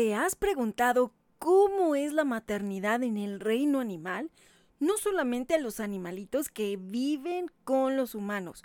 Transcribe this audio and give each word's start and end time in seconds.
¿Te 0.00 0.14
has 0.14 0.34
preguntado 0.34 1.12
cómo 1.38 1.94
es 1.94 2.14
la 2.14 2.24
maternidad 2.24 3.02
en 3.02 3.18
el 3.18 3.38
reino 3.38 3.80
animal? 3.80 4.30
No 4.78 4.96
solamente 4.96 5.52
a 5.52 5.58
los 5.58 5.78
animalitos 5.78 6.48
que 6.48 6.78
viven 6.80 7.50
con 7.64 7.98
los 7.98 8.14
humanos, 8.14 8.62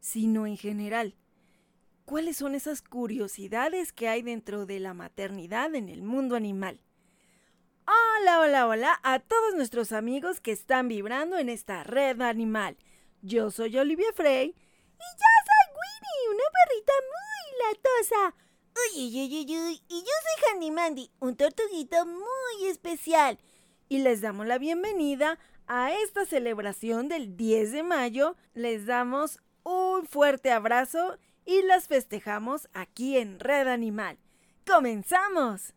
sino 0.00 0.46
en 0.46 0.58
general. 0.58 1.14
¿Cuáles 2.04 2.36
son 2.36 2.54
esas 2.54 2.82
curiosidades 2.82 3.94
que 3.94 4.08
hay 4.08 4.20
dentro 4.20 4.66
de 4.66 4.78
la 4.78 4.92
maternidad 4.92 5.74
en 5.74 5.88
el 5.88 6.02
mundo 6.02 6.36
animal? 6.36 6.82
Hola, 7.86 8.40
hola, 8.40 8.68
hola 8.68 9.00
a 9.02 9.20
todos 9.20 9.54
nuestros 9.54 9.90
amigos 9.90 10.42
que 10.42 10.52
están 10.52 10.88
vibrando 10.88 11.38
en 11.38 11.48
esta 11.48 11.82
red 11.82 12.20
animal. 12.20 12.76
Yo 13.22 13.50
soy 13.50 13.78
Olivia 13.78 14.12
Frey 14.12 14.48
y 14.48 14.52
yo 14.52 15.30
soy 15.46 15.66
Winnie, 15.80 16.34
una 16.34 16.44
perrita 16.52 16.92
muy 17.08 17.72
latosa. 17.72 18.44
Uy, 18.74 19.06
uy, 19.06 19.28
uy, 19.32 19.56
uy, 19.56 19.82
Y 19.88 20.00
yo 20.00 20.06
soy 20.06 20.52
Handy 20.52 20.70
Mandy, 20.72 21.10
un 21.20 21.36
tortuguito 21.36 22.04
muy 22.06 22.68
especial. 22.68 23.38
Y 23.88 23.98
les 23.98 24.20
damos 24.20 24.46
la 24.46 24.58
bienvenida 24.58 25.38
a 25.68 25.92
esta 25.92 26.26
celebración 26.26 27.08
del 27.08 27.36
10 27.36 27.70
de 27.70 27.82
mayo. 27.84 28.36
Les 28.52 28.86
damos 28.86 29.38
un 29.62 30.06
fuerte 30.06 30.50
abrazo 30.50 31.18
y 31.44 31.62
las 31.62 31.86
festejamos 31.86 32.68
aquí 32.72 33.16
en 33.16 33.38
Red 33.38 33.68
Animal. 33.68 34.18
¡Comenzamos! 34.66 35.72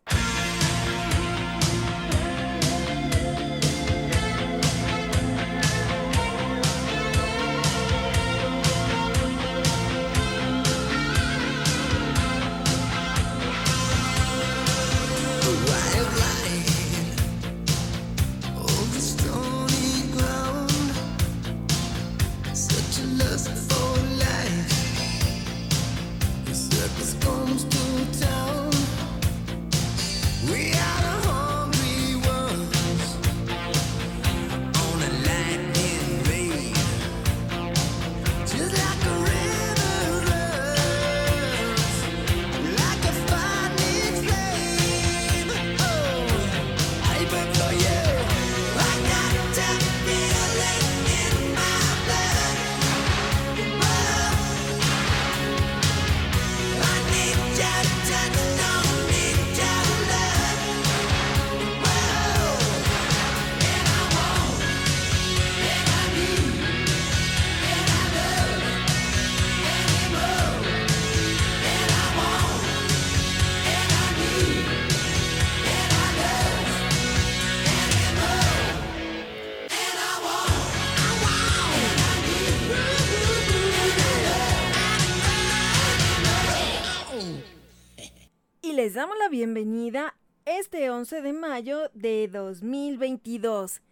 Bienvenida 89.38 90.16
este 90.46 90.90
11 90.90 91.22
de 91.22 91.32
mayo 91.32 91.90
de 91.94 92.26
2022 92.26 93.82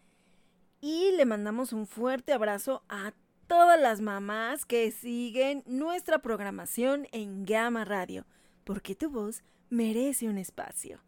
y 0.81 1.13
le 1.13 1.25
mandamos 1.25 1.73
un 1.73 1.87
fuerte 1.87 2.33
abrazo 2.33 2.83
a 2.89 3.13
todas 3.47 3.81
las 3.81 4.01
mamás 4.01 4.65
que 4.65 4.91
siguen 4.91 5.63
nuestra 5.65 6.19
programación 6.19 7.07
en 7.13 7.45
Gama 7.45 7.85
Radio, 7.85 8.27
porque 8.65 8.97
tu 8.97 9.09
voz 9.09 9.45
merece 9.71 10.29
un 10.29 10.37
espacio. 10.37 10.99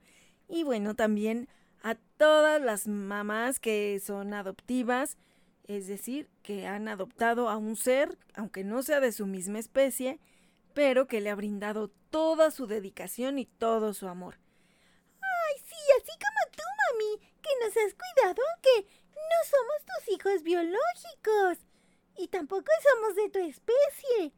Y 0.49 0.63
bueno, 0.63 0.95
también 0.95 1.49
a 1.83 1.97
todas 2.17 2.63
las 2.63 2.87
mamás 2.87 3.59
que 3.59 3.99
son 3.99 4.35
adoptivas, 4.35 5.17
es 5.65 5.89
decir, 5.89 6.31
que 6.45 6.69
han 6.69 6.87
adoptado 6.87 7.49
a 7.49 7.57
un 7.57 7.75
ser, 7.75 8.17
aunque 8.37 8.63
no 8.63 8.85
sea 8.85 9.01
de 9.01 9.11
su 9.11 9.27
misma 9.27 9.59
especie, 9.59 10.21
pero 10.75 11.09
que 11.09 11.21
le 11.21 11.31
ha 11.31 11.35
brindado 11.35 11.91
toda 12.11 12.51
su 12.51 12.67
dedicación 12.67 13.39
y 13.39 13.47
todo 13.47 13.95
su 13.95 14.09
amor. 14.09 14.39
Ay, 15.21 15.63
sí, 15.65 15.77
así 15.97 16.13
como 16.13 16.57
tú, 16.57 16.63
mami, 16.83 17.33
que 17.43 17.51
nos 17.63 17.77
has 17.77 17.95
cuidado, 17.95 18.43
que 18.63 18.83
no 19.15 19.39
somos 19.45 19.85
tus 19.85 20.15
hijos 20.15 20.43
biológicos 20.43 21.59
y 22.17 22.29
tampoco 22.29 22.71
somos 22.83 23.15
de 23.17 23.29
tu 23.31 23.39
especie. 23.39 24.33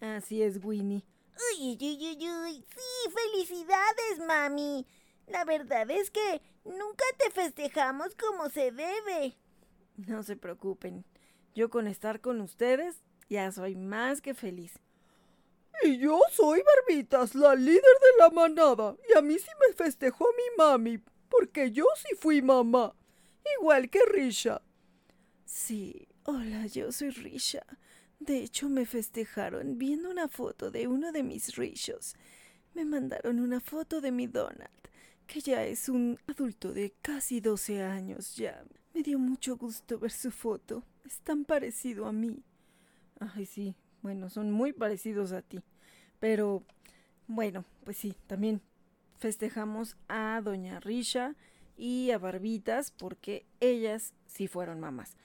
Así 0.00 0.42
es, 0.42 0.62
Winnie. 0.62 1.04
Uy, 1.52 1.76
uy, 1.80 1.98
uy, 2.00 2.28
uy, 2.28 2.66
sí, 2.68 3.10
felicidades, 3.12 4.18
mami. 4.26 4.86
La 5.26 5.44
verdad 5.44 5.90
es 5.90 6.10
que 6.10 6.40
nunca 6.64 7.04
te 7.18 7.30
festejamos 7.30 8.14
como 8.14 8.48
se 8.50 8.70
debe. 8.70 9.36
No 9.96 10.22
se 10.22 10.36
preocupen. 10.36 11.04
Yo 11.54 11.70
con 11.70 11.88
estar 11.88 12.20
con 12.20 12.40
ustedes 12.40 13.02
ya 13.28 13.50
soy 13.50 13.76
más 13.76 14.20
que 14.20 14.34
feliz. 14.34 14.80
Y 15.82 15.98
yo 15.98 16.20
soy 16.32 16.62
Barbitas, 16.62 17.34
la 17.34 17.54
líder 17.54 17.82
de 17.82 18.18
la 18.18 18.30
manada. 18.30 18.96
Y 19.08 19.16
a 19.16 19.22
mí 19.22 19.38
sí 19.38 19.50
me 19.60 19.74
festejó 19.74 20.26
mi 20.36 20.56
mami, 20.56 20.98
porque 21.28 21.70
yo 21.70 21.86
sí 21.96 22.16
fui 22.16 22.42
mamá. 22.42 22.94
Igual 23.58 23.90
que 23.90 24.00
Risha. 24.06 24.62
Sí, 25.44 26.08
hola, 26.24 26.66
yo 26.66 26.90
soy 26.92 27.10
Risha. 27.10 27.64
De 28.18 28.38
hecho, 28.38 28.68
me 28.68 28.86
festejaron 28.86 29.78
viendo 29.78 30.10
una 30.10 30.28
foto 30.28 30.70
de 30.70 30.88
uno 30.88 31.12
de 31.12 31.22
mis 31.22 31.54
Rishos. 31.56 32.16
Me 32.74 32.84
mandaron 32.84 33.38
una 33.40 33.60
foto 33.60 34.00
de 34.00 34.10
mi 34.10 34.26
Donald, 34.26 34.88
que 35.26 35.40
ya 35.40 35.64
es 35.64 35.88
un 35.88 36.18
adulto 36.26 36.72
de 36.72 36.94
casi 37.02 37.40
12 37.40 37.82
años 37.82 38.36
ya. 38.36 38.64
Me 38.94 39.02
dio 39.02 39.18
mucho 39.18 39.56
gusto 39.56 39.98
ver 39.98 40.10
su 40.10 40.30
foto. 40.30 40.82
Es 41.04 41.20
tan 41.20 41.44
parecido 41.44 42.06
a 42.06 42.12
mí. 42.12 42.42
Ay, 43.20 43.46
sí, 43.46 43.74
bueno, 44.06 44.30
son 44.30 44.52
muy 44.52 44.72
parecidos 44.72 45.32
a 45.32 45.42
ti. 45.42 45.60
Pero 46.20 46.62
bueno, 47.26 47.64
pues 47.82 47.96
sí, 47.96 48.14
también 48.28 48.60
festejamos 49.18 49.96
a 50.06 50.40
Doña 50.44 50.78
Risha 50.78 51.34
y 51.76 52.12
a 52.12 52.18
Barbitas 52.18 52.92
porque 52.92 53.44
ellas 53.58 54.14
sí 54.28 54.46
fueron 54.46 54.78
mamás. 54.78 55.16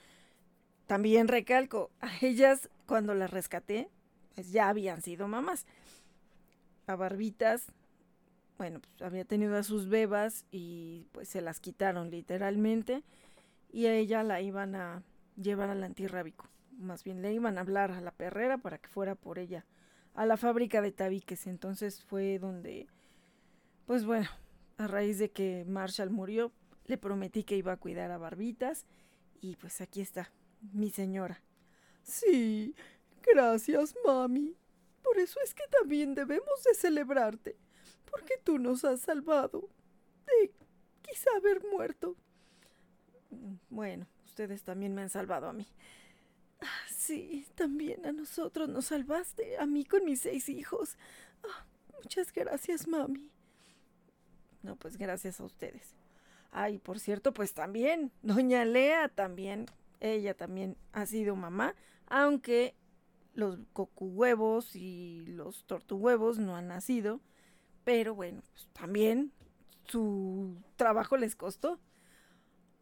También 0.88 1.28
recalco, 1.28 1.92
a 2.00 2.10
ellas 2.22 2.70
cuando 2.86 3.14
las 3.14 3.30
rescaté, 3.30 3.88
pues 4.34 4.50
ya 4.50 4.68
habían 4.68 5.00
sido 5.00 5.28
mamás. 5.28 5.64
A 6.88 6.96
Barbitas, 6.96 7.66
bueno, 8.58 8.80
pues 8.80 9.00
había 9.00 9.24
tenido 9.24 9.56
a 9.56 9.62
sus 9.62 9.88
bebas 9.88 10.44
y 10.50 11.06
pues 11.12 11.28
se 11.28 11.40
las 11.40 11.60
quitaron 11.60 12.10
literalmente 12.10 13.04
y 13.72 13.86
a 13.86 13.94
ella 13.94 14.24
la 14.24 14.40
iban 14.40 14.74
a 14.74 15.04
llevar 15.36 15.70
al 15.70 15.84
antirrábico. 15.84 16.48
Más 16.78 17.04
bien 17.04 17.22
le 17.22 17.32
iban 17.32 17.58
a 17.58 17.62
hablar 17.62 17.92
a 17.92 18.00
la 18.00 18.12
perrera 18.12 18.58
para 18.58 18.78
que 18.78 18.88
fuera 18.88 19.14
por 19.14 19.38
ella 19.38 19.64
a 20.14 20.26
la 20.26 20.36
fábrica 20.36 20.82
de 20.82 20.92
tabiques. 20.92 21.46
Entonces 21.46 22.02
fue 22.02 22.38
donde, 22.38 22.88
pues 23.86 24.04
bueno, 24.04 24.28
a 24.78 24.86
raíz 24.86 25.18
de 25.18 25.30
que 25.30 25.64
Marshall 25.66 26.10
murió, 26.10 26.52
le 26.86 26.98
prometí 26.98 27.44
que 27.44 27.56
iba 27.56 27.72
a 27.72 27.76
cuidar 27.76 28.10
a 28.10 28.18
Barbitas 28.18 28.86
y 29.40 29.56
pues 29.56 29.80
aquí 29.80 30.00
está, 30.00 30.32
mi 30.72 30.90
señora. 30.90 31.42
Sí, 32.02 32.74
gracias, 33.32 33.94
mami. 34.04 34.56
Por 35.02 35.18
eso 35.18 35.40
es 35.44 35.54
que 35.54 35.64
también 35.68 36.14
debemos 36.14 36.62
de 36.64 36.74
celebrarte, 36.74 37.56
porque 38.10 38.34
tú 38.42 38.58
nos 38.58 38.84
has 38.84 39.00
salvado 39.00 39.68
de 40.26 40.52
quizá 41.02 41.30
haber 41.36 41.62
muerto. 41.70 42.16
Bueno, 43.68 44.06
ustedes 44.24 44.62
también 44.62 44.94
me 44.94 45.02
han 45.02 45.10
salvado 45.10 45.48
a 45.48 45.52
mí. 45.52 45.66
Sí, 47.02 47.44
también 47.56 48.06
a 48.06 48.12
nosotros 48.12 48.68
nos 48.68 48.84
salvaste, 48.84 49.58
a 49.58 49.66
mí 49.66 49.84
con 49.84 50.04
mis 50.04 50.20
seis 50.20 50.48
hijos. 50.48 50.96
Ah, 51.42 51.66
muchas 52.00 52.32
gracias, 52.32 52.86
mami. 52.86 53.28
No, 54.62 54.76
pues 54.76 54.96
gracias 54.96 55.40
a 55.40 55.44
ustedes. 55.44 55.96
Ay, 56.52 56.78
por 56.78 57.00
cierto, 57.00 57.34
pues 57.34 57.54
también, 57.54 58.12
doña 58.22 58.64
Lea 58.64 59.08
también, 59.08 59.66
ella 59.98 60.34
también 60.34 60.76
ha 60.92 61.04
sido 61.06 61.34
mamá, 61.34 61.74
aunque 62.06 62.76
los 63.34 63.58
cocuhuevos 63.72 64.76
y 64.76 65.24
los 65.26 65.64
tortuhuevos 65.64 66.38
no 66.38 66.54
han 66.54 66.68
nacido, 66.68 67.20
pero 67.82 68.14
bueno, 68.14 68.42
pues 68.52 68.68
también 68.72 69.32
su 69.88 70.56
trabajo 70.76 71.16
les 71.16 71.34
costó. 71.34 71.80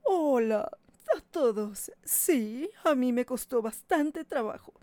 Hola 0.03 0.71
a 1.17 1.20
todos. 1.20 1.93
Sí, 2.05 2.70
a 2.85 2.94
mí 2.94 3.12
me 3.12 3.25
costó 3.25 3.62
bastante 3.62 4.25
trabajo. 4.25 4.75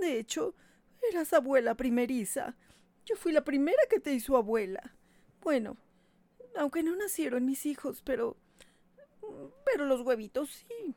De 0.00 0.18
hecho, 0.18 0.54
eras 1.10 1.32
abuela 1.32 1.74
primeriza. 1.74 2.56
Yo 3.04 3.16
fui 3.16 3.32
la 3.32 3.44
primera 3.44 3.82
que 3.88 4.00
te 4.00 4.12
hizo 4.12 4.36
abuela. 4.36 4.94
Bueno, 5.42 5.76
aunque 6.56 6.82
no 6.82 6.94
nacieron 6.96 7.44
mis 7.46 7.66
hijos, 7.66 8.02
pero... 8.02 8.36
Pero 9.64 9.84
los 9.84 10.00
huevitos 10.02 10.50
sí. 10.50 10.94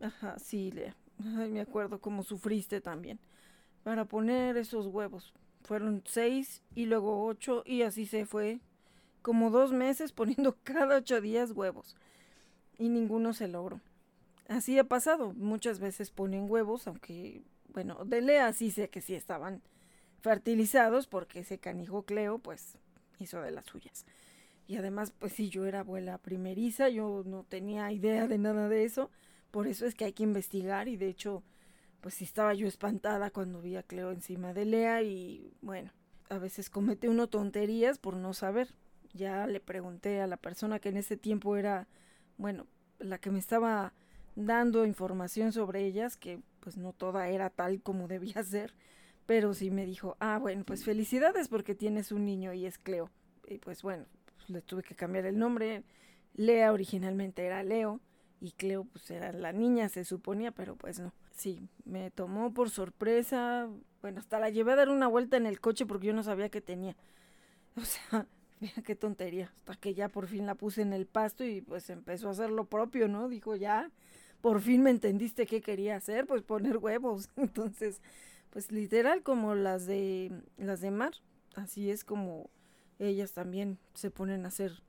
Ajá, 0.00 0.38
sí, 0.38 0.70
Lea. 0.70 0.96
Me 1.18 1.60
acuerdo 1.60 2.00
cómo 2.00 2.22
sufriste 2.22 2.80
también. 2.80 3.18
Para 3.82 4.04
poner 4.04 4.56
esos 4.56 4.86
huevos. 4.86 5.32
Fueron 5.62 6.02
seis 6.06 6.62
y 6.74 6.86
luego 6.86 7.26
ocho 7.26 7.62
y 7.66 7.82
así 7.82 8.06
se 8.06 8.26
fue. 8.26 8.60
Como 9.22 9.50
dos 9.50 9.72
meses 9.72 10.12
poniendo 10.12 10.56
cada 10.64 10.96
ocho 10.98 11.20
días 11.20 11.52
huevos. 11.52 11.96
Y 12.78 12.88
ninguno 12.88 13.32
se 13.32 13.48
logró. 13.48 13.80
Así 14.50 14.76
ha 14.80 14.84
pasado. 14.84 15.32
Muchas 15.34 15.78
veces 15.78 16.10
ponen 16.10 16.50
huevos, 16.50 16.88
aunque, 16.88 17.44
bueno, 17.68 18.04
de 18.04 18.20
Lea 18.20 18.52
sí 18.52 18.72
sé 18.72 18.90
que 18.90 19.00
sí 19.00 19.14
estaban 19.14 19.62
fertilizados 20.22 21.06
porque 21.06 21.38
ese 21.40 21.58
canijo 21.58 22.02
Cleo, 22.02 22.40
pues, 22.40 22.76
hizo 23.20 23.40
de 23.40 23.52
las 23.52 23.66
suyas. 23.66 24.04
Y 24.66 24.76
además, 24.76 25.12
pues 25.16 25.34
sí, 25.34 25.50
yo 25.50 25.66
era 25.66 25.80
abuela 25.80 26.18
primeriza, 26.18 26.88
yo 26.88 27.22
no 27.24 27.44
tenía 27.44 27.92
idea 27.92 28.26
de 28.26 28.38
nada 28.38 28.68
de 28.68 28.84
eso. 28.84 29.08
Por 29.52 29.68
eso 29.68 29.86
es 29.86 29.94
que 29.94 30.04
hay 30.04 30.12
que 30.14 30.24
investigar 30.24 30.88
y 30.88 30.96
de 30.96 31.08
hecho, 31.08 31.44
pues 32.00 32.14
sí 32.14 32.24
estaba 32.24 32.52
yo 32.52 32.66
espantada 32.66 33.30
cuando 33.30 33.60
vi 33.60 33.76
a 33.76 33.84
Cleo 33.84 34.10
encima 34.10 34.52
de 34.52 34.64
Lea 34.64 35.02
y 35.02 35.54
bueno, 35.62 35.92
a 36.28 36.38
veces 36.38 36.70
comete 36.70 37.08
uno 37.08 37.28
tonterías 37.28 37.98
por 37.98 38.16
no 38.16 38.34
saber. 38.34 38.74
Ya 39.12 39.46
le 39.46 39.60
pregunté 39.60 40.20
a 40.20 40.26
la 40.26 40.36
persona 40.38 40.80
que 40.80 40.88
en 40.88 40.96
ese 40.96 41.16
tiempo 41.16 41.56
era, 41.56 41.86
bueno, 42.36 42.66
la 42.98 43.18
que 43.18 43.30
me 43.30 43.38
estaba 43.38 43.92
dando 44.36 44.86
información 44.86 45.52
sobre 45.52 45.84
ellas, 45.84 46.16
que 46.16 46.40
pues 46.60 46.76
no 46.76 46.92
toda 46.92 47.28
era 47.28 47.50
tal 47.50 47.82
como 47.82 48.08
debía 48.08 48.42
ser, 48.42 48.74
pero 49.26 49.54
sí 49.54 49.70
me 49.70 49.86
dijo, 49.86 50.16
ah, 50.20 50.38
bueno, 50.38 50.64
pues 50.64 50.84
felicidades 50.84 51.48
porque 51.48 51.74
tienes 51.74 52.12
un 52.12 52.24
niño 52.24 52.52
y 52.52 52.66
es 52.66 52.78
Cleo. 52.78 53.10
Y 53.46 53.58
pues 53.58 53.82
bueno, 53.82 54.06
le 54.48 54.62
tuve 54.62 54.82
que 54.82 54.94
cambiar 54.94 55.26
el 55.26 55.38
nombre. 55.38 55.82
Lea 56.34 56.72
originalmente 56.72 57.44
era 57.44 57.62
Leo 57.62 58.00
y 58.40 58.52
Cleo 58.52 58.84
pues 58.84 59.10
era 59.10 59.32
la 59.32 59.52
niña, 59.52 59.88
se 59.88 60.04
suponía, 60.04 60.50
pero 60.52 60.76
pues 60.76 60.98
no. 60.98 61.12
Sí, 61.34 61.60
me 61.84 62.10
tomó 62.10 62.52
por 62.52 62.70
sorpresa. 62.70 63.68
Bueno, 64.02 64.20
hasta 64.20 64.38
la 64.38 64.50
llevé 64.50 64.72
a 64.72 64.76
dar 64.76 64.88
una 64.88 65.06
vuelta 65.06 65.36
en 65.36 65.46
el 65.46 65.60
coche 65.60 65.86
porque 65.86 66.08
yo 66.08 66.12
no 66.12 66.22
sabía 66.22 66.48
que 66.48 66.60
tenía. 66.60 66.96
O 67.76 67.82
sea, 67.82 68.26
mira 68.58 68.82
qué 68.84 68.96
tontería. 68.96 69.52
Hasta 69.60 69.76
que 69.76 69.94
ya 69.94 70.08
por 70.08 70.26
fin 70.26 70.44
la 70.44 70.54
puse 70.54 70.82
en 70.82 70.92
el 70.92 71.06
pasto 71.06 71.44
y 71.44 71.60
pues 71.60 71.88
empezó 71.88 72.28
a 72.28 72.32
hacer 72.32 72.50
lo 72.50 72.64
propio, 72.64 73.08
¿no? 73.08 73.28
Dijo, 73.28 73.54
ya, 73.56 73.90
por 74.40 74.60
fin 74.60 74.82
me 74.82 74.90
entendiste 74.90 75.46
qué 75.46 75.60
quería 75.60 75.96
hacer, 75.96 76.26
pues 76.26 76.42
poner 76.42 76.78
huevos. 76.78 77.28
Entonces, 77.36 78.00
pues 78.50 78.72
literal 78.72 79.22
como 79.22 79.54
las 79.54 79.86
de 79.86 80.32
las 80.56 80.80
de 80.80 80.90
mar, 80.90 81.12
así 81.54 81.90
es 81.90 82.04
como 82.04 82.50
ellas 82.98 83.32
también 83.32 83.78
se 83.94 84.10
ponen 84.10 84.44
a 84.44 84.48
hacer 84.48 84.82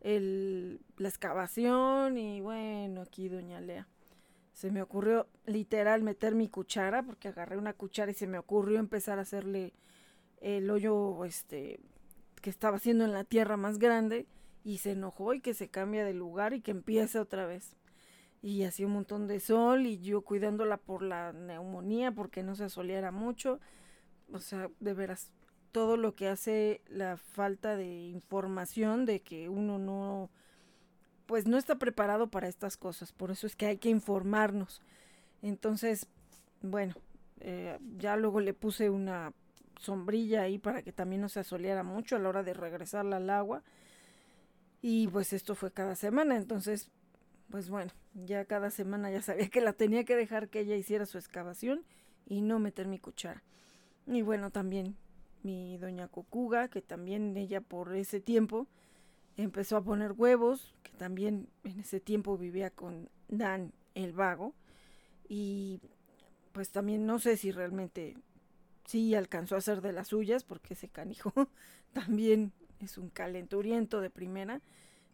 el, 0.00 0.80
la 0.96 1.08
excavación 1.08 2.18
y 2.18 2.40
bueno, 2.40 3.02
aquí 3.02 3.28
doña 3.28 3.60
Lea. 3.60 3.88
Se 4.52 4.70
me 4.70 4.82
ocurrió 4.82 5.28
literal 5.46 6.02
meter 6.02 6.34
mi 6.34 6.48
cuchara 6.48 7.02
porque 7.02 7.28
agarré 7.28 7.56
una 7.56 7.72
cuchara 7.72 8.10
y 8.10 8.14
se 8.14 8.26
me 8.26 8.38
ocurrió 8.38 8.78
empezar 8.78 9.18
a 9.18 9.22
hacerle 9.22 9.72
el 10.40 10.70
hoyo 10.70 11.24
este 11.24 11.80
que 12.40 12.50
estaba 12.50 12.76
haciendo 12.76 13.04
en 13.04 13.12
la 13.12 13.24
tierra 13.24 13.56
más 13.56 13.78
grande 13.78 14.26
y 14.64 14.78
se 14.78 14.92
enojó 14.92 15.34
y 15.34 15.40
que 15.40 15.54
se 15.54 15.68
cambia 15.68 16.04
de 16.04 16.14
lugar 16.14 16.54
y 16.54 16.60
que 16.60 16.70
empiece 16.70 17.18
otra 17.18 17.46
vez. 17.46 17.76
Y 18.40 18.62
hacía 18.64 18.86
un 18.86 18.92
montón 18.92 19.26
de 19.26 19.40
sol 19.40 19.86
y 19.86 19.98
yo 19.98 20.22
cuidándola 20.22 20.76
por 20.76 21.02
la 21.02 21.32
neumonía 21.32 22.12
porque 22.12 22.42
no 22.42 22.54
se 22.54 22.64
asoleara 22.64 23.10
mucho. 23.10 23.58
O 24.32 24.38
sea, 24.38 24.70
de 24.78 24.94
veras, 24.94 25.32
todo 25.72 25.96
lo 25.96 26.14
que 26.14 26.28
hace 26.28 26.82
la 26.88 27.16
falta 27.16 27.76
de 27.76 27.86
información 27.86 29.06
de 29.06 29.20
que 29.20 29.48
uno 29.48 29.78
no, 29.78 30.30
pues 31.26 31.46
no 31.46 31.58
está 31.58 31.78
preparado 31.78 32.28
para 32.30 32.48
estas 32.48 32.76
cosas. 32.76 33.12
Por 33.12 33.30
eso 33.30 33.46
es 33.46 33.56
que 33.56 33.66
hay 33.66 33.78
que 33.78 33.90
informarnos. 33.90 34.82
Entonces, 35.42 36.06
bueno, 36.62 36.94
eh, 37.40 37.78
ya 37.98 38.16
luego 38.16 38.40
le 38.40 38.54
puse 38.54 38.90
una 38.90 39.32
sombrilla 39.78 40.42
ahí 40.42 40.58
para 40.58 40.82
que 40.82 40.92
también 40.92 41.22
no 41.22 41.28
se 41.28 41.40
asoleara 41.40 41.82
mucho 41.82 42.16
a 42.16 42.18
la 42.18 42.28
hora 42.28 42.42
de 42.42 42.54
regresarla 42.54 43.16
al 43.16 43.30
agua. 43.30 43.62
Y 44.80 45.08
pues 45.08 45.32
esto 45.32 45.54
fue 45.54 45.72
cada 45.72 45.94
semana. 45.96 46.36
Entonces, 46.36 46.90
pues 47.50 47.70
bueno, 47.70 47.90
ya 48.14 48.44
cada 48.44 48.70
semana 48.70 49.10
ya 49.10 49.22
sabía 49.22 49.48
que 49.48 49.60
la 49.60 49.72
tenía 49.72 50.04
que 50.04 50.16
dejar 50.16 50.48
que 50.48 50.60
ella 50.60 50.76
hiciera 50.76 51.06
su 51.06 51.18
excavación 51.18 51.84
y 52.26 52.42
no 52.42 52.58
meter 52.58 52.86
mi 52.86 52.98
cuchara. 52.98 53.42
Y 54.06 54.22
bueno, 54.22 54.50
también 54.50 54.96
mi 55.42 55.78
doña 55.78 56.08
Cocuga, 56.08 56.68
que 56.68 56.82
también 56.82 57.36
ella 57.36 57.60
por 57.60 57.94
ese 57.94 58.20
tiempo 58.20 58.66
empezó 59.36 59.76
a 59.76 59.84
poner 59.84 60.12
huevos, 60.12 60.74
que 60.82 60.92
también 60.92 61.48
en 61.64 61.80
ese 61.80 62.00
tiempo 62.00 62.36
vivía 62.36 62.70
con 62.70 63.08
Dan 63.28 63.72
el 63.94 64.12
vago. 64.12 64.54
Y 65.28 65.80
pues 66.52 66.70
también 66.70 67.06
no 67.06 67.18
sé 67.18 67.36
si 67.36 67.52
realmente 67.52 68.16
sí 68.84 69.14
alcanzó 69.14 69.54
a 69.54 69.58
hacer 69.58 69.80
de 69.80 69.92
las 69.92 70.08
suyas, 70.08 70.44
porque 70.44 70.74
ese 70.74 70.88
canijo 70.88 71.32
también 71.92 72.52
es 72.80 72.98
un 72.98 73.10
calenturiento 73.10 74.00
de 74.00 74.10
primera. 74.10 74.60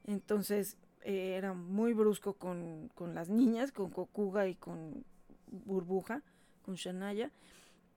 Entonces 0.07 0.77
eh, 1.05 1.37
era 1.37 1.53
muy 1.53 1.93
brusco 1.93 2.33
con, 2.35 2.91
con, 2.95 3.15
las 3.15 3.29
niñas, 3.29 3.73
con 3.73 3.91
Cocuga 3.91 4.49
y 4.49 4.55
con 4.55 5.05
Burbuja, 5.47 6.23
con 6.65 6.75
Shanaya. 6.75 7.31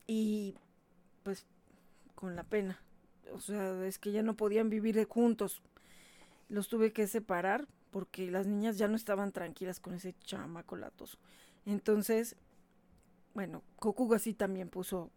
Y 0.06 0.56
pues 1.24 1.46
con 2.16 2.36
la 2.36 2.44
pena. 2.44 2.80
O 3.34 3.40
sea, 3.40 3.86
es 3.86 4.00
que 4.00 4.12
ya 4.12 4.24
no 4.24 4.36
podían 4.36 4.70
vivir 4.70 5.04
juntos. 5.06 5.62
Los 6.50 6.68
tuve 6.68 6.94
que 6.94 7.08
separar 7.08 7.68
porque 7.92 8.30
las 8.30 8.48
niñas 8.48 8.78
ya 8.78 8.88
no 8.88 8.96
estaban 8.96 9.32
tranquilas 9.32 9.80
con 9.80 9.94
ese 9.94 10.14
chamaco 10.24 10.76
latoso. 10.76 11.18
Entonces, 11.66 12.36
bueno, 13.34 13.64
Cocuga 13.78 14.20
sí 14.20 14.34
también 14.34 14.70
puso 14.70 15.12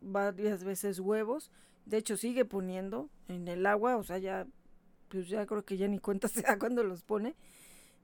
varias 0.00 0.64
veces 0.64 1.00
huevos. 1.00 1.50
De 1.86 1.96
hecho, 1.96 2.16
sigue 2.16 2.44
poniendo 2.44 3.08
en 3.28 3.48
el 3.48 3.66
agua. 3.66 3.96
O 3.96 4.04
sea, 4.04 4.18
ya, 4.18 4.46
pues 5.08 5.28
ya 5.28 5.46
creo 5.46 5.64
que 5.64 5.76
ya 5.76 5.88
ni 5.88 5.98
cuenta 5.98 6.28
se 6.28 6.42
da 6.42 6.58
cuando 6.58 6.82
los 6.84 7.02
pone. 7.02 7.34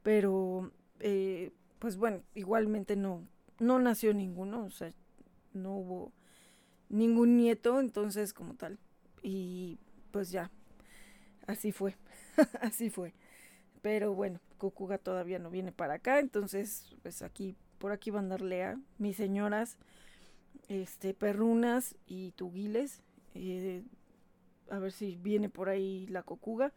Pero, 0.03 0.71
eh, 1.01 1.53
pues 1.79 1.97
bueno, 1.97 2.23
igualmente 2.35 2.97
no, 2.97 3.27
no 3.59 3.79
nació 3.79 4.15
ninguno. 4.15 4.65
O 4.65 4.71
sea, 4.71 4.93
no 5.53 5.77
hubo 5.77 6.13
ningún 6.89 7.37
nieto, 7.37 7.81
entonces 7.81 8.33
como 8.33 8.55
tal. 8.55 8.79
Y 9.23 9.79
pues 10.11 10.31
ya, 10.31 10.51
así 11.47 11.73
fue, 11.73 11.97
así 12.61 12.91
fue. 12.91 13.15
Pero 13.83 14.15
bueno, 14.15 14.41
Cocuga 14.59 14.99
todavía 14.99 15.39
no 15.39 15.51
viene 15.51 15.73
para 15.73 15.95
acá, 15.95 16.19
entonces 16.19 16.95
pues 17.03 17.23
aquí, 17.23 17.57
por 17.79 17.93
aquí 17.93 18.11
van 18.11 18.27
a 18.27 18.29
darle 18.31 18.65
a 18.65 18.79
mis 18.99 19.17
señoras, 19.17 19.77
este, 20.69 21.15
perrunas 21.15 21.97
y 22.07 22.33
tuguiles, 22.33 23.03
eh, 23.35 23.83
a 24.71 24.79
ver 24.79 24.93
si 24.93 25.17
viene 25.17 25.49
por 25.49 25.69
ahí 25.69 26.07
la 26.07 26.23
Cocuga, 26.23 26.73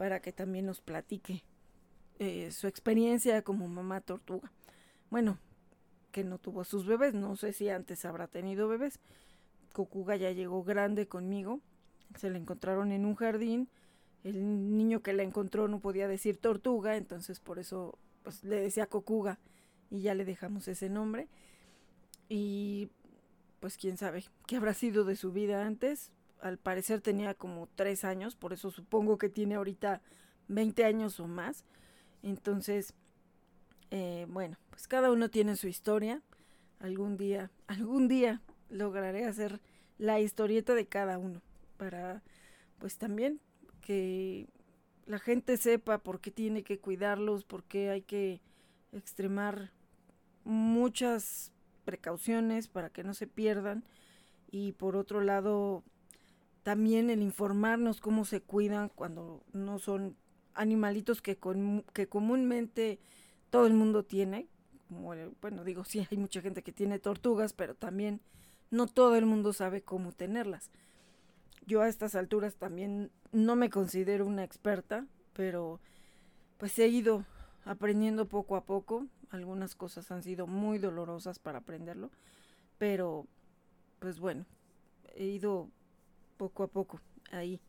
para 0.00 0.22
que 0.22 0.32
también 0.32 0.64
nos 0.64 0.80
platique 0.80 1.44
eh, 2.18 2.50
su 2.52 2.66
experiencia 2.66 3.42
como 3.42 3.68
mamá 3.68 4.00
tortuga. 4.00 4.50
Bueno, 5.10 5.36
que 6.10 6.24
no 6.24 6.38
tuvo 6.38 6.64
sus 6.64 6.86
bebés, 6.86 7.12
no 7.12 7.36
sé 7.36 7.52
si 7.52 7.68
antes 7.68 8.06
habrá 8.06 8.26
tenido 8.26 8.66
bebés, 8.66 8.98
Cocuga 9.74 10.16
ya 10.16 10.30
llegó 10.30 10.64
grande 10.64 11.06
conmigo. 11.06 11.60
Se 12.16 12.30
la 12.30 12.38
encontraron 12.38 12.92
en 12.92 13.04
un 13.04 13.14
jardín. 13.14 13.68
El 14.24 14.74
niño 14.78 15.02
que 15.02 15.12
la 15.12 15.22
encontró 15.22 15.68
no 15.68 15.80
podía 15.80 16.08
decir 16.08 16.38
tortuga, 16.38 16.96
entonces 16.96 17.38
por 17.38 17.58
eso 17.58 17.98
pues, 18.22 18.42
le 18.42 18.58
decía 18.58 18.86
Cocuga 18.86 19.38
y 19.90 20.00
ya 20.00 20.14
le 20.14 20.24
dejamos 20.24 20.66
ese 20.66 20.88
nombre. 20.88 21.28
Y 22.30 22.88
pues 23.60 23.76
quién 23.76 23.98
sabe 23.98 24.24
qué 24.46 24.56
habrá 24.56 24.72
sido 24.72 25.04
de 25.04 25.16
su 25.16 25.30
vida 25.30 25.66
antes. 25.66 26.10
Al 26.40 26.58
parecer 26.58 27.00
tenía 27.00 27.34
como 27.34 27.68
tres 27.74 28.04
años, 28.04 28.34
por 28.36 28.52
eso 28.52 28.70
supongo 28.70 29.18
que 29.18 29.28
tiene 29.28 29.56
ahorita 29.56 30.00
20 30.48 30.84
años 30.84 31.20
o 31.20 31.26
más. 31.26 31.64
Entonces, 32.22 32.94
eh, 33.90 34.26
bueno, 34.28 34.56
pues 34.70 34.86
cada 34.88 35.10
uno 35.10 35.30
tiene 35.30 35.56
su 35.56 35.68
historia. 35.68 36.22
Algún 36.78 37.16
día, 37.16 37.50
algún 37.66 38.08
día 38.08 38.40
lograré 38.68 39.26
hacer 39.26 39.60
la 39.98 40.20
historieta 40.20 40.74
de 40.74 40.86
cada 40.86 41.18
uno 41.18 41.42
para 41.76 42.22
pues 42.78 42.96
también 42.96 43.40
que 43.82 44.48
la 45.06 45.18
gente 45.18 45.56
sepa 45.56 45.98
por 45.98 46.20
qué 46.20 46.30
tiene 46.30 46.62
que 46.62 46.78
cuidarlos, 46.78 47.44
por 47.44 47.64
qué 47.64 47.90
hay 47.90 48.02
que 48.02 48.40
extremar 48.92 49.72
muchas 50.44 51.52
precauciones 51.84 52.68
para 52.68 52.90
que 52.90 53.04
no 53.04 53.12
se 53.12 53.26
pierdan 53.26 53.84
y 54.50 54.72
por 54.72 54.96
otro 54.96 55.20
lado 55.20 55.84
también 56.62 57.10
el 57.10 57.22
informarnos 57.22 58.00
cómo 58.00 58.24
se 58.24 58.40
cuidan 58.40 58.90
cuando 58.90 59.42
no 59.52 59.78
son 59.78 60.16
animalitos 60.54 61.22
que, 61.22 61.38
que 61.92 62.06
comúnmente 62.08 62.98
todo 63.50 63.66
el 63.66 63.74
mundo 63.74 64.04
tiene. 64.04 64.48
bueno, 64.88 65.64
digo, 65.64 65.84
sí, 65.84 66.06
hay 66.10 66.18
mucha 66.18 66.40
gente 66.40 66.62
que 66.62 66.72
tiene 66.72 66.98
tortugas, 66.98 67.52
pero 67.52 67.74
también 67.74 68.20
no 68.70 68.86
todo 68.86 69.16
el 69.16 69.26
mundo 69.26 69.52
sabe 69.52 69.82
cómo 69.82 70.12
tenerlas. 70.12 70.70
Yo 71.66 71.82
a 71.82 71.88
estas 71.88 72.14
alturas 72.14 72.56
también 72.56 73.10
no 73.32 73.56
me 73.56 73.70
considero 73.70 74.26
una 74.26 74.44
experta, 74.44 75.06
pero 75.32 75.80
pues 76.58 76.78
he 76.78 76.88
ido 76.88 77.24
aprendiendo 77.64 78.26
poco 78.26 78.56
a 78.56 78.64
poco. 78.64 79.06
Algunas 79.30 79.74
cosas 79.74 80.10
han 80.10 80.22
sido 80.22 80.46
muy 80.46 80.78
dolorosas 80.78 81.38
para 81.38 81.58
aprenderlo, 81.58 82.10
pero 82.78 83.26
pues 84.00 84.18
bueno, 84.18 84.46
he 85.14 85.24
ido 85.24 85.68
poco 86.40 86.62
a 86.62 86.68
poco 86.68 87.02
ahí 87.32 87.60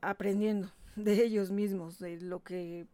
aprendiendo 0.00 0.72
de 0.96 1.22
ellos 1.22 1.52
mismos, 1.52 2.00
de 2.00 2.20
lo 2.20 2.42
que 2.42 2.88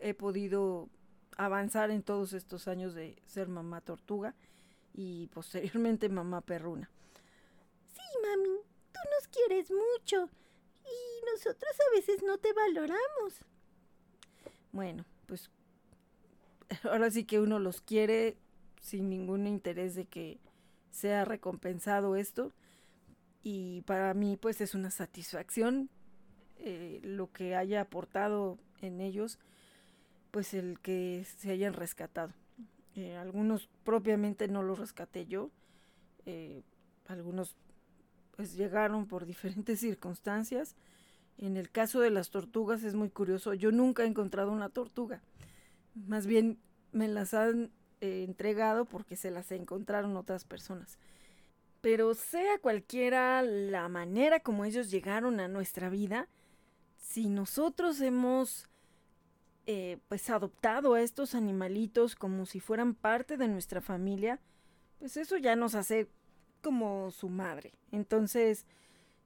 he 0.00 0.14
podido 0.14 0.88
avanzar 1.36 1.92
en 1.92 2.02
todos 2.02 2.32
estos 2.32 2.66
años 2.66 2.92
de 2.92 3.22
ser 3.24 3.46
mamá 3.48 3.80
tortuga 3.80 4.34
y 4.94 5.28
posteriormente 5.32 6.08
mamá 6.08 6.40
perruna. 6.40 6.90
Sí, 7.94 8.02
mami, 8.20 8.58
tú 8.92 9.00
nos 9.14 9.28
quieres 9.28 9.70
mucho 9.70 10.28
y 10.84 11.24
nosotros 11.32 11.72
a 11.88 11.94
veces 11.94 12.24
no 12.24 12.36
te 12.38 12.52
valoramos. 12.52 13.44
Bueno, 14.72 15.04
pues 15.26 15.50
ahora 16.82 17.12
sí 17.12 17.24
que 17.24 17.38
uno 17.38 17.60
los 17.60 17.80
quiere 17.80 18.36
sin 18.80 19.08
ningún 19.08 19.46
interés 19.46 19.94
de 19.94 20.06
que 20.06 20.40
sea 20.90 21.24
recompensado 21.24 22.16
esto 22.16 22.52
y 23.42 23.82
para 23.82 24.12
mí 24.14 24.36
pues 24.36 24.60
es 24.60 24.74
una 24.74 24.90
satisfacción 24.90 25.88
eh, 26.58 27.00
lo 27.02 27.32
que 27.32 27.56
haya 27.56 27.80
aportado 27.80 28.58
en 28.82 29.00
ellos 29.00 29.38
pues 30.30 30.54
el 30.54 30.78
que 30.78 31.24
se 31.38 31.50
hayan 31.50 31.72
rescatado. 31.72 32.32
Eh, 32.94 33.16
algunos 33.16 33.68
propiamente 33.84 34.48
no 34.48 34.62
los 34.62 34.78
rescaté 34.78 35.26
yo 35.26 35.50
eh, 36.26 36.62
algunos 37.06 37.56
pues 38.36 38.54
llegaron 38.54 39.06
por 39.06 39.26
diferentes 39.26 39.80
circunstancias. 39.80 40.76
En 41.38 41.56
el 41.56 41.70
caso 41.70 42.00
de 42.00 42.10
las 42.10 42.28
tortugas 42.30 42.82
es 42.84 42.94
muy 42.94 43.08
curioso 43.08 43.54
yo 43.54 43.72
nunca 43.72 44.04
he 44.04 44.06
encontrado 44.06 44.52
una 44.52 44.68
tortuga. 44.68 45.22
Más 45.94 46.26
bien 46.26 46.58
me 46.92 47.08
las 47.08 47.32
han 47.34 47.70
entregado 48.02 48.86
porque 48.86 49.16
se 49.16 49.30
las 49.30 49.52
encontraron 49.52 50.16
otras 50.16 50.44
personas 50.44 50.98
pero 51.80 52.14
sea 52.14 52.58
cualquiera 52.58 53.42
la 53.42 53.88
manera 53.88 54.40
como 54.40 54.64
ellos 54.64 54.90
llegaron 54.90 55.40
a 55.40 55.48
nuestra 55.48 55.88
vida, 55.88 56.28
si 56.96 57.28
nosotros 57.28 58.00
hemos 58.00 58.68
eh, 59.66 59.98
pues 60.08 60.28
adoptado 60.30 60.94
a 60.94 61.02
estos 61.02 61.34
animalitos 61.34 62.16
como 62.16 62.46
si 62.46 62.60
fueran 62.60 62.94
parte 62.94 63.36
de 63.36 63.48
nuestra 63.48 63.80
familia, 63.80 64.40
pues 64.98 65.16
eso 65.16 65.36
ya 65.36 65.56
nos 65.56 65.74
hace 65.74 66.08
como 66.60 67.10
su 67.10 67.28
madre. 67.28 67.72
Entonces, 67.90 68.66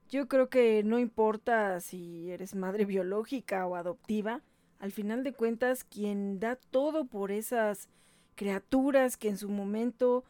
yo 0.09 0.27
creo 0.27 0.49
que 0.49 0.83
no 0.83 0.99
importa 0.99 1.79
si 1.79 2.31
eres 2.31 2.55
madre 2.55 2.85
biológica 2.85 3.65
o 3.65 3.75
adoptiva, 3.75 4.41
al 4.79 4.91
final 4.91 5.23
de 5.23 5.33
cuentas 5.33 5.83
quien 5.83 6.39
da 6.39 6.55
todo 6.55 7.05
por 7.05 7.31
esas 7.31 7.89
criaturas 8.35 9.17
que 9.17 9.29
en 9.29 9.37
su 9.37 9.49
momento 9.49 10.23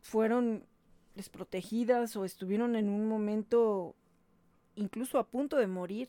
fueron 0.00 0.64
desprotegidas 1.14 2.16
o 2.16 2.24
estuvieron 2.24 2.76
en 2.76 2.88
un 2.88 3.08
momento 3.08 3.94
incluso 4.74 5.18
a 5.18 5.26
punto 5.26 5.56
de 5.56 5.66
morir 5.66 6.08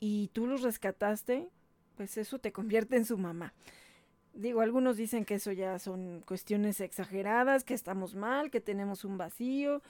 y 0.00 0.28
tú 0.32 0.46
los 0.46 0.62
rescataste, 0.62 1.48
pues 1.96 2.16
eso 2.16 2.38
te 2.38 2.52
convierte 2.52 2.96
en 2.96 3.04
su 3.04 3.18
mamá. 3.18 3.52
Digo, 4.34 4.60
algunos 4.60 4.96
dicen 4.96 5.24
que 5.24 5.34
eso 5.34 5.50
ya 5.52 5.78
son 5.78 6.20
cuestiones 6.20 6.80
exageradas, 6.80 7.64
que 7.64 7.74
estamos 7.74 8.14
mal, 8.14 8.50
que 8.50 8.60
tenemos 8.60 9.04
un 9.04 9.18
vacío, 9.18 9.82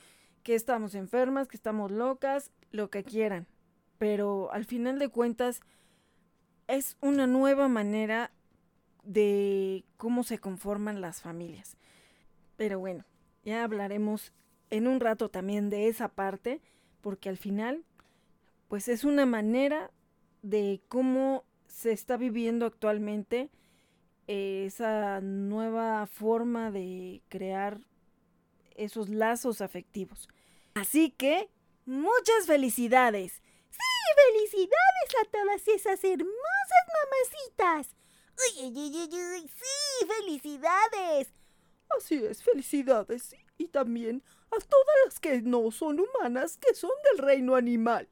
que 0.43 0.55
estamos 0.55 0.95
enfermas, 0.95 1.49
que 1.49 1.57
estamos 1.57 1.91
locas, 1.91 2.51
lo 2.71 2.89
que 2.89 3.05
quieran. 3.05 3.47
Pero 3.99 4.51
al 4.53 4.65
final 4.65 4.99
de 4.99 5.11
cuentas 5.11 5.61
es 6.67 6.97
una 7.01 7.27
nueva 7.27 7.69
manera 7.69 8.31
de 9.03 9.85
cómo 9.97 10.23
se 10.23 10.39
conforman 10.39 11.01
las 11.01 11.21
familias. 11.21 11.77
Pero 12.57 12.79
bueno, 12.79 13.05
ya 13.49 13.65
hablaremos 13.65 14.33
en 14.71 14.87
un 14.87 15.01
rato 15.01 15.31
también 15.31 15.71
de 15.71 15.89
esa 15.89 16.09
parte, 16.09 16.61
porque 17.01 17.29
al 17.29 17.39
final, 17.39 17.85
pues 18.69 18.89
es 18.89 19.05
una 19.05 19.25
manera 19.25 19.91
de 20.43 20.81
cómo 20.89 21.45
se 21.67 21.93
está 21.93 22.17
viviendo 22.17 22.67
actualmente 22.67 23.49
esa 24.27 25.21
nueva 25.23 26.07
forma 26.07 26.71
de 26.71 27.23
crear 27.29 27.81
esos 28.75 29.09
lazos 29.09 29.63
afectivos. 29.63 30.29
Así 30.75 31.11
que, 31.11 31.49
muchas 31.87 32.47
felicidades. 32.47 33.41
Sí, 33.71 33.79
felicidades 34.27 35.11
a 35.23 35.31
todas 35.31 35.69
esas 35.69 36.05
hermosas 36.05 36.85
mamacitas. 37.01 37.97
Uy, 38.37 38.67
uy, 38.67 38.93
uy, 38.95 39.09
uy, 39.11 39.49
sí, 39.49 40.07
felicidades. 40.07 41.38
Así 41.97 42.17
es, 42.25 42.43
felicidades. 42.43 43.35
Y 43.57 43.69
también 43.69 44.23
a 44.51 44.59
todas 44.59 44.97
las 45.05 45.21
que 45.21 45.43
no 45.43 45.71
son 45.71 46.01
humanas, 46.01 46.57
que 46.57 46.75
son 46.75 46.91
del 47.11 47.25
reino 47.25 47.55
animal. 47.55 48.09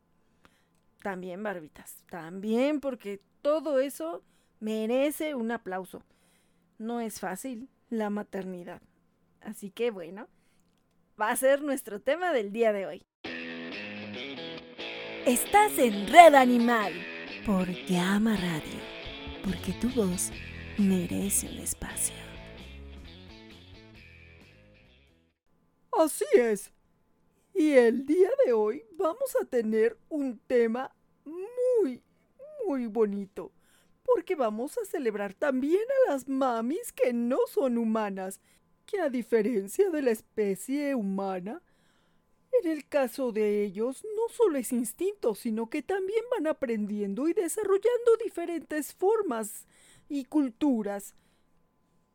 También, 1.02 1.42
barbitas, 1.42 2.02
también, 2.11 2.80
porque 2.80 3.21
todo 3.42 3.78
eso 3.78 4.23
merece 4.61 5.35
un 5.35 5.50
aplauso. 5.52 6.02
No 6.78 7.00
es 7.00 7.21
fácil 7.21 7.68
la 7.90 8.11
maternidad. 8.11 8.83
Así 9.40 9.71
que 9.71 9.90
bueno, 9.90 10.28
va 11.21 11.30
a 11.30 11.37
ser 11.37 11.62
nuestro 11.62 12.00
tema 12.00 12.33
del 12.33 12.52
día 12.52 12.73
de 12.73 12.87
hoy. 12.87 13.06
Estás 15.25 15.78
en 15.78 16.09
Red 16.09 16.35
Animal 16.35 16.92
por 17.45 17.66
Llama 17.87 18.37
Radio, 18.37 18.80
porque 19.45 19.73
tu 19.75 19.88
voz 19.90 20.30
merece 20.78 21.49
un 21.49 21.59
espacio. 21.59 22.25
Así 25.99 26.26
es. 26.35 26.73
Y 27.55 27.73
el 27.73 28.05
día 28.05 28.29
de 28.45 28.53
hoy 28.53 28.85
vamos 28.93 29.35
a 29.41 29.47
tener 29.47 29.97
un 30.11 30.38
tema 30.47 30.95
muy, 31.25 32.03
muy 32.67 32.87
bonito. 32.87 33.50
Porque 34.05 34.35
vamos 34.35 34.76
a 34.76 34.85
celebrar 34.85 35.33
también 35.33 35.81
a 35.81 36.12
las 36.12 36.29
mamis 36.29 36.93
que 36.93 37.15
no 37.15 37.38
son 37.49 37.79
humanas, 37.79 38.41
que 38.85 39.00
a 39.00 39.09
diferencia 39.09 39.88
de 39.88 40.03
la 40.03 40.11
especie 40.11 40.95
humana, 40.95 41.62
en 42.62 42.71
el 42.71 42.87
caso 42.87 43.33
de 43.33 43.65
ellos 43.65 44.05
no 44.17 44.29
solo 44.29 44.59
es 44.59 44.73
instinto, 44.73 45.35
sino 45.35 45.71
que 45.71 45.83
también 45.83 46.25
van 46.31 46.47
aprendiendo 46.47 47.26
y 47.26 47.33
desarrollando 47.33 48.17
diferentes 48.23 48.95
formas 48.95 49.67
y 50.11 50.26
culturas 50.26 51.15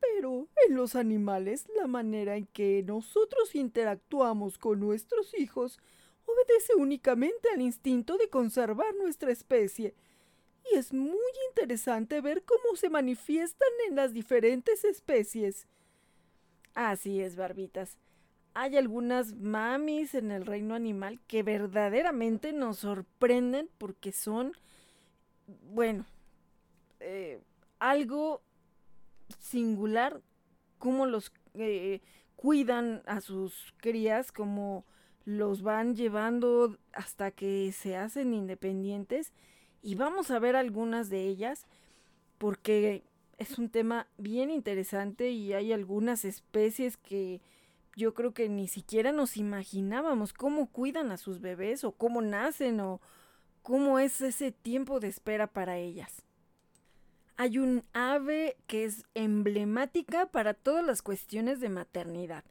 pero 0.02 0.48
en 0.68 0.76
los 0.76 0.96
animales 0.96 1.66
la 1.76 1.88
manera 1.88 2.36
en 2.36 2.48
que 2.48 2.84
nosotros 2.84 3.56
interactuamos 3.56 4.58
con 4.58 4.80
nuestros 4.80 5.34
hijos 5.38 5.80
obedece 6.26 6.74
únicamente 6.76 7.50
al 7.54 7.62
instinto 7.62 8.18
de 8.18 8.30
conservar 8.30 8.96
nuestra 8.96 9.32
especie. 9.32 9.94
Y 10.72 10.78
es 10.78 10.94
muy 10.94 11.18
interesante 11.50 12.22
ver 12.22 12.44
cómo 12.44 12.76
se 12.76 12.90
manifiestan 12.90 13.70
en 13.88 13.96
las 13.96 14.14
diferentes 14.14 14.84
especies. 14.84 15.68
Así 16.74 17.22
es, 17.22 17.36
barbitas. 17.36 17.98
Hay 18.54 18.78
algunas 18.78 19.34
mamis 19.36 20.14
en 20.14 20.32
el 20.32 20.46
reino 20.46 20.76
animal 20.76 21.20
que 21.28 21.42
verdaderamente 21.42 22.54
nos 22.54 22.80
sorprenden 22.80 23.70
porque 23.78 24.12
son, 24.12 24.54
bueno, 25.48 26.06
eh, 27.00 27.42
algo 27.80 28.42
singular 29.40 30.22
cómo 30.78 31.06
los 31.06 31.32
eh, 31.54 32.02
cuidan 32.36 33.04
a 33.06 33.22
sus 33.22 33.74
crías, 33.78 34.32
cómo 34.32 34.86
los 35.26 35.62
van 35.62 35.96
llevando 35.96 36.78
hasta 36.92 37.32
que 37.32 37.72
se 37.72 37.96
hacen 37.96 38.34
independientes. 38.34 39.32
Y 39.84 39.96
vamos 39.96 40.32
a 40.32 40.40
ver 40.40 40.56
algunas 40.56 41.10
de 41.10 41.28
ellas 41.28 41.68
porque 42.38 43.04
es 43.38 43.58
un 43.60 43.70
tema 43.70 44.08
bien 44.18 44.50
interesante 44.50 45.30
y 45.30 45.54
hay 45.54 45.72
algunas 45.72 46.26
especies 46.26 46.98
que 46.98 47.42
yo 47.96 48.14
creo 48.14 48.34
que 48.34 48.50
ni 48.50 48.68
siquiera 48.68 49.12
nos 49.12 49.38
imaginábamos 49.38 50.34
cómo 50.34 50.68
cuidan 50.72 51.12
a 51.12 51.18
sus 51.18 51.42
bebés 51.42 51.84
o 51.84 51.92
cómo 51.92 52.22
nacen 52.22 52.80
o 52.80 53.02
cómo 53.62 54.00
es 54.00 54.22
ese 54.22 54.52
tiempo 54.52 55.00
de 55.00 55.10
espera 55.10 55.48
para 55.48 55.78
ellas 55.78 56.26
hay 57.38 57.58
un 57.58 57.84
ave 57.94 58.58
que 58.68 58.86
es 58.86 59.04
emblemática 59.14 60.28
para 60.28 60.54
todas 60.54 60.86
las 60.86 61.02
cuestiones 61.02 61.60
de 61.60 61.70
maternidad 61.70 62.44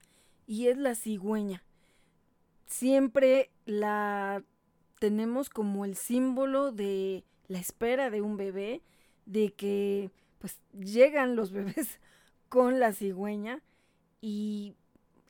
y 0.46 0.66
es 0.66 0.76
la 0.76 0.94
cigüeña. 0.94 1.62
Siempre 2.66 3.50
la 3.66 4.42
tenemos 4.98 5.48
como 5.48 5.84
el 5.84 5.96
símbolo 5.96 6.72
de 6.72 7.24
la 7.48 7.58
espera 7.58 8.10
de 8.10 8.20
un 8.20 8.36
bebé, 8.36 8.82
de 9.26 9.52
que 9.52 10.10
pues 10.38 10.60
llegan 10.72 11.36
los 11.36 11.50
bebés 11.52 12.00
con 12.48 12.80
la 12.80 12.92
cigüeña 12.92 13.62
y 14.20 14.74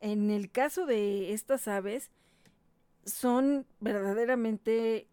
en 0.01 0.31
el 0.31 0.51
caso 0.51 0.87
de 0.87 1.33
estas 1.33 1.69
aves 1.69 2.11
son 3.05 3.67
verdaderamente 3.81 5.07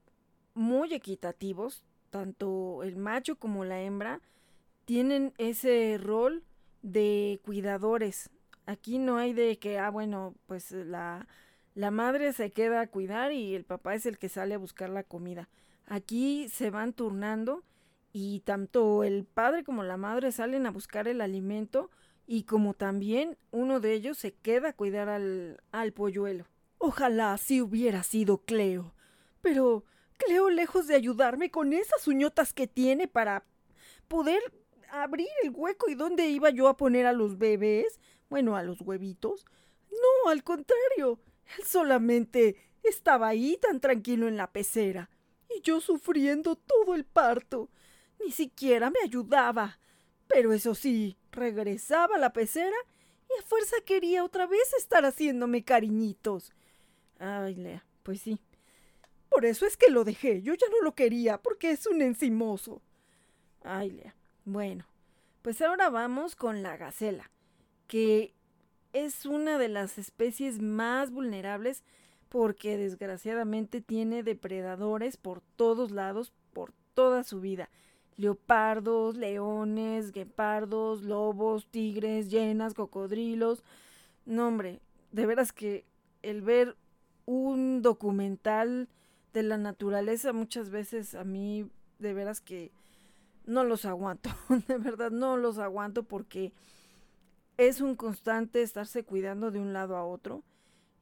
muy 0.54 0.94
equitativos, 0.94 1.84
tanto 2.18 2.82
el 2.82 2.98
macho 2.98 3.36
como 3.36 3.64
la 3.64 3.80
hembra 3.80 4.22
tienen 4.86 5.34
ese 5.38 6.00
rol 6.02 6.44
de 6.82 7.40
cuidadores. 7.46 8.32
Aquí 8.66 8.98
no 8.98 9.18
hay 9.18 9.34
de 9.34 9.60
que, 9.60 9.78
ah, 9.78 9.92
bueno, 9.92 10.34
pues 10.48 10.72
la, 10.72 11.28
la 11.76 11.92
madre 11.92 12.34
se 12.34 12.52
queda 12.52 12.82
a 12.82 12.88
cuidar 12.88 13.34
y 13.34 13.54
el 13.54 13.66
papá 13.66 13.94
es 13.94 14.08
el 14.08 14.18
que 14.18 14.30
sale 14.30 14.56
a 14.56 14.58
buscar 14.58 14.90
la 14.90 15.04
comida. 15.04 15.48
Aquí 15.86 16.50
se 16.50 16.72
van 16.72 16.92
turnando 16.94 17.64
y 18.12 18.40
tanto 18.40 19.04
el 19.04 19.24
padre 19.26 19.64
como 19.64 19.84
la 19.84 19.98
madre 19.98 20.32
salen 20.32 20.66
a 20.66 20.72
buscar 20.72 21.08
el 21.08 21.22
alimento 21.22 21.92
y 22.26 22.46
como 22.46 22.74
también 22.74 23.38
uno 23.52 23.80
de 23.80 23.94
ellos 23.94 24.18
se 24.18 24.34
queda 24.34 24.70
a 24.70 24.74
cuidar 24.74 25.08
al, 25.08 25.62
al 25.72 25.94
polluelo. 25.94 26.48
Ojalá 26.80 27.34
así 27.34 27.62
hubiera 27.62 28.02
sido 28.02 28.40
Cleo. 28.40 28.96
Pero 29.42 29.86
Cleo, 30.18 30.50
lejos 30.50 30.88
de 30.88 30.96
ayudarme 30.96 31.52
con 31.52 31.74
esas 31.74 32.08
uñotas 32.08 32.54
que 32.54 32.68
tiene 32.68 33.08
para 33.08 33.46
poder 34.08 34.42
abrir 34.90 35.28
el 35.44 35.52
hueco 35.54 35.90
y 35.90 35.96
dónde 35.96 36.28
iba 36.28 36.50
yo 36.50 36.68
a 36.68 36.78
poner 36.78 37.06
a 37.06 37.14
los 37.14 37.38
bebés, 37.38 38.00
bueno, 38.30 38.56
a 38.56 38.64
los 38.64 38.82
huevitos. 38.82 39.46
No, 39.92 40.30
al 40.30 40.44
contrario, 40.44 41.20
él 41.58 41.66
solamente 41.66 42.58
estaba 42.84 43.28
ahí 43.28 43.58
tan 43.58 43.80
tranquilo 43.80 44.28
en 44.28 44.38
la 44.38 44.52
pecera 44.52 45.10
y 45.50 45.62
yo 45.62 45.82
sufriendo 45.82 46.56
todo 46.56 46.96
el 46.96 47.06
parto. 47.06 47.70
Ni 48.24 48.32
siquiera 48.32 48.90
me 48.90 49.00
ayudaba. 49.04 49.80
Pero 50.28 50.52
eso 50.52 50.76
sí, 50.76 51.18
regresaba 51.32 52.16
a 52.16 52.20
la 52.20 52.34
pecera 52.34 52.76
y 53.30 53.40
a 53.40 53.46
fuerza 53.46 53.78
quería 53.86 54.24
otra 54.24 54.46
vez 54.48 54.74
estar 54.78 55.06
haciéndome 55.06 55.64
cariñitos. 55.64 56.54
Ay, 57.20 57.56
Lea, 57.56 57.86
pues 58.04 58.22
sí. 58.22 58.40
Por 59.30 59.46
eso 59.46 59.66
es 59.66 59.78
que 59.78 59.92
lo 59.92 60.04
dejé. 60.04 60.42
Yo 60.42 60.54
ya 60.54 60.68
no 60.70 60.82
lo 60.82 60.96
quería, 60.96 61.38
porque 61.38 61.72
es 61.72 61.86
un 61.86 62.02
encimoso. 62.02 62.82
Ay, 63.64 63.92
Lea. 63.92 64.16
Bueno, 64.46 64.86
pues 65.42 65.62
ahora 65.62 65.90
vamos 65.90 66.36
con 66.36 66.64
la 66.64 66.78
gacela, 66.78 67.30
que 67.88 68.34
es 68.94 69.26
una 69.26 69.58
de 69.58 69.68
las 69.68 69.98
especies 69.98 70.62
más 70.62 71.12
vulnerables 71.12 71.84
porque 72.30 72.78
desgraciadamente 72.78 73.82
tiene 73.82 74.24
depredadores 74.24 75.18
por 75.18 75.42
todos 75.56 75.92
lados, 75.92 76.34
por 76.54 76.74
toda 76.94 77.24
su 77.24 77.40
vida. 77.40 77.70
Leopardos, 78.16 79.16
leones, 79.16 80.12
guepardos, 80.12 81.04
lobos, 81.04 81.68
tigres, 81.68 82.30
llenas, 82.30 82.74
cocodrilos. 82.74 83.64
No, 84.26 84.48
hombre, 84.48 84.82
de 85.12 85.26
veras 85.26 85.54
que 85.54 85.86
el 86.24 86.42
ver 86.42 86.76
un 87.26 87.82
documental 87.82 88.90
de 89.38 89.44
la 89.44 89.60
naturaleza 89.60 90.34
muchas 90.34 90.72
veces 90.72 91.14
a 91.14 91.24
mí 91.24 91.70
de 92.00 92.14
veras 92.16 92.42
que 92.42 92.72
no 93.46 93.64
los 93.64 93.86
aguanto, 93.86 94.32
de 94.68 94.80
verdad 94.80 95.12
no 95.12 95.38
los 95.38 95.60
aguanto 95.60 96.02
porque 96.02 96.54
es 97.58 97.80
un 97.80 97.96
constante 97.96 98.64
estarse 98.64 99.04
cuidando 99.04 99.52
de 99.52 99.60
un 99.60 99.74
lado 99.74 99.96
a 99.96 100.04
otro 100.04 100.44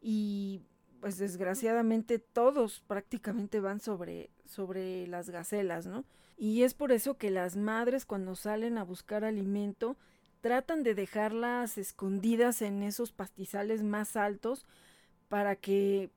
y 0.02 0.60
pues 1.00 1.18
desgraciadamente 1.18 2.20
todos 2.20 2.84
prácticamente 2.88 3.62
van 3.62 3.80
sobre, 3.80 4.30
sobre 4.46 5.08
las 5.08 5.30
gacelas, 5.30 5.86
¿no? 5.86 6.04
Y 6.38 6.64
es 6.64 6.74
por 6.74 6.92
eso 6.92 7.18
que 7.18 7.32
las 7.32 7.56
madres 7.56 8.06
cuando 8.06 8.36
salen 8.36 8.78
a 8.78 8.84
buscar 8.84 9.24
alimento 9.24 9.96
tratan 10.42 10.84
de 10.84 10.94
dejarlas 10.94 11.78
escondidas 11.78 12.62
en 12.62 12.84
esos 12.84 13.14
pastizales 13.14 13.82
más 13.82 14.18
altos 14.18 14.66
para 15.30 15.56
que 15.56 16.10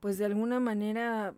pues 0.00 0.18
de 0.18 0.26
alguna 0.26 0.60
manera 0.60 1.34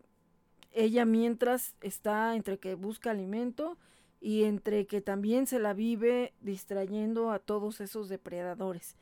ella 0.75 1.05
mientras 1.05 1.75
está 1.81 2.35
entre 2.35 2.59
que 2.59 2.75
busca 2.75 3.13
alimento 3.13 3.79
y 4.21 4.45
entre 4.45 4.87
que 4.87 5.01
también 5.01 5.47
se 5.47 5.59
la 5.59 5.73
vive 5.73 6.35
distrayendo 6.41 7.31
a 7.31 7.39
todos 7.39 7.81
esos 7.81 8.09
depredadores. 8.09 8.97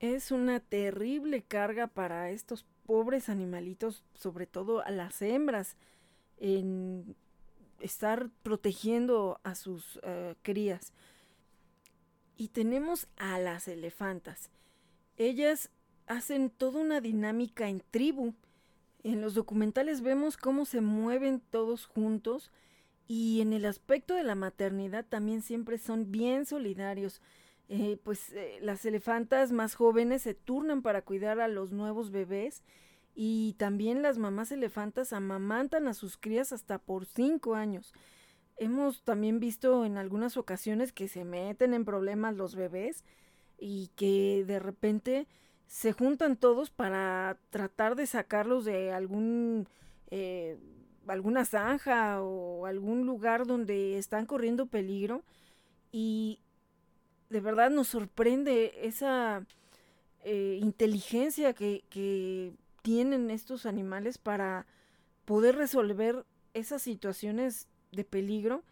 Es 0.00 0.32
una 0.32 0.60
terrible 0.60 1.42
carga 1.42 1.86
para 1.86 2.30
estos 2.30 2.66
pobres 2.84 3.28
animalitos, 3.28 4.04
sobre 4.14 4.46
todo 4.46 4.84
a 4.84 4.90
las 4.90 5.22
hembras, 5.22 5.76
en 6.38 7.14
estar 7.78 8.30
protegiendo 8.42 9.40
a 9.44 9.54
sus 9.54 10.00
eh, 10.02 10.34
crías. 10.42 10.92
Y 12.36 12.48
tenemos 12.48 13.06
a 13.16 13.38
las 13.38 13.68
elefantas. 13.68 14.50
Ellas 15.16 15.70
hacen 16.06 16.50
toda 16.50 16.80
una 16.80 17.00
dinámica 17.00 17.68
en 17.68 17.80
tribu. 17.90 18.34
En 19.02 19.20
los 19.20 19.34
documentales 19.34 20.00
vemos 20.00 20.36
cómo 20.36 20.64
se 20.64 20.80
mueven 20.80 21.40
todos 21.40 21.86
juntos 21.86 22.52
y 23.08 23.40
en 23.40 23.52
el 23.52 23.64
aspecto 23.64 24.14
de 24.14 24.22
la 24.22 24.34
maternidad 24.34 25.04
también 25.04 25.42
siempre 25.42 25.78
son 25.78 26.12
bien 26.12 26.46
solidarios. 26.46 27.20
Eh, 27.68 27.98
pues 28.04 28.32
eh, 28.32 28.58
las 28.60 28.84
elefantas 28.84 29.50
más 29.50 29.74
jóvenes 29.74 30.22
se 30.22 30.34
turnan 30.34 30.82
para 30.82 31.02
cuidar 31.02 31.40
a 31.40 31.48
los 31.48 31.72
nuevos 31.72 32.10
bebés 32.10 32.62
y 33.14 33.54
también 33.58 34.02
las 34.02 34.18
mamás 34.18 34.52
elefantas 34.52 35.12
amamantan 35.12 35.88
a 35.88 35.94
sus 35.94 36.16
crías 36.16 36.52
hasta 36.52 36.78
por 36.78 37.06
cinco 37.06 37.54
años. 37.54 37.92
Hemos 38.56 39.02
también 39.02 39.40
visto 39.40 39.84
en 39.84 39.96
algunas 39.96 40.36
ocasiones 40.36 40.92
que 40.92 41.08
se 41.08 41.24
meten 41.24 41.74
en 41.74 41.84
problemas 41.84 42.36
los 42.36 42.54
bebés 42.54 43.04
y 43.58 43.88
que 43.96 44.44
de 44.46 44.58
repente 44.58 45.26
se 45.66 45.92
juntan 45.92 46.36
todos 46.36 46.70
para 46.70 47.38
tratar 47.50 47.96
de 47.96 48.06
sacarlos 48.06 48.64
de 48.64 48.92
algún 48.92 49.66
eh, 50.10 50.58
alguna 51.06 51.44
zanja 51.44 52.22
o 52.22 52.66
algún 52.66 53.06
lugar 53.06 53.46
donde 53.46 53.98
están 53.98 54.26
corriendo 54.26 54.66
peligro. 54.66 55.22
Y 55.90 56.38
de 57.30 57.40
verdad 57.40 57.70
nos 57.70 57.88
sorprende 57.88 58.74
esa 58.82 59.44
eh, 60.24 60.58
inteligencia 60.60 61.52
que, 61.52 61.84
que 61.88 62.52
tienen 62.82 63.30
estos 63.30 63.66
animales 63.66 64.18
para 64.18 64.66
poder 65.24 65.56
resolver 65.56 66.24
esas 66.54 66.82
situaciones 66.82 67.68
de 67.92 68.04
peligro 68.04 68.62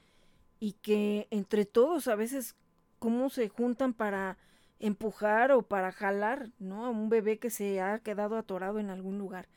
y 0.58 0.72
que 0.72 1.26
entre 1.30 1.64
todos 1.64 2.08
a 2.08 2.14
veces 2.14 2.54
cómo 2.98 3.30
se 3.30 3.48
juntan 3.48 3.94
para 3.94 4.36
empujar 4.80 5.52
o 5.52 5.62
para 5.62 5.92
jalar, 5.92 6.50
¿no? 6.58 6.86
A 6.86 6.90
un 6.90 7.08
bebé 7.08 7.38
que 7.38 7.50
se 7.50 7.80
ha 7.80 7.98
quedado 8.00 8.36
atorado 8.36 8.78
en 8.80 8.90
algún 8.90 9.18
lugar. 9.18 9.48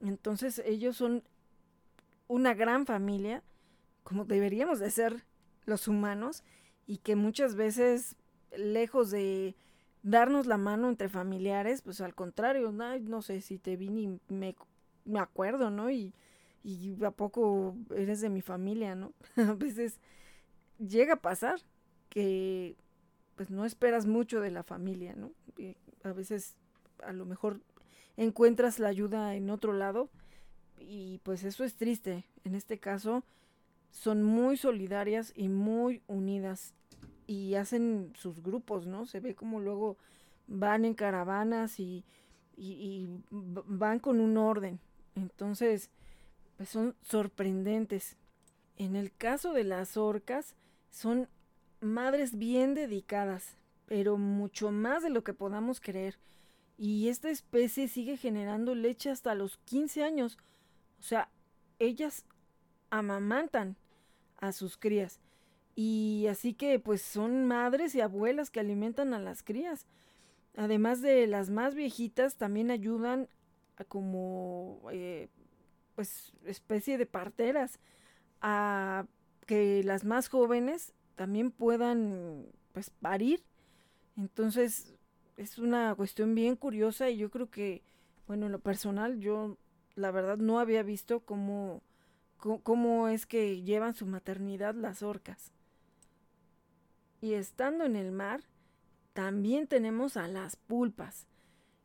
Entonces 0.00 0.62
ellos 0.64 0.96
son 0.96 1.24
una 2.28 2.54
gran 2.54 2.86
familia, 2.86 3.42
como 4.04 4.24
deberíamos 4.24 4.78
de 4.78 4.90
ser 4.90 5.24
los 5.64 5.88
humanos, 5.88 6.44
y 6.86 6.98
que 6.98 7.16
muchas 7.16 7.54
veces, 7.54 8.16
lejos 8.56 9.10
de 9.10 9.56
darnos 10.02 10.46
la 10.46 10.58
mano 10.58 10.88
entre 10.88 11.08
familiares, 11.08 11.80
pues 11.82 12.00
al 12.00 12.14
contrario, 12.14 12.72
no, 12.72 13.22
sé 13.22 13.40
si 13.40 13.58
te 13.58 13.76
vi 13.76 13.88
ni 13.88 14.20
me, 14.28 14.54
me 15.04 15.20
acuerdo, 15.20 15.70
¿no? 15.70 15.90
Y, 15.90 16.12
y 16.62 17.02
a 17.04 17.10
poco 17.10 17.76
eres 17.94 18.20
de 18.20 18.28
mi 18.28 18.42
familia, 18.42 18.94
¿no? 18.94 19.12
a 19.36 19.54
veces 19.54 19.98
llega 20.78 21.14
a 21.14 21.20
pasar 21.20 21.60
que 22.08 22.76
pues 23.42 23.50
no 23.50 23.64
esperas 23.64 24.06
mucho 24.06 24.40
de 24.40 24.52
la 24.52 24.62
familia, 24.62 25.16
¿no? 25.16 25.32
a 26.04 26.12
veces 26.12 26.54
a 27.02 27.12
lo 27.12 27.24
mejor 27.24 27.60
encuentras 28.16 28.78
la 28.78 28.86
ayuda 28.86 29.34
en 29.34 29.50
otro 29.50 29.72
lado 29.72 30.10
y 30.78 31.18
pues 31.24 31.42
eso 31.42 31.64
es 31.64 31.74
triste. 31.74 32.24
En 32.44 32.54
este 32.54 32.78
caso 32.78 33.24
son 33.90 34.22
muy 34.22 34.56
solidarias 34.56 35.32
y 35.34 35.48
muy 35.48 36.02
unidas 36.06 36.72
y 37.26 37.56
hacen 37.56 38.12
sus 38.14 38.44
grupos, 38.44 38.86
¿no? 38.86 39.06
Se 39.06 39.18
ve 39.18 39.34
como 39.34 39.58
luego 39.58 39.96
van 40.46 40.84
en 40.84 40.94
caravanas 40.94 41.80
y, 41.80 42.04
y, 42.56 43.08
van 43.32 43.98
con 43.98 44.20
un 44.20 44.36
orden. 44.36 44.78
Entonces, 45.16 45.90
pues 46.56 46.68
son 46.68 46.94
sorprendentes. 47.00 48.16
En 48.76 48.94
el 48.94 49.10
caso 49.10 49.52
de 49.52 49.64
las 49.64 49.96
orcas, 49.96 50.54
son 50.92 51.28
madres 51.82 52.38
bien 52.38 52.74
dedicadas, 52.74 53.56
pero 53.86 54.16
mucho 54.16 54.70
más 54.70 55.02
de 55.02 55.10
lo 55.10 55.24
que 55.24 55.34
podamos 55.34 55.80
creer. 55.80 56.18
Y 56.78 57.08
esta 57.08 57.30
especie 57.30 57.88
sigue 57.88 58.16
generando 58.16 58.74
leche 58.74 59.10
hasta 59.10 59.34
los 59.34 59.58
15 59.58 60.02
años. 60.02 60.38
O 60.98 61.02
sea, 61.02 61.28
ellas 61.78 62.24
amamantan 62.90 63.76
a 64.38 64.52
sus 64.52 64.76
crías. 64.76 65.20
Y 65.74 66.26
así 66.28 66.54
que 66.54 66.78
pues 66.78 67.02
son 67.02 67.46
madres 67.46 67.94
y 67.94 68.00
abuelas 68.00 68.50
que 68.50 68.60
alimentan 68.60 69.14
a 69.14 69.18
las 69.18 69.42
crías. 69.42 69.86
Además 70.56 71.00
de 71.00 71.26
las 71.26 71.50
más 71.50 71.74
viejitas, 71.74 72.36
también 72.36 72.70
ayudan 72.70 73.28
a 73.76 73.84
como 73.84 74.82
eh, 74.90 75.28
pues 75.94 76.32
especie 76.44 76.98
de 76.98 77.06
parteras 77.06 77.78
a 78.40 79.06
que 79.46 79.82
las 79.84 80.04
más 80.04 80.28
jóvenes 80.28 80.92
también 81.16 81.50
puedan 81.50 82.46
pues 82.72 82.90
parir. 82.90 83.42
Entonces 84.16 84.94
es 85.36 85.58
una 85.58 85.94
cuestión 85.94 86.34
bien 86.34 86.56
curiosa 86.56 87.10
y 87.10 87.16
yo 87.16 87.30
creo 87.30 87.50
que, 87.50 87.82
bueno, 88.26 88.46
en 88.46 88.52
lo 88.52 88.60
personal 88.60 89.18
yo 89.18 89.56
la 89.94 90.10
verdad 90.10 90.38
no 90.38 90.58
había 90.58 90.82
visto 90.82 91.20
cómo, 91.20 91.82
cómo, 92.36 93.08
es 93.08 93.26
que 93.26 93.62
llevan 93.62 93.94
su 93.94 94.06
maternidad 94.06 94.74
las 94.74 95.02
orcas. 95.02 95.52
Y 97.20 97.34
estando 97.34 97.84
en 97.84 97.96
el 97.96 98.10
mar, 98.10 98.42
también 99.12 99.66
tenemos 99.66 100.16
a 100.16 100.26
las 100.28 100.56
pulpas. 100.56 101.26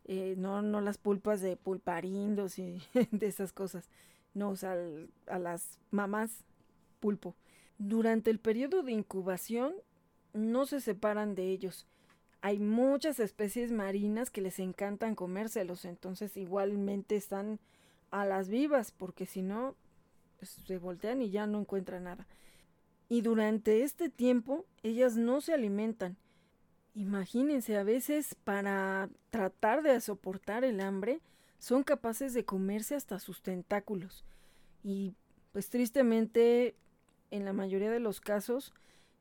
Eh, 0.06 0.36
no, 0.38 0.62
no 0.62 0.80
las 0.82 0.98
pulpas 0.98 1.42
de 1.42 1.58
pulparindos 1.58 2.58
y 2.60 2.82
de 3.12 3.28
esas 3.28 3.54
cosas. 3.54 3.90
No, 4.34 4.50
o 4.52 4.56
sea, 4.56 4.76
a 5.28 5.40
las 5.40 5.78
mamás 5.92 6.44
pulpo. 7.00 7.36
Durante 7.78 8.32
el 8.32 8.40
periodo 8.40 8.84
de 8.84 8.92
incubación 8.92 9.74
no 10.34 10.66
se 10.66 10.82
separan 10.82 11.36
de 11.36 11.52
ellos. 11.52 11.86
Hay 12.42 12.60
muchas 12.60 13.20
especies 13.20 13.72
marinas 13.72 14.30
que 14.30 14.42
les 14.42 14.60
encantan 14.60 15.16
comérselos, 15.16 15.86
entonces 15.86 16.38
igualmente 16.38 17.16
están 17.16 17.60
a 18.12 18.26
las 18.26 18.48
vivas, 18.48 18.92
porque 18.92 19.26
si 19.26 19.42
no, 19.42 19.76
pues, 20.38 20.62
se 20.66 20.78
voltean 20.78 21.22
y 21.22 21.30
ya 21.30 21.48
no 21.48 21.60
encuentran 21.60 22.04
nada. 22.06 22.28
Y 23.10 23.22
durante 23.22 23.84
este 23.84 24.10
tiempo 24.10 24.66
ellas 24.84 25.16
no 25.16 25.42
se 25.42 25.54
alimentan. 25.54 26.18
Imagínense, 26.94 27.78
a 27.78 27.84
veces 27.84 28.36
para 28.44 29.10
tratar 29.30 29.84
de 29.84 30.00
soportar 30.02 30.64
el 30.64 30.82
hambre, 30.82 31.22
son 31.60 31.84
capaces 31.84 32.34
de 32.34 32.46
comerse 32.46 32.96
hasta 32.96 33.20
sus 33.20 33.42
tentáculos. 33.42 34.26
Y 34.84 35.14
pues 35.52 35.70
tristemente, 35.70 36.76
en 37.32 37.46
la 37.46 37.54
mayoría 37.54 37.92
de 37.92 38.00
los 38.00 38.22
casos, 38.22 38.74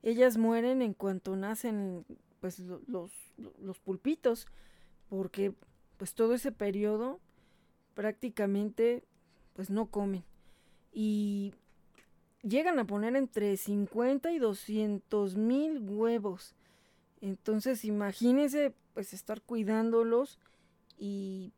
ellas 0.02 0.36
mueren 0.36 0.82
en 0.82 0.94
cuanto 0.94 1.36
nacen 1.36 2.04
pues 2.40 2.60
los, 2.60 3.10
los 3.58 3.78
pulpitos, 3.80 4.46
porque 5.08 5.54
pues 5.96 6.14
todo 6.14 6.34
ese 6.34 6.52
periodo 6.52 7.20
prácticamente 7.94 9.04
pues 9.54 9.70
no 9.70 9.86
comen. 9.90 10.24
Y 10.92 11.54
llegan 12.42 12.78
a 12.78 12.86
poner 12.86 13.16
entre 13.16 13.56
50 13.56 14.30
y 14.32 14.38
200 14.38 15.36
mil 15.36 15.80
huevos. 15.80 16.54
Entonces 17.20 17.84
imagínense 17.84 18.74
pues 18.94 19.12
estar 19.12 19.42
cuidándolos 19.42 20.38
y 20.98 21.52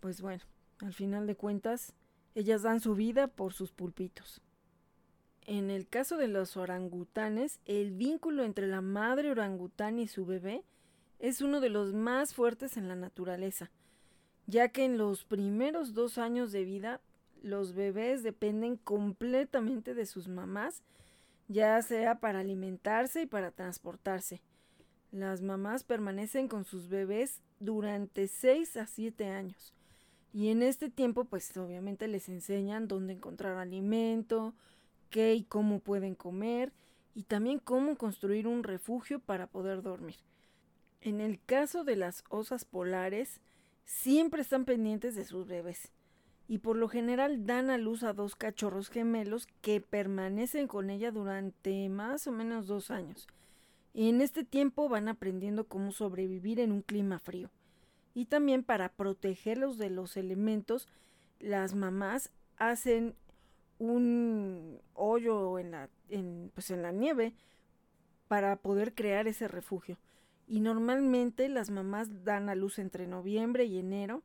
pues 0.00 0.20
bueno, 0.20 0.42
al 0.80 0.92
final 0.92 1.26
de 1.26 1.36
cuentas 1.36 1.92
ellas 2.34 2.62
dan 2.62 2.80
su 2.80 2.94
vida 2.94 3.28
por 3.28 3.52
sus 3.52 3.72
pulpitos. 3.72 4.40
En 5.46 5.70
el 5.70 5.88
caso 5.88 6.16
de 6.16 6.28
los 6.28 6.56
orangutanes, 6.56 7.58
el 7.66 7.90
vínculo 7.90 8.44
entre 8.44 8.68
la 8.68 8.80
madre 8.80 9.30
orangután 9.30 9.98
y 9.98 10.06
su 10.06 10.24
bebé 10.24 10.62
es 11.18 11.40
uno 11.40 11.60
de 11.60 11.68
los 11.68 11.92
más 11.92 12.34
fuertes 12.34 12.76
en 12.76 12.88
la 12.88 12.94
naturaleza, 12.94 13.70
ya 14.46 14.68
que 14.68 14.84
en 14.84 14.98
los 14.98 15.24
primeros 15.24 15.94
dos 15.94 16.18
años 16.18 16.52
de 16.52 16.64
vida 16.64 17.00
los 17.42 17.74
bebés 17.74 18.22
dependen 18.22 18.76
completamente 18.76 19.94
de 19.94 20.06
sus 20.06 20.28
mamás, 20.28 20.82
ya 21.48 21.80
sea 21.82 22.20
para 22.20 22.40
alimentarse 22.40 23.22
y 23.22 23.26
para 23.26 23.50
transportarse. 23.50 24.40
Las 25.10 25.42
mamás 25.42 25.82
permanecen 25.82 26.48
con 26.48 26.64
sus 26.64 26.88
bebés 26.88 27.42
durante 27.58 28.28
6 28.28 28.76
a 28.76 28.86
7 28.86 29.26
años. 29.26 29.74
Y 30.32 30.48
en 30.48 30.62
este 30.62 30.88
tiempo, 30.88 31.24
pues 31.24 31.54
obviamente 31.56 32.08
les 32.08 32.28
enseñan 32.28 32.88
dónde 32.88 33.12
encontrar 33.12 33.58
alimento, 33.58 34.54
qué 35.12 35.34
y 35.34 35.44
cómo 35.44 35.78
pueden 35.78 36.16
comer 36.16 36.72
y 37.14 37.24
también 37.24 37.60
cómo 37.60 37.96
construir 37.96 38.48
un 38.48 38.64
refugio 38.64 39.20
para 39.20 39.46
poder 39.46 39.82
dormir. 39.82 40.16
En 41.02 41.20
el 41.20 41.38
caso 41.44 41.84
de 41.84 41.94
las 41.94 42.24
osas 42.30 42.64
polares, 42.64 43.40
siempre 43.84 44.42
están 44.42 44.64
pendientes 44.64 45.14
de 45.14 45.24
sus 45.24 45.46
bebés 45.46 45.92
y 46.48 46.58
por 46.58 46.76
lo 46.76 46.88
general 46.88 47.46
dan 47.46 47.70
a 47.70 47.78
luz 47.78 48.02
a 48.02 48.12
dos 48.12 48.34
cachorros 48.34 48.88
gemelos 48.88 49.46
que 49.60 49.80
permanecen 49.80 50.66
con 50.66 50.90
ella 50.90 51.10
durante 51.10 51.88
más 51.88 52.26
o 52.26 52.32
menos 52.32 52.66
dos 52.66 52.90
años. 52.90 53.28
Y 53.94 54.08
en 54.08 54.20
este 54.20 54.42
tiempo 54.42 54.88
van 54.88 55.08
aprendiendo 55.08 55.64
cómo 55.64 55.92
sobrevivir 55.92 56.60
en 56.60 56.72
un 56.72 56.82
clima 56.82 57.18
frío. 57.18 57.50
Y 58.14 58.26
también 58.26 58.64
para 58.64 58.90
protegerlos 58.90 59.78
de 59.78 59.90
los 59.90 60.16
elementos, 60.16 60.88
las 61.40 61.74
mamás 61.74 62.30
hacen 62.56 63.14
un 63.82 64.80
hoyo 64.94 65.58
en 65.58 65.72
la, 65.72 65.88
pues 66.54 66.70
en 66.70 66.82
la 66.82 66.92
nieve 66.92 67.34
para 68.28 68.56
poder 68.56 68.94
crear 68.94 69.26
ese 69.26 69.48
refugio. 69.48 69.98
Y 70.46 70.60
normalmente 70.60 71.48
las 71.48 71.70
mamás 71.70 72.24
dan 72.24 72.48
a 72.48 72.54
luz 72.54 72.78
entre 72.78 73.06
noviembre 73.06 73.64
y 73.64 73.78
enero 73.78 74.22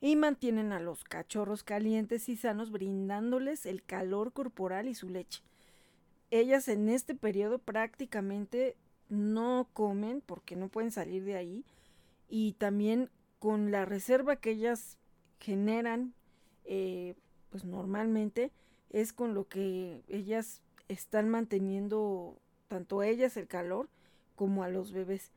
y 0.00 0.16
mantienen 0.16 0.72
a 0.72 0.80
los 0.80 1.04
cachorros 1.04 1.64
calientes 1.64 2.28
y 2.28 2.36
sanos 2.36 2.70
brindándoles 2.70 3.66
el 3.66 3.82
calor 3.82 4.32
corporal 4.32 4.88
y 4.88 4.94
su 4.94 5.08
leche. 5.08 5.42
Ellas 6.30 6.68
en 6.68 6.88
este 6.88 7.14
periodo 7.14 7.58
prácticamente 7.58 8.76
no 9.08 9.68
comen 9.72 10.20
porque 10.20 10.56
no 10.56 10.68
pueden 10.68 10.90
salir 10.90 11.24
de 11.24 11.36
ahí 11.36 11.64
y 12.28 12.52
también 12.52 13.10
con 13.38 13.70
la 13.70 13.84
reserva 13.84 14.36
que 14.36 14.50
ellas 14.50 14.98
generan 15.38 16.14
eh, 16.64 17.14
pues 17.50 17.64
normalmente 17.64 18.50
es 18.90 19.12
con 19.12 19.34
lo 19.34 19.48
que 19.48 20.02
ellas 20.08 20.62
están 20.88 21.28
manteniendo 21.28 22.36
tanto 22.68 23.02
ellas 23.02 23.36
el 23.36 23.46
calor 23.46 23.88
como 24.34 24.62
a 24.62 24.68
los 24.68 24.92
bebés. 24.92 25.32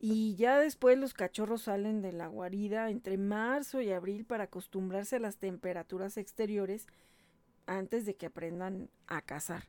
Y 0.00 0.36
ya 0.36 0.58
después 0.58 0.96
los 0.96 1.12
cachorros 1.12 1.62
salen 1.62 2.02
de 2.02 2.12
la 2.12 2.28
guarida 2.28 2.88
entre 2.90 3.18
marzo 3.18 3.80
y 3.80 3.90
abril 3.90 4.24
para 4.24 4.44
acostumbrarse 4.44 5.16
a 5.16 5.20
las 5.20 5.36
temperaturas 5.36 6.16
exteriores 6.16 6.86
antes 7.66 8.06
de 8.06 8.14
que 8.14 8.26
aprendan 8.26 8.90
a 9.08 9.22
cazar. 9.22 9.64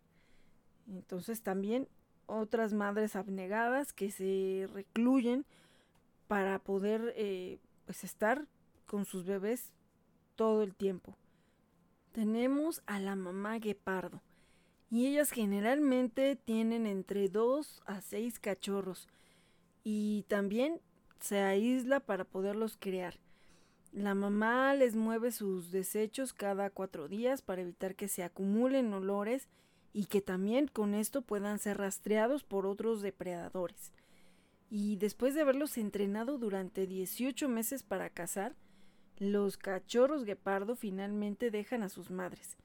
Entonces 0.88 1.42
también 1.42 1.88
otras 2.28 2.74
madres 2.74 3.16
abnegadas 3.16 3.92
que 3.92 4.12
se 4.12 4.68
recluyen 4.72 5.46
para 6.28 6.60
poder 6.60 7.14
eh, 7.16 7.58
pues 7.86 8.04
estar 8.04 8.46
con 8.86 9.06
sus 9.06 9.26
bebés 9.26 9.72
todo 10.36 10.62
el 10.62 10.76
tiempo 10.76 11.18
tenemos 12.20 12.84
a 12.86 13.00
la 13.00 13.16
mamá 13.16 13.60
guepardo. 13.60 14.22
Y 14.92 15.06
ellas 15.06 15.32
generalmente 15.32 16.36
tienen 16.36 16.86
entre 16.86 17.30
dos 17.30 17.82
a 17.86 18.02
seis 18.02 18.40
cachorros. 18.40 19.08
Y 19.86 20.26
también 20.28 20.82
se 21.22 21.40
aísla 21.40 22.02
para 22.02 22.26
poderlos 22.26 22.76
criar. 22.78 23.22
La 23.94 24.16
mamá 24.16 24.74
les 24.74 24.98
mueve 24.98 25.32
sus 25.32 25.72
desechos 25.72 26.34
cada 26.34 26.70
cuatro 26.70 27.08
días 27.08 27.42
para 27.42 27.62
evitar 27.62 27.96
que 27.96 28.10
se 28.10 28.24
acumulen 28.24 28.94
olores 28.94 29.48
y 29.94 30.08
que 30.08 30.20
también 30.20 30.68
con 30.68 30.96
esto 30.96 31.22
puedan 31.22 31.58
ser 31.58 31.78
rastreados 31.78 32.44
por 32.44 32.66
otros 32.66 33.02
depredadores. 33.02 33.94
Y 34.70 34.98
después 34.98 35.36
de 35.36 35.42
haberlos 35.42 35.78
entrenado 35.78 36.38
durante 36.38 36.86
18 36.86 37.48
meses 37.48 37.82
para 37.82 38.10
cazar, 38.10 38.58
los 39.20 39.58
cachorros 39.58 40.24
guepardo 40.24 40.76
finalmente 40.76 41.52
dejan 41.52 41.84
a 41.84 41.90
sus 41.90 42.10
madres. 42.10 42.58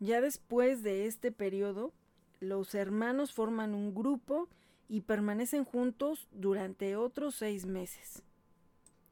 Ya 0.00 0.20
después 0.20 0.82
de 0.82 1.06
este 1.06 1.30
periodo, 1.30 1.92
los 2.40 2.74
hermanos 2.74 3.32
forman 3.32 3.74
un 3.74 3.94
grupo 3.94 4.48
y 4.88 5.02
permanecen 5.02 5.64
juntos 5.64 6.26
durante 6.32 6.96
otros 6.96 7.34
seis 7.34 7.66
meses. 7.66 8.22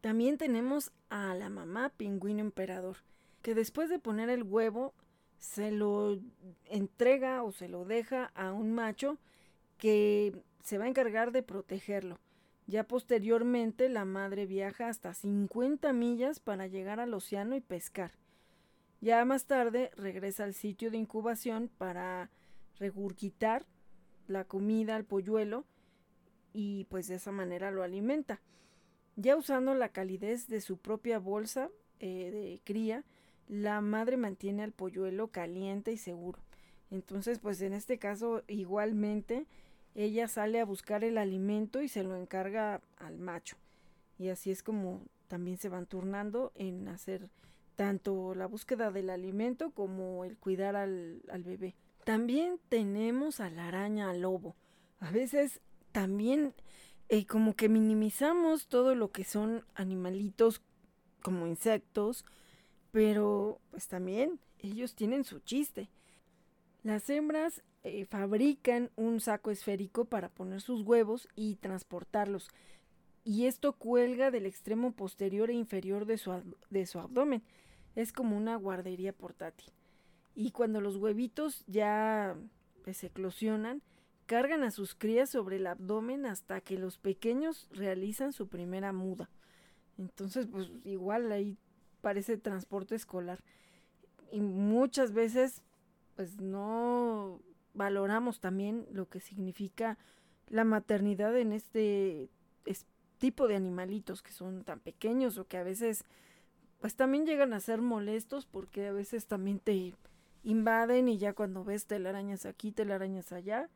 También 0.00 0.38
tenemos 0.38 0.92
a 1.10 1.34
la 1.34 1.50
mamá 1.50 1.90
pingüino 1.90 2.40
emperador, 2.40 2.98
que 3.42 3.54
después 3.54 3.90
de 3.90 3.98
poner 3.98 4.30
el 4.30 4.42
huevo 4.42 4.94
se 5.38 5.70
lo 5.70 6.18
entrega 6.64 7.42
o 7.42 7.52
se 7.52 7.68
lo 7.68 7.84
deja 7.84 8.26
a 8.34 8.52
un 8.52 8.72
macho 8.72 9.18
que 9.76 10.42
se 10.62 10.78
va 10.78 10.84
a 10.84 10.88
encargar 10.88 11.32
de 11.32 11.42
protegerlo. 11.42 12.18
Ya 12.66 12.84
posteriormente 12.84 13.88
la 13.88 14.04
madre 14.04 14.46
viaja 14.46 14.88
hasta 14.88 15.14
50 15.14 15.92
millas 15.92 16.40
para 16.40 16.66
llegar 16.66 16.98
al 16.98 17.14
océano 17.14 17.54
y 17.54 17.60
pescar. 17.60 18.12
Ya 19.00 19.24
más 19.24 19.46
tarde 19.46 19.90
regresa 19.96 20.44
al 20.44 20.54
sitio 20.54 20.90
de 20.90 20.96
incubación 20.96 21.70
para 21.78 22.30
regurgitar 22.78 23.66
la 24.26 24.44
comida 24.44 24.96
al 24.96 25.04
polluelo 25.04 25.64
y 26.52 26.84
pues 26.84 27.06
de 27.06 27.16
esa 27.16 27.30
manera 27.30 27.70
lo 27.70 27.84
alimenta. 27.84 28.40
Ya 29.14 29.36
usando 29.36 29.74
la 29.74 29.90
calidez 29.90 30.48
de 30.48 30.60
su 30.60 30.78
propia 30.78 31.18
bolsa 31.18 31.70
eh, 32.00 32.30
de 32.32 32.60
cría, 32.64 33.04
la 33.46 33.80
madre 33.80 34.16
mantiene 34.16 34.64
al 34.64 34.72
polluelo 34.72 35.28
caliente 35.28 35.92
y 35.92 35.98
seguro. 35.98 36.40
Entonces 36.90 37.38
pues 37.38 37.60
en 37.60 37.74
este 37.74 37.98
caso 37.98 38.42
igualmente 38.48 39.46
ella 39.96 40.28
sale 40.28 40.60
a 40.60 40.66
buscar 40.66 41.04
el 41.04 41.16
alimento 41.16 41.80
y 41.80 41.88
se 41.88 42.02
lo 42.02 42.16
encarga 42.16 42.82
al 42.98 43.18
macho. 43.18 43.56
Y 44.18 44.28
así 44.28 44.50
es 44.50 44.62
como 44.62 45.00
también 45.26 45.56
se 45.56 45.70
van 45.70 45.86
turnando 45.86 46.52
en 46.54 46.86
hacer 46.88 47.30
tanto 47.76 48.34
la 48.34 48.46
búsqueda 48.46 48.90
del 48.90 49.08
alimento 49.08 49.70
como 49.70 50.24
el 50.24 50.36
cuidar 50.36 50.76
al, 50.76 51.22
bebé. 51.44 51.74
También 52.04 52.60
tenemos 52.68 53.40
a 53.40 53.48
la 53.48 53.68
araña 53.68 54.12
lobo. 54.12 54.54
A 55.00 55.10
veces 55.10 55.60
también 55.92 56.54
eh, 57.08 57.26
como 57.26 57.56
que 57.56 57.70
minimizamos 57.70 58.68
todo 58.68 58.94
lo 58.94 59.10
que 59.12 59.24
son 59.24 59.64
animalitos 59.74 60.60
como 61.22 61.46
insectos, 61.46 62.26
pero 62.92 63.60
pues 63.70 63.88
también 63.88 64.40
ellos 64.58 64.94
tienen 64.94 65.24
su 65.24 65.40
chiste. 65.40 65.88
Las 66.82 67.08
hembras 67.08 67.62
eh, 67.86 68.04
fabrican 68.04 68.90
un 68.96 69.20
saco 69.20 69.50
esférico 69.50 70.06
para 70.06 70.28
poner 70.28 70.60
sus 70.60 70.82
huevos 70.82 71.28
y 71.36 71.54
transportarlos, 71.56 72.48
y 73.26 73.46
esto 73.46 73.72
cuelga 73.72 74.30
del 74.30 74.46
extremo 74.46 74.92
posterior 74.92 75.50
e 75.50 75.54
inferior 75.54 76.04
de 76.06 76.16
su, 76.16 76.32
de 76.70 76.86
su 76.86 77.00
abdomen. 77.00 77.42
Es 77.96 78.12
como 78.12 78.36
una 78.36 78.54
guardería 78.54 79.12
portátil. 79.12 79.72
Y 80.36 80.52
cuando 80.52 80.80
los 80.80 80.96
huevitos 80.96 81.64
ya 81.66 82.36
pues, 82.84 83.02
eclosionan, 83.02 83.82
cargan 84.26 84.62
a 84.62 84.70
sus 84.70 84.94
crías 84.94 85.28
sobre 85.28 85.56
el 85.56 85.66
abdomen 85.66 86.24
hasta 86.24 86.60
que 86.60 86.78
los 86.78 86.98
pequeños 86.98 87.68
realizan 87.72 88.32
su 88.32 88.46
primera 88.46 88.92
muda. 88.92 89.28
Entonces, 89.98 90.46
pues 90.46 90.70
igual 90.84 91.32
ahí 91.32 91.56
parece 92.02 92.36
transporte 92.36 92.94
escolar. 92.94 93.42
Y 94.30 94.40
muchas 94.40 95.12
veces, 95.12 95.62
pues 96.14 96.40
no 96.40 97.40
valoramos 97.76 98.40
también 98.40 98.86
lo 98.90 99.08
que 99.08 99.20
significa 99.20 99.98
la 100.48 100.64
maternidad 100.64 101.36
en 101.36 101.52
este 101.52 102.30
tipo 103.18 103.48
de 103.48 103.56
animalitos 103.56 104.22
que 104.22 104.32
son 104.32 104.64
tan 104.64 104.80
pequeños 104.80 105.38
o 105.38 105.46
que 105.46 105.56
a 105.56 105.62
veces, 105.62 106.04
pues 106.80 106.94
también 106.96 107.26
llegan 107.26 107.52
a 107.52 107.60
ser 107.60 107.80
molestos 107.80 108.46
porque 108.46 108.88
a 108.88 108.92
veces 108.92 109.26
también 109.26 109.58
te 109.58 109.94
invaden 110.44 111.08
y 111.08 111.18
ya 111.18 111.32
cuando 111.32 111.64
ves 111.64 111.86
telarañas 111.86 112.46
aquí, 112.46 112.72
telarañas 112.72 113.32
allá. 113.32 113.68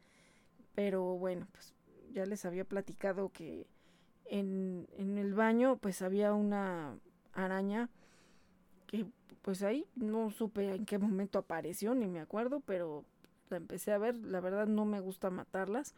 Pero 0.75 1.03
bueno, 1.17 1.47
pues 1.53 1.75
ya 2.13 2.27
les 2.27 2.45
había 2.45 2.65
platicado 2.65 3.31
que 3.31 3.67
en, 4.27 4.87
en 4.97 5.19
el 5.19 5.35
baño 5.35 5.77
pues 5.79 6.03
había 6.03 6.33
una 6.33 6.99
araña 7.33 7.89
que 8.87 9.07
pues 9.43 9.63
ahí 9.63 9.87
no 9.95 10.31
supe 10.31 10.75
en 10.75 10.85
qué 10.85 10.99
momento 10.99 11.39
apareció, 11.39 11.95
ni 11.95 12.07
me 12.07 12.21
acuerdo, 12.21 12.61
pero 12.61 13.05
la 13.51 13.57
empecé 13.57 13.93
a 13.93 13.99
ver. 13.99 14.17
La 14.17 14.41
verdad 14.41 14.67
no 14.67 14.85
me 14.85 15.01
gusta 15.01 15.31
matarlas. 15.31 15.95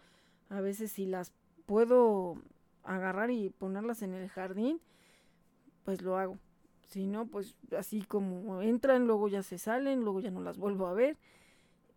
A 0.49 0.61
veces 0.61 0.93
si 0.93 1.07
las 1.07 1.33
puedo 1.67 2.37
agarrar 2.85 3.31
y 3.31 3.51
ponerlas 3.51 4.03
en 4.03 4.15
el 4.15 4.29
jardín, 4.29 4.81
pues 5.85 6.03
lo 6.03 6.19
hago. 6.19 6.39
Si 6.89 7.07
no, 7.07 7.27
pues 7.27 7.57
así 7.77 8.03
como 8.03 8.61
entran, 8.61 9.07
luego 9.07 9.29
ya 9.29 9.43
se 9.43 9.59
salen, 9.59 10.03
luego 10.03 10.21
ya 10.21 10.31
no 10.31 10.41
las 10.41 10.59
vuelvo 10.59 10.87
a 10.87 10.93
ver. 10.93 11.17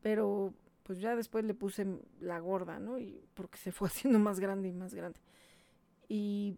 Pero 0.01 0.53
pues 0.83 0.99
ya 0.99 1.15
después 1.15 1.43
le 1.43 1.55
puse 1.55 1.87
la 2.21 2.39
gorda, 2.39 2.79
¿no? 2.79 2.99
Y 2.99 3.27
porque 3.33 3.57
se 3.57 3.71
fue 3.71 3.87
haciendo 3.89 4.19
más 4.19 4.39
grande 4.39 4.69
y 4.69 4.73
más 4.73 4.93
grande. 4.93 5.19
Y 6.07 6.57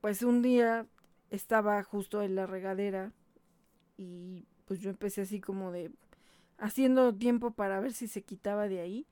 pues 0.00 0.22
un 0.22 0.42
día 0.42 0.86
estaba 1.30 1.82
justo 1.82 2.22
en 2.22 2.34
la 2.34 2.46
regadera 2.46 3.12
y 3.96 4.46
pues 4.66 4.80
yo 4.80 4.90
empecé 4.90 5.22
así 5.22 5.40
como 5.40 5.72
de 5.72 5.90
haciendo 6.60 7.12
tiempo 7.14 7.50
para 7.50 7.80
ver 7.80 7.92
si 7.92 8.06
se 8.06 8.22
quitaba 8.22 8.68
de 8.68 8.80
ahí. 8.80 9.06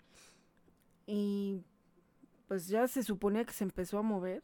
Y 1.06 1.62
pues 2.46 2.68
ya 2.68 2.86
se 2.86 3.02
suponía 3.02 3.44
que 3.44 3.52
se 3.52 3.64
empezó 3.64 3.98
a 3.98 4.02
mover 4.02 4.42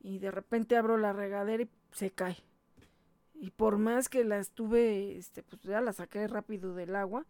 y 0.00 0.18
de 0.18 0.30
repente 0.30 0.76
abro 0.76 0.98
la 0.98 1.12
regadera 1.12 1.62
y 1.62 1.68
se 1.92 2.10
cae. 2.10 2.36
Y 3.34 3.50
por 3.50 3.78
más 3.78 4.08
que 4.08 4.24
la 4.24 4.38
estuve, 4.38 5.16
este, 5.16 5.42
pues 5.42 5.62
ya 5.62 5.80
la 5.80 5.92
saqué 5.92 6.26
rápido 6.26 6.74
del 6.74 6.96
agua 6.96 7.26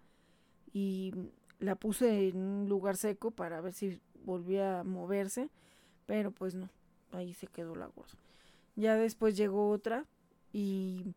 y 0.72 1.12
la 1.58 1.74
puse 1.74 2.28
en 2.28 2.36
un 2.36 2.68
lugar 2.68 2.96
seco 2.96 3.30
para 3.30 3.60
ver 3.60 3.72
si 3.72 4.00
volvía 4.24 4.80
a 4.80 4.84
moverse, 4.84 5.50
pero 6.06 6.30
pues 6.30 6.54
no, 6.54 6.68
ahí 7.12 7.34
se 7.34 7.46
quedó 7.46 7.74
la 7.74 7.86
gorda. 7.86 8.14
Ya 8.76 8.96
después 8.96 9.36
llegó 9.36 9.70
otra 9.70 10.04
y 10.52 11.14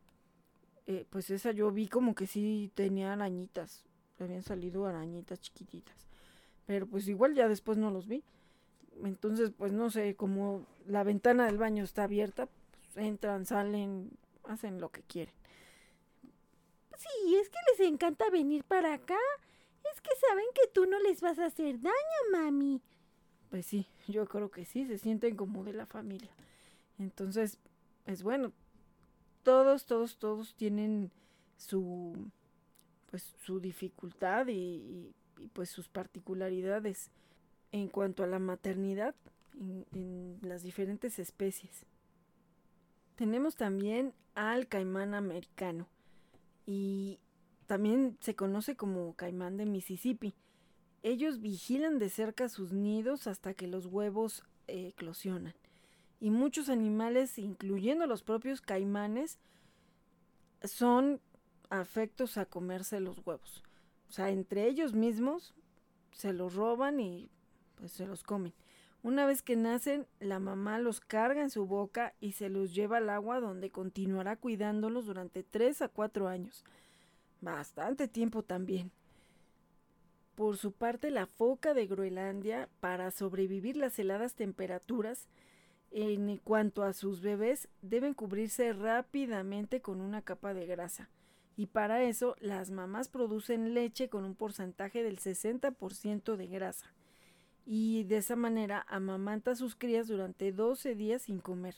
eh, 0.88 1.06
pues 1.10 1.30
esa 1.30 1.52
yo 1.52 1.72
vi 1.72 1.88
como 1.88 2.16
que 2.16 2.28
sí 2.28 2.72
tenía 2.74 3.14
arañitas, 3.14 3.84
habían 4.20 4.42
salido 4.42 4.86
arañitas 4.86 5.40
chiquititas, 5.42 6.08
pero 6.66 6.88
pues 6.88 7.08
igual 7.08 7.36
ya 7.36 7.48
después 7.48 7.78
no 7.78 7.92
los 7.92 8.08
vi. 8.08 8.24
Entonces, 9.04 9.52
pues 9.56 9.74
no 9.74 9.92
sé, 9.92 10.16
como 10.16 10.66
la 10.88 11.04
ventana 11.04 11.46
del 11.46 11.58
baño 11.58 11.84
está 11.84 12.06
abierta, 12.06 12.48
pues 12.48 13.06
entran, 13.06 13.46
salen, 13.46 14.10
hacen 14.46 14.82
lo 14.82 14.90
que 14.90 15.04
quieren. 15.04 15.36
Sí, 16.98 17.36
es 17.36 17.50
que 17.50 17.60
les 17.72 17.88
encanta 17.88 18.30
venir 18.32 18.64
para 18.64 18.94
acá. 18.94 19.20
Es 19.94 20.02
que 20.02 20.10
saben 20.28 20.46
que 20.56 20.68
tú 20.74 20.86
no 20.86 21.00
les 21.02 21.22
vas 21.22 21.38
a 21.38 21.46
hacer 21.46 21.80
daño, 21.80 21.94
mami. 22.32 22.82
Pues 23.50 23.66
sí, 23.66 23.86
yo 24.08 24.26
creo 24.26 24.50
que 24.50 24.66
sí, 24.66 24.86
se 24.88 24.98
sienten 24.98 25.36
como 25.36 25.64
de 25.64 25.74
la 25.74 25.86
familia. 25.86 26.32
Entonces, 26.98 27.60
es 28.06 28.24
bueno. 28.24 28.52
Todos, 29.48 29.86
todos, 29.86 30.18
todos 30.18 30.56
tienen 30.56 31.10
su 31.56 32.30
pues 33.10 33.34
su 33.46 33.62
dificultad 33.62 34.48
y, 34.50 35.14
pues 35.54 35.70
sus 35.70 35.88
particularidades 35.88 37.12
en 37.72 37.88
cuanto 37.88 38.26
a 38.26 38.28
la 38.28 38.40
maternidad 38.40 39.16
en, 39.58 39.86
en 39.94 40.38
las 40.42 40.64
diferentes 40.64 41.18
especies. 41.18 41.86
Tenemos 43.16 43.56
también 43.56 44.14
al 44.36 44.68
caimán 44.68 45.14
americano 45.14 45.88
y 46.66 47.18
también 47.68 48.18
se 48.20 48.36
conoce 48.36 48.76
como 48.76 49.16
caimán 49.16 49.56
de 49.56 49.66
Mississippi. 49.66 50.34
Ellos 51.04 51.40
vigilan 51.40 52.00
de 52.00 52.10
cerca 52.10 52.50
sus 52.50 52.74
nidos 52.74 53.28
hasta 53.28 53.54
que 53.54 53.68
los 53.68 53.86
huevos 53.86 54.44
eh, 54.68 54.88
eclosionan. 54.88 55.54
Y 56.20 56.32
muchos 56.32 56.70
animales, 56.70 57.38
incluyendo 57.38 58.08
los 58.08 58.24
propios 58.24 58.62
caimanes, 58.62 59.40
son 60.64 61.22
afectos 61.70 62.38
a 62.38 62.46
comerse 62.46 63.00
los 63.00 63.26
huevos. 63.26 63.64
O 64.10 64.12
sea, 64.12 64.30
entre 64.32 64.68
ellos 64.68 64.94
mismos 64.94 65.54
se 66.12 66.34
los 66.34 66.56
roban 66.56 67.00
y 67.00 67.30
pues 67.76 67.92
se 67.92 68.08
los 68.08 68.24
comen. 68.24 68.54
Una 69.04 69.26
vez 69.26 69.42
que 69.42 69.56
nacen, 69.56 70.08
la 70.20 70.40
mamá 70.40 70.80
los 70.80 71.00
carga 71.00 71.42
en 71.42 71.52
su 71.52 71.66
boca 71.68 72.14
y 72.20 72.32
se 72.32 72.50
los 72.50 72.74
lleva 72.74 72.98
al 72.98 73.10
agua 73.10 73.40
donde 73.40 73.70
continuará 73.70 74.36
cuidándolos 74.36 75.06
durante 75.06 75.44
3 75.44 75.84
a 75.84 75.88
4 75.88 76.28
años. 76.28 76.66
Bastante 77.40 78.08
tiempo 78.08 78.42
también. 78.44 78.92
Por 80.36 80.58
su 80.58 80.72
parte, 80.72 81.12
la 81.12 81.26
foca 81.26 81.74
de 81.74 81.88
Groenlandia, 81.88 82.70
para 82.80 83.12
sobrevivir 83.12 83.78
las 83.78 83.98
heladas 83.98 84.36
temperaturas, 84.36 85.28
en 85.92 86.38
cuanto 86.38 86.84
a 86.84 86.94
sus 86.94 87.22
bebés, 87.22 87.70
deben 87.82 88.14
cubrirse 88.14 88.74
rápidamente 88.74 89.82
con 89.82 90.02
una 90.02 90.22
capa 90.22 90.54
de 90.54 90.66
grasa. 90.66 91.10
Y 91.56 91.68
para 91.68 92.04
eso, 92.04 92.36
las 92.40 92.70
mamás 92.70 93.10
producen 93.10 93.74
leche 93.74 94.10
con 94.10 94.26
un 94.26 94.36
porcentaje 94.36 95.04
del 95.04 95.18
60% 95.18 96.36
de 96.36 96.48
grasa 96.48 96.94
y 97.70 98.06
de 98.06 98.18
esa 98.18 98.38
manera 98.38 98.86
amamanta 98.88 99.52
a 99.52 99.56
sus 99.56 99.76
crías 99.76 100.08
durante 100.08 100.54
12 100.54 100.96
días 100.96 101.24
sin 101.24 101.40
comer. 101.40 101.76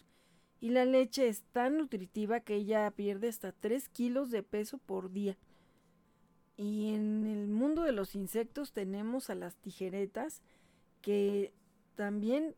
Y 0.61 0.69
la 0.69 0.85
leche 0.85 1.27
es 1.27 1.41
tan 1.51 1.77
nutritiva 1.77 2.41
que 2.41 2.55
ella 2.55 2.91
pierde 2.91 3.27
hasta 3.27 3.53
3 3.53 3.89
kilos 3.89 4.29
de 4.29 4.43
peso 4.43 4.77
por 4.77 5.11
día. 5.11 5.35
Y 6.57 6.93
en 6.93 7.25
el 7.25 7.47
mundo 7.47 7.81
de 7.81 7.91
los 7.91 8.13
insectos 8.13 8.71
tenemos 8.71 9.31
a 9.31 9.35
las 9.35 9.55
tijeretas 9.55 10.43
que 11.01 11.53
también 11.95 12.55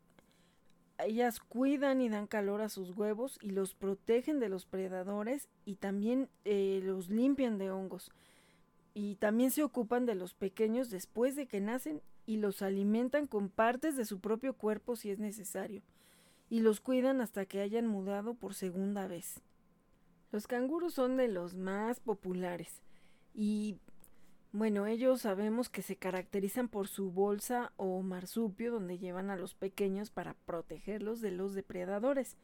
ellas 1.05 1.39
cuidan 1.39 2.01
y 2.01 2.09
dan 2.09 2.27
calor 2.27 2.61
a 2.61 2.69
sus 2.69 2.91
huevos 2.97 3.37
y 3.41 3.51
los 3.51 3.73
protegen 3.73 4.39
de 4.39 4.49
los 4.49 4.65
predadores 4.65 5.47
y 5.65 5.75
también 5.75 6.29
eh, 6.45 6.81
los 6.83 7.09
limpian 7.09 7.57
de 7.57 7.71
hongos. 7.71 8.11
Y 8.93 9.15
también 9.15 9.51
se 9.51 9.63
ocupan 9.63 10.05
de 10.05 10.15
los 10.15 10.33
pequeños 10.33 10.89
después 10.89 11.35
de 11.35 11.47
que 11.47 11.61
nacen 11.61 12.01
y 12.25 12.37
los 12.37 12.61
alimentan 12.61 13.27
con 13.27 13.49
partes 13.49 13.95
de 13.95 14.05
su 14.05 14.19
propio 14.19 14.53
cuerpo 14.53 14.95
si 14.95 15.09
es 15.09 15.19
necesario, 15.19 15.81
y 16.49 16.59
los 16.59 16.81
cuidan 16.81 17.21
hasta 17.21 17.45
que 17.45 17.61
hayan 17.61 17.87
mudado 17.87 18.33
por 18.33 18.53
segunda 18.53 19.07
vez. 19.07 19.41
Los 20.31 20.47
canguros 20.47 20.93
son 20.93 21.17
de 21.17 21.27
los 21.27 21.55
más 21.55 21.99
populares 21.99 22.81
y 23.33 23.77
bueno, 24.53 24.85
ellos 24.85 25.21
sabemos 25.21 25.69
que 25.69 25.81
se 25.81 25.95
caracterizan 25.95 26.67
por 26.67 26.89
su 26.89 27.11
bolsa 27.11 27.71
o 27.77 28.01
marsupio 28.01 28.71
donde 28.71 28.97
llevan 28.97 29.29
a 29.29 29.37
los 29.37 29.55
pequeños 29.55 30.09
para 30.09 30.33
protegerlos 30.33 31.21
de 31.21 31.31
los 31.31 31.53
depredadores. 31.53 32.35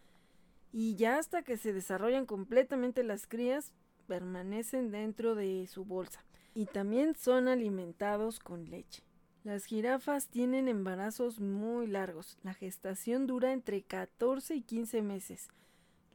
Y 0.71 0.95
ya 0.95 1.17
hasta 1.17 1.43
que 1.43 1.57
se 1.57 1.73
desarrollan 1.73 2.25
completamente 2.25 3.03
las 3.03 3.27
crías, 3.27 3.73
permanecen 4.07 4.89
dentro 4.89 5.35
de 5.35 5.67
su 5.67 5.83
bolsa. 5.83 6.23
Y 6.55 6.65
también 6.65 7.13
son 7.15 7.49
alimentados 7.49 8.39
con 8.39 8.69
leche. 8.69 9.03
Las 9.43 9.65
jirafas 9.65 10.27
tienen 10.27 10.67
embarazos 10.67 11.39
muy 11.39 11.87
largos. 11.87 12.37
La 12.43 12.53
gestación 12.53 13.27
dura 13.27 13.51
entre 13.51 13.81
14 13.81 14.55
y 14.55 14.61
15 14.61 15.01
meses. 15.01 15.49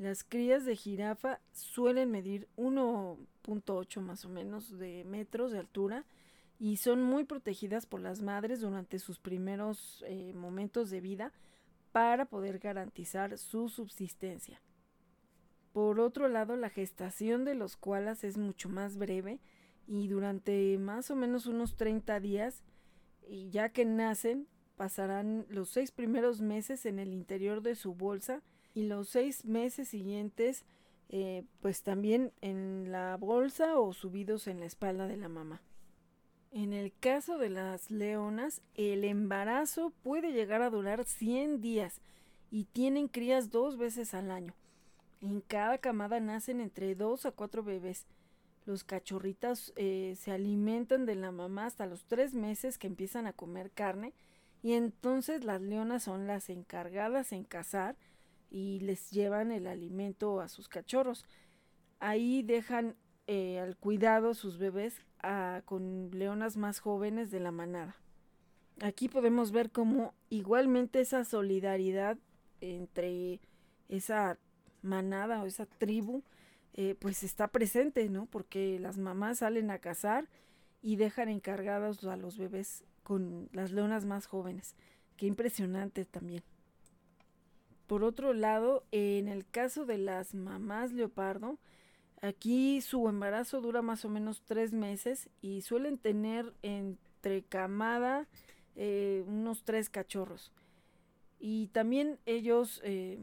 Las 0.02 0.24
crías 0.24 0.64
de 0.64 0.74
jirafa 0.74 1.38
suelen 1.52 2.10
medir 2.10 2.48
1.8 2.56 4.00
más 4.00 4.24
o 4.24 4.28
menos 4.28 4.76
de 4.76 5.04
metros 5.04 5.52
de 5.52 5.60
altura 5.60 6.04
y 6.58 6.78
son 6.78 7.04
muy 7.04 7.22
protegidas 7.22 7.86
por 7.86 8.00
las 8.00 8.20
madres 8.20 8.62
durante 8.62 8.98
sus 8.98 9.20
primeros 9.20 10.02
eh, 10.08 10.32
momentos 10.34 10.90
de 10.90 11.00
vida 11.00 11.32
para 11.92 12.24
poder 12.24 12.58
garantizar 12.58 13.38
su 13.38 13.68
subsistencia. 13.68 14.60
Por 15.72 16.00
otro 16.00 16.26
lado, 16.26 16.56
la 16.56 16.68
gestación 16.68 17.44
de 17.44 17.54
los 17.54 17.76
koalas 17.76 18.24
es 18.24 18.36
mucho 18.36 18.68
más 18.68 18.96
breve 18.96 19.38
y 19.86 20.08
durante 20.08 20.78
más 20.78 21.12
o 21.12 21.14
menos 21.14 21.46
unos 21.46 21.76
30 21.76 22.18
días, 22.18 22.64
y 23.28 23.50
ya 23.50 23.68
que 23.68 23.84
nacen, 23.84 24.48
pasarán 24.76 25.46
los 25.48 25.68
seis 25.68 25.92
primeros 25.92 26.40
meses 26.40 26.86
en 26.86 26.98
el 26.98 27.12
interior 27.12 27.62
de 27.62 27.76
su 27.76 27.94
bolsa 27.94 28.42
y 28.74 28.84
los 28.84 29.08
seis 29.08 29.44
meses 29.44 29.88
siguientes 29.88 30.64
eh, 31.14 31.44
pues 31.60 31.82
también 31.82 32.32
en 32.40 32.90
la 32.90 33.18
bolsa 33.18 33.78
o 33.78 33.92
subidos 33.92 34.46
en 34.46 34.60
la 34.60 34.66
espalda 34.66 35.06
de 35.06 35.18
la 35.18 35.28
mamá. 35.28 35.60
En 36.52 36.72
el 36.72 36.92
caso 36.92 37.36
de 37.36 37.50
las 37.50 37.90
leonas, 37.90 38.62
el 38.74 39.04
embarazo 39.04 39.92
puede 40.02 40.32
llegar 40.32 40.62
a 40.62 40.70
durar 40.70 41.04
100 41.04 41.60
días 41.60 42.00
y 42.50 42.64
tienen 42.64 43.08
crías 43.08 43.50
dos 43.50 43.76
veces 43.76 44.14
al 44.14 44.30
año. 44.30 44.54
En 45.20 45.40
cada 45.42 45.78
camada 45.78 46.18
nacen 46.18 46.60
entre 46.60 46.94
dos 46.94 47.26
a 47.26 47.30
cuatro 47.32 47.62
bebés. 47.62 48.06
Los 48.64 48.82
cachorritas 48.82 49.72
eh, 49.76 50.14
se 50.18 50.32
alimentan 50.32 51.04
de 51.04 51.14
la 51.14 51.30
mamá 51.30 51.66
hasta 51.66 51.86
los 51.86 52.04
tres 52.06 52.32
meses 52.32 52.78
que 52.78 52.86
empiezan 52.86 53.26
a 53.26 53.32
comer 53.32 53.70
carne 53.70 54.14
y 54.62 54.72
entonces 54.72 55.44
las 55.44 55.60
leonas 55.60 56.04
son 56.04 56.26
las 56.26 56.48
encargadas 56.48 57.32
en 57.32 57.44
cazar 57.44 57.96
y 58.52 58.80
les 58.80 59.10
llevan 59.10 59.50
el 59.50 59.66
alimento 59.66 60.40
a 60.40 60.48
sus 60.48 60.68
cachorros. 60.68 61.24
Ahí 62.00 62.42
dejan 62.42 62.96
eh, 63.26 63.58
al 63.58 63.76
cuidado 63.78 64.34
sus 64.34 64.58
bebés 64.58 65.00
con 65.64 66.10
leonas 66.12 66.56
más 66.56 66.80
jóvenes 66.80 67.30
de 67.30 67.40
la 67.40 67.52
manada. 67.52 67.96
Aquí 68.82 69.08
podemos 69.08 69.52
ver 69.52 69.70
cómo 69.70 70.12
igualmente 70.28 71.00
esa 71.00 71.24
solidaridad 71.24 72.18
entre 72.60 73.40
esa 73.88 74.38
manada 74.82 75.42
o 75.42 75.46
esa 75.46 75.64
tribu 75.66 76.22
eh, 76.74 76.96
pues 76.98 77.22
está 77.22 77.48
presente, 77.48 78.08
¿no? 78.08 78.26
Porque 78.26 78.78
las 78.80 78.98
mamás 78.98 79.38
salen 79.38 79.70
a 79.70 79.78
cazar 79.78 80.28
y 80.82 80.96
dejan 80.96 81.28
encargados 81.28 82.04
a 82.04 82.16
los 82.16 82.36
bebés 82.36 82.84
con 83.02 83.48
las 83.52 83.70
leonas 83.72 84.04
más 84.04 84.26
jóvenes. 84.26 84.74
Qué 85.16 85.26
impresionante 85.26 86.04
también. 86.04 86.42
Por 87.92 88.04
otro 88.04 88.32
lado, 88.32 88.86
en 88.90 89.28
el 89.28 89.46
caso 89.46 89.84
de 89.84 89.98
las 89.98 90.34
mamás 90.34 90.92
leopardo, 90.92 91.58
aquí 92.22 92.80
su 92.80 93.06
embarazo 93.06 93.60
dura 93.60 93.82
más 93.82 94.06
o 94.06 94.08
menos 94.08 94.40
tres 94.46 94.72
meses 94.72 95.28
y 95.42 95.60
suelen 95.60 95.98
tener 95.98 96.54
entre 96.62 97.42
camada 97.42 98.28
eh, 98.76 99.24
unos 99.26 99.64
tres 99.64 99.90
cachorros. 99.90 100.52
Y 101.38 101.66
también 101.66 102.18
ellos 102.24 102.80
eh, 102.82 103.18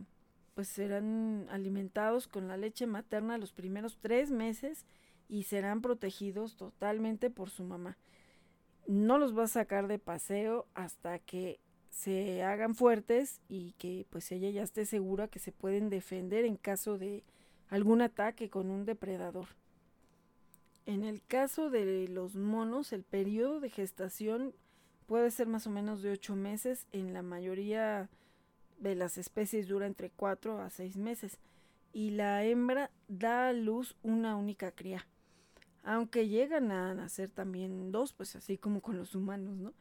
pues 0.54 0.68
serán 0.68 1.48
alimentados 1.50 2.28
con 2.28 2.48
la 2.48 2.56
leche 2.56 2.86
materna 2.86 3.40
los 3.40 3.54
primeros 3.54 3.98
tres 4.00 4.30
meses 4.30 4.86
y 5.28 5.46
serán 5.46 5.82
protegidos 5.82 6.58
totalmente 6.58 7.32
por 7.32 7.50
su 7.50 7.64
mamá. 7.64 7.98
No 8.86 9.18
los 9.18 9.36
va 9.36 9.46
a 9.46 9.48
sacar 9.48 9.88
de 9.88 9.98
paseo 9.98 10.68
hasta 10.76 11.18
que 11.18 11.60
se 11.90 12.44
hagan 12.44 12.76
fuertes 12.76 13.42
y 13.50 13.74
que 13.74 14.06
pues 14.10 14.32
ella 14.32 14.50
ya 14.50 14.64
esté 14.64 14.86
segura 14.86 15.28
que 15.28 15.40
se 15.40 15.52
pueden 15.52 15.90
defender 15.90 16.46
en 16.46 16.56
caso 16.56 16.98
de 16.98 17.24
algún 17.70 18.02
ataque 18.02 18.50
con 18.50 18.70
un 18.70 18.86
depredador. 18.86 19.48
En 20.86 21.04
el 21.04 21.22
caso 21.22 21.70
de 21.70 22.08
los 22.08 22.36
monos, 22.36 22.94
el 22.94 23.04
periodo 23.04 23.60
de 23.60 23.70
gestación 23.70 24.56
puede 25.06 25.30
ser 25.30 25.48
más 25.48 25.68
o 25.68 25.70
menos 25.70 26.02
de 26.02 26.12
8 26.12 26.36
meses. 26.36 26.88
En 26.92 27.14
la 27.14 27.22
mayoría 27.22 28.10
de 28.80 28.96
las 28.96 29.18
especies 29.18 29.68
dura 29.68 29.86
entre 29.86 30.10
4 30.10 30.60
a 30.62 30.70
6 30.70 30.98
meses. 30.98 31.38
Y 31.94 32.12
la 32.12 32.44
hembra 32.44 32.92
da 33.08 33.50
a 33.50 33.54
luz 33.54 33.96
una 34.02 34.36
única 34.36 34.72
cría. 34.72 35.06
Aunque 35.84 36.28
llegan 36.28 36.72
a 36.72 36.94
nacer 36.94 37.30
también 37.30 37.92
dos, 37.92 38.14
pues 38.14 38.36
así 38.36 38.58
como 38.58 38.82
con 38.82 38.98
los 38.98 39.16
humanos, 39.16 39.58
¿no? 39.58 39.74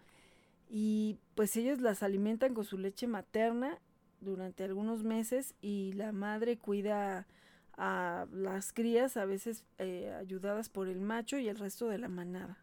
Y 0.69 1.19
pues 1.35 1.57
ellos 1.57 1.81
las 1.81 2.03
alimentan 2.03 2.55
con 2.55 2.65
su 2.65 2.79
leche 2.79 3.07
materna 3.07 3.79
durante 4.21 4.65
algunos 4.65 5.03
meses 5.03 5.55
y 5.61 5.93
la 5.93 6.13
madre 6.13 6.59
cuida 6.59 7.27
a 7.77 8.27
las 8.33 8.73
crías 8.73 9.17
a 9.17 9.25
veces 9.25 9.65
eh, 9.79 10.13
ayudadas 10.19 10.69
por 10.69 10.89
el 10.89 11.01
macho 11.01 11.39
y 11.39 11.49
el 11.49 11.59
resto 11.59 11.89
de 11.89 11.99
la 11.99 12.09
manada. 12.09 12.59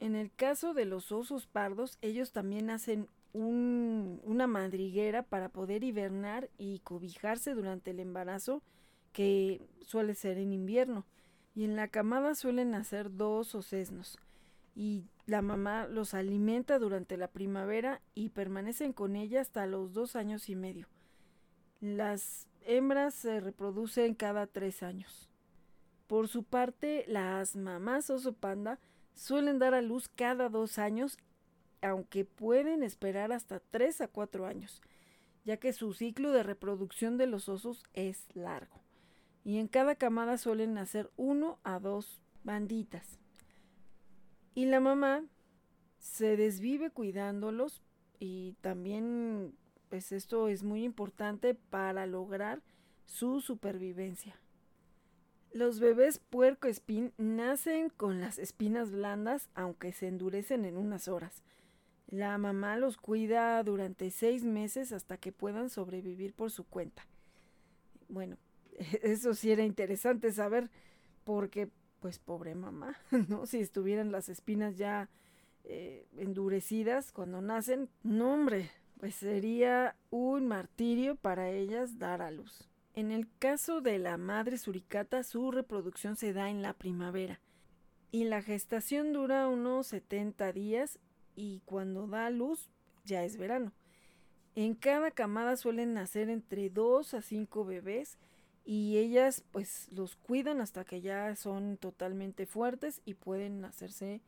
En 0.00 0.16
el 0.16 0.32
caso 0.32 0.74
de 0.74 0.84
los 0.84 1.12
osos 1.12 1.46
pardos, 1.46 1.98
ellos 2.02 2.32
también 2.32 2.68
hacen 2.68 3.08
una 3.32 4.46
madriguera 4.46 5.22
para 5.24 5.48
poder 5.48 5.82
hibernar 5.82 6.50
y 6.56 6.80
cobijarse 6.80 7.54
durante 7.54 7.90
el 7.90 8.00
embarazo 8.00 8.62
que 9.12 9.60
suele 9.80 10.14
ser 10.14 10.38
en 10.38 10.52
invierno. 10.52 11.04
Y 11.54 11.64
en 11.64 11.74
la 11.74 11.88
camada 11.88 12.34
suelen 12.34 12.72
nacer 12.72 13.16
dos 13.16 13.54
ocesnos 13.54 14.18
y 14.74 15.06
la 15.26 15.40
mamá 15.40 15.86
los 15.86 16.14
alimenta 16.14 16.78
durante 16.78 17.16
la 17.16 17.28
primavera 17.28 18.02
y 18.14 18.30
permanecen 18.30 18.92
con 18.92 19.16
ella 19.16 19.40
hasta 19.40 19.66
los 19.66 19.92
dos 19.92 20.16
años 20.16 20.48
y 20.48 20.56
medio. 20.56 20.88
Las 21.80 22.48
hembras 22.62 23.14
se 23.14 23.40
reproducen 23.40 24.14
cada 24.14 24.46
tres 24.46 24.82
años. 24.82 25.28
Por 26.06 26.28
su 26.28 26.44
parte, 26.44 27.04
las 27.08 27.56
mamás 27.56 28.10
oso 28.10 28.34
panda 28.34 28.78
suelen 29.14 29.58
dar 29.58 29.74
a 29.74 29.82
luz 29.82 30.08
cada 30.08 30.48
dos 30.48 30.78
años, 30.78 31.18
aunque 31.80 32.24
pueden 32.24 32.82
esperar 32.82 33.32
hasta 33.32 33.60
tres 33.60 34.00
a 34.00 34.08
cuatro 34.08 34.46
años, 34.46 34.82
ya 35.44 35.56
que 35.58 35.72
su 35.72 35.92
ciclo 35.92 36.32
de 36.32 36.42
reproducción 36.42 37.16
de 37.16 37.26
los 37.26 37.48
osos 37.48 37.84
es 37.94 38.26
largo. 38.34 38.82
Y 39.44 39.58
en 39.58 39.68
cada 39.68 39.94
camada 39.94 40.38
suelen 40.38 40.74
nacer 40.74 41.10
uno 41.16 41.58
a 41.64 41.78
dos 41.78 42.20
banditas. 42.44 43.18
Y 44.54 44.66
la 44.66 44.80
mamá 44.80 45.24
se 45.98 46.36
desvive 46.36 46.90
cuidándolos 46.90 47.82
y 48.18 48.52
también 48.60 49.54
pues 49.88 50.12
esto 50.12 50.48
es 50.48 50.62
muy 50.62 50.84
importante 50.84 51.54
para 51.54 52.06
lograr 52.06 52.62
su 53.04 53.40
supervivencia. 53.40 54.36
Los 55.52 55.78
bebés 55.78 56.18
puerco 56.18 56.68
espín 56.68 57.12
nacen 57.16 57.88
con 57.90 58.20
las 58.20 58.38
espinas 58.38 58.90
blandas 58.90 59.48
aunque 59.54 59.92
se 59.92 60.08
endurecen 60.08 60.64
en 60.64 60.76
unas 60.76 61.08
horas. 61.08 61.42
La 62.08 62.36
mamá 62.38 62.76
los 62.76 62.96
cuida 62.96 63.62
durante 63.62 64.10
seis 64.10 64.44
meses 64.44 64.92
hasta 64.92 65.16
que 65.16 65.32
puedan 65.32 65.70
sobrevivir 65.70 66.34
por 66.34 66.50
su 66.50 66.64
cuenta. 66.64 67.06
Bueno, 68.08 68.36
eso 69.02 69.34
sí 69.34 69.50
era 69.50 69.64
interesante 69.64 70.32
saber 70.32 70.70
porque 71.24 71.70
pues 72.04 72.18
pobre 72.18 72.54
mamá, 72.54 72.98
¿no? 73.28 73.46
Si 73.46 73.60
estuvieran 73.60 74.12
las 74.12 74.28
espinas 74.28 74.76
ya 74.76 75.08
eh, 75.64 76.06
endurecidas 76.18 77.12
cuando 77.12 77.40
nacen, 77.40 77.88
no 78.02 78.34
hombre, 78.34 78.70
pues 79.00 79.14
sería 79.14 79.96
un 80.10 80.46
martirio 80.46 81.16
para 81.16 81.48
ellas 81.48 81.98
dar 81.98 82.20
a 82.20 82.30
luz. 82.30 82.68
En 82.92 83.10
el 83.10 83.26
caso 83.38 83.80
de 83.80 83.98
la 83.98 84.18
madre 84.18 84.58
suricata, 84.58 85.22
su 85.22 85.50
reproducción 85.50 86.16
se 86.16 86.34
da 86.34 86.50
en 86.50 86.60
la 86.60 86.74
primavera 86.74 87.40
y 88.12 88.24
la 88.24 88.42
gestación 88.42 89.14
dura 89.14 89.48
unos 89.48 89.86
70 89.86 90.52
días 90.52 90.98
y 91.34 91.62
cuando 91.64 92.06
da 92.06 92.26
a 92.26 92.30
luz 92.30 92.68
ya 93.06 93.24
es 93.24 93.38
verano. 93.38 93.72
En 94.54 94.74
cada 94.74 95.10
camada 95.10 95.56
suelen 95.56 95.94
nacer 95.94 96.28
entre 96.28 96.68
2 96.68 97.14
a 97.14 97.22
5 97.22 97.64
bebés 97.64 98.18
y 98.64 98.96
ellas 98.96 99.44
pues 99.52 99.88
los 99.92 100.16
cuidan 100.16 100.60
hasta 100.60 100.84
que 100.84 101.02
ya 101.02 101.36
son 101.36 101.76
totalmente 101.76 102.46
fuertes 102.46 103.02
y 103.04 103.14
pueden 103.14 103.64
hacerse 103.64 104.22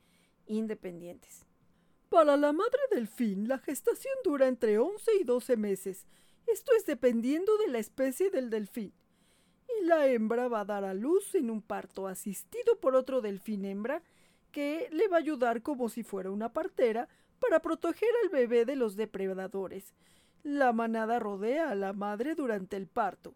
independientes. 0.47 1.47
Para 2.11 2.37
la 2.37 2.53
madre 2.53 2.79
delfín, 2.91 3.49
la 3.49 3.59
gestación 3.59 4.15
dura 4.23 4.47
entre 4.47 4.79
11 4.79 5.11
y 5.21 5.25
12 5.25 5.57
meses. 5.57 6.07
Esto 6.47 6.73
es 6.77 6.87
dependiendo 6.87 7.57
de 7.59 7.69
la 7.69 7.79
especie 7.79 8.31
del 8.31 8.51
delfín. 8.51 8.93
Y 9.81 9.87
la 9.87 10.07
hembra 10.07 10.49
va 10.49 10.61
a 10.61 10.65
dar 10.65 10.85
a 10.85 10.95
luz 10.95 11.35
en 11.35 11.51
un 11.51 11.63
parto 11.63 12.07
asistido 12.07 12.79
por 12.79 12.95
otro 12.95 13.21
delfín 13.21 13.65
hembra 13.65 14.03
que 14.53 14.89
le 14.93 15.09
va 15.09 15.17
a 15.17 15.21
ayudar 15.21 15.63
como 15.63 15.89
si 15.89 16.05
fuera 16.05 16.31
una 16.31 16.53
partera 16.53 17.09
para 17.41 17.61
proteger 17.61 18.09
al 18.23 18.29
bebé 18.29 18.65
de 18.65 18.77
los 18.77 18.97
depredadores. 18.97 19.95
La 20.45 20.73
manada 20.73 21.19
rodea 21.19 21.71
a 21.71 21.75
la 21.75 21.93
madre 21.93 22.35
durante 22.35 22.77
el 22.77 22.87
parto 22.87 23.35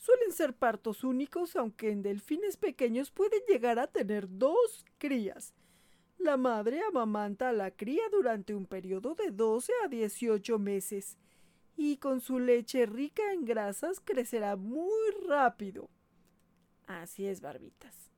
Suelen 0.00 0.32
ser 0.32 0.54
partos 0.54 1.04
únicos, 1.04 1.56
aunque 1.56 1.90
en 1.90 2.00
delfines 2.00 2.56
pequeños 2.56 3.10
pueden 3.10 3.42
llegar 3.46 3.78
a 3.78 3.86
tener 3.86 4.26
dos 4.30 4.86
crías. 4.96 5.52
La 6.16 6.38
madre 6.38 6.80
amamanta 6.80 7.50
a 7.50 7.52
la 7.52 7.70
cría 7.70 8.04
durante 8.10 8.54
un 8.54 8.64
periodo 8.64 9.14
de 9.14 9.30
12 9.30 9.74
a 9.84 9.88
18 9.88 10.58
meses 10.58 11.18
y 11.76 11.98
con 11.98 12.22
su 12.22 12.38
leche 12.38 12.86
rica 12.86 13.34
en 13.34 13.44
grasas 13.44 14.00
crecerá 14.00 14.56
muy 14.56 15.10
rápido. 15.28 15.90
Así 16.86 17.26
es, 17.26 17.42
barbitas. 17.42 18.10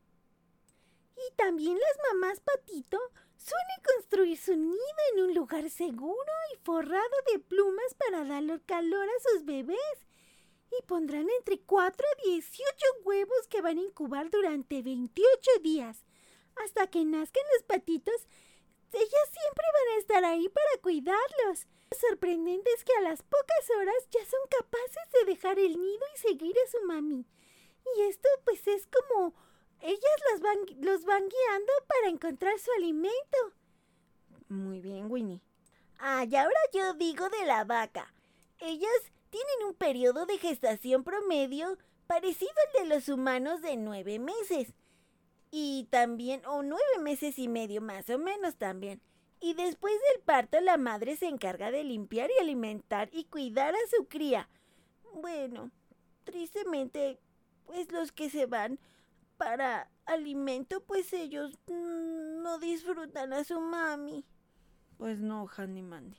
Y 1.16 1.34
también 1.34 1.76
las 1.76 2.12
mamás 2.12 2.38
patito 2.38 3.00
suelen 3.36 3.82
construir 3.96 4.38
su 4.38 4.56
nido 4.56 4.78
en 5.14 5.24
un 5.24 5.34
lugar 5.34 5.68
seguro 5.68 6.32
y 6.54 6.58
forrado 6.58 7.16
de 7.32 7.40
plumas 7.40 7.92
para 7.94 8.24
darle 8.24 8.60
calor 8.66 9.08
a 9.08 9.30
sus 9.30 9.44
bebés. 9.44 10.06
Y 10.78 10.82
pondrán 10.84 11.28
entre 11.38 11.60
4 11.60 12.06
a 12.06 12.28
18 12.28 12.64
huevos 13.04 13.46
que 13.48 13.60
van 13.60 13.78
a 13.78 13.82
incubar 13.82 14.30
durante 14.30 14.82
28 14.82 15.50
días. 15.62 16.04
Hasta 16.64 16.86
que 16.86 17.04
nazcan 17.04 17.44
los 17.54 17.62
patitos, 17.64 18.26
ellas 18.92 19.30
siempre 19.30 19.66
van 19.72 19.96
a 19.96 20.00
estar 20.00 20.24
ahí 20.24 20.48
para 20.48 20.82
cuidarlos. 20.82 21.66
Lo 21.90 21.98
sorprendente 22.08 22.70
es 22.76 22.84
que 22.84 22.94
a 22.94 23.02
las 23.02 23.22
pocas 23.22 23.70
horas 23.78 24.08
ya 24.10 24.24
son 24.24 24.40
capaces 24.50 25.10
de 25.12 25.32
dejar 25.32 25.58
el 25.58 25.80
nido 25.80 26.04
y 26.14 26.18
seguir 26.18 26.54
a 26.58 26.70
su 26.70 26.86
mami. 26.86 27.26
Y 27.96 28.02
esto 28.02 28.28
pues 28.44 28.66
es 28.66 28.86
como 28.86 29.34
ellas 29.80 30.16
los 30.30 30.40
van, 30.40 30.58
los 30.80 31.04
van 31.04 31.28
guiando 31.28 31.72
para 31.88 32.08
encontrar 32.08 32.58
su 32.58 32.70
alimento. 32.72 33.38
Muy 34.48 34.80
bien, 34.80 35.10
Winnie. 35.10 35.42
Ah, 35.98 36.24
y 36.24 36.36
ahora 36.36 36.58
yo 36.72 36.94
digo 36.94 37.28
de 37.28 37.46
la 37.46 37.64
vaca. 37.64 38.12
Ellas 38.58 39.12
tienen 39.32 39.66
un 39.66 39.74
periodo 39.74 40.26
de 40.26 40.36
gestación 40.36 41.04
promedio 41.04 41.78
parecido 42.06 42.52
al 42.66 42.82
de 42.82 42.94
los 42.94 43.08
humanos 43.08 43.62
de 43.62 43.78
nueve 43.78 44.18
meses. 44.18 44.74
Y 45.50 45.88
también, 45.90 46.44
o 46.44 46.62
nueve 46.62 46.98
meses 47.00 47.38
y 47.38 47.48
medio 47.48 47.80
más 47.80 48.10
o 48.10 48.18
menos 48.18 48.56
también. 48.56 49.00
Y 49.40 49.54
después 49.54 49.94
del 50.12 50.22
parto 50.22 50.60
la 50.60 50.76
madre 50.76 51.16
se 51.16 51.28
encarga 51.28 51.70
de 51.70 51.82
limpiar 51.82 52.30
y 52.30 52.42
alimentar 52.42 53.08
y 53.10 53.24
cuidar 53.24 53.74
a 53.74 53.96
su 53.96 54.06
cría. 54.06 54.50
Bueno, 55.14 55.70
tristemente, 56.24 57.18
pues 57.64 57.90
los 57.90 58.12
que 58.12 58.28
se 58.28 58.44
van 58.44 58.78
para 59.38 59.90
alimento, 60.04 60.82
pues 60.82 61.10
ellos 61.14 61.58
mm, 61.68 62.42
no 62.42 62.58
disfrutan 62.58 63.32
a 63.32 63.44
su 63.44 63.58
mami. 63.60 64.26
Pues 64.98 65.22
no, 65.22 65.48
Handy 65.56 65.80
Mandy. 65.80 66.18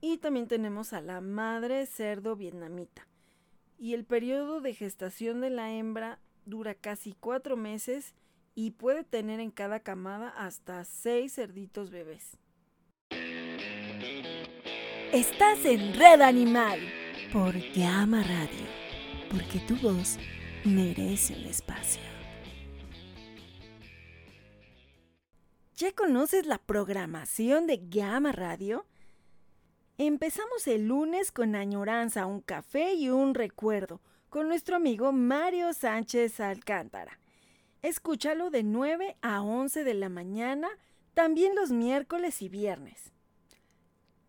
Y 0.00 0.18
también 0.18 0.48
tenemos 0.48 0.92
a 0.92 1.00
la 1.00 1.20
madre 1.20 1.86
cerdo 1.86 2.36
vietnamita. 2.36 3.06
Y 3.78 3.94
el 3.94 4.04
periodo 4.04 4.60
de 4.60 4.74
gestación 4.74 5.40
de 5.40 5.50
la 5.50 5.72
hembra 5.72 6.20
dura 6.44 6.74
casi 6.74 7.14
cuatro 7.18 7.56
meses 7.56 8.14
y 8.54 8.72
puede 8.72 9.04
tener 9.04 9.40
en 9.40 9.50
cada 9.50 9.80
camada 9.80 10.28
hasta 10.28 10.84
seis 10.84 11.34
cerditos 11.34 11.90
bebés. 11.90 12.38
Estás 15.12 15.64
en 15.64 15.94
Red 15.94 16.20
Animal 16.20 16.80
por 17.32 17.54
Gama 17.74 18.22
Radio, 18.22 18.66
porque 19.30 19.58
tu 19.66 19.76
voz 19.76 20.18
merece 20.64 21.34
un 21.34 21.46
espacio. 21.46 22.02
¿Ya 25.76 25.92
conoces 25.92 26.46
la 26.46 26.58
programación 26.58 27.66
de 27.66 27.80
Gama 27.82 28.32
Radio? 28.32 28.84
Empezamos 30.02 30.66
el 30.66 30.88
lunes 30.88 31.30
con 31.30 31.54
añoranza, 31.54 32.24
un 32.24 32.40
café 32.40 32.94
y 32.94 33.10
un 33.10 33.34
recuerdo 33.34 34.00
con 34.30 34.48
nuestro 34.48 34.76
amigo 34.76 35.12
Mario 35.12 35.74
Sánchez 35.74 36.40
Alcántara. 36.40 37.18
Escúchalo 37.82 38.48
de 38.48 38.62
9 38.62 39.18
a 39.20 39.42
11 39.42 39.84
de 39.84 39.92
la 39.92 40.08
mañana, 40.08 40.68
también 41.12 41.54
los 41.54 41.70
miércoles 41.70 42.40
y 42.40 42.48
viernes. 42.48 43.12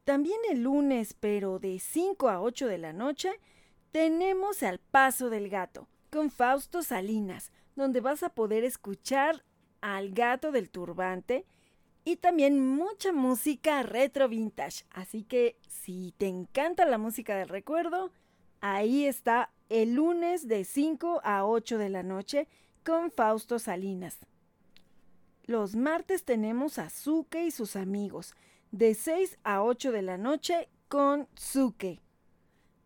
También 0.04 0.42
el 0.50 0.64
lunes, 0.64 1.16
pero 1.18 1.58
de 1.58 1.80
5 1.80 2.28
a 2.28 2.42
8 2.42 2.68
de 2.68 2.78
la 2.78 2.92
noche, 2.92 3.32
tenemos 3.94 4.64
Al 4.64 4.80
Paso 4.80 5.30
del 5.30 5.48
Gato, 5.48 5.88
con 6.10 6.32
Fausto 6.32 6.84
Salinas, 6.84 7.54
donde 7.78 8.02
vas 8.02 8.24
a 8.24 8.34
poder 8.36 8.66
escuchar 8.66 9.46
al 9.80 10.12
gato 10.12 10.52
del 10.52 10.70
turbante 10.70 11.46
y 12.04 12.18
también 12.18 12.60
mucha 12.60 13.12
música 13.12 13.84
retro 13.84 14.28
vintage. 14.28 14.86
Así 14.92 15.24
que 15.24 15.58
si 15.68 16.14
te 16.18 16.28
encanta 16.28 16.86
la 16.86 16.98
música 16.98 17.36
del 17.36 17.50
recuerdo, 17.50 18.12
ahí 18.60 19.06
está 19.06 19.52
el 19.70 19.94
lunes 19.94 20.48
de 20.48 20.64
5 20.64 21.22
a 21.24 21.46
8 21.46 21.78
de 21.78 21.90
la 21.90 22.04
noche 22.04 22.48
con 22.84 23.12
Fausto 23.12 23.60
Salinas. 23.60 24.18
Los 25.46 25.76
martes 25.76 26.24
tenemos 26.24 26.80
a 26.80 26.90
Zuke 26.90 27.46
y 27.46 27.52
sus 27.52 27.76
amigos, 27.76 28.36
de 28.72 28.94
6 28.94 29.38
a 29.44 29.64
8 29.64 29.92
de 29.92 30.02
la 30.02 30.18
noche 30.18 30.70
con 30.88 31.28
Zuke. 31.38 32.02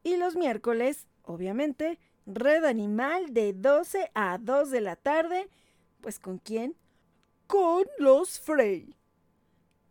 Y 0.03 0.17
los 0.17 0.35
miércoles, 0.35 1.07
obviamente, 1.23 1.99
Red 2.25 2.65
Animal 2.65 3.33
de 3.33 3.53
12 3.53 4.11
a 4.13 4.37
2 4.37 4.71
de 4.71 4.81
la 4.81 4.95
tarde. 4.95 5.49
Pues 6.01 6.19
con 6.19 6.37
quién? 6.39 6.75
Con 7.47 7.85
los 7.97 8.39
Frey. 8.39 8.95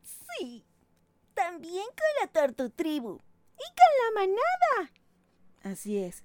Sí, 0.05 0.65
también 1.35 1.85
con 1.85 2.23
la 2.23 2.29
Tortu 2.29 2.71
Tribu. 2.71 3.19
Y 3.57 3.67
con 3.75 3.93
la 4.01 4.21
manada. 4.21 4.93
Así 5.63 5.99
es. 5.99 6.25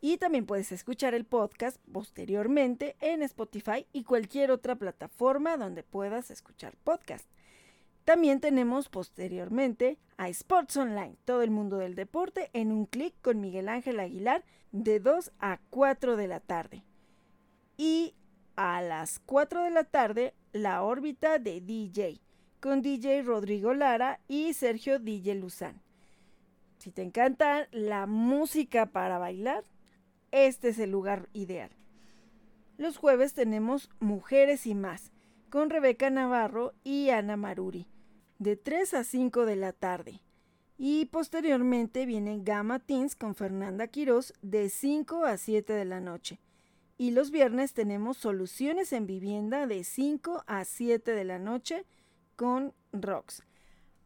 Y 0.00 0.16
también 0.18 0.46
puedes 0.46 0.72
escuchar 0.72 1.14
el 1.14 1.24
podcast 1.24 1.76
posteriormente 1.92 2.96
en 3.00 3.22
Spotify 3.22 3.86
y 3.92 4.02
cualquier 4.02 4.50
otra 4.50 4.74
plataforma 4.74 5.56
donde 5.56 5.84
puedas 5.84 6.30
escuchar 6.32 6.76
podcast. 6.82 7.24
También 8.04 8.40
tenemos 8.40 8.88
posteriormente 8.88 9.98
a 10.16 10.28
Sports 10.28 10.76
Online, 10.76 11.16
todo 11.24 11.42
el 11.42 11.52
mundo 11.52 11.78
del 11.78 11.94
deporte 11.94 12.50
en 12.52 12.72
un 12.72 12.86
clic 12.86 13.14
con 13.22 13.40
Miguel 13.40 13.68
Ángel 13.68 14.00
Aguilar 14.00 14.44
de 14.72 14.98
2 14.98 15.30
a 15.38 15.60
4 15.70 16.16
de 16.16 16.26
la 16.26 16.40
tarde. 16.40 16.82
Y 17.76 18.16
a 18.56 18.82
las 18.82 19.20
4 19.20 19.62
de 19.62 19.70
la 19.70 19.84
tarde, 19.84 20.34
la 20.52 20.82
órbita 20.82 21.38
de 21.38 21.60
DJ, 21.60 22.20
con 22.62 22.80
DJ 22.80 23.22
Rodrigo 23.22 23.74
Lara 23.74 24.20
y 24.28 24.52
Sergio 24.52 25.00
DJ 25.00 25.34
Luzán. 25.34 25.82
Si 26.78 26.92
te 26.92 27.02
encanta 27.02 27.66
la 27.72 28.06
música 28.06 28.86
para 28.86 29.18
bailar, 29.18 29.64
este 30.30 30.68
es 30.68 30.78
el 30.78 30.92
lugar 30.92 31.28
ideal. 31.32 31.70
Los 32.78 32.98
jueves 32.98 33.34
tenemos 33.34 33.90
Mujeres 33.98 34.64
y 34.68 34.76
más, 34.76 35.10
con 35.50 35.70
Rebeca 35.70 36.08
Navarro 36.08 36.72
y 36.84 37.10
Ana 37.10 37.36
Maruri, 37.36 37.88
de 38.38 38.56
3 38.56 38.94
a 38.94 39.02
5 39.02 39.44
de 39.44 39.56
la 39.56 39.72
tarde. 39.72 40.20
Y 40.78 41.06
posteriormente 41.06 42.06
vienen 42.06 42.44
Gamma 42.44 42.78
Teens 42.78 43.16
con 43.16 43.34
Fernanda 43.34 43.88
Quiroz 43.88 44.34
de 44.40 44.68
5 44.68 45.24
a 45.24 45.36
7 45.36 45.72
de 45.72 45.84
la 45.84 46.00
noche. 46.00 46.38
Y 46.96 47.10
los 47.10 47.32
viernes 47.32 47.72
tenemos 47.74 48.18
Soluciones 48.18 48.92
en 48.92 49.08
Vivienda 49.08 49.66
de 49.66 49.82
5 49.82 50.44
a 50.46 50.64
7 50.64 51.10
de 51.10 51.24
la 51.24 51.40
noche 51.40 51.84
con 52.36 52.74
Rox. 52.92 53.42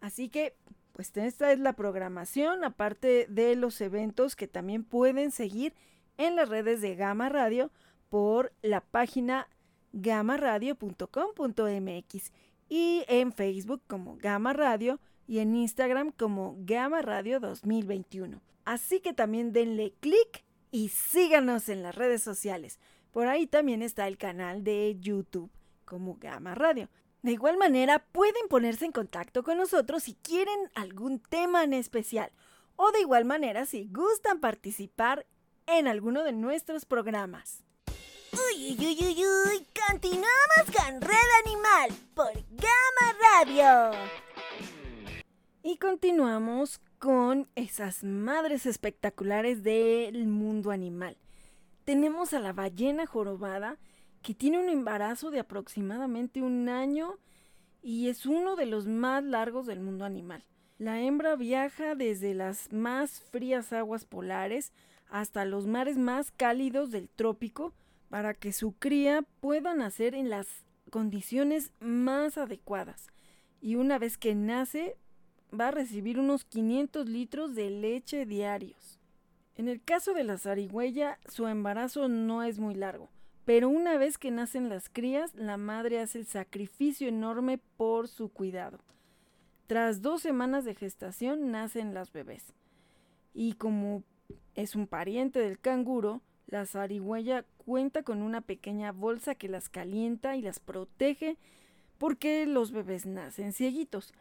Así 0.00 0.28
que, 0.28 0.56
pues 0.92 1.16
esta 1.16 1.52
es 1.52 1.58
la 1.58 1.74
programación, 1.74 2.64
aparte 2.64 3.26
de 3.28 3.56
los 3.56 3.80
eventos 3.80 4.36
que 4.36 4.48
también 4.48 4.84
pueden 4.84 5.30
seguir 5.30 5.74
en 6.18 6.36
las 6.36 6.48
redes 6.48 6.80
de 6.80 6.94
Gama 6.94 7.28
Radio 7.28 7.70
por 8.08 8.52
la 8.62 8.80
página 8.80 9.48
gamaradio.com.mx 9.92 12.32
y 12.68 13.04
en 13.08 13.32
Facebook 13.32 13.82
como 13.86 14.16
Gama 14.16 14.52
Radio 14.52 15.00
y 15.26 15.38
en 15.38 15.56
Instagram 15.56 16.12
como 16.12 16.56
Gama 16.60 17.02
Radio 17.02 17.40
2021. 17.40 18.40
Así 18.64 19.00
que 19.00 19.12
también 19.12 19.52
denle 19.52 19.94
clic 20.00 20.44
y 20.70 20.88
síganos 20.88 21.68
en 21.68 21.82
las 21.82 21.94
redes 21.94 22.22
sociales. 22.22 22.80
Por 23.12 23.28
ahí 23.28 23.46
también 23.46 23.82
está 23.82 24.08
el 24.08 24.16
canal 24.18 24.64
de 24.64 24.96
YouTube 25.00 25.50
como 25.84 26.16
Gama 26.16 26.54
Radio. 26.54 26.88
De 27.26 27.32
igual 27.32 27.56
manera, 27.56 27.98
pueden 28.12 28.46
ponerse 28.48 28.84
en 28.84 28.92
contacto 28.92 29.42
con 29.42 29.58
nosotros 29.58 30.04
si 30.04 30.14
quieren 30.14 30.70
algún 30.76 31.18
tema 31.18 31.64
en 31.64 31.72
especial. 31.72 32.30
O 32.76 32.92
de 32.92 33.00
igual 33.00 33.24
manera, 33.24 33.66
si 33.66 33.88
gustan 33.88 34.38
participar 34.38 35.26
en 35.66 35.88
alguno 35.88 36.22
de 36.22 36.30
nuestros 36.30 36.84
programas. 36.84 37.64
Uy, 38.32 38.76
uy, 38.78 38.96
uy, 39.00 39.24
uy, 39.24 39.66
continuamos 39.88 40.66
con 40.72 41.00
Red 41.00 41.30
Animal 41.44 41.90
por 42.14 42.32
Gama 42.52 43.18
Radio. 43.32 43.98
Y 45.64 45.78
continuamos 45.78 46.80
con 47.00 47.48
esas 47.56 48.04
madres 48.04 48.66
espectaculares 48.66 49.64
del 49.64 50.28
mundo 50.28 50.70
animal. 50.70 51.16
Tenemos 51.84 52.32
a 52.34 52.38
la 52.38 52.52
ballena 52.52 53.04
jorobada 53.04 53.78
que 54.22 54.34
tiene 54.34 54.58
un 54.58 54.68
embarazo 54.68 55.30
de 55.30 55.40
aproximadamente 55.40 56.42
un 56.42 56.68
año 56.68 57.18
y 57.82 58.08
es 58.08 58.26
uno 58.26 58.56
de 58.56 58.66
los 58.66 58.86
más 58.86 59.22
largos 59.24 59.66
del 59.66 59.80
mundo 59.80 60.04
animal. 60.04 60.44
La 60.78 61.00
hembra 61.00 61.36
viaja 61.36 61.94
desde 61.94 62.34
las 62.34 62.72
más 62.72 63.20
frías 63.20 63.72
aguas 63.72 64.04
polares 64.04 64.72
hasta 65.08 65.44
los 65.44 65.66
mares 65.66 65.96
más 65.96 66.30
cálidos 66.30 66.90
del 66.90 67.08
trópico 67.08 67.72
para 68.08 68.34
que 68.34 68.52
su 68.52 68.72
cría 68.72 69.22
pueda 69.40 69.74
nacer 69.74 70.14
en 70.14 70.30
las 70.30 70.46
condiciones 70.90 71.72
más 71.80 72.38
adecuadas. 72.38 73.06
Y 73.60 73.76
una 73.76 73.98
vez 73.98 74.18
que 74.18 74.34
nace, 74.34 74.96
va 75.58 75.68
a 75.68 75.72
recibir 75.72 76.18
unos 76.18 76.44
500 76.44 77.08
litros 77.08 77.54
de 77.54 77.70
leche 77.70 78.26
diarios. 78.26 78.98
En 79.54 79.68
el 79.68 79.82
caso 79.82 80.12
de 80.12 80.24
la 80.24 80.36
zarigüeya, 80.36 81.18
su 81.28 81.46
embarazo 81.46 82.08
no 82.08 82.42
es 82.42 82.58
muy 82.58 82.74
largo, 82.74 83.08
Pero 83.46 83.68
una 83.68 83.96
vez 83.96 84.18
que 84.18 84.32
nacen 84.32 84.68
las 84.68 84.88
crías, 84.88 85.32
la 85.36 85.56
madre 85.56 86.00
hace 86.00 86.18
el 86.18 86.26
sacrificio 86.26 87.06
enorme 87.06 87.58
por 87.76 88.08
su 88.08 88.28
cuidado. 88.28 88.80
Tras 89.68 90.02
dos 90.02 90.20
semanas 90.20 90.64
de 90.64 90.74
gestación 90.74 91.52
nacen 91.52 91.94
las 91.94 92.12
bebés. 92.12 92.54
Y 93.32 93.52
como 93.52 94.02
es 94.56 94.74
un 94.74 94.88
pariente 94.88 95.38
del 95.38 95.60
canguro, 95.60 96.22
la 96.48 96.66
zarigüeya 96.66 97.44
cuenta 97.58 98.02
con 98.02 98.20
una 98.20 98.40
pequeña 98.40 98.90
bolsa 98.90 99.36
que 99.36 99.48
las 99.48 99.68
calienta 99.68 100.34
y 100.34 100.42
las 100.42 100.58
protege 100.58 101.36
porque 101.98 102.46
los 102.46 102.72
bebés 102.72 103.06
nacen 103.06 103.52
cieguitos. 103.52 104.12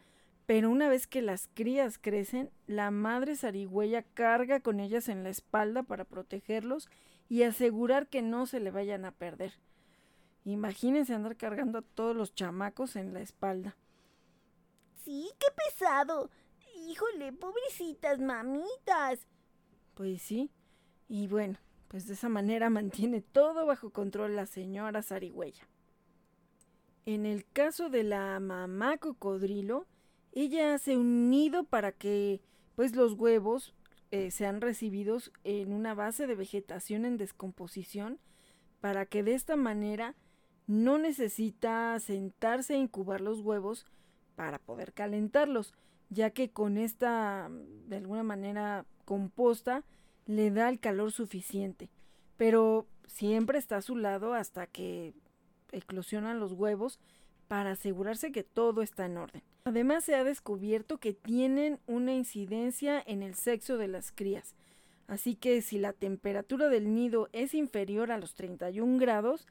Pero 0.46 0.70
una 0.70 0.88
vez 0.88 1.08
que 1.08 1.20
las 1.20 1.48
crías 1.52 1.98
crecen, 1.98 2.48
la 2.68 2.92
madre 2.92 3.34
zarigüeya 3.34 4.02
carga 4.14 4.60
con 4.60 4.78
ellas 4.78 5.08
en 5.08 5.24
la 5.24 5.30
espalda 5.30 5.82
para 5.82 6.04
protegerlos 6.04 6.88
y 7.28 7.42
asegurar 7.42 8.08
que 8.08 8.22
no 8.22 8.46
se 8.46 8.60
le 8.60 8.70
vayan 8.70 9.04
a 9.04 9.12
perder. 9.12 9.54
Imagínense 10.44 11.12
andar 11.14 11.36
cargando 11.36 11.78
a 11.78 11.82
todos 11.82 12.14
los 12.14 12.34
chamacos 12.34 12.96
en 12.96 13.12
la 13.12 13.20
espalda. 13.20 13.76
Sí, 15.04 15.30
qué 15.38 15.46
pesado. 15.56 16.30
Híjole, 16.76 17.32
pobrecitas 17.32 18.20
mamitas. 18.20 19.26
Pues 19.94 20.22
sí. 20.22 20.50
Y 21.08 21.26
bueno, 21.26 21.58
pues 21.88 22.06
de 22.06 22.14
esa 22.14 22.28
manera 22.28 22.70
mantiene 22.70 23.20
todo 23.20 23.66
bajo 23.66 23.90
control 23.90 24.36
la 24.36 24.46
señora 24.46 25.02
zarigüeya. 25.02 25.68
En 27.06 27.24
el 27.24 27.44
caso 27.46 27.88
de 27.88 28.02
la 28.02 28.38
mamá 28.40 28.98
cocodrilo, 28.98 29.86
ella 30.32 30.74
hace 30.74 30.96
un 30.96 31.30
nido 31.30 31.64
para 31.64 31.92
que 31.92 32.40
pues 32.74 32.94
los 32.94 33.14
huevos 33.14 33.74
eh, 34.10 34.30
sean 34.30 34.60
recibidos 34.60 35.32
en 35.44 35.72
una 35.72 35.94
base 35.94 36.26
de 36.26 36.34
vegetación 36.34 37.04
en 37.04 37.16
descomposición 37.16 38.18
para 38.80 39.06
que 39.06 39.22
de 39.22 39.34
esta 39.34 39.56
manera 39.56 40.14
no 40.66 40.98
necesita 40.98 41.98
sentarse 42.00 42.74
a 42.74 42.78
incubar 42.78 43.20
los 43.20 43.40
huevos 43.40 43.86
para 44.34 44.58
poder 44.58 44.92
calentarlos, 44.92 45.74
ya 46.10 46.30
que 46.30 46.50
con 46.50 46.76
esta, 46.76 47.48
de 47.86 47.96
alguna 47.96 48.22
manera, 48.22 48.84
composta, 49.04 49.84
le 50.26 50.50
da 50.50 50.68
el 50.68 50.78
calor 50.80 51.12
suficiente. 51.12 51.90
Pero 52.36 52.86
siempre 53.06 53.58
está 53.58 53.78
a 53.78 53.82
su 53.82 53.96
lado 53.96 54.34
hasta 54.34 54.66
que 54.66 55.14
eclosionan 55.72 56.40
los 56.40 56.52
huevos 56.52 57.00
para 57.48 57.72
asegurarse 57.72 58.32
que 58.32 58.44
todo 58.44 58.82
está 58.82 59.06
en 59.06 59.16
orden. 59.16 59.42
Además 59.66 60.04
se 60.04 60.14
ha 60.14 60.24
descubierto 60.24 60.98
que 60.98 61.12
tienen 61.12 61.78
una 61.86 62.14
incidencia 62.14 63.02
en 63.04 63.22
el 63.22 63.34
sexo 63.34 63.76
de 63.76 63.88
las 63.88 64.12
crías. 64.12 64.54
Así 65.06 65.34
que 65.34 65.60
si 65.60 65.78
la 65.78 65.92
temperatura 65.92 66.68
del 66.68 66.94
nido 66.94 67.28
es 67.32 67.52
inferior 67.52 68.10
a 68.10 68.18
los 68.18 68.34
31 68.34 68.98
grados, 68.98 69.46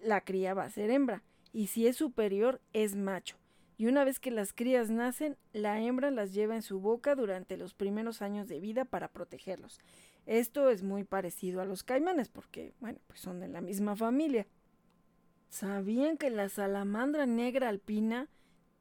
la 0.00 0.22
cría 0.22 0.54
va 0.54 0.64
a 0.64 0.70
ser 0.70 0.90
hembra. 0.90 1.22
Y 1.52 1.66
si 1.66 1.86
es 1.86 1.96
superior, 1.96 2.60
es 2.72 2.96
macho 2.96 3.36
y 3.78 3.86
una 3.86 4.02
vez 4.02 4.18
que 4.18 4.32
las 4.32 4.52
crías 4.52 4.90
nacen, 4.90 5.36
la 5.52 5.80
hembra 5.80 6.10
las 6.10 6.34
lleva 6.34 6.56
en 6.56 6.62
su 6.62 6.80
boca 6.80 7.14
durante 7.14 7.56
los 7.56 7.74
primeros 7.74 8.22
años 8.22 8.48
de 8.48 8.58
vida 8.58 8.84
para 8.84 9.06
protegerlos. 9.06 9.80
Esto 10.26 10.68
es 10.68 10.82
muy 10.82 11.04
parecido 11.04 11.60
a 11.60 11.64
los 11.64 11.84
caimanes 11.84 12.28
porque, 12.28 12.74
bueno, 12.80 12.98
pues 13.06 13.20
son 13.20 13.38
de 13.38 13.46
la 13.46 13.60
misma 13.60 13.94
familia. 13.94 14.48
¿Sabían 15.48 16.18
que 16.18 16.28
la 16.28 16.48
salamandra 16.48 17.24
negra 17.24 17.68
alpina 17.68 18.28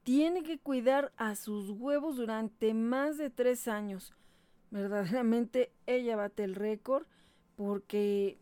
tiene 0.08 0.41
que 0.41 0.58
cuidar 0.58 1.12
a 1.18 1.36
sus 1.36 1.70
huevos 1.70 2.16
durante 2.16 2.74
más 2.74 3.18
de 3.18 3.30
tres 3.30 3.68
años? 3.68 4.14
Verdaderamente 4.72 5.74
ella 5.86 6.16
bate 6.16 6.45
el 6.45 6.55
récord 6.55 7.05
porque, 7.58 8.38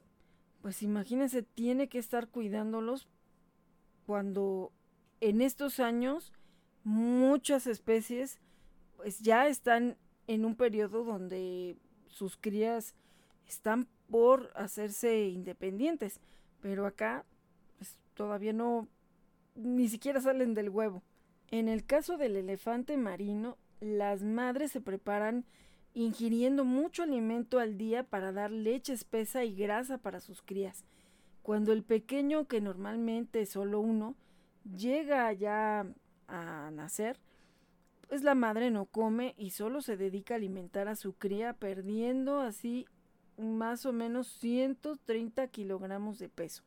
pues 0.61 0.83
imagínense, 0.83 1.41
tiene 1.41 1.89
que 1.89 1.97
estar 1.97 2.27
cuidándolos 2.27 3.07
cuando 4.05 4.73
en 5.21 5.41
estos 5.41 5.79
años 5.79 6.33
muchas 6.83 7.65
especies 7.65 8.37
pues 8.95 9.17
ya 9.21 9.47
están 9.47 9.97
en 10.27 10.45
un 10.45 10.55
periodo 10.55 11.03
donde 11.03 11.77
sus 12.05 12.37
crías 12.37 12.93
están 13.47 13.87
por 14.11 14.51
hacerse 14.53 15.29
independientes, 15.29 16.19
pero 16.61 16.85
acá 16.85 17.25
pues, 17.79 17.97
todavía 18.13 18.53
no, 18.53 18.87
ni 19.55 19.89
siquiera 19.89 20.21
salen 20.21 20.53
del 20.53 20.69
huevo. 20.69 21.01
En 21.51 21.67
el 21.67 21.85
caso 21.85 22.17
del 22.17 22.35
elefante 22.35 22.97
marino, 22.97 23.57
las 23.79 24.23
madres 24.23 24.71
se 24.71 24.81
preparan 24.81 25.45
ingiriendo 25.93 26.65
mucho 26.65 27.03
alimento 27.03 27.59
al 27.59 27.77
día 27.77 28.03
para 28.03 28.31
dar 28.31 28.51
leche 28.51 28.93
espesa 28.93 29.45
y 29.45 29.55
grasa 29.55 29.97
para 29.97 30.19
sus 30.19 30.41
crías. 30.41 30.83
Cuando 31.41 31.71
el 31.71 31.83
pequeño, 31.83 32.47
que 32.47 32.59
normalmente 32.59 33.41
es 33.41 33.49
solo 33.49 33.79
uno, 33.79 34.15
llega 34.75 35.31
ya 35.33 35.85
a 36.27 36.71
nacer, 36.71 37.19
pues 38.07 38.23
la 38.23 38.35
madre 38.35 38.71
no 38.71 38.85
come 38.85 39.35
y 39.37 39.51
solo 39.51 39.81
se 39.81 39.95
dedica 39.95 40.33
a 40.33 40.37
alimentar 40.37 40.87
a 40.87 40.95
su 40.95 41.13
cría, 41.13 41.53
perdiendo 41.53 42.39
así 42.39 42.85
más 43.37 43.85
o 43.85 43.93
menos 43.93 44.27
130 44.27 45.47
kilogramos 45.47 46.19
de 46.19 46.29
peso, 46.29 46.63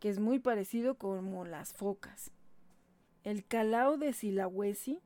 que 0.00 0.08
es 0.08 0.18
muy 0.18 0.38
parecido 0.38 0.96
como 0.96 1.44
las 1.44 1.72
focas. 1.72 2.32
El 3.26 3.44
calao 3.44 3.96
de 3.96 4.12
Silawesi 4.12 5.00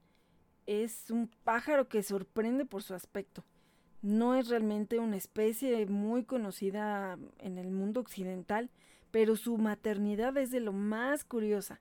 es 0.67 1.11
un 1.11 1.31
pájaro 1.43 1.89
que 1.89 2.03
sorprende 2.03 2.67
por 2.67 2.83
su 2.83 2.93
aspecto. 2.93 3.47
No 4.03 4.35
es 4.35 4.49
realmente 4.49 4.99
una 4.99 5.17
especie 5.17 5.87
muy 5.87 6.25
conocida 6.25 7.19
en 7.39 7.57
el 7.57 7.71
mundo 7.71 7.99
occidental, 7.99 8.69
pero 9.11 9.37
su 9.37 9.57
maternidad 9.57 10.37
es 10.37 10.51
de 10.51 10.61
lo 10.61 10.75
más 10.75 11.25
curiosa. 11.25 11.81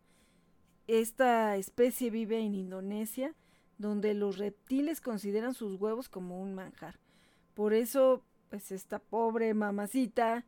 Esta 0.87 1.57
especie 1.57 2.09
vive 2.09 2.39
en 2.39 2.55
Indonesia, 2.55 3.35
donde 3.77 4.13
los 4.13 4.37
reptiles 4.37 5.01
consideran 5.01 5.53
sus 5.53 5.75
huevos 5.75 6.07
como 6.07 6.41
un 6.41 6.55
manjar. 6.55 7.01
Por 7.53 7.73
eso, 7.73 8.23
pues 8.49 8.71
esta 8.71 8.99
pobre 8.99 9.53
mamacita 9.53 10.45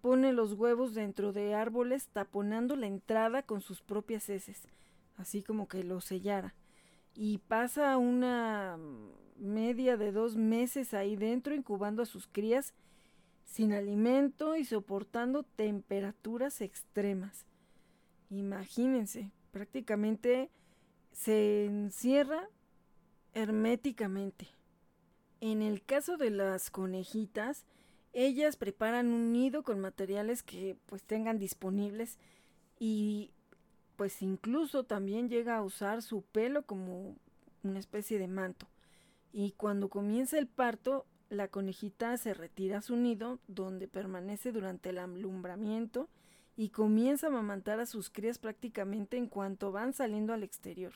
pone 0.00 0.32
los 0.32 0.52
huevos 0.52 0.94
dentro 0.94 1.32
de 1.32 1.56
árboles 1.56 2.06
taponando 2.06 2.76
la 2.76 2.86
entrada 2.86 3.42
con 3.42 3.62
sus 3.62 3.82
propias 3.82 4.28
heces, 4.30 4.68
así 5.16 5.42
como 5.42 5.68
que 5.68 5.84
lo 5.84 6.00
sellara. 6.00 6.54
Y 7.14 7.38
pasa 7.38 7.96
una 7.96 8.78
media 9.36 9.96
de 9.96 10.12
dos 10.12 10.36
meses 10.36 10.94
ahí 10.94 11.16
dentro 11.16 11.54
incubando 11.54 12.02
a 12.02 12.06
sus 12.06 12.26
crías 12.26 12.74
sin 13.44 13.72
alimento 13.72 14.56
y 14.56 14.64
soportando 14.64 15.42
temperaturas 15.42 16.60
extremas. 16.60 17.46
Imagínense, 18.30 19.30
prácticamente 19.52 20.50
se 21.12 21.66
encierra 21.66 22.48
herméticamente. 23.32 24.48
En 25.40 25.62
el 25.62 25.84
caso 25.84 26.16
de 26.16 26.30
las 26.30 26.70
conejitas, 26.70 27.64
ellas 28.12 28.56
preparan 28.56 29.12
un 29.12 29.32
nido 29.32 29.62
con 29.62 29.80
materiales 29.80 30.42
que 30.42 30.76
pues 30.86 31.02
tengan 31.02 31.38
disponibles 31.38 32.18
y 32.78 33.33
pues 33.96 34.22
incluso 34.22 34.84
también 34.84 35.28
llega 35.28 35.56
a 35.56 35.62
usar 35.62 36.02
su 36.02 36.22
pelo 36.22 36.62
como 36.62 37.16
una 37.62 37.78
especie 37.78 38.18
de 38.18 38.28
manto. 38.28 38.66
Y 39.32 39.52
cuando 39.52 39.88
comienza 39.88 40.38
el 40.38 40.46
parto, 40.46 41.06
la 41.28 41.48
conejita 41.48 42.16
se 42.16 42.34
retira 42.34 42.78
a 42.78 42.82
su 42.82 42.96
nido 42.96 43.38
donde 43.48 43.88
permanece 43.88 44.52
durante 44.52 44.90
el 44.90 44.98
alumbramiento 44.98 46.08
y 46.56 46.68
comienza 46.68 47.26
a 47.26 47.30
amamantar 47.30 47.80
a 47.80 47.86
sus 47.86 48.10
crías 48.10 48.38
prácticamente 48.38 49.16
en 49.16 49.26
cuanto 49.26 49.72
van 49.72 49.92
saliendo 49.92 50.32
al 50.32 50.42
exterior. 50.42 50.92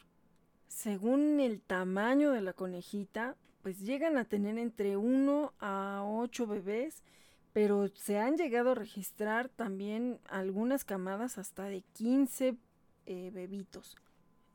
Según 0.69 1.41
el 1.41 1.61
tamaño 1.61 2.31
de 2.31 2.43
la 2.43 2.53
conejita, 2.53 3.37
pues 3.63 3.81
llegan 3.81 4.17
a 4.17 4.25
tener 4.25 4.59
entre 4.59 4.97
1 4.97 5.53
a 5.59 6.05
8 6.07 6.47
bebés, 6.47 7.03
pero 7.53 7.89
se 7.89 8.19
han 8.19 8.37
llegado 8.37 8.71
a 8.71 8.75
registrar 8.77 9.49
también 9.49 10.21
algunas 10.29 10.85
camadas 10.85 11.39
hasta 11.39 11.65
de 11.65 11.83
15 11.95 12.57
eh, 13.11 13.31
bebitos. 13.33 13.97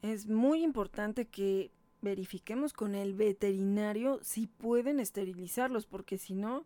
Es 0.04 0.28
muy 0.28 0.64
importante 0.64 1.26
que 1.26 1.72
verifiquemos 2.02 2.72
con 2.72 2.94
el 2.94 3.16
veterinario 3.16 4.20
si 4.22 4.46
pueden 4.46 5.00
esterilizarlos, 5.00 5.88
porque 5.88 6.20
si 6.20 6.36
no, 6.36 6.66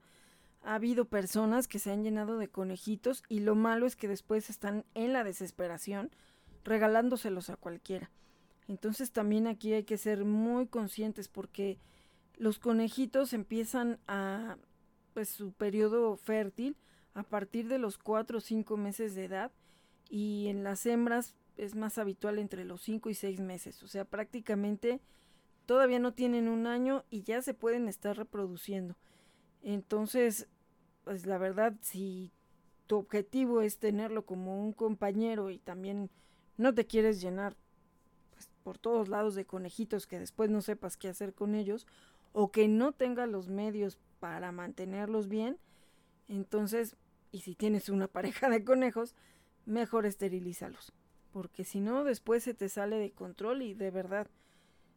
ha 0.63 0.75
habido 0.75 1.05
personas 1.05 1.69
que 1.69 1.79
se 1.79 1.91
han 1.91 2.03
llenado 2.03 2.37
de 2.37 2.49
conejitos 2.49 3.23
y 3.29 3.39
lo 3.39 3.55
malo 3.55 3.85
es 3.85 3.95
que 3.95 4.09
después 4.09 4.49
están 4.49 4.83
en 4.95 5.13
la 5.13 5.23
desesperación 5.23 6.11
regalándoselos 6.65 7.49
a 7.49 7.55
cualquiera. 7.55 8.11
Entonces 8.67 9.13
también 9.13 9.47
aquí 9.47 9.71
hay 9.71 9.85
que 9.85 9.97
ser 9.97 10.25
muy 10.25 10.67
conscientes 10.67 11.29
porque 11.29 11.79
los 12.35 12.59
conejitos 12.59 13.31
empiezan 13.31 13.97
a 14.07 14.57
pues 15.13 15.29
su 15.29 15.53
periodo 15.53 16.17
fértil 16.17 16.75
a 17.13 17.23
partir 17.23 17.69
de 17.69 17.77
los 17.77 17.97
4 17.97 18.39
o 18.39 18.41
5 18.41 18.75
meses 18.75 19.15
de 19.15 19.23
edad 19.23 19.53
y 20.09 20.47
en 20.47 20.65
las 20.65 20.85
hembras 20.85 21.33
es 21.57 21.75
más 21.75 21.97
habitual 21.97 22.39
entre 22.39 22.65
los 22.65 22.81
5 22.81 23.09
y 23.09 23.13
6 23.13 23.39
meses, 23.41 23.83
o 23.83 23.87
sea, 23.87 24.05
prácticamente 24.05 25.01
todavía 25.65 25.99
no 25.99 26.13
tienen 26.13 26.47
un 26.47 26.67
año 26.67 27.03
y 27.09 27.23
ya 27.23 27.41
se 27.41 27.53
pueden 27.53 27.87
estar 27.87 28.15
reproduciendo. 28.15 28.95
Entonces, 29.61 30.47
pues 31.03 31.25
la 31.25 31.37
verdad, 31.37 31.73
si 31.81 32.31
tu 32.87 32.97
objetivo 32.97 33.61
es 33.61 33.77
tenerlo 33.77 34.25
como 34.25 34.61
un 34.61 34.71
compañero 34.71 35.49
y 35.49 35.59
también 35.59 36.09
no 36.57 36.73
te 36.73 36.85
quieres 36.85 37.21
llenar 37.21 37.55
pues, 38.31 38.49
por 38.63 38.77
todos 38.77 39.09
lados 39.09 39.35
de 39.35 39.45
conejitos 39.45 40.07
que 40.07 40.19
después 40.19 40.49
no 40.49 40.61
sepas 40.61 40.95
qué 40.95 41.09
hacer 41.09 41.33
con 41.33 41.53
ellos 41.53 41.85
o 42.33 42.51
que 42.51 42.67
no 42.67 42.93
tengas 42.93 43.27
los 43.27 43.49
medios 43.49 43.97
para 44.19 44.51
mantenerlos 44.51 45.27
bien, 45.27 45.57
entonces, 46.27 46.95
y 47.31 47.41
si 47.41 47.55
tienes 47.55 47.89
una 47.89 48.07
pareja 48.07 48.49
de 48.49 48.63
conejos, 48.63 49.15
mejor 49.65 50.05
esterilízalos, 50.05 50.93
porque 51.37 51.63
si 51.63 51.81
no, 51.81 52.03
después 52.03 52.41
se 52.41 52.55
te 52.55 52.67
sale 52.67 52.97
de 52.97 53.11
control 53.11 53.61
y 53.61 53.75
de 53.75 53.91
verdad, 53.91 54.25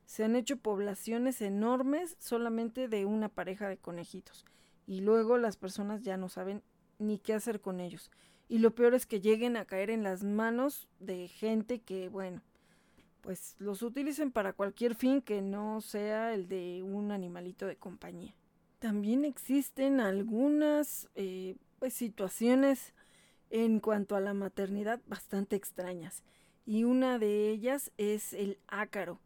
se 0.07 0.25
han 0.25 0.37
hecho 0.37 0.57
poblaciones 0.57 1.43
enormes 1.43 2.17
solamente 2.19 2.89
de 2.89 3.05
una 3.05 3.29
pareja 3.29 3.69
de 3.69 3.77
conejitos 3.77 4.47
y 4.87 5.03
luego 5.03 5.37
las 5.37 5.59
personas 5.59 6.01
ya 6.01 6.17
no 6.17 6.31
saben 6.31 6.63
ni 6.99 7.19
qué 7.19 7.35
hacer 7.35 7.61
con 7.61 7.79
ellos. 7.79 8.11
Y 8.49 8.57
lo 8.57 8.75
peor 8.75 8.95
es 8.95 9.05
que 9.05 9.21
lleguen 9.21 9.59
a 9.59 9.67
caer 9.67 9.91
en 9.91 10.03
las 10.03 10.25
manos 10.25 10.89
de 10.99 11.29
gente 11.29 11.83
que, 11.83 12.09
bueno, 12.09 12.41
pues 13.21 13.55
los 13.59 13.83
utilicen 13.83 14.33
para 14.33 14.55
cualquier 14.55 14.95
fin 14.95 15.21
que 15.21 15.43
no 15.43 15.83
sea 15.83 16.33
el 16.33 16.49
de 16.49 16.83
un 16.83 17.13
animalito 17.13 17.67
de 17.67 17.77
compañía. 17.77 18.35
También 18.79 19.27
existen 19.27 20.01
algunas 20.01 21.07
eh, 21.17 21.57
pues, 21.79 21.93
situaciones 21.93 22.95
en 23.51 23.81
cuanto 23.81 24.17
a 24.17 24.21
la 24.21 24.35
maternidad 24.35 25.01
bastante 25.07 25.57
extrañas 25.57 26.23
y 26.65 26.85
una 26.85 27.19
de 27.19 27.51
ellas 27.51 27.91
es 27.99 28.33
el 28.33 28.59
ácaro. 28.69 29.21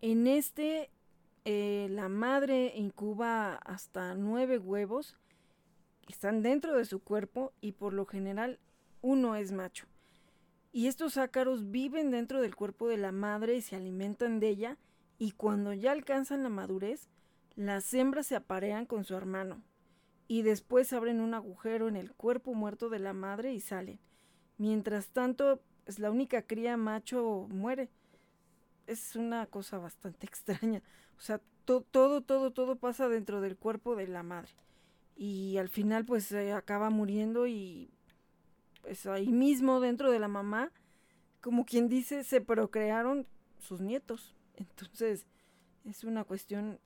En 0.00 0.26
este 0.26 0.90
eh, 1.44 1.88
la 1.90 2.08
madre 2.08 2.72
incuba 2.74 3.54
hasta 3.54 4.14
nueve 4.14 4.58
huevos 4.58 5.16
que 6.06 6.12
están 6.12 6.42
dentro 6.42 6.76
de 6.76 6.84
su 6.84 7.00
cuerpo 7.00 7.52
y 7.60 7.72
por 7.72 7.92
lo 7.92 8.06
general 8.06 8.58
uno 9.02 9.36
es 9.36 9.52
macho. 9.52 9.86
Y 10.72 10.86
estos 10.86 11.16
ácaros 11.16 11.70
viven 11.70 12.10
dentro 12.10 12.40
del 12.40 12.54
cuerpo 12.54 12.88
de 12.88 12.96
la 12.96 13.12
madre 13.12 13.56
y 13.56 13.60
se 13.60 13.76
alimentan 13.76 14.40
de 14.40 14.48
ella 14.48 14.76
y 15.18 15.32
cuando 15.32 15.74
ya 15.74 15.92
alcanzan 15.92 16.42
la 16.42 16.48
madurez 16.48 17.08
las 17.56 17.92
hembras 17.92 18.28
se 18.28 18.36
aparean 18.36 18.86
con 18.86 19.04
su 19.04 19.14
hermano 19.14 19.62
y 20.30 20.42
después 20.42 20.92
abren 20.92 21.20
un 21.20 21.34
agujero 21.34 21.88
en 21.88 21.96
el 21.96 22.12
cuerpo 22.12 22.54
muerto 22.54 22.88
de 22.88 23.00
la 23.00 23.12
madre 23.12 23.52
y 23.52 23.58
salen. 23.58 23.98
Mientras 24.58 25.08
tanto, 25.08 25.54
es 25.54 25.60
pues, 25.86 25.98
la 25.98 26.08
única 26.08 26.42
cría 26.42 26.76
macho 26.76 27.48
muere. 27.50 27.88
Es 28.86 29.16
una 29.16 29.46
cosa 29.46 29.78
bastante 29.78 30.26
extraña. 30.28 30.84
O 31.18 31.20
sea, 31.20 31.40
todo, 31.64 32.20
todo, 32.20 32.52
todo 32.52 32.76
pasa 32.76 33.08
dentro 33.08 33.40
del 33.40 33.56
cuerpo 33.56 33.96
de 33.96 34.06
la 34.06 34.22
madre. 34.22 34.52
Y 35.16 35.56
al 35.56 35.68
final, 35.68 36.04
pues 36.04 36.26
se 36.26 36.52
acaba 36.52 36.90
muriendo 36.90 37.48
y 37.48 37.90
pues 38.82 39.06
ahí 39.06 39.32
mismo 39.32 39.80
dentro 39.80 40.12
de 40.12 40.20
la 40.20 40.28
mamá, 40.28 40.70
como 41.40 41.64
quien 41.64 41.88
dice, 41.88 42.22
se 42.22 42.40
procrearon 42.40 43.26
sus 43.58 43.80
nietos. 43.80 44.36
Entonces, 44.54 45.26
es 45.84 46.04
una 46.04 46.22
cuestión 46.22 46.78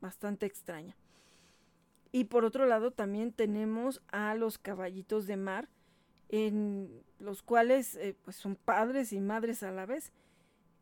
bastante 0.00 0.46
extraña. 0.46 0.96
Y 2.10 2.24
por 2.24 2.44
otro 2.44 2.66
lado 2.66 2.90
también 2.90 3.32
tenemos 3.32 4.02
a 4.08 4.34
los 4.34 4.58
caballitos 4.58 5.26
de 5.26 5.36
mar, 5.36 5.68
en 6.28 7.02
los 7.18 7.42
cuales 7.42 7.96
eh, 7.96 8.16
pues 8.22 8.36
son 8.36 8.56
padres 8.56 9.12
y 9.12 9.20
madres 9.20 9.62
a 9.62 9.70
la 9.70 9.86
vez. 9.86 10.12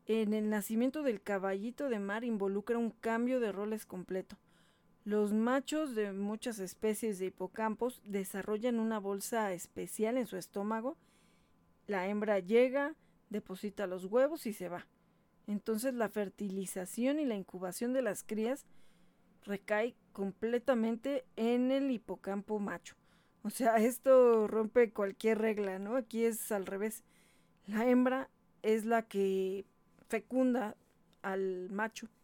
En 0.05 0.33
el 0.33 0.49
nacimiento 0.49 1.03
del 1.03 1.21
caballito 1.21 1.89
de 1.89 1.99
mar 1.99 2.23
involucra 2.23 2.77
un 2.77 2.91
cambio 2.91 3.39
de 3.39 3.51
roles 3.51 3.85
completo. 3.85 4.37
Los 5.03 5.33
machos 5.33 5.95
de 5.95 6.11
muchas 6.11 6.59
especies 6.59 7.19
de 7.19 7.27
hipocampos 7.27 8.01
desarrollan 8.05 8.79
una 8.79 8.99
bolsa 8.99 9.53
especial 9.53 10.17
en 10.17 10.27
su 10.27 10.37
estómago. 10.37 10.97
La 11.87 12.07
hembra 12.07 12.39
llega, 12.39 12.95
deposita 13.29 13.87
los 13.87 14.05
huevos 14.05 14.45
y 14.45 14.53
se 14.53 14.69
va. 14.69 14.87
Entonces 15.45 15.93
la 15.93 16.09
fertilización 16.09 17.19
y 17.19 17.25
la 17.25 17.35
incubación 17.35 17.93
de 17.93 18.01
las 18.01 18.23
crías 18.23 18.65
recae 19.43 19.95
completamente 20.11 21.25
en 21.35 21.71
el 21.71 21.91
hipocampo 21.91 22.59
macho. 22.59 22.95
O 23.43 23.49
sea, 23.49 23.75
esto 23.77 24.47
rompe 24.47 24.91
cualquier 24.91 25.39
regla, 25.39 25.79
¿no? 25.79 25.95
Aquí 25.95 26.25
es 26.25 26.51
al 26.51 26.65
revés. 26.65 27.03
La 27.65 27.87
hembra 27.87 28.29
es 28.61 28.85
la 28.85 29.03
que 29.03 29.65
fecunda 30.07 30.75
al 31.21 31.69
macho. 31.69 32.07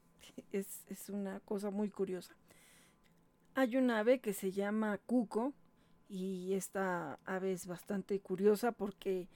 Es, 0.51 0.85
es 0.87 1.09
una 1.09 1.41
cosa 1.41 1.69
muy 1.69 1.89
curiosa. 1.89 2.35
Hay 3.55 3.75
un 3.75 3.91
ave 3.91 4.19
que 4.19 4.33
se 4.33 4.51
llama 4.51 4.97
cuco 5.05 5.53
y 6.09 6.53
esta 6.53 7.19
ave 7.25 7.51
es 7.51 7.67
bastante 7.67 8.19
curiosa 8.19 8.71
porque 8.71 9.27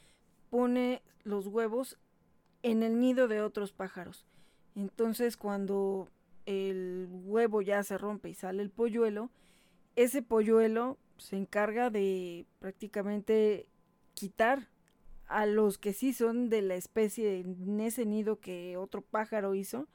pone 0.49 1.01
los 1.23 1.47
huevos 1.47 1.97
en 2.63 2.83
el 2.83 2.99
nido 2.99 3.27
de 3.27 3.41
otros 3.41 3.73
pájaros. 3.73 4.25
Entonces 4.75 5.37
cuando 5.37 6.07
el 6.47 7.09
huevo 7.11 7.61
ya 7.61 7.83
se 7.83 7.97
rompe 7.97 8.29
y 8.29 8.33
sale 8.33 8.63
el 8.63 8.71
polluelo, 8.71 9.29
ese 9.95 10.23
polluelo 10.23 10.97
se 11.17 11.35
encarga 11.35 11.89
de 11.89 12.45
prácticamente 12.59 13.67
quitar 14.13 14.69
a 15.27 15.45
los 15.45 15.77
que 15.77 15.93
sí 15.93 16.13
son 16.13 16.49
de 16.49 16.61
la 16.61 16.75
especie 16.75 17.41
en 17.41 17.81
ese 17.81 18.05
nido 18.05 18.39
que 18.39 18.77
otro 18.77 19.01
pájaro 19.01 19.55
hizo 19.55 19.87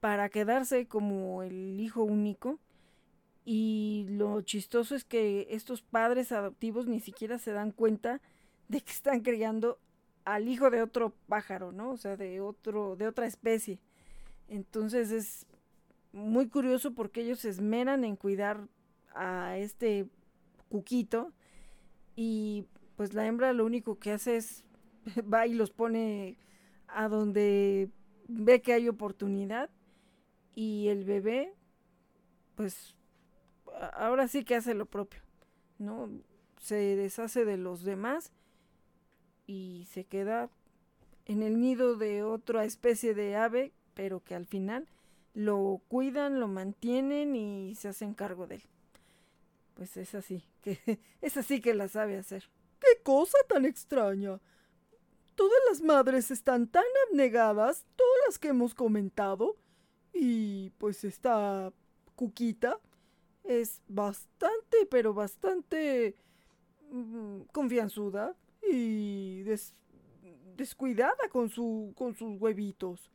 para 0.00 0.30
quedarse 0.30 0.86
como 0.86 1.42
el 1.42 1.78
hijo 1.78 2.02
único 2.02 2.58
y 3.44 4.06
lo 4.08 4.40
chistoso 4.40 4.94
es 4.94 5.04
que 5.04 5.46
estos 5.50 5.82
padres 5.82 6.32
adoptivos 6.32 6.86
ni 6.86 7.00
siquiera 7.00 7.38
se 7.38 7.52
dan 7.52 7.70
cuenta 7.70 8.22
de 8.68 8.80
que 8.80 8.92
están 8.92 9.20
criando 9.20 9.78
al 10.24 10.48
hijo 10.48 10.70
de 10.70 10.80
otro 10.82 11.12
pájaro, 11.28 11.72
¿no? 11.72 11.90
O 11.90 11.96
sea, 11.98 12.16
de 12.16 12.40
otro 12.40 12.96
de 12.96 13.08
otra 13.08 13.26
especie. 13.26 13.78
Entonces 14.48 15.10
es 15.10 15.46
muy 16.12 16.48
curioso 16.48 16.92
porque 16.94 17.22
ellos 17.22 17.40
se 17.40 17.48
esmeran 17.48 18.04
en 18.04 18.16
cuidar 18.16 18.68
a 19.14 19.56
este 19.58 20.06
cuquito 20.68 21.32
y 22.16 22.66
pues 22.96 23.14
la 23.14 23.26
hembra 23.26 23.52
lo 23.52 23.64
único 23.64 23.98
que 23.98 24.12
hace 24.12 24.36
es 24.36 24.64
va 25.32 25.46
y 25.46 25.54
los 25.54 25.70
pone 25.70 26.36
a 26.88 27.08
donde 27.08 27.90
ve 28.28 28.62
que 28.62 28.72
hay 28.72 28.88
oportunidad 28.88 29.70
y 30.54 30.88
el 30.88 31.04
bebé 31.04 31.54
pues 32.56 32.94
ahora 33.94 34.28
sí 34.28 34.44
que 34.44 34.54
hace 34.54 34.74
lo 34.74 34.86
propio, 34.86 35.20
¿no? 35.78 36.10
Se 36.60 36.74
deshace 36.74 37.44
de 37.44 37.56
los 37.56 37.84
demás 37.84 38.32
y 39.46 39.86
se 39.90 40.04
queda 40.04 40.50
en 41.24 41.42
el 41.42 41.60
nido 41.60 41.96
de 41.96 42.22
otra 42.22 42.64
especie 42.64 43.14
de 43.14 43.36
ave, 43.36 43.72
pero 43.94 44.20
que 44.22 44.34
al 44.34 44.46
final 44.46 44.88
lo 45.34 45.80
cuidan, 45.88 46.40
lo 46.40 46.48
mantienen 46.48 47.36
y 47.36 47.74
se 47.74 47.88
hacen 47.88 48.14
cargo 48.14 48.46
de 48.46 48.56
él. 48.56 48.62
Pues 49.74 49.96
es 49.96 50.14
así, 50.14 50.44
que 50.62 51.00
es 51.20 51.36
así 51.36 51.60
que 51.60 51.74
la 51.74 51.88
sabe 51.88 52.16
hacer. 52.16 52.50
¡Qué 52.78 53.02
cosa 53.02 53.38
tan 53.48 53.64
extraña! 53.64 54.40
Todas 55.34 55.58
las 55.68 55.80
madres 55.80 56.30
están 56.30 56.66
tan 56.66 56.84
abnegadas, 57.08 57.86
todas 57.96 58.18
las 58.26 58.38
que 58.38 58.48
hemos 58.48 58.74
comentado, 58.74 59.56
y 60.12 60.70
pues 60.78 61.04
esta 61.04 61.72
Cuquita 62.14 62.78
es 63.44 63.80
bastante, 63.88 64.84
pero 64.90 65.14
bastante 65.14 66.14
mm, 66.90 67.42
confianzuda 67.52 68.36
y 68.70 69.42
descuidada 70.56 71.28
con, 71.30 71.48
su, 71.48 71.94
con 71.96 72.14
sus 72.14 72.38
huevitos. 72.38 73.10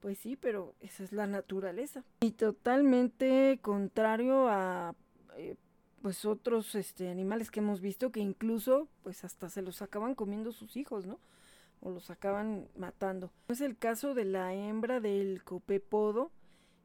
Pues 0.00 0.18
sí, 0.18 0.36
pero 0.36 0.74
esa 0.80 1.04
es 1.04 1.12
la 1.12 1.26
naturaleza. 1.26 2.04
Y 2.20 2.32
totalmente 2.32 3.58
contrario 3.62 4.48
a 4.48 4.94
eh, 5.36 5.56
pues 6.02 6.24
otros 6.24 6.74
este, 6.74 7.08
animales 7.08 7.50
que 7.50 7.60
hemos 7.60 7.80
visto 7.80 8.12
que 8.12 8.20
incluso 8.20 8.88
pues 9.02 9.24
hasta 9.24 9.48
se 9.48 9.62
los 9.62 9.82
acaban 9.82 10.14
comiendo 10.14 10.52
sus 10.52 10.76
hijos, 10.76 11.06
¿no? 11.06 11.18
O 11.80 11.90
los 11.90 12.10
acaban 12.10 12.68
matando. 12.76 13.32
Es 13.48 13.60
el 13.60 13.76
caso 13.76 14.14
de 14.14 14.24
la 14.24 14.54
hembra 14.54 15.00
del 15.00 15.42
copepodo 15.42 16.30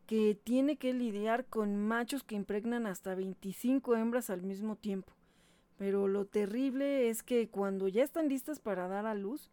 que 0.08 0.36
tiene 0.44 0.78
que 0.78 0.94
lidiar 0.94 1.46
con 1.46 1.78
machos 1.78 2.24
que 2.24 2.36
impregnan 2.36 2.88
hasta 2.88 3.16
25 3.16 3.96
hembras 3.96 4.30
al 4.30 4.42
mismo 4.42 4.76
tiempo. 4.76 5.14
Pero 5.78 6.08
lo 6.08 6.26
terrible 6.26 7.10
es 7.10 7.24
que 7.24 7.48
cuando 7.48 7.88
ya 7.88 8.04
están 8.04 8.28
listas 8.28 8.60
para 8.60 8.88
dar 8.88 9.06
a 9.06 9.16
luz, 9.16 9.50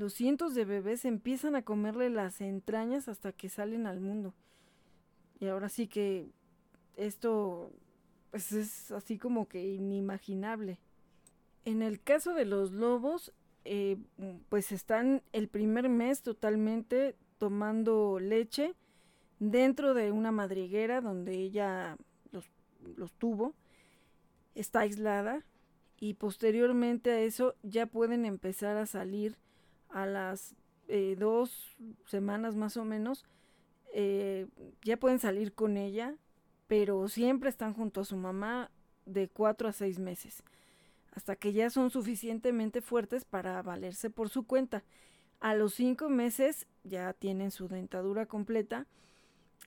los 0.00 0.14
cientos 0.14 0.54
de 0.54 0.64
bebés 0.64 1.04
empiezan 1.04 1.54
a 1.56 1.62
comerle 1.62 2.08
las 2.08 2.40
entrañas 2.40 3.06
hasta 3.06 3.32
que 3.32 3.50
salen 3.50 3.86
al 3.86 4.00
mundo. 4.00 4.32
Y 5.38 5.48
ahora 5.48 5.68
sí 5.68 5.88
que 5.88 6.30
esto 6.96 7.70
pues 8.30 8.50
es 8.52 8.92
así 8.92 9.18
como 9.18 9.46
que 9.46 9.62
inimaginable. 9.62 10.78
En 11.66 11.82
el 11.82 12.00
caso 12.00 12.32
de 12.32 12.46
los 12.46 12.72
lobos, 12.72 13.34
eh, 13.66 13.98
pues 14.48 14.72
están 14.72 15.22
el 15.34 15.48
primer 15.48 15.90
mes 15.90 16.22
totalmente 16.22 17.14
tomando 17.36 18.18
leche 18.18 18.74
dentro 19.38 19.92
de 19.92 20.12
una 20.12 20.32
madriguera 20.32 21.02
donde 21.02 21.34
ella 21.34 21.98
los, 22.32 22.50
los 22.96 23.12
tuvo. 23.12 23.52
Está 24.54 24.80
aislada 24.80 25.44
y 25.98 26.14
posteriormente 26.14 27.10
a 27.10 27.20
eso 27.20 27.54
ya 27.62 27.84
pueden 27.84 28.24
empezar 28.24 28.78
a 28.78 28.86
salir 28.86 29.36
a 29.90 30.06
las 30.06 30.54
eh, 30.88 31.16
dos 31.18 31.76
semanas 32.06 32.56
más 32.56 32.76
o 32.76 32.84
menos, 32.84 33.24
eh, 33.92 34.46
ya 34.82 34.96
pueden 34.96 35.18
salir 35.18 35.52
con 35.52 35.76
ella, 35.76 36.16
pero 36.66 37.08
siempre 37.08 37.50
están 37.50 37.74
junto 37.74 38.00
a 38.00 38.04
su 38.04 38.16
mamá 38.16 38.70
de 39.06 39.28
cuatro 39.28 39.68
a 39.68 39.72
seis 39.72 39.98
meses, 39.98 40.42
hasta 41.12 41.36
que 41.36 41.52
ya 41.52 41.70
son 41.70 41.90
suficientemente 41.90 42.80
fuertes 42.80 43.24
para 43.24 43.60
valerse 43.62 44.10
por 44.10 44.28
su 44.28 44.46
cuenta. 44.46 44.84
A 45.40 45.54
los 45.54 45.74
cinco 45.74 46.08
meses 46.08 46.66
ya 46.84 47.12
tienen 47.12 47.50
su 47.50 47.66
dentadura 47.68 48.26
completa 48.26 48.86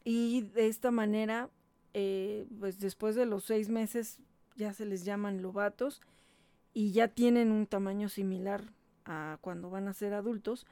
y 0.03 0.41
de 0.41 0.67
esta 0.67 0.91
manera, 0.91 1.49
eh, 1.93 2.45
pues 2.59 2.80
después 2.80 3.15
de 3.15 3.26
los 3.26 3.45
seis 3.45 3.69
meses 3.69 4.19
ya 4.55 4.74
se 4.74 4.86
les 4.86 5.03
llaman 5.03 5.41
lobatos 5.41 6.01
y 6.74 6.91
ya 6.91 7.07
tienen 7.07 7.51
un 7.51 7.65
tamaño 7.65 8.09
similar 8.09 8.63
a 9.06 9.38
cuando 9.41 9.70
van 9.70 9.88
a 9.88 9.93
ser 9.93 10.14
adultos. 10.14 10.66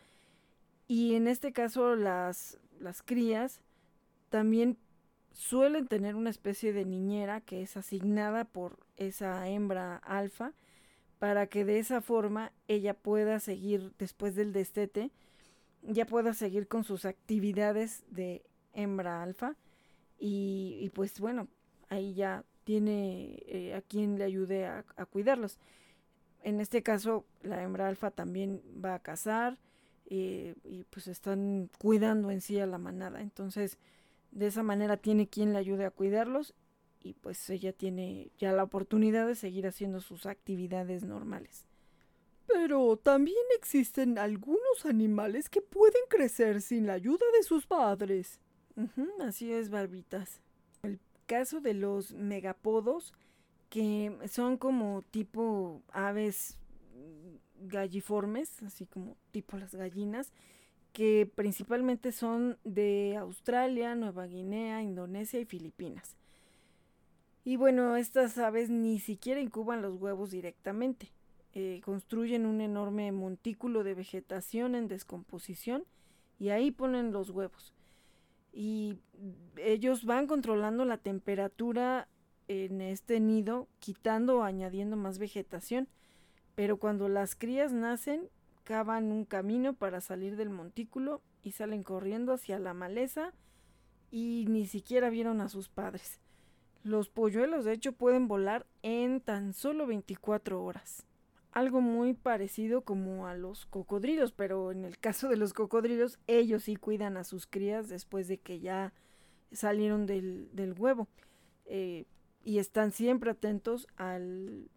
Y 0.88 1.16
en 1.16 1.28
este 1.28 1.54
caso 1.54 1.96
las, 1.96 2.60
las 2.80 3.02
crías 3.02 3.62
también 4.30 4.78
suelen 5.32 5.88
tener 5.88 6.16
una 6.16 6.30
especie 6.30 6.74
de 6.74 6.86
niñera 6.86 7.42
que 7.42 7.62
es 7.62 7.78
asignada 7.78 8.46
por 8.46 8.80
esa 8.98 9.48
hembra 9.48 9.98
alfa 9.98 10.54
para 11.20 11.48
que 11.48 11.66
de 11.66 11.80
esa 11.80 12.02
forma 12.02 12.52
ella 12.68 12.94
pueda 12.94 13.40
seguir 13.40 13.94
después 14.00 14.36
del 14.36 14.54
destete, 14.54 15.12
ya 15.84 16.06
pueda 16.06 16.34
seguir 16.34 16.68
con 16.68 16.84
sus 16.84 17.06
actividades 17.06 18.04
de 18.10 18.44
hembra 18.74 19.22
alfa 19.22 19.56
y, 20.20 20.90
pues 20.94 21.20
bueno, 21.20 21.48
ahí 21.90 22.14
ya 22.14 22.44
tiene 22.64 23.44
eh, 23.48 23.74
a 23.76 23.82
quien 23.82 24.18
le 24.18 24.24
ayude 24.24 24.66
a 24.66 24.84
cuidarlos 25.10 25.58
en 26.44 26.60
este 26.60 26.84
caso 26.84 27.26
la 27.42 27.62
hembra 27.64 27.88
alfa 27.88 28.12
también 28.12 28.62
va 28.84 28.96
a 28.96 29.00
cazar 29.00 29.58
eh, 30.06 30.56
y 30.64 30.84
pues 30.86 31.08
están 31.08 31.70
cuidando 31.80 32.32
en 32.32 32.42
sí 32.42 32.60
a 32.60 32.66
la 32.66 32.78
manada. 32.78 33.22
Entonces, 33.22 33.78
de 34.32 34.48
esa 34.48 34.64
manera 34.64 34.98
tiene 34.98 35.28
quien 35.28 35.54
le 35.54 35.60
ayude 35.60 35.86
a 35.86 35.92
cuidarlos 35.92 36.54
y 37.00 37.14
pues 37.14 37.50
ella 37.50 37.74
tiene 37.74 38.32
ya 38.38 38.52
la 38.52 38.64
oportunidad 38.64 39.28
de 39.28 39.36
seguir 39.36 39.68
haciendo 39.68 40.02
sus 40.02 40.26
actividades 40.26 41.04
normales. 41.04 41.68
Pero 42.48 42.98
también 42.98 43.38
existen 43.58 44.18
algunos 44.18 44.86
animales 44.86 45.50
que 45.50 45.62
pueden 45.62 46.02
crecer 46.10 46.62
sin 46.62 46.88
la 46.88 46.94
ayuda 46.94 47.26
de 47.38 47.44
sus 47.44 47.66
padres. 47.66 48.40
así 49.22 49.52
es, 49.52 49.70
barbitas. 49.70 50.42
El 50.84 51.00
caso 51.26 51.62
de 51.62 51.74
los 51.74 52.14
megapodos 52.14 53.14
que 53.72 54.14
son 54.28 54.58
como 54.58 55.02
tipo 55.12 55.82
aves 55.94 56.60
galliformes, 57.62 58.62
así 58.64 58.86
como 58.86 59.16
tipo 59.32 59.56
las 59.56 59.74
gallinas, 59.74 60.34
que 60.92 61.32
principalmente 61.36 62.12
son 62.12 62.58
de 62.66 63.16
Australia, 63.18 63.96
Nueva 63.96 64.28
Guinea, 64.28 64.84
Indonesia 64.84 65.40
y 65.40 65.46
Filipinas. 65.46 66.18
Y 67.46 67.56
bueno, 67.56 67.96
estas 67.96 68.38
aves 68.38 68.70
ni 68.70 69.00
siquiera 69.00 69.40
incuban 69.40 69.82
los 69.82 69.96
huevos 69.96 70.32
directamente. 70.32 71.14
Eh, 71.54 71.80
construyen 71.86 72.46
un 72.46 72.60
enorme 72.60 73.10
montículo 73.14 73.86
de 73.86 73.94
vegetación 73.94 74.76
en 74.76 74.90
descomposición 74.90 75.86
y 76.40 76.50
ahí 76.50 76.72
ponen 76.72 77.14
los 77.14 77.30
huevos. 77.30 77.74
Y 78.52 78.98
ellos 79.56 80.04
van 80.04 80.28
controlando 80.28 80.84
la 80.84 80.98
temperatura 80.98 82.10
en 82.52 82.82
este 82.82 83.20
nido 83.20 83.68
quitando 83.80 84.40
o 84.40 84.44
añadiendo 84.44 84.98
más 84.98 85.20
vegetación, 85.20 85.88
pero 86.56 86.78
cuando 86.78 87.10
las 87.10 87.36
crías 87.36 87.72
nacen 87.72 88.30
cavan 88.64 89.12
un 89.12 89.26
camino 89.26 89.74
para 89.74 90.02
salir 90.02 90.36
del 90.36 90.50
montículo 90.50 91.22
y 91.44 91.52
salen 91.52 91.84
corriendo 91.84 92.34
hacia 92.34 92.60
la 92.60 92.74
maleza 92.74 93.34
y 94.12 94.46
ni 94.50 94.68
siquiera 94.68 95.10
vieron 95.10 95.42
a 95.42 95.50
sus 95.50 95.70
padres. 95.70 96.20
Los 96.84 97.10
polluelos 97.10 97.66
de 97.66 97.74
hecho 97.74 97.94
pueden 97.94 98.28
volar 98.28 98.66
en 98.82 99.22
tan 99.22 99.54
solo 99.54 99.88
24 99.88 100.64
horas. 100.64 101.06
Algo 101.52 101.82
muy 101.82 102.14
parecido 102.14 102.82
como 102.82 103.28
a 103.28 103.36
los 103.36 103.66
cocodrilos, 103.66 104.32
pero 104.32 104.72
en 104.72 104.86
el 104.86 104.98
caso 104.98 105.30
de 105.30 105.38
los 105.38 105.54
cocodrilos 105.54 106.18
ellos 106.28 106.64
sí 106.64 106.76
cuidan 106.76 107.18
a 107.18 107.24
sus 107.24 107.46
crías 107.46 107.90
después 107.90 108.28
de 108.28 108.38
que 108.38 108.60
ya 108.60 108.94
salieron 109.52 110.06
del, 110.06 110.50
del 110.54 110.74
huevo. 110.74 111.08
Eh, 111.66 112.06
y 112.44 112.60
están 112.60 112.92
siempre 112.92 113.32
atentos 113.32 113.88
al, 113.98 114.70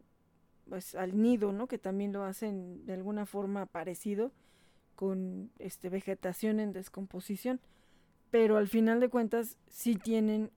pues, 0.69 0.95
al 0.95 1.21
nido, 1.21 1.53
¿no? 1.53 1.67
Que 1.67 1.79
también 1.79 2.13
lo 2.13 2.25
hacen 2.25 2.85
de 2.87 2.95
alguna 2.95 3.27
forma 3.27 3.67
parecido 3.67 4.33
con 4.95 5.51
este, 5.59 5.89
vegetación 5.89 6.61
en 6.61 6.73
descomposición. 6.73 7.61
Pero 8.31 8.57
al 8.57 8.69
final 8.69 9.01
de 9.01 9.09
cuentas 9.09 9.57
sí 9.69 9.97
tienen 9.97 10.51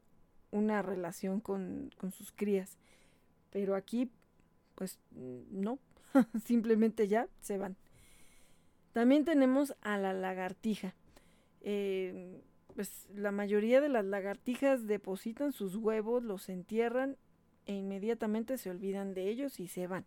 una 0.51 0.81
relación 0.81 1.39
con, 1.39 1.91
con 1.97 2.11
sus 2.11 2.31
crías. 2.31 2.77
Pero 3.51 3.75
aquí, 3.75 4.11
pues 4.75 4.99
no, 5.11 5.79
simplemente 6.45 7.07
ya 7.07 7.27
se 7.41 7.57
van. 7.57 7.77
También 8.93 9.25
tenemos 9.25 9.75
a 9.81 9.97
la 9.97 10.13
lagartija. 10.13 10.95
Eh, 11.61 12.41
pues 12.77 13.07
la 13.15 13.31
mayoría 13.31 13.81
de 13.81 13.89
las 13.89 14.05
lagartijas 14.05 14.85
depositan 14.85 15.51
sus 15.51 15.75
huevos, 15.75 16.21
los 16.21 16.47
entierran 16.47 17.17
e 17.65 17.73
inmediatamente 17.73 18.59
se 18.59 18.69
olvidan 18.69 19.15
de 19.15 19.29
ellos 19.29 19.59
y 19.59 19.67
se 19.67 19.87
van. 19.87 20.05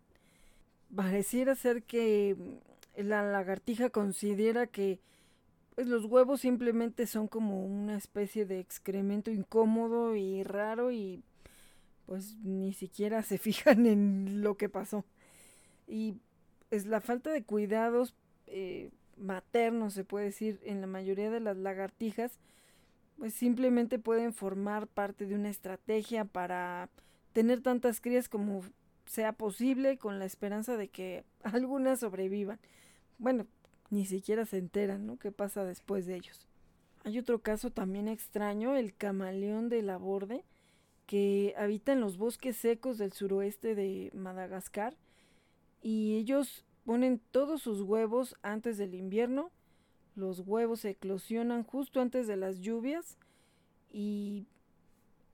Pareciera 0.95 1.55
ser 1.55 1.83
que 1.83 2.37
mm, 2.37 3.01
la 3.01 3.29
lagartija 3.29 3.89
considera 3.89 4.67
que 4.67 5.01
pues, 5.75 5.85
los 5.85 6.05
huevos 6.05 6.39
simplemente 6.39 7.07
son 7.07 7.27
como 7.27 7.65
una 7.65 7.97
especie 7.97 8.45
de 8.45 8.61
excremento 8.61 9.31
incómodo 9.31 10.15
y 10.15 10.43
raro 10.43 10.93
y 10.93 11.25
pues 12.05 12.37
ni 12.37 12.71
siquiera 12.71 13.21
se 13.21 13.37
fijan 13.37 13.85
en 13.85 14.43
lo 14.43 14.55
que 14.55 14.69
pasó. 14.69 15.03
Y 15.89 16.15
es 16.69 16.85
la 16.85 17.01
falta 17.01 17.31
de 17.31 17.43
cuidados 17.43 18.15
eh, 18.47 18.91
maternos, 19.17 19.93
se 19.93 20.05
puede 20.05 20.27
decir, 20.27 20.61
en 20.63 20.79
la 20.79 20.87
mayoría 20.87 21.29
de 21.29 21.41
las 21.41 21.57
lagartijas, 21.57 22.39
pues 23.21 23.35
simplemente 23.35 23.99
pueden 23.99 24.33
formar 24.33 24.87
parte 24.87 25.27
de 25.27 25.35
una 25.35 25.51
estrategia 25.51 26.25
para 26.25 26.89
tener 27.33 27.61
tantas 27.61 28.01
crías 28.01 28.27
como 28.27 28.63
sea 29.05 29.31
posible 29.31 29.99
con 29.99 30.17
la 30.17 30.25
esperanza 30.25 30.75
de 30.75 30.87
que 30.87 31.23
algunas 31.43 31.99
sobrevivan. 31.99 32.59
Bueno, 33.19 33.45
ni 33.91 34.07
siquiera 34.07 34.47
se 34.47 34.57
enteran, 34.57 35.05
¿no? 35.05 35.19
¿Qué 35.19 35.31
pasa 35.31 35.63
después 35.63 36.07
de 36.07 36.15
ellos? 36.15 36.47
Hay 37.03 37.19
otro 37.19 37.43
caso 37.43 37.69
también 37.69 38.07
extraño, 38.07 38.75
el 38.75 38.95
camaleón 38.95 39.69
de 39.69 39.83
la 39.83 39.97
borde, 39.97 40.43
que 41.05 41.53
habita 41.59 41.91
en 41.91 42.01
los 42.01 42.17
bosques 42.17 42.57
secos 42.57 42.97
del 42.97 43.13
suroeste 43.13 43.75
de 43.75 44.09
Madagascar 44.15 44.97
y 45.83 46.15
ellos 46.15 46.65
ponen 46.85 47.21
todos 47.29 47.61
sus 47.61 47.81
huevos 47.81 48.35
antes 48.41 48.79
del 48.79 48.95
invierno 48.95 49.51
los 50.15 50.39
huevos 50.41 50.85
eclosionan 50.85 51.63
justo 51.63 52.01
antes 52.01 52.27
de 52.27 52.37
las 52.37 52.59
lluvias 52.59 53.17
y 53.91 54.45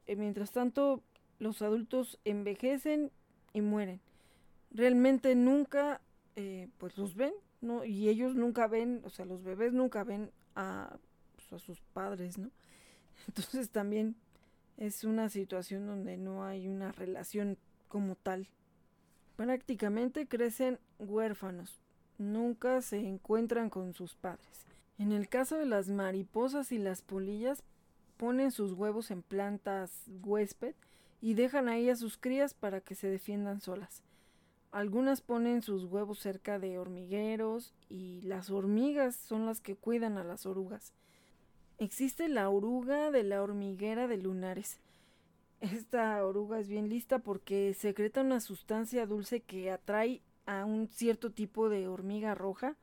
eh, 0.05 0.15
mientras 0.15 0.51
tanto 0.51 1.01
los 1.39 1.61
adultos 1.61 2.19
envejecen 2.25 3.11
y 3.53 3.61
mueren. 3.61 3.99
Realmente 4.71 5.35
nunca 5.35 6.01
eh, 6.35 6.69
pues 6.77 6.97
los 6.97 7.15
ven, 7.15 7.33
¿no? 7.61 7.83
Y 7.83 8.09
ellos 8.09 8.35
nunca 8.35 8.67
ven, 8.67 9.01
o 9.03 9.09
sea, 9.09 9.25
los 9.25 9.43
bebés 9.43 9.73
nunca 9.73 10.03
ven 10.03 10.31
a, 10.55 10.97
pues, 11.35 11.53
a 11.53 11.65
sus 11.65 11.79
padres, 11.93 12.37
¿no? 12.37 12.51
Entonces 13.27 13.69
también 13.69 14.15
es 14.77 15.03
una 15.03 15.29
situación 15.29 15.87
donde 15.87 16.17
no 16.17 16.43
hay 16.45 16.67
una 16.67 16.91
relación 16.91 17.57
como 17.87 18.15
tal. 18.15 18.47
Prácticamente 19.35 20.27
crecen 20.27 20.79
huérfanos, 20.99 21.79
nunca 22.17 22.81
se 22.81 22.99
encuentran 22.99 23.69
con 23.69 23.93
sus 23.93 24.15
padres. 24.15 24.66
En 24.97 25.11
el 25.11 25.29
caso 25.29 25.57
de 25.57 25.65
las 25.65 25.89
mariposas 25.89 26.71
y 26.71 26.79
las 26.79 27.01
polillas, 27.01 27.63
ponen 28.17 28.51
sus 28.51 28.73
huevos 28.73 29.11
en 29.11 29.21
plantas 29.21 29.91
huésped 30.23 30.73
y 31.21 31.35
dejan 31.35 31.69
ahí 31.69 31.89
a 31.89 31.95
sus 31.95 32.17
crías 32.17 32.53
para 32.53 32.81
que 32.81 32.95
se 32.95 33.07
defiendan 33.07 33.61
solas. 33.61 34.03
Algunas 34.71 35.21
ponen 35.21 35.61
sus 35.61 35.85
huevos 35.85 36.19
cerca 36.19 36.59
de 36.59 36.77
hormigueros 36.77 37.73
y 37.89 38.21
las 38.21 38.49
hormigas 38.49 39.15
son 39.15 39.45
las 39.45 39.61
que 39.61 39.75
cuidan 39.75 40.17
a 40.17 40.23
las 40.23 40.45
orugas. 40.45 40.93
Existe 41.77 42.27
la 42.27 42.49
oruga 42.49 43.11
de 43.11 43.23
la 43.23 43.41
hormiguera 43.41 44.07
de 44.07 44.17
lunares. 44.17 44.79
Esta 45.61 46.23
oruga 46.25 46.59
es 46.59 46.67
bien 46.67 46.89
lista 46.89 47.19
porque 47.19 47.73
secreta 47.75 48.21
una 48.21 48.39
sustancia 48.39 49.05
dulce 49.05 49.41
que 49.41 49.71
atrae 49.71 50.21
a 50.45 50.65
un 50.65 50.87
cierto 50.87 51.31
tipo 51.31 51.69
de 51.69 51.87
hormiga 51.87 52.35
roja 52.35 52.75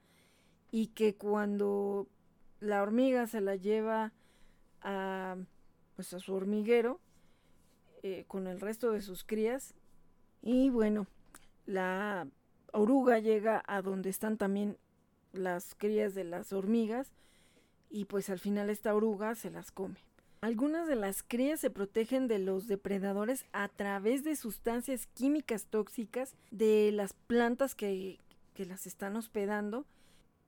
y 0.75 0.89
que 0.89 1.14
cuando 1.14 2.09
la 2.59 2.83
hormiga 2.83 3.29
se 3.29 3.41
la 3.41 3.55
lleva 3.55 4.12
a, 4.83 5.37
pues 5.95 6.12
a 6.12 6.18
su 6.18 6.35
hormiguero 6.35 6.99
eh, 8.03 8.25
con 8.27 8.49
el 8.49 8.61
resto 8.61 8.91
de 8.91 9.01
sus 9.01 9.22
crías 9.22 9.72
y 10.43 10.70
bueno, 10.70 11.07
la 11.64 12.27
oruga 12.72 13.20
llega 13.20 13.62
a 13.68 13.83
donde 13.83 14.11
están 14.11 14.37
también 14.37 14.77
las 15.33 15.77
crías 15.77 16.12
de 16.16 16.25
las 16.25 16.53
hormigas 16.53 17.12
y 17.89 18.07
pues 18.07 18.29
al 18.29 18.41
final 18.41 18.68
esta 18.68 18.97
oruga 18.97 19.37
se 19.37 19.53
las 19.53 19.70
come. 19.70 20.01
Algunas 20.41 20.89
de 20.89 20.97
las 20.97 21.22
crías 21.22 21.61
se 21.61 21.70
protegen 21.70 22.27
de 22.27 22.41
los 22.41 22.66
depredadores 22.66 23.45
a 23.53 23.68
través 23.68 24.25
de 24.25 24.35
sustancias 24.35 25.07
químicas 25.07 25.66
tóxicas 25.66 26.35
de 26.51 26.91
las 26.93 27.12
plantas 27.12 27.77
que, 27.77 28.18
las 28.57 28.89
están 28.89 29.14
hospedando. 29.14 29.87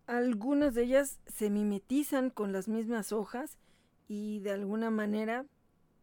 Algunas 0.07 0.75
de 0.75 0.85
ellas 0.85 1.19
se 1.27 1.51
mimetizan 1.51 2.31
con 2.31 2.53
las 2.53 2.69
mismas 2.69 3.13
hojas 3.13 3.59
y 4.09 4.41
de 4.41 4.53
alguna 4.53 4.91
manera 4.91 5.47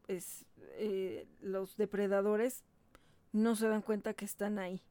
pues, 0.06 0.46
eh, 0.78 1.28
los 1.42 1.78
depredadores 1.78 2.64
no 3.32 3.56
se 3.56 3.68
dan 3.68 3.82
cuenta 3.82 4.14
que 4.14 4.26
están 4.26 4.60
ahí. 4.60 4.82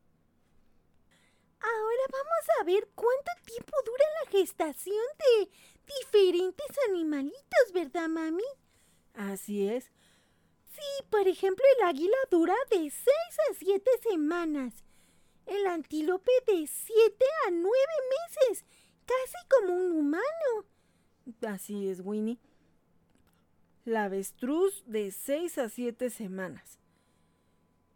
Ahora 1.61 2.03
vamos 2.11 2.61
a 2.61 2.65
ver 2.65 2.89
cuánto 2.95 3.31
tiempo 3.45 3.73
dura 3.85 4.05
la 4.25 4.31
gestación 4.31 5.05
de 5.19 5.51
diferentes 5.87 6.67
animalitos, 6.89 7.73
¿verdad, 7.73 8.09
mami? 8.09 8.43
Así 9.15 9.69
es. 9.69 9.93
Sí, 10.73 11.05
por 11.11 11.29
ejemplo, 11.29 11.65
el 11.79 11.87
águila 11.87 12.17
dura 12.31 12.57
de 12.71 12.79
6 12.79 12.93
a 13.51 13.55
7 13.55 13.91
semanas. 14.03 14.75
El 15.47 15.67
antílope 15.67 16.33
de 16.47 16.67
7 16.67 17.25
a 17.47 17.51
9 17.51 17.71
meses, 18.11 18.65
casi 19.05 19.47
como 19.49 19.75
un 19.75 19.93
humano. 19.93 20.67
Así 21.47 21.89
es, 21.89 22.01
Winnie. 22.01 22.39
La 23.85 24.05
avestruz 24.05 24.85
de 24.87 25.11
6 25.11 25.59
a 25.59 25.69
7 25.69 26.11
semanas. 26.11 26.79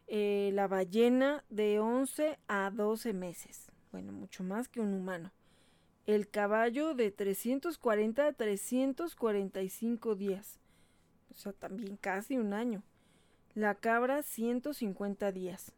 Eh, 0.09 0.51
la 0.53 0.69
ballena 0.69 1.45
de 1.49 1.81
11 1.81 2.39
a 2.49 2.71
12 2.71 3.13
meses. 3.13 3.71
Bueno, 3.93 4.13
mucho 4.13 4.43
más 4.43 4.69
que 4.69 4.81
un 4.81 4.93
humano. 4.93 5.33
El 6.07 6.29
caballo 6.29 6.95
de 6.95 7.11
340 7.11 8.27
a 8.27 8.33
345 8.33 10.15
días 10.15 10.59
o 11.37 11.39
sea, 11.39 11.53
también 11.53 11.97
casi 11.97 12.39
un 12.39 12.55
año. 12.55 12.83
La 13.55 13.75
cabra 13.75 14.23
150 14.23 15.33
días. 15.33 15.73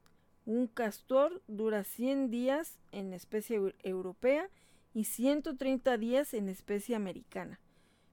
Un 0.46 0.66
castor 0.68 1.42
dura 1.48 1.84
100 1.84 2.30
días 2.30 2.78
en 2.92 3.12
especie 3.12 3.74
europea 3.82 4.48
y 4.98 5.04
130 5.04 5.96
días 5.96 6.34
en 6.34 6.48
especie 6.48 6.96
americana. 6.96 7.60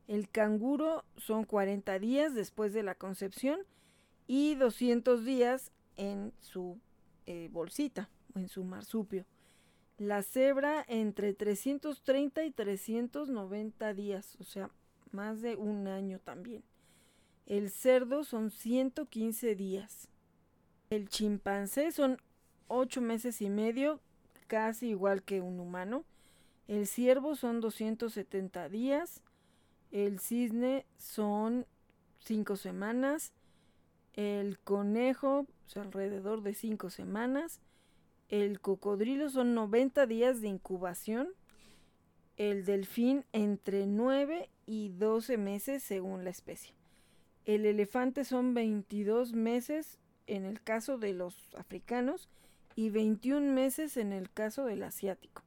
El 0.07 0.29
canguro 0.29 1.03
son 1.17 1.43
40 1.43 1.97
días 1.97 2.35
después 2.35 2.73
de 2.73 2.83
la 2.83 2.93
concepción 2.93 3.61
y 4.27 4.53
200 4.53 5.25
días 5.25 5.71
en 5.97 6.31
su 6.41 6.77
eh, 7.25 7.49
bolsita 7.51 8.07
o 8.35 8.39
en 8.39 8.49
su 8.49 8.63
marsupio. 8.63 9.25
La 9.97 10.21
cebra 10.21 10.85
entre 10.87 11.33
330 11.33 12.45
y 12.45 12.51
390 12.51 13.93
días, 13.95 14.37
o 14.39 14.43
sea, 14.43 14.69
más 15.09 15.41
de 15.41 15.55
un 15.55 15.87
año 15.87 16.19
también. 16.19 16.63
El 17.47 17.71
cerdo 17.71 18.23
son 18.23 18.51
115 18.51 19.55
días. 19.55 20.07
El 20.91 21.09
chimpancé 21.09 21.91
son 21.91 22.19
8 22.67 23.01
meses 23.01 23.41
y 23.41 23.49
medio, 23.49 23.99
casi 24.45 24.89
igual 24.89 25.23
que 25.23 25.41
un 25.41 25.59
humano. 25.59 26.05
El 26.67 26.87
ciervo 26.87 27.35
son 27.35 27.61
270 27.61 28.69
días. 28.69 29.21
El 29.91 30.19
cisne 30.19 30.85
son 30.97 31.65
5 32.19 32.55
semanas. 32.55 33.33
El 34.13 34.57
conejo, 34.59 35.45
alrededor 35.75 36.41
de 36.41 36.53
5 36.53 36.89
semanas. 36.89 37.59
El 38.29 38.59
cocodrilo 38.59 39.29
son 39.29 39.53
90 39.53 40.07
días 40.07 40.41
de 40.41 40.47
incubación. 40.47 41.29
El 42.37 42.65
delfín 42.65 43.25
entre 43.31 43.85
9 43.85 44.49
y 44.65 44.89
12 44.89 45.37
meses 45.37 45.83
según 45.83 46.23
la 46.23 46.31
especie. 46.31 46.73
El 47.45 47.65
elefante 47.65 48.25
son 48.25 48.55
22 48.55 49.33
meses 49.33 49.99
en 50.25 50.45
el 50.45 50.61
caso 50.61 50.97
de 50.97 51.13
los 51.13 51.53
africanos 51.55 52.27
y 52.75 52.89
21 52.89 53.53
meses 53.53 53.97
en 53.97 54.11
el 54.11 54.31
caso 54.31 54.65
del 54.65 54.83
asiático. 54.83 55.44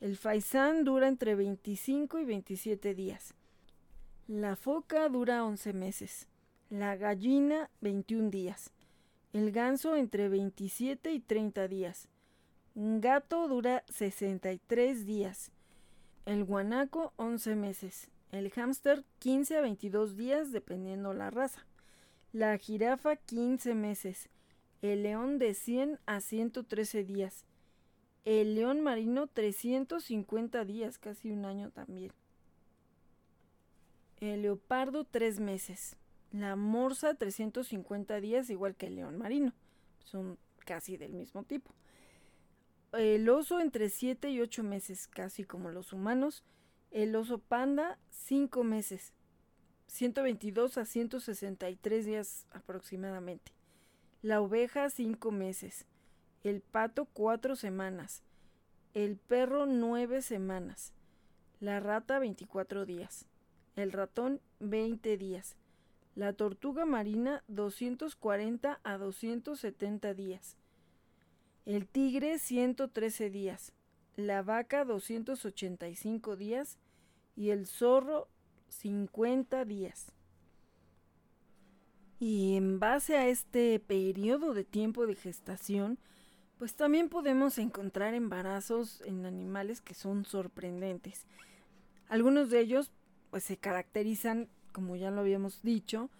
El 0.00 0.16
faisán 0.16 0.84
dura 0.84 1.08
entre 1.08 1.34
25 1.34 2.18
y 2.18 2.24
27 2.26 2.94
días. 2.94 3.34
La 4.28 4.54
foca 4.54 5.08
dura 5.08 5.44
11 5.44 5.72
meses. 5.72 6.28
La 6.68 6.96
gallina 6.96 7.70
21 7.80 8.28
días. 8.28 8.72
El 9.32 9.52
ganso 9.52 9.96
entre 9.96 10.28
27 10.28 11.12
y 11.12 11.20
30 11.20 11.68
días. 11.68 12.08
Un 12.74 13.00
gato 13.00 13.48
dura 13.48 13.84
63 13.88 15.06
días. 15.06 15.50
El 16.26 16.44
guanaco 16.44 17.14
11 17.16 17.54
meses. 17.54 18.10
El 18.32 18.50
hámster 18.50 19.02
15 19.20 19.56
a 19.56 19.60
22 19.62 20.16
días 20.16 20.52
dependiendo 20.52 21.14
la 21.14 21.30
raza. 21.30 21.64
La 22.32 22.58
jirafa 22.58 23.16
15 23.16 23.74
meses. 23.74 24.28
El 24.82 25.04
león 25.04 25.38
de 25.38 25.54
100 25.54 26.00
a 26.04 26.20
113 26.20 27.04
días. 27.04 27.46
El 28.26 28.56
león 28.56 28.80
marino 28.80 29.28
350 29.28 30.64
días, 30.64 30.98
casi 30.98 31.30
un 31.30 31.44
año 31.44 31.70
también. 31.70 32.10
El 34.18 34.42
leopardo 34.42 35.04
3 35.04 35.38
meses. 35.38 35.96
La 36.32 36.56
morsa 36.56 37.14
350 37.14 38.20
días, 38.20 38.50
igual 38.50 38.74
que 38.74 38.88
el 38.88 38.96
león 38.96 39.16
marino. 39.16 39.52
Son 40.04 40.38
casi 40.58 40.96
del 40.96 41.12
mismo 41.12 41.44
tipo. 41.44 41.72
El 42.94 43.28
oso 43.28 43.60
entre 43.60 43.90
7 43.90 44.28
y 44.28 44.40
8 44.40 44.64
meses, 44.64 45.06
casi 45.06 45.44
como 45.44 45.70
los 45.70 45.92
humanos. 45.92 46.42
El 46.90 47.14
oso 47.14 47.38
panda, 47.38 47.96
5 48.10 48.64
meses. 48.64 49.12
122 49.86 50.78
a 50.78 50.84
163 50.84 52.04
días 52.04 52.48
aproximadamente. 52.50 53.52
La 54.20 54.40
oveja, 54.40 54.90
5 54.90 55.30
meses. 55.30 55.86
El 56.46 56.60
pato, 56.60 57.06
4 57.06 57.56
semanas. 57.56 58.22
El 58.94 59.16
perro, 59.16 59.66
9 59.66 60.22
semanas. 60.22 60.92
La 61.60 61.80
rata, 61.80 62.18
24 62.18 62.86
días. 62.86 63.26
El 63.74 63.92
ratón, 63.92 64.40
20 64.60 65.16
días. 65.16 65.56
La 66.14 66.32
tortuga 66.32 66.84
marina, 66.84 67.42
240 67.48 68.80
a 68.82 68.98
270 68.98 70.14
días. 70.14 70.56
El 71.64 71.86
tigre, 71.86 72.38
113 72.38 73.30
días 73.30 73.72
la 74.16 74.42
vaca 74.42 74.84
285 74.84 76.36
días 76.36 76.78
y 77.36 77.50
el 77.50 77.66
zorro 77.66 78.28
50 78.68 79.64
días. 79.64 80.12
Y 82.18 82.56
en 82.56 82.80
base 82.80 83.16
a 83.16 83.28
este 83.28 83.78
periodo 83.78 84.54
de 84.54 84.64
tiempo 84.64 85.06
de 85.06 85.14
gestación, 85.14 85.98
pues 86.58 86.74
también 86.74 87.08
podemos 87.08 87.58
encontrar 87.58 88.14
embarazos 88.14 89.02
en 89.04 89.26
animales 89.26 89.80
que 89.80 89.94
son 89.94 90.24
sorprendentes. 90.24 91.26
Algunos 92.08 92.50
de 92.50 92.60
ellos 92.60 92.92
pues 93.30 93.44
se 93.44 93.56
caracterizan, 93.56 94.48
como 94.72 94.96
ya 94.96 95.10
lo 95.10 95.20
habíamos 95.20 95.62
dicho, 95.62 96.10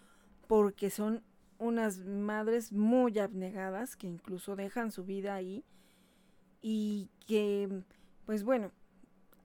porque 0.47 0.91
son 0.91 1.23
unas 1.59 1.99
madres 2.01 2.73
muy 2.73 3.19
abnegadas 3.19 3.97
que 3.97 4.07
incluso 4.07 4.57
dejan 4.57 4.93
su 4.93 5.05
vida 5.05 5.35
ahí 5.35 5.65
y 6.61 7.09
que, 7.27 7.83
pues 8.27 8.43
bueno, 8.45 8.73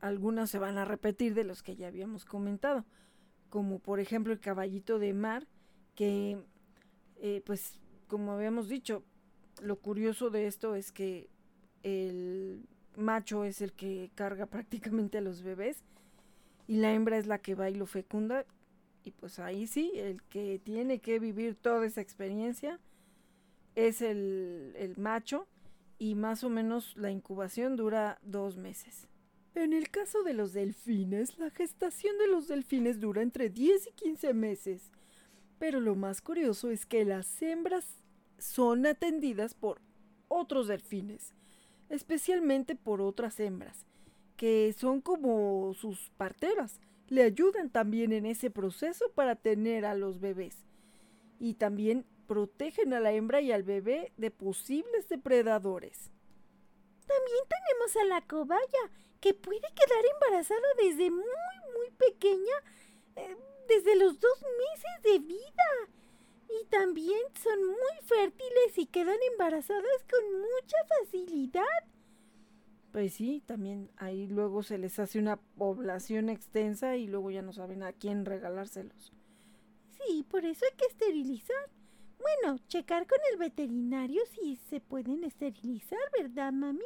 algunos 0.02 0.50
se 0.50 0.60
van 0.60 0.78
a 0.78 0.86
repetir 0.86 1.34
de 1.34 1.44
los 1.44 1.64
que 1.64 1.76
ya 1.76 1.88
habíamos 1.88 2.26
comentado, 2.26 2.86
como 3.50 3.80
por 3.80 4.00
ejemplo 4.00 4.34
el 4.34 4.40
caballito 4.40 5.00
de 5.00 5.14
mar, 5.14 5.48
que, 5.96 6.44
eh, 7.18 7.42
pues 7.46 7.80
como 8.08 8.34
habíamos 8.34 8.68
dicho, 8.68 9.04
lo 9.62 9.78
curioso 9.78 10.30
de 10.30 10.48
esto 10.48 10.76
es 10.76 10.92
que 10.92 11.30
el 11.84 12.68
macho 12.96 13.44
es 13.44 13.62
el 13.62 13.74
que 13.74 14.12
carga 14.16 14.46
prácticamente 14.48 15.18
a 15.18 15.22
los 15.22 15.44
bebés 15.44 15.84
y 16.68 16.78
la 16.78 16.94
hembra 16.94 17.18
es 17.18 17.28
la 17.28 17.40
que 17.40 17.56
va 17.56 17.70
y 17.70 17.76
lo 17.76 17.86
fecunda 17.86 18.46
y 19.04 19.12
pues 19.12 19.40
ahí 19.40 19.68
sí, 19.68 19.92
el 19.96 20.22
que 20.24 20.60
tiene 20.64 21.00
que 21.00 21.20
vivir 21.20 21.56
toda 21.56 21.86
esa 21.86 22.02
experiencia 22.02 22.80
es 23.76 24.02
el, 24.02 24.74
el 24.78 24.98
macho 24.98 25.48
y 25.98 26.16
más 26.16 26.44
o 26.44 26.50
menos 26.50 26.96
la 26.98 27.12
incubación 27.12 27.76
dura 27.76 28.20
dos 28.22 28.58
meses. 28.58 29.08
En 29.54 29.74
el 29.74 29.90
caso 29.90 30.24
de 30.24 30.34
los 30.34 30.54
delfines, 30.54 31.38
la 31.38 31.50
gestación 31.50 32.18
de 32.18 32.28
los 32.28 32.48
delfines 32.48 33.00
dura 33.00 33.22
entre 33.22 33.50
10 33.50 33.88
y 33.88 33.92
15 33.92 34.34
meses. 34.34 34.92
Pero 35.60 35.80
lo 35.80 35.96
más 35.96 36.22
curioso 36.22 36.70
es 36.72 36.86
que 36.86 37.06
las 37.06 37.42
hembras 37.42 38.01
son 38.42 38.86
atendidas 38.86 39.54
por 39.54 39.82
otros 40.28 40.68
delfines, 40.68 41.34
especialmente 41.90 42.76
por 42.76 43.02
otras 43.02 43.40
hembras, 43.40 43.86
que 44.36 44.74
son 44.78 45.02
como 45.02 45.74
sus 45.74 46.10
parteras. 46.18 46.80
Le 47.08 47.24
ayudan 47.24 47.70
también 47.70 48.14
en 48.14 48.26
ese 48.26 48.50
proceso 48.50 49.12
para 49.14 49.36
tener 49.36 49.86
a 49.86 49.96
los 49.96 50.20
bebés. 50.20 50.58
Y 51.40 51.56
también 51.56 52.06
protegen 52.28 52.94
a 52.94 53.00
la 53.00 53.12
hembra 53.12 53.42
y 53.42 53.52
al 53.52 53.64
bebé 53.64 54.14
de 54.18 54.32
posibles 54.32 55.10
depredadores. 55.10 56.10
También 57.06 57.44
tenemos 57.50 57.96
a 57.98 58.06
la 58.06 58.22
cobaya, 58.26 58.92
que 59.20 59.34
puede 59.34 59.60
quedar 59.60 60.04
embarazada 60.14 60.68
desde 60.78 61.12
muy, 61.12 61.24
muy 61.76 61.92
pequeña, 61.98 62.56
eh, 63.18 63.38
desde 63.68 63.96
los 63.98 64.20
dos 64.20 64.42
meses 64.42 65.04
de 65.04 65.20
vida. 65.20 66.01
Y 66.60 66.66
también 66.66 67.22
son 67.42 67.66
muy 67.66 68.04
fértiles 68.04 68.78
y 68.78 68.86
quedan 68.88 69.18
embarazadas 69.32 70.04
con 70.10 70.40
mucha 70.40 70.78
facilidad. 71.00 71.64
Pues 72.92 73.14
sí, 73.14 73.42
también 73.46 73.90
ahí 73.96 74.28
luego 74.28 74.64
se 74.64 74.78
les 74.78 75.00
hace 75.00 75.18
una 75.18 75.38
población 75.38 76.30
extensa 76.30 76.98
y 76.98 77.08
luego 77.08 77.32
ya 77.32 77.42
no 77.42 77.54
saben 77.54 77.84
a 77.84 77.94
quién 77.94 78.26
regalárselos. 78.26 79.14
Sí, 79.92 80.26
por 80.30 80.46
eso 80.46 80.66
hay 80.66 80.78
que 80.78 80.88
esterilizar. 80.88 81.70
Bueno, 82.20 82.60
checar 82.68 83.08
con 83.08 83.18
el 83.32 83.38
veterinario 83.38 84.22
si 84.34 84.58
se 84.58 84.82
pueden 84.82 85.24
esterilizar, 85.24 86.00
¿verdad, 86.18 86.52
mami? 86.52 86.86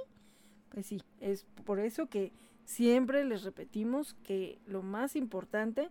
Pues 0.69 0.85
sí, 0.85 1.01
es 1.19 1.45
por 1.65 1.79
eso 1.79 2.07
que 2.07 2.31
siempre 2.65 3.25
les 3.25 3.43
repetimos 3.43 4.13
que 4.23 4.59
lo 4.65 4.83
más 4.83 5.15
importante 5.15 5.89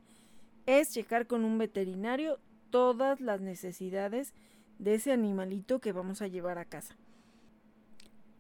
es 0.67 0.93
checar 0.93 1.27
con 1.27 1.45
un 1.45 1.59
veterinario 1.59 2.39
todas 2.75 3.21
las 3.21 3.41
necesidades 3.41 4.35
de 4.81 4.95
ese 4.95 5.13
animalito 5.13 5.79
que 5.79 5.93
vamos 5.93 6.23
a 6.23 6.27
llevar 6.27 6.59
a 6.59 6.65
casa. 6.65 6.97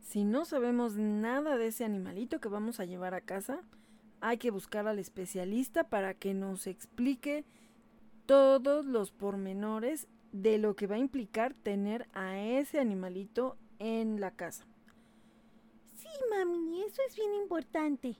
Si 0.00 0.24
no 0.24 0.44
sabemos 0.44 0.96
nada 0.96 1.56
de 1.56 1.68
ese 1.68 1.84
animalito 1.84 2.40
que 2.40 2.48
vamos 2.48 2.80
a 2.80 2.84
llevar 2.84 3.14
a 3.14 3.20
casa, 3.20 3.60
hay 4.20 4.38
que 4.38 4.50
buscar 4.50 4.88
al 4.88 4.98
especialista 4.98 5.84
para 5.84 6.14
que 6.14 6.34
nos 6.34 6.66
explique 6.66 7.44
todos 8.26 8.84
los 8.86 9.12
pormenores 9.12 10.08
de 10.32 10.58
lo 10.58 10.74
que 10.74 10.88
va 10.88 10.96
a 10.96 10.98
implicar 10.98 11.54
tener 11.54 12.08
a 12.12 12.36
ese 12.36 12.80
animalito 12.80 13.56
en 13.78 14.20
la 14.20 14.32
casa. 14.32 14.66
Sí, 15.92 16.08
mami, 16.32 16.82
eso 16.82 17.02
es 17.06 17.14
bien 17.14 17.34
importante. 17.34 18.16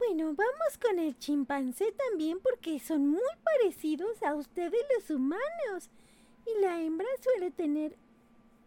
Bueno, 0.00 0.34
vamos 0.34 0.78
con 0.80 0.98
el 0.98 1.18
chimpancé 1.18 1.92
también 1.92 2.40
porque 2.40 2.80
son 2.80 3.06
muy 3.06 3.20
parecidos 3.44 4.22
a 4.22 4.34
ustedes 4.34 4.80
los 4.96 5.10
humanos. 5.10 5.90
Y 6.46 6.58
la 6.62 6.80
hembra 6.80 7.06
suele 7.22 7.50
tener 7.50 7.98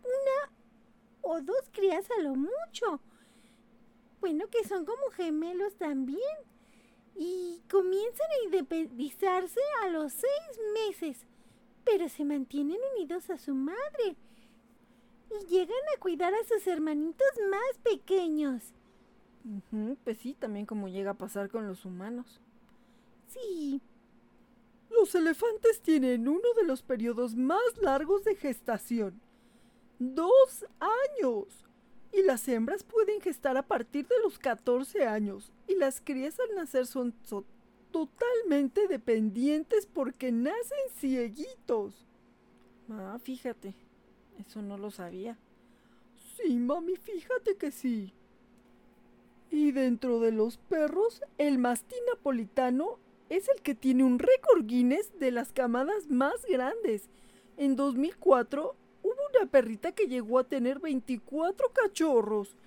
una 0.04 0.54
o 1.24 1.42
dos 1.42 1.72
crías 1.72 2.06
a 2.12 2.22
lo 2.22 2.36
mucho. 2.36 3.02
Bueno, 4.22 4.48
que 4.48 4.64
son 4.64 4.86
como 4.86 5.10
gemelos 5.10 5.76
también. 5.76 6.38
Y 7.16 7.64
comienzan 7.68 8.30
a 8.30 8.46
independizarse 8.46 9.60
a 9.82 9.90
los 9.90 10.14
seis 10.14 10.60
meses, 10.76 11.26
pero 11.84 12.10
se 12.10 12.26
mantienen 12.26 12.78
unidos 12.96 13.32
a 13.32 13.40
su 13.40 13.56
madre. 13.56 14.16
Y 15.32 15.48
llegan 15.48 15.84
a 15.96 16.00
cuidar 16.00 16.36
a 16.36 16.44
sus 16.44 16.68
hermanitos 16.68 17.28
más 17.50 17.80
pequeños. 17.84 18.72
Pues 20.04 20.18
sí, 20.20 20.36
también 20.40 20.66
como 20.66 20.88
llega 20.88 21.12
a 21.12 21.18
pasar 21.18 21.50
con 21.50 21.68
los 21.68 21.86
humanos. 21.86 22.42
Sí. 23.28 23.82
Los 24.90 25.16
elefantes 25.16 25.82
tienen 25.82 26.28
uno 26.28 26.54
de 26.56 26.64
los 26.64 26.84
periodos 26.84 27.36
más 27.36 27.78
largos 27.82 28.24
de 28.24 28.36
gestación. 28.36 29.20
Dos 30.00 30.66
años. 30.80 31.68
Y 32.12 32.22
las 32.22 32.48
hembras 32.48 32.84
pueden 32.84 33.20
gestar 33.22 33.58
a 33.58 33.68
partir 33.68 34.08
de 34.08 34.20
los 34.24 34.38
14 34.38 35.06
años. 35.06 35.52
Y 35.68 35.76
las 35.76 36.00
crías 36.00 36.40
al 36.40 36.56
nacer 36.56 36.86
son, 36.86 37.14
totalmente 37.92 38.88
dependientes 38.88 39.86
porque 39.86 40.32
nacen 40.32 40.90
cieguitos. 40.96 42.08
Ah, 42.90 43.18
fíjate. 43.22 43.76
Eso 44.40 44.62
no 44.62 44.78
lo 44.78 44.92
sabía. 44.92 45.38
Sí, 46.38 46.58
mami, 46.58 46.96
fíjate 46.96 47.56
que 47.56 47.72
sí. 47.72 48.14
Y 49.54 49.72
dentro 49.72 50.20
de 50.20 50.32
los 50.32 50.58
perros, 50.58 51.22
el 51.38 51.60
mastín 51.60 52.00
napolitano 52.10 52.98
es 53.30 53.48
el 53.50 53.62
que 53.62 53.76
tiene 53.76 54.04
un 54.04 54.18
récord 54.18 54.66
Guinness 54.66 55.20
de 55.20 55.30
las 55.30 55.54
camadas 55.54 56.10
más 56.10 56.44
grandes. 56.50 57.08
En 57.58 57.76
2004 57.76 58.76
hubo 59.04 59.14
una 59.30 59.46
perrita 59.52 59.92
que 59.92 60.08
llegó 60.08 60.40
a 60.40 60.44
tener 60.44 60.80
24 60.80 61.72
cachorros. 61.72 62.58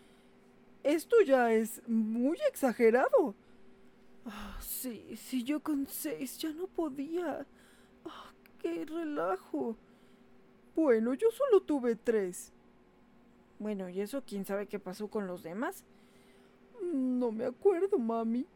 Esto 0.84 1.16
ya 1.26 1.52
es 1.52 1.82
muy 1.88 2.38
exagerado. 2.48 3.34
Ah, 4.24 4.56
sí, 4.60 5.16
sí, 5.16 5.42
yo 5.42 5.58
con 5.58 5.88
seis 5.88 6.38
ya 6.38 6.52
no 6.52 6.68
podía. 6.68 7.44
Ah, 8.04 8.32
qué 8.60 8.84
relajo. 8.84 9.76
Bueno, 10.76 11.14
yo 11.14 11.32
solo 11.32 11.62
tuve 11.62 11.96
tres. 11.96 12.52
Bueno, 13.58 13.88
¿y 13.88 14.00
eso 14.02 14.22
quién 14.24 14.44
sabe 14.44 14.68
qué 14.68 14.78
pasó 14.78 15.08
con 15.08 15.26
los 15.26 15.42
demás? 15.42 15.84
No 16.92 17.32
me 17.32 17.44
acuerdo, 17.44 17.98
mami. 17.98 18.46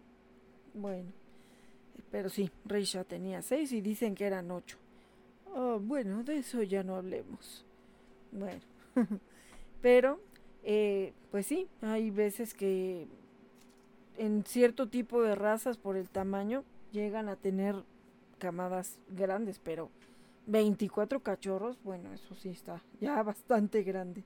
Bueno, 0.75 1.11
pero 2.11 2.29
sí, 2.29 2.51
Risha 2.65 3.05
tenía 3.05 3.43
seis 3.43 3.73
y 3.73 3.81
dicen 3.81 4.15
que 4.15 4.27
eran 4.27 4.51
ocho. 4.51 4.79
Ah, 5.55 5.79
bueno, 5.81 6.23
de 6.23 6.39
eso 6.39 6.63
ya 6.63 6.83
no 6.83 6.97
hablemos. 6.97 7.65
Bueno, 8.33 8.61
pero, 9.83 10.21
eh, 10.63 11.13
pues 11.31 11.47
sí, 11.47 11.69
hay 11.83 12.11
veces 12.11 12.55
que 12.55 13.09
en 14.17 14.45
cierto 14.45 14.89
tipo 14.89 15.23
de 15.23 15.35
razas 15.35 15.79
por 15.79 15.97
el 15.97 16.09
tamaño 16.09 16.65
llegan 16.93 17.29
a 17.29 17.37
tener 17.37 17.75
camadas 18.39 18.99
grandes, 19.09 19.59
pero 19.59 19.91
24 20.47 21.21
cachorros, 21.21 21.79
bueno, 21.83 22.13
eso 22.13 22.35
sí 22.35 22.51
está 22.51 22.83
ya 23.01 23.23
bastante 23.23 23.83
grande. 23.83 24.25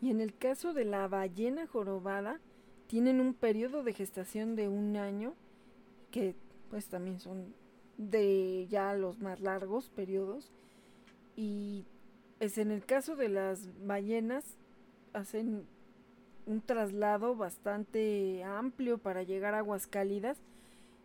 Y 0.00 0.10
en 0.10 0.20
el 0.20 0.34
caso 0.34 0.74
de 0.74 0.84
la 0.84 1.06
ballena 1.06 1.66
jorobada, 1.66 2.40
tienen 2.86 3.20
un 3.20 3.34
periodo 3.34 3.82
de 3.82 3.92
gestación 3.92 4.56
de 4.56 4.68
un 4.68 4.96
año, 4.96 5.34
que 6.10 6.34
pues 6.70 6.86
también 6.86 7.20
son 7.20 7.54
de 7.98 8.66
ya 8.70 8.94
los 8.94 9.18
más 9.18 9.40
largos 9.40 9.90
periodos, 9.90 10.52
y 11.36 11.84
es 12.40 12.58
en 12.58 12.70
el 12.70 12.84
caso 12.84 13.16
de 13.16 13.28
las 13.28 13.68
ballenas, 13.86 14.44
hacen 15.12 15.66
un 16.46 16.60
traslado 16.60 17.36
bastante 17.36 18.42
amplio 18.44 18.98
para 18.98 19.22
llegar 19.22 19.54
a 19.54 19.58
aguas 19.58 19.86
cálidas, 19.86 20.38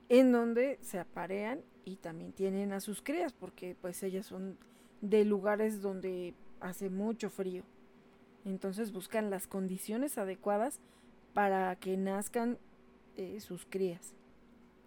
en 0.10 0.32
donde 0.32 0.80
se 0.82 1.00
aparean 1.00 1.62
y 1.86 1.98
también 1.98 2.32
tienen 2.32 2.72
a 2.72 2.80
sus 2.80 3.02
crías, 3.02 3.34
porque 3.34 3.76
pues 3.80 4.02
ellas 4.04 4.26
son 4.26 4.58
de 5.02 5.26
lugares 5.26 5.82
donde 5.82 6.34
hace 6.60 6.90
mucho 6.90 7.30
frío. 7.30 7.64
Entonces 8.46 8.92
buscan 8.92 9.30
las 9.30 9.48
condiciones 9.48 10.18
adecuadas 10.18 10.80
para 11.38 11.76
que 11.76 11.98
nazcan 11.98 12.58
eh, 13.16 13.40
sus 13.42 13.64
crías. 13.64 14.16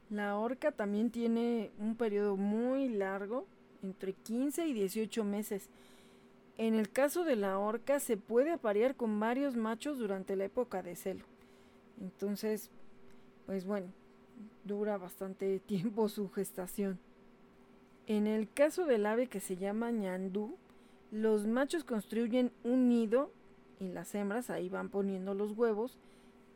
La 0.09 0.37
orca 0.37 0.73
también 0.73 1.13
tiene 1.13 1.71
un 1.79 1.95
periodo 1.95 2.37
muy 2.37 2.89
largo, 2.89 3.47
entre 3.85 4.15
15 4.15 4.67
y 4.67 4.73
18 4.73 5.23
meses, 5.23 5.69
en 6.59 6.75
el 6.75 6.91
caso 6.91 7.23
de 7.23 7.37
la 7.37 7.57
orca 7.61 8.01
se 8.01 8.17
puede 8.17 8.51
aparear 8.51 8.97
con 8.97 9.21
varios 9.21 9.55
machos 9.55 10.01
durante 10.01 10.35
la 10.35 10.47
época 10.47 10.83
de 10.83 10.97
celo. 10.97 11.25
Entonces, 12.01 12.69
pues 13.47 13.65
bueno, 13.65 13.87
dura 14.65 14.99
bastante 14.99 15.61
tiempo 15.67 16.09
su 16.09 16.33
gestación. 16.33 16.99
En 18.09 18.27
el 18.27 18.51
caso 18.51 18.87
del 18.87 19.07
ave 19.07 19.29
que 19.29 19.39
se 19.39 19.57
llama 19.57 19.93
ñandú, 19.93 20.57
los 21.13 21.47
machos 21.47 21.85
construyen 21.85 22.51
un 22.65 22.89
nido 22.89 23.31
y 23.79 23.87
las 23.87 24.13
hembras 24.17 24.51
ahí 24.51 24.69
van 24.69 24.89
poniendo 24.89 25.33
los 25.33 25.53
huevos 25.53 25.97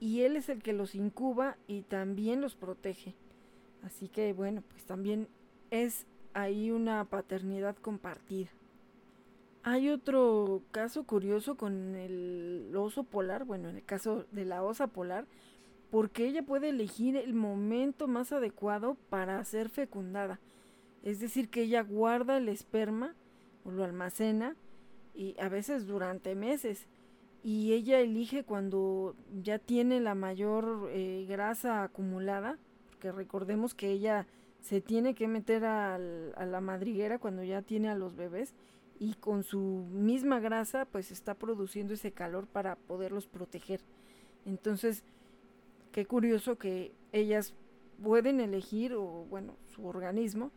y 0.04 0.20
él 0.20 0.36
es 0.36 0.50
el 0.50 0.62
que 0.62 0.74
los 0.74 0.94
incuba 0.94 1.56
y 1.66 1.80
también 1.80 2.42
los 2.42 2.56
protege. 2.56 3.14
Así 3.82 4.08
que 4.08 4.34
bueno, 4.34 4.62
pues 4.68 4.84
también 4.84 5.28
es 5.70 6.06
ahí 6.34 6.70
una 6.70 7.06
paternidad 7.06 7.74
compartida. 7.76 8.50
Hay 9.62 9.88
otro 9.88 10.60
caso 10.72 11.04
curioso 11.04 11.56
con 11.56 11.94
el 11.94 12.70
oso 12.76 13.04
polar, 13.04 13.46
bueno, 13.46 13.70
en 13.70 13.76
el 13.76 13.84
caso 13.86 14.26
de 14.30 14.44
la 14.44 14.62
osa 14.62 14.88
polar, 14.88 15.24
porque 15.90 16.26
ella 16.26 16.42
puede 16.42 16.68
elegir 16.68 17.16
el 17.16 17.32
momento 17.32 18.06
más 18.06 18.30
adecuado 18.30 18.98
para 19.08 19.42
ser 19.46 19.70
fecundada. 19.70 20.38
Es 21.02 21.18
decir, 21.18 21.48
que 21.48 21.62
ella 21.62 21.80
guarda 21.80 22.36
el 22.36 22.50
esperma 22.50 23.14
o 23.64 23.70
lo 23.70 23.84
almacena 23.84 24.54
y 25.14 25.34
a 25.40 25.48
veces 25.48 25.86
durante 25.86 26.34
meses. 26.34 26.88
Y 27.44 27.74
ella 27.74 28.00
elige 28.00 28.42
cuando 28.42 29.14
ya 29.42 29.58
tiene 29.58 30.00
la 30.00 30.14
mayor 30.14 30.88
eh, 30.90 31.26
grasa 31.28 31.84
acumulada, 31.84 32.58
porque 32.88 33.12
recordemos 33.12 33.74
que 33.74 33.90
ella 33.90 34.26
se 34.60 34.80
tiene 34.80 35.14
que 35.14 35.28
meter 35.28 35.66
a 35.66 35.98
la 35.98 36.60
madriguera 36.62 37.18
cuando 37.18 37.44
ya 37.44 37.60
tiene 37.60 37.90
a 37.90 37.94
los 37.94 38.16
bebés 38.16 38.54
y 38.98 39.12
con 39.14 39.42
su 39.42 39.58
misma 39.92 40.40
grasa 40.40 40.86
pues 40.86 41.10
está 41.10 41.34
produciendo 41.34 41.92
ese 41.92 42.12
calor 42.12 42.46
para 42.46 42.76
poderlos 42.76 43.26
proteger. 43.26 43.80
Entonces, 44.46 45.04
qué 45.92 46.06
curioso 46.06 46.56
que 46.56 46.92
ellas 47.12 47.52
pueden 48.02 48.40
elegir 48.40 48.94
o 48.94 49.26
bueno, 49.28 49.54
su 49.74 49.86
organismo 49.86 50.50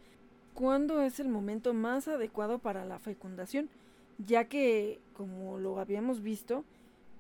cuándo 0.54 1.02
es 1.02 1.20
el 1.20 1.28
momento 1.28 1.74
más 1.74 2.08
adecuado 2.08 2.60
para 2.60 2.86
la 2.86 2.98
fecundación, 2.98 3.70
ya 4.18 4.46
que 4.46 5.00
como 5.14 5.60
lo 5.60 5.80
habíamos 5.80 6.22
visto, 6.22 6.64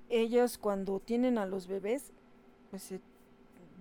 ellas 0.09 0.57
cuando 0.57 0.99
tienen 0.99 1.37
a 1.37 1.45
los 1.45 1.67
bebés, 1.67 2.11
pues 2.69 2.83
se 2.83 2.99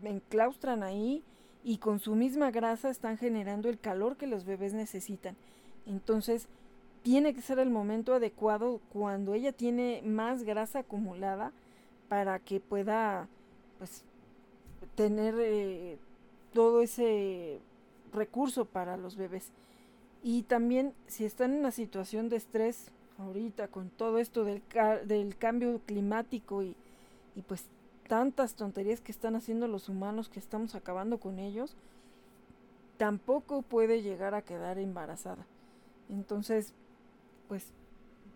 enclaustran 0.02 0.82
ahí 0.82 1.22
y 1.64 1.78
con 1.78 1.98
su 1.98 2.14
misma 2.14 2.50
grasa 2.50 2.90
están 2.90 3.18
generando 3.18 3.68
el 3.68 3.78
calor 3.78 4.16
que 4.16 4.26
los 4.26 4.44
bebés 4.44 4.72
necesitan. 4.72 5.36
Entonces, 5.86 6.48
tiene 7.02 7.34
que 7.34 7.42
ser 7.42 7.58
el 7.58 7.70
momento 7.70 8.14
adecuado 8.14 8.80
cuando 8.92 9.34
ella 9.34 9.52
tiene 9.52 10.02
más 10.04 10.42
grasa 10.42 10.80
acumulada 10.80 11.52
para 12.08 12.38
que 12.38 12.60
pueda 12.60 13.28
pues 13.78 14.04
tener 14.94 15.34
eh, 15.38 15.98
todo 16.52 16.82
ese 16.82 17.60
recurso 18.12 18.64
para 18.64 18.96
los 18.96 19.16
bebés. 19.16 19.50
Y 20.22 20.42
también 20.42 20.94
si 21.06 21.24
están 21.24 21.52
en 21.52 21.60
una 21.60 21.70
situación 21.70 22.28
de 22.28 22.36
estrés 22.36 22.90
ahorita 23.18 23.68
con 23.68 23.90
todo 23.90 24.18
esto 24.18 24.44
del, 24.44 24.62
del 25.06 25.36
cambio 25.36 25.80
climático 25.86 26.62
y, 26.62 26.76
y 27.34 27.42
pues 27.42 27.66
tantas 28.08 28.54
tonterías 28.54 29.00
que 29.00 29.12
están 29.12 29.36
haciendo 29.36 29.68
los 29.68 29.88
humanos 29.88 30.28
que 30.28 30.38
estamos 30.38 30.74
acabando 30.74 31.18
con 31.18 31.38
ellos, 31.38 31.76
tampoco 32.96 33.62
puede 33.62 34.02
llegar 34.02 34.34
a 34.34 34.42
quedar 34.42 34.78
embarazada. 34.78 35.46
Entonces, 36.08 36.72
pues 37.48 37.72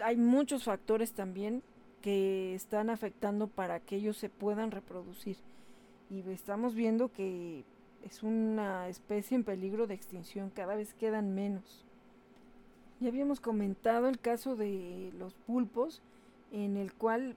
hay 0.00 0.16
muchos 0.16 0.64
factores 0.64 1.12
también 1.12 1.62
que 2.02 2.54
están 2.54 2.90
afectando 2.90 3.46
para 3.46 3.80
que 3.80 3.96
ellos 3.96 4.16
se 4.16 4.28
puedan 4.28 4.70
reproducir. 4.70 5.36
Y 6.10 6.28
estamos 6.30 6.74
viendo 6.74 7.12
que 7.12 7.64
es 8.02 8.22
una 8.22 8.88
especie 8.88 9.36
en 9.36 9.44
peligro 9.44 9.86
de 9.86 9.94
extinción, 9.94 10.50
cada 10.50 10.74
vez 10.74 10.94
quedan 10.94 11.34
menos. 11.34 11.84
Ya 13.01 13.09
habíamos 13.09 13.40
comentado 13.40 14.09
el 14.09 14.18
caso 14.18 14.57
de 14.57 15.11
los 15.18 15.32
pulpos, 15.32 16.03
en 16.53 16.76
el 16.76 16.92
cual 16.92 17.34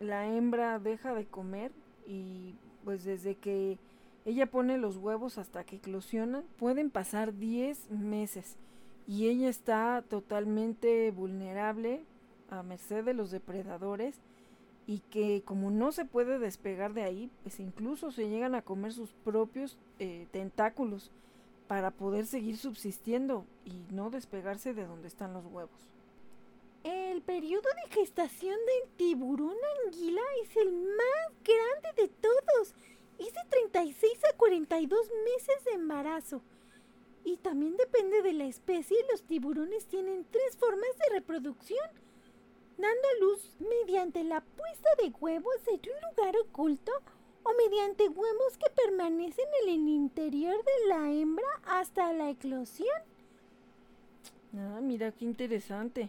la 0.00 0.26
hembra 0.26 0.78
deja 0.78 1.14
de 1.14 1.26
comer 1.26 1.70
y 2.06 2.54
pues 2.82 3.04
desde 3.04 3.34
que 3.34 3.78
ella 4.24 4.46
pone 4.46 4.78
los 4.78 4.96
huevos 4.96 5.36
hasta 5.36 5.64
que 5.64 5.76
eclosionan, 5.76 6.44
pueden 6.58 6.88
pasar 6.88 7.36
10 7.36 7.90
meses. 7.90 8.56
Y 9.06 9.28
ella 9.28 9.50
está 9.50 10.02
totalmente 10.08 11.10
vulnerable 11.10 12.02
a 12.48 12.62
merced 12.62 13.04
de 13.04 13.12
los 13.12 13.30
depredadores 13.30 14.18
y 14.86 15.00
que 15.10 15.42
como 15.44 15.70
no 15.70 15.92
se 15.92 16.06
puede 16.06 16.38
despegar 16.38 16.94
de 16.94 17.02
ahí, 17.02 17.30
pues 17.42 17.60
incluso 17.60 18.12
se 18.12 18.30
llegan 18.30 18.54
a 18.54 18.62
comer 18.62 18.92
sus 18.94 19.10
propios 19.12 19.76
eh, 19.98 20.26
tentáculos 20.30 21.10
para 21.66 21.90
poder 21.90 22.26
seguir 22.26 22.56
subsistiendo 22.56 23.44
y 23.64 23.84
no 23.92 24.10
despegarse 24.10 24.74
de 24.74 24.86
donde 24.86 25.08
están 25.08 25.32
los 25.32 25.46
huevos. 25.46 25.90
El 26.84 27.20
periodo 27.22 27.68
de 27.84 27.94
gestación 27.94 28.56
del 28.64 28.90
tiburón 28.96 29.56
anguila 29.84 30.20
es 30.44 30.56
el 30.56 30.72
más 30.72 31.32
grande 31.42 32.02
de 32.02 32.08
todos. 32.08 32.74
Es 33.18 33.32
de 33.32 33.40
36 33.50 34.24
a 34.32 34.36
42 34.36 35.10
meses 35.24 35.64
de 35.64 35.72
embarazo. 35.72 36.42
Y 37.24 37.38
también 37.38 37.76
depende 37.76 38.22
de 38.22 38.34
la 38.34 38.44
especie, 38.44 38.96
los 39.10 39.24
tiburones 39.24 39.86
tienen 39.86 40.24
tres 40.30 40.56
formas 40.56 40.90
de 40.98 41.14
reproducción. 41.14 41.90
Dando 42.78 43.08
a 43.08 43.20
luz 43.20 43.56
mediante 43.58 44.22
la 44.22 44.42
puesta 44.42 44.88
de 45.02 45.08
huevos 45.18 45.56
en 45.66 45.80
un 45.80 46.10
lugar 46.10 46.36
oculto 46.36 46.92
o 47.46 47.56
mediante 47.56 48.08
huevos 48.08 48.58
que 48.58 48.70
permanecen 48.70 49.46
en 49.62 49.74
el 49.74 49.88
interior 49.88 50.56
de 50.56 50.88
la 50.88 51.12
hembra 51.12 51.46
hasta 51.66 52.12
la 52.12 52.30
eclosión. 52.30 52.88
Ah, 54.56 54.80
mira 54.82 55.12
qué 55.12 55.24
interesante. 55.24 56.08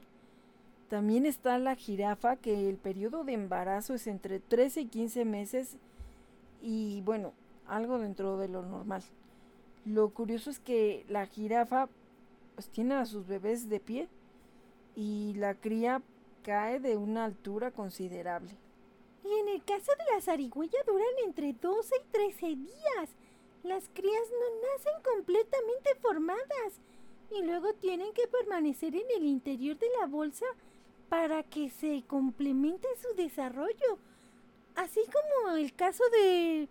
También 0.89 1.25
está 1.25 1.59
la 1.59 1.75
jirafa, 1.75 2.37
que 2.37 2.69
el 2.69 2.77
periodo 2.77 3.23
de 3.23 3.33
embarazo 3.33 3.93
es 3.93 4.07
entre 4.07 4.39
13 4.39 4.81
y 4.81 4.85
15 4.87 5.25
meses 5.25 5.77
y 6.61 7.01
bueno, 7.01 7.33
algo 7.67 7.99
dentro 7.99 8.37
de 8.37 8.47
lo 8.47 8.63
normal. 8.63 9.03
Lo 9.85 10.09
curioso 10.09 10.49
es 10.49 10.59
que 10.59 11.05
la 11.09 11.25
jirafa 11.25 11.89
pues, 12.55 12.69
tiene 12.69 12.95
a 12.95 13.05
sus 13.05 13.27
bebés 13.27 13.69
de 13.69 13.79
pie 13.79 14.07
y 14.95 15.33
la 15.35 15.53
cría 15.53 16.01
cae 16.43 16.79
de 16.79 16.97
una 16.97 17.25
altura 17.25 17.71
considerable. 17.71 18.51
En 19.47 19.53
el 19.53 19.63
caso 19.63 19.93
de 19.97 20.13
la 20.13 20.19
zarigüeya 20.19 20.79
duran 20.85 21.07
entre 21.23 21.53
12 21.53 21.95
y 21.95 22.11
13 22.11 22.47
días. 22.47 23.09
Las 23.63 23.87
crías 23.93 24.23
no 24.29 24.67
nacen 24.73 25.01
completamente 25.01 25.95
formadas 26.01 26.81
y 27.31 27.43
luego 27.43 27.73
tienen 27.75 28.11
que 28.13 28.27
permanecer 28.27 28.93
en 28.93 29.05
el 29.15 29.23
interior 29.23 29.79
de 29.79 29.87
la 30.01 30.07
bolsa 30.07 30.45
para 31.07 31.43
que 31.43 31.69
se 31.69 32.03
complemente 32.07 32.89
su 33.01 33.15
desarrollo. 33.15 33.97
Así 34.75 34.99
como 35.05 35.55
el 35.55 35.73
caso 35.73 36.03
de 36.11 36.67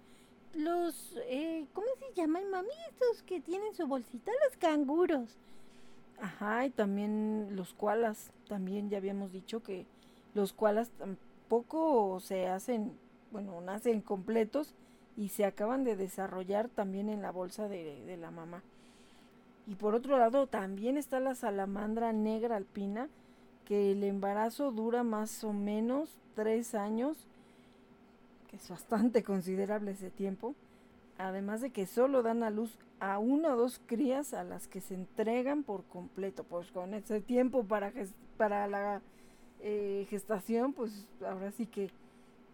los, 0.53 1.14
eh, 1.29 1.64
¿cómo 1.72 1.89
se 1.99 2.12
llaman, 2.12 2.51
mami? 2.51 2.68
Estos 2.91 3.22
que 3.22 3.41
tienen 3.41 3.74
su 3.74 3.87
bolsita, 3.87 4.33
los 4.47 4.57
canguros. 4.59 5.39
Ajá, 6.20 6.66
y 6.66 6.70
también 6.70 7.57
los 7.57 7.72
koalas. 7.72 8.33
También 8.49 8.91
ya 8.91 8.99
habíamos 8.99 9.33
dicho 9.33 9.62
que 9.62 9.87
los 10.35 10.53
koalas 10.53 10.91
tampoco 11.47 12.18
se 12.18 12.49
hacen, 12.49 12.99
bueno, 13.30 13.61
nacen 13.61 14.01
completos 14.01 14.74
y 15.16 15.28
se 15.28 15.44
acaban 15.44 15.84
de 15.84 15.94
desarrollar 15.94 16.68
también 16.68 17.09
en 17.09 17.22
la 17.22 17.30
bolsa 17.30 17.68
de, 17.68 18.05
de 18.05 18.16
la 18.16 18.32
mamá. 18.32 18.64
Y 19.68 19.76
por 19.76 19.94
otro 19.94 20.18
lado, 20.18 20.49
también 20.49 20.97
está 20.97 21.20
la 21.20 21.36
salamandra 21.36 22.12
negra 22.12 22.57
alpina, 22.57 23.09
que 23.64 23.92
el 23.92 24.03
embarazo 24.03 24.72
dura 24.72 25.05
más 25.05 25.44
o 25.44 25.53
menos 25.53 26.11
tres 26.34 26.74
años 26.74 27.16
que 28.49 28.57
es 28.57 28.68
bastante 28.68 29.22
considerable 29.24 29.92
ese 29.92 30.11
tiempo, 30.11 30.57
además 31.16 31.61
de 31.61 31.70
que 31.70 31.86
solo 31.86 32.24
dan 32.24 32.42
a 32.42 32.51
luz 32.51 32.76
a 32.99 33.18
una 33.20 33.55
o 33.55 33.57
dos 33.57 33.80
crías 33.86 34.34
a 34.34 34.42
las 34.42 34.66
que 34.66 34.80
se 34.80 34.94
entregan 34.94 35.62
por 35.62 35.84
completo, 35.84 36.42
pues 36.42 36.72
con 36.72 36.92
ese 36.92 37.20
tiempo 37.20 37.62
para, 37.62 37.92
para 38.36 38.66
la 38.66 39.01
eh, 39.69 40.07
gestación, 40.09 40.73
pues 40.73 41.09
ahora 41.27 41.51
sí 41.51 41.67
que 41.67 41.91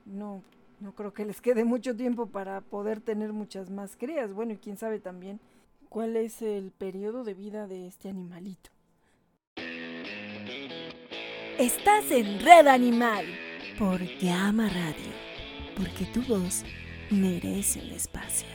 no, 0.06 0.42
no 0.80 0.94
creo 0.94 1.12
que 1.12 1.26
les 1.26 1.42
quede 1.42 1.62
mucho 1.62 1.94
tiempo 1.94 2.26
para 2.26 2.62
poder 2.62 3.02
tener 3.02 3.34
muchas 3.34 3.68
más 3.68 3.96
crías. 3.96 4.32
Bueno, 4.32 4.54
y 4.54 4.56
quién 4.56 4.78
sabe 4.78 4.98
también 4.98 5.38
cuál 5.90 6.16
es 6.16 6.40
el 6.40 6.70
periodo 6.70 7.22
de 7.22 7.34
vida 7.34 7.66
de 7.66 7.86
este 7.86 8.08
animalito. 8.08 8.70
Estás 11.58 12.10
en 12.10 12.40
Red 12.40 12.66
Animal 12.66 13.26
por 13.78 14.00
Gama 14.18 14.70
Radio 14.70 15.12
porque 15.76 16.06
tu 16.14 16.22
voz 16.22 16.64
merece 17.10 17.80
un 17.80 17.90
espacio. 17.90 18.48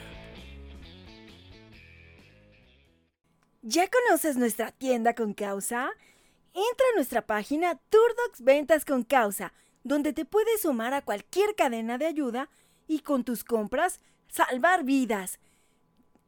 ¿Ya 3.62 3.88
conoces 3.88 4.36
nuestra 4.36 4.72
tienda 4.72 5.14
con 5.14 5.36
causa? 5.36 5.92
Entra 6.58 6.86
a 6.92 6.96
nuestra 6.96 7.22
página 7.22 7.76
Turdox 7.92 8.42
Ventas 8.42 8.84
con 8.84 9.04
Causa, 9.04 9.54
donde 9.84 10.12
te 10.12 10.26
puedes 10.26 10.62
sumar 10.62 10.96
a 10.96 11.04
cualquier 11.04 11.54
cadena 11.54 12.00
de 12.00 12.08
ayuda 12.08 12.50
y 12.88 13.02
con 13.02 13.24
tus 13.24 13.44
compras 13.44 14.00
salvar 14.28 14.84
vidas. 14.84 15.38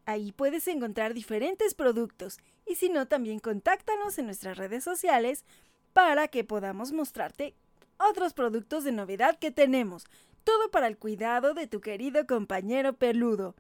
Ahí 0.06 0.31
puedes 0.31 0.68
encontrar 0.68 1.15
diferentes 1.15 1.73
productos 1.73 2.38
y 2.68 2.76
si 2.76 2.89
no, 2.89 3.07
también 3.07 3.39
contáctanos 3.39 4.19
en 4.19 4.27
nuestras 4.27 4.60
redes 4.60 4.84
sociales 4.84 5.45
para 5.93 6.27
que 6.27 6.43
podamos 6.43 6.91
mostrarte 6.91 7.56
otros 7.97 8.34
productos 8.34 8.84
de 8.84 8.91
novedad 8.91 9.39
que 9.39 9.49
tenemos, 9.49 10.06
todo 10.43 10.69
para 10.69 10.85
el 10.85 10.99
cuidado 10.99 11.56
de 11.56 11.65
tu 11.65 11.81
querido 11.81 12.27
compañero 12.27 12.93
peludo, 12.93 13.56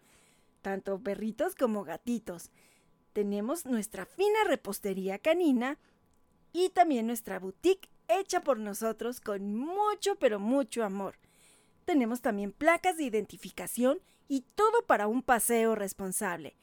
tanto 0.61 0.99
perritos 0.99 1.55
como 1.55 1.83
gatitos. 1.83 2.51
Tenemos 3.13 3.65
nuestra 3.65 4.05
fina 4.05 4.43
repostería 4.45 5.17
canina 5.17 5.79
y 6.51 6.69
también 6.69 7.07
nuestra 7.07 7.39
boutique 7.39 7.89
hecha 8.07 8.41
por 8.41 8.57
nosotros 8.59 9.21
con 9.21 9.55
mucho 9.55 10.15
pero 10.15 10.39
mucho 10.39 10.83
amor. 10.83 11.15
Tenemos 11.85 12.21
también 12.21 12.51
placas 12.51 12.97
de 12.97 13.03
identificación 13.03 13.99
y 14.27 14.41
todo 14.55 14.85
para 14.85 15.07
un 15.07 15.23
paseo 15.23 15.75
responsable. 15.75 16.55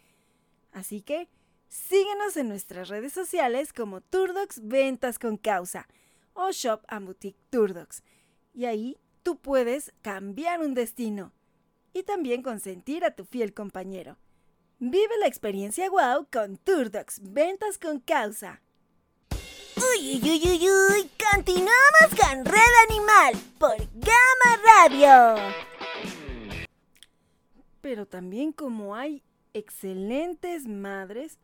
Así 0.72 1.00
que 1.00 1.28
síguenos 1.68 2.36
en 2.36 2.48
nuestras 2.48 2.88
redes 2.88 3.12
sociales 3.12 3.72
como 3.72 4.00
Turdox 4.00 4.60
Ventas 4.62 5.18
con 5.18 5.36
Causa 5.36 5.88
o 6.34 6.50
Shop 6.50 6.82
and 6.88 7.06
Boutique 7.06 7.38
Turdox. 7.50 8.02
Y 8.54 8.66
ahí 8.66 8.98
tú 9.22 9.38
puedes 9.38 9.92
cambiar 10.02 10.60
un 10.60 10.74
destino 10.74 11.32
y 11.92 12.02
también 12.02 12.42
consentir 12.42 13.04
a 13.04 13.14
tu 13.14 13.24
fiel 13.24 13.54
compañero. 13.54 14.18
Vive 14.78 15.16
la 15.18 15.26
experiencia 15.26 15.88
wow 15.88 16.26
con 16.30 16.58
Turdox, 16.58 17.20
ventas 17.22 17.78
con 17.78 17.98
causa. 17.98 18.60
Uy, 19.76 20.20
uy, 20.22 20.30
uy, 20.30 20.40
uy, 20.42 20.68
uy, 20.70 21.10
continuamos 21.34 22.08
con 22.18 22.46
Red 22.46 22.74
Animal 22.88 23.34
por 23.58 23.76
Gama 23.76 24.62
Radio. 24.64 25.42
Pero 27.82 28.06
también 28.06 28.52
como 28.52 28.96
hay 28.96 29.22
excelentes 29.52 30.66
madres, 30.66 31.38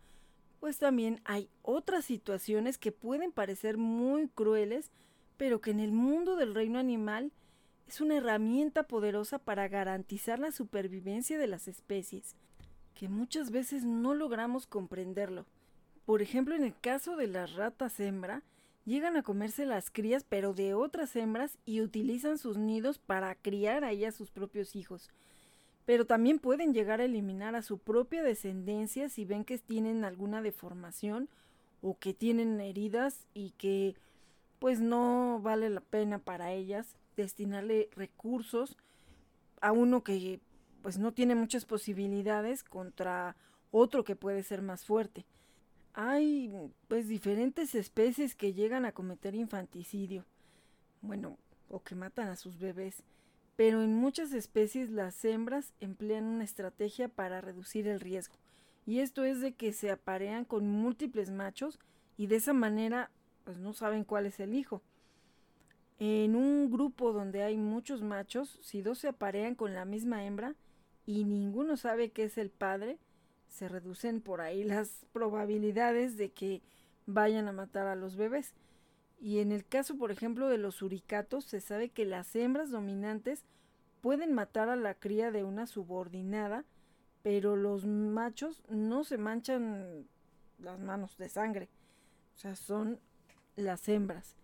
pues 0.60 0.78
también 0.78 1.20
hay 1.26 1.50
otras 1.60 2.06
situaciones 2.06 2.78
que 2.78 2.90
pueden 2.90 3.32
parecer 3.32 3.76
muy 3.76 4.28
crueles, 4.28 4.90
pero 5.36 5.60
que 5.60 5.72
en 5.72 5.80
el 5.80 5.92
mundo 5.92 6.34
del 6.36 6.54
reino 6.54 6.78
animal 6.78 7.32
es 7.86 8.00
una 8.00 8.16
herramienta 8.16 8.84
poderosa 8.84 9.40
para 9.40 9.68
garantizar 9.68 10.38
la 10.38 10.52
supervivencia 10.52 11.38
de 11.38 11.48
las 11.48 11.68
especies, 11.68 12.34
que 12.94 13.10
muchas 13.10 13.50
veces 13.50 13.84
no 13.84 14.14
logramos 14.14 14.66
comprenderlo. 14.66 15.44
Por 16.12 16.20
ejemplo, 16.20 16.54
en 16.54 16.62
el 16.62 16.78
caso 16.78 17.16
de 17.16 17.26
las 17.26 17.54
ratas 17.54 17.98
hembra, 17.98 18.42
llegan 18.84 19.16
a 19.16 19.22
comerse 19.22 19.64
las 19.64 19.90
crías 19.90 20.26
pero 20.28 20.52
de 20.52 20.74
otras 20.74 21.16
hembras 21.16 21.56
y 21.64 21.80
utilizan 21.80 22.36
sus 22.36 22.58
nidos 22.58 22.98
para 22.98 23.34
criar 23.34 23.82
a 23.82 23.92
ellas 23.92 24.14
sus 24.14 24.30
propios 24.30 24.76
hijos. 24.76 25.08
Pero 25.86 26.04
también 26.04 26.38
pueden 26.38 26.74
llegar 26.74 27.00
a 27.00 27.06
eliminar 27.06 27.54
a 27.54 27.62
su 27.62 27.78
propia 27.78 28.22
descendencia 28.22 29.08
si 29.08 29.24
ven 29.24 29.42
que 29.46 29.56
tienen 29.56 30.04
alguna 30.04 30.42
deformación 30.42 31.30
o 31.80 31.96
que 31.98 32.12
tienen 32.12 32.60
heridas 32.60 33.26
y 33.32 33.52
que 33.52 33.94
pues 34.58 34.80
no 34.80 35.40
vale 35.40 35.70
la 35.70 35.80
pena 35.80 36.18
para 36.18 36.52
ellas 36.52 36.94
destinarle 37.16 37.88
recursos 37.96 38.76
a 39.62 39.72
uno 39.72 40.04
que 40.04 40.40
pues 40.82 40.98
no 40.98 41.12
tiene 41.12 41.34
muchas 41.36 41.64
posibilidades 41.64 42.64
contra 42.64 43.34
otro 43.70 44.04
que 44.04 44.14
puede 44.14 44.42
ser 44.42 44.60
más 44.60 44.84
fuerte. 44.84 45.24
Hay 45.94 46.50
pues 46.88 47.06
diferentes 47.06 47.74
especies 47.74 48.34
que 48.34 48.54
llegan 48.54 48.86
a 48.86 48.92
cometer 48.92 49.34
infanticidio, 49.34 50.24
bueno, 51.02 51.36
o 51.68 51.82
que 51.82 51.94
matan 51.94 52.28
a 52.28 52.36
sus 52.36 52.58
bebés, 52.58 53.02
pero 53.56 53.82
en 53.82 53.94
muchas 53.94 54.32
especies 54.32 54.90
las 54.90 55.22
hembras 55.24 55.74
emplean 55.80 56.24
una 56.24 56.44
estrategia 56.44 57.08
para 57.08 57.42
reducir 57.42 57.86
el 57.86 58.00
riesgo, 58.00 58.36
y 58.86 59.00
esto 59.00 59.24
es 59.24 59.40
de 59.40 59.52
que 59.52 59.72
se 59.72 59.90
aparean 59.90 60.46
con 60.46 60.66
múltiples 60.66 61.30
machos 61.30 61.78
y 62.16 62.26
de 62.26 62.36
esa 62.36 62.54
manera 62.54 63.10
pues 63.44 63.58
no 63.58 63.74
saben 63.74 64.04
cuál 64.04 64.26
es 64.26 64.40
el 64.40 64.54
hijo. 64.54 64.82
En 65.98 66.36
un 66.36 66.70
grupo 66.70 67.12
donde 67.12 67.42
hay 67.42 67.56
muchos 67.56 68.02
machos, 68.02 68.58
si 68.62 68.82
dos 68.82 68.98
se 68.98 69.08
aparean 69.08 69.54
con 69.54 69.74
la 69.74 69.84
misma 69.84 70.24
hembra 70.24 70.54
y 71.04 71.24
ninguno 71.24 71.76
sabe 71.76 72.10
que 72.10 72.24
es 72.24 72.38
el 72.38 72.50
padre, 72.50 72.98
se 73.52 73.68
reducen 73.68 74.20
por 74.22 74.40
ahí 74.40 74.64
las 74.64 75.04
probabilidades 75.12 76.16
de 76.16 76.30
que 76.32 76.62
vayan 77.06 77.48
a 77.48 77.52
matar 77.52 77.86
a 77.86 77.94
los 77.94 78.16
bebés. 78.16 78.54
Y 79.20 79.38
en 79.38 79.52
el 79.52 79.64
caso, 79.64 79.96
por 79.96 80.10
ejemplo, 80.10 80.48
de 80.48 80.58
los 80.58 80.76
suricatos, 80.76 81.44
se 81.44 81.60
sabe 81.60 81.90
que 81.90 82.06
las 82.06 82.34
hembras 82.34 82.70
dominantes 82.70 83.44
pueden 84.00 84.32
matar 84.32 84.68
a 84.68 84.76
la 84.76 84.94
cría 84.94 85.30
de 85.30 85.44
una 85.44 85.66
subordinada, 85.66 86.64
pero 87.22 87.54
los 87.54 87.84
machos 87.84 88.62
no 88.68 89.04
se 89.04 89.18
manchan 89.18 90.08
las 90.58 90.80
manos 90.80 91.16
de 91.18 91.28
sangre. 91.28 91.68
O 92.34 92.38
sea, 92.38 92.56
son 92.56 92.98
las 93.54 93.86
hembras. 93.88 94.34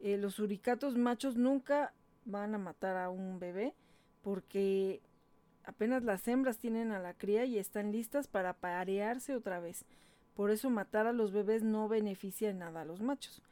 Eh, 0.00 0.16
los 0.16 0.34
suricatos 0.34 0.96
machos 0.96 1.36
nunca 1.36 1.94
van 2.24 2.54
a 2.54 2.58
matar 2.58 2.96
a 2.96 3.10
un 3.10 3.38
bebé 3.38 3.74
porque 4.22 5.00
apenas 5.64 6.02
las 6.02 6.26
hembras 6.28 6.58
tienen 6.58 6.92
a 6.92 6.98
la 6.98 7.14
cría 7.14 7.44
y 7.44 7.58
están 7.58 7.92
listas 7.92 8.28
para 8.28 8.54
parearse 8.54 9.34
otra 9.34 9.60
vez. 9.60 9.84
Por 10.34 10.50
eso 10.50 10.70
matar 10.70 11.06
a 11.06 11.12
los 11.12 11.32
bebés 11.32 11.62
no 11.62 11.88
beneficia 11.88 12.50
en 12.50 12.58
nada 12.58 12.82
a 12.82 12.84
los 12.84 13.02
machos. 13.02 13.42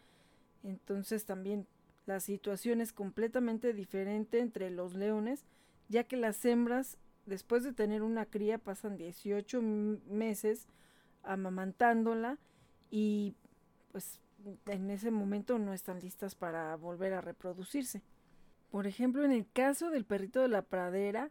Entonces 0.62 1.24
también 1.24 1.66
la 2.06 2.20
situación 2.20 2.80
es 2.80 2.92
completamente 2.92 3.72
diferente 3.72 4.40
entre 4.40 4.70
los 4.70 4.94
leones, 4.94 5.44
ya 5.88 6.04
que 6.04 6.16
las 6.16 6.44
hembras 6.44 6.96
después 7.26 7.62
de 7.62 7.72
tener 7.72 8.02
una 8.02 8.26
cría 8.26 8.58
pasan 8.58 8.96
18 8.96 9.60
meses 9.60 10.66
amamantándola 11.22 12.38
y 12.90 13.34
pues 13.92 14.20
en 14.66 14.90
ese 14.90 15.10
momento 15.10 15.58
no 15.58 15.74
están 15.74 16.00
listas 16.00 16.34
para 16.34 16.74
volver 16.76 17.12
a 17.12 17.20
reproducirse. 17.20 18.02
Por 18.70 18.86
ejemplo, 18.86 19.24
en 19.24 19.32
el 19.32 19.46
caso 19.50 19.90
del 19.90 20.04
perrito 20.04 20.40
de 20.40 20.48
la 20.48 20.62
pradera, 20.62 21.30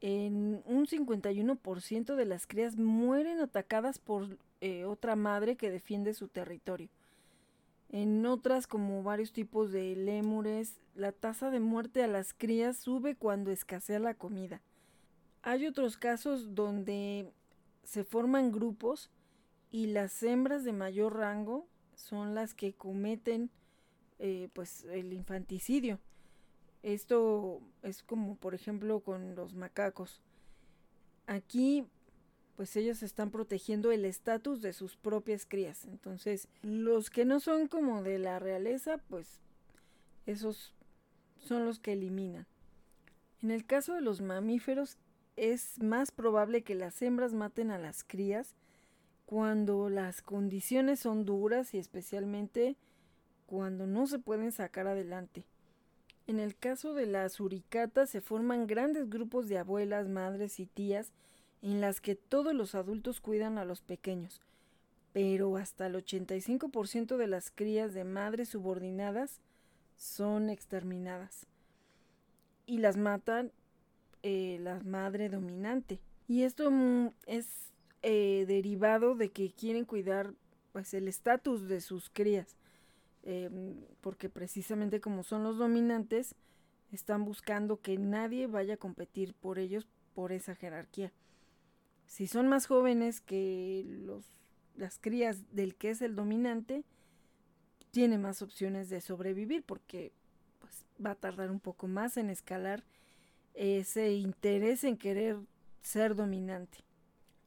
en 0.00 0.62
un 0.64 0.86
51% 0.86 2.14
de 2.14 2.24
las 2.24 2.46
crías 2.46 2.76
mueren 2.76 3.40
atacadas 3.40 3.98
por 3.98 4.38
eh, 4.60 4.84
otra 4.84 5.16
madre 5.16 5.56
que 5.56 5.70
defiende 5.70 6.14
su 6.14 6.28
territorio. 6.28 6.88
En 7.90 8.26
otras, 8.26 8.66
como 8.66 9.02
varios 9.02 9.32
tipos 9.32 9.72
de 9.72 9.96
lémures, 9.96 10.78
la 10.94 11.12
tasa 11.12 11.50
de 11.50 11.60
muerte 11.60 12.02
a 12.02 12.06
las 12.06 12.34
crías 12.34 12.76
sube 12.76 13.16
cuando 13.16 13.50
escasea 13.50 13.98
la 13.98 14.14
comida. 14.14 14.60
Hay 15.42 15.66
otros 15.66 15.96
casos 15.96 16.54
donde 16.54 17.32
se 17.84 18.04
forman 18.04 18.52
grupos 18.52 19.10
y 19.70 19.86
las 19.86 20.22
hembras 20.22 20.64
de 20.64 20.72
mayor 20.72 21.16
rango 21.16 21.66
son 21.94 22.34
las 22.34 22.54
que 22.54 22.74
cometen 22.74 23.50
eh, 24.18 24.48
pues 24.52 24.84
el 24.84 25.12
infanticidio. 25.12 25.98
Esto 26.82 27.60
es 27.82 28.02
como 28.02 28.36
por 28.36 28.54
ejemplo 28.54 29.00
con 29.00 29.34
los 29.34 29.54
macacos. 29.54 30.20
Aquí 31.26 31.86
pues 32.58 32.74
ellos 32.74 33.04
están 33.04 33.30
protegiendo 33.30 33.92
el 33.92 34.04
estatus 34.04 34.62
de 34.62 34.72
sus 34.72 34.96
propias 34.96 35.46
crías. 35.46 35.84
Entonces, 35.84 36.48
los 36.60 37.08
que 37.08 37.24
no 37.24 37.38
son 37.38 37.68
como 37.68 38.02
de 38.02 38.18
la 38.18 38.40
realeza, 38.40 38.98
pues 39.08 39.38
esos 40.26 40.74
son 41.38 41.64
los 41.64 41.78
que 41.78 41.92
eliminan. 41.92 42.48
En 43.42 43.52
el 43.52 43.64
caso 43.64 43.94
de 43.94 44.00
los 44.00 44.20
mamíferos, 44.20 44.98
es 45.36 45.80
más 45.80 46.10
probable 46.10 46.62
que 46.62 46.74
las 46.74 47.00
hembras 47.00 47.32
maten 47.32 47.70
a 47.70 47.78
las 47.78 48.02
crías 48.02 48.56
cuando 49.24 49.88
las 49.88 50.20
condiciones 50.20 50.98
son 50.98 51.24
duras 51.24 51.74
y 51.74 51.78
especialmente 51.78 52.76
cuando 53.46 53.86
no 53.86 54.08
se 54.08 54.18
pueden 54.18 54.50
sacar 54.50 54.88
adelante. 54.88 55.44
En 56.28 56.40
el 56.40 56.54
caso 56.54 56.92
de 56.92 57.06
las 57.06 57.40
uricatas 57.40 58.10
se 58.10 58.20
forman 58.20 58.66
grandes 58.66 59.08
grupos 59.08 59.48
de 59.48 59.56
abuelas, 59.56 60.08
madres 60.08 60.60
y 60.60 60.66
tías 60.66 61.10
en 61.62 61.80
las 61.80 62.02
que 62.02 62.16
todos 62.16 62.52
los 62.52 62.74
adultos 62.74 63.22
cuidan 63.22 63.56
a 63.56 63.64
los 63.64 63.80
pequeños, 63.80 64.42
pero 65.14 65.56
hasta 65.56 65.86
el 65.86 65.94
85% 65.94 67.16
de 67.16 67.26
las 67.28 67.50
crías 67.50 67.94
de 67.94 68.04
madres 68.04 68.50
subordinadas 68.50 69.40
son 69.96 70.50
exterminadas 70.50 71.46
y 72.66 72.76
las 72.76 72.98
matan 72.98 73.50
eh, 74.22 74.58
la 74.60 74.80
madre 74.80 75.30
dominante. 75.30 75.98
Y 76.28 76.42
esto 76.42 76.70
mm, 76.70 77.08
es 77.24 77.72
eh, 78.02 78.44
derivado 78.46 79.14
de 79.14 79.30
que 79.30 79.50
quieren 79.50 79.86
cuidar 79.86 80.34
pues 80.72 80.92
el 80.92 81.08
estatus 81.08 81.68
de 81.68 81.80
sus 81.80 82.10
crías 82.10 82.57
em, 83.28 83.74
porque 84.00 84.30
precisamente 84.30 85.02
como 85.02 85.22
son 85.22 85.42
los 85.42 85.58
dominantes 85.58 86.34
están 86.92 87.26
buscando 87.26 87.82
que 87.82 87.98
nadie 87.98 88.46
vaya 88.46 88.74
a 88.74 88.78
competir 88.78 89.34
por 89.34 89.58
ellos 89.58 89.86
por 90.14 90.32
esa 90.32 90.54
jerarquía. 90.54 91.12
Si 92.06 92.26
son 92.26 92.48
más 92.48 92.66
jóvenes 92.66 93.20
que 93.20 93.84
los 93.86 94.24
las 94.76 94.98
crías 94.98 95.42
del 95.54 95.74
que 95.74 95.90
es 95.90 96.00
el 96.00 96.14
dominante 96.14 96.84
tiene 97.90 98.16
más 98.16 98.40
opciones 98.40 98.88
de 98.88 99.02
sobrevivir 99.02 99.62
porque 99.62 100.12
pues, 100.60 100.86
va 101.04 101.10
a 101.10 101.16
tardar 101.16 101.50
un 101.50 101.60
poco 101.60 101.86
más 101.86 102.16
en 102.16 102.30
escalar 102.30 102.82
ese 103.52 104.12
interés 104.12 104.84
en 104.84 104.96
querer 104.96 105.36
ser 105.82 106.14
dominante. 106.14 106.78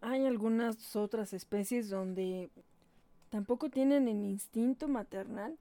Hay 0.02 0.26
algunas 0.26 0.96
otras 0.96 1.34
especies 1.34 1.90
donde 1.90 2.52
tampoco 3.30 3.70
tienen 3.70 4.08
el 4.08 4.26
instinto 4.26 4.88
maternal 4.88 5.58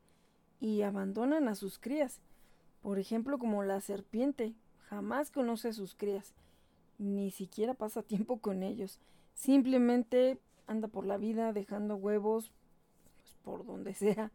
y 0.60 0.82
abandonan 0.82 1.48
a 1.48 1.54
sus 1.54 1.78
crías. 1.78 2.20
Por 2.82 2.98
ejemplo, 2.98 3.38
como 3.38 3.64
la 3.64 3.80
serpiente, 3.80 4.54
jamás 4.88 5.30
conoce 5.30 5.68
a 5.68 5.72
sus 5.72 5.94
crías, 5.94 6.34
ni 6.98 7.30
siquiera 7.30 7.74
pasa 7.74 8.02
tiempo 8.04 8.38
con 8.38 8.62
ellos. 8.62 8.98
Simplemente 9.34 10.38
anda 10.66 10.88
por 10.88 11.06
la 11.06 11.16
vida 11.16 11.52
dejando 11.52 11.96
huevos 11.96 12.52
pues, 13.16 13.34
por 13.42 13.64
donde 13.64 13.94
sea 13.94 14.30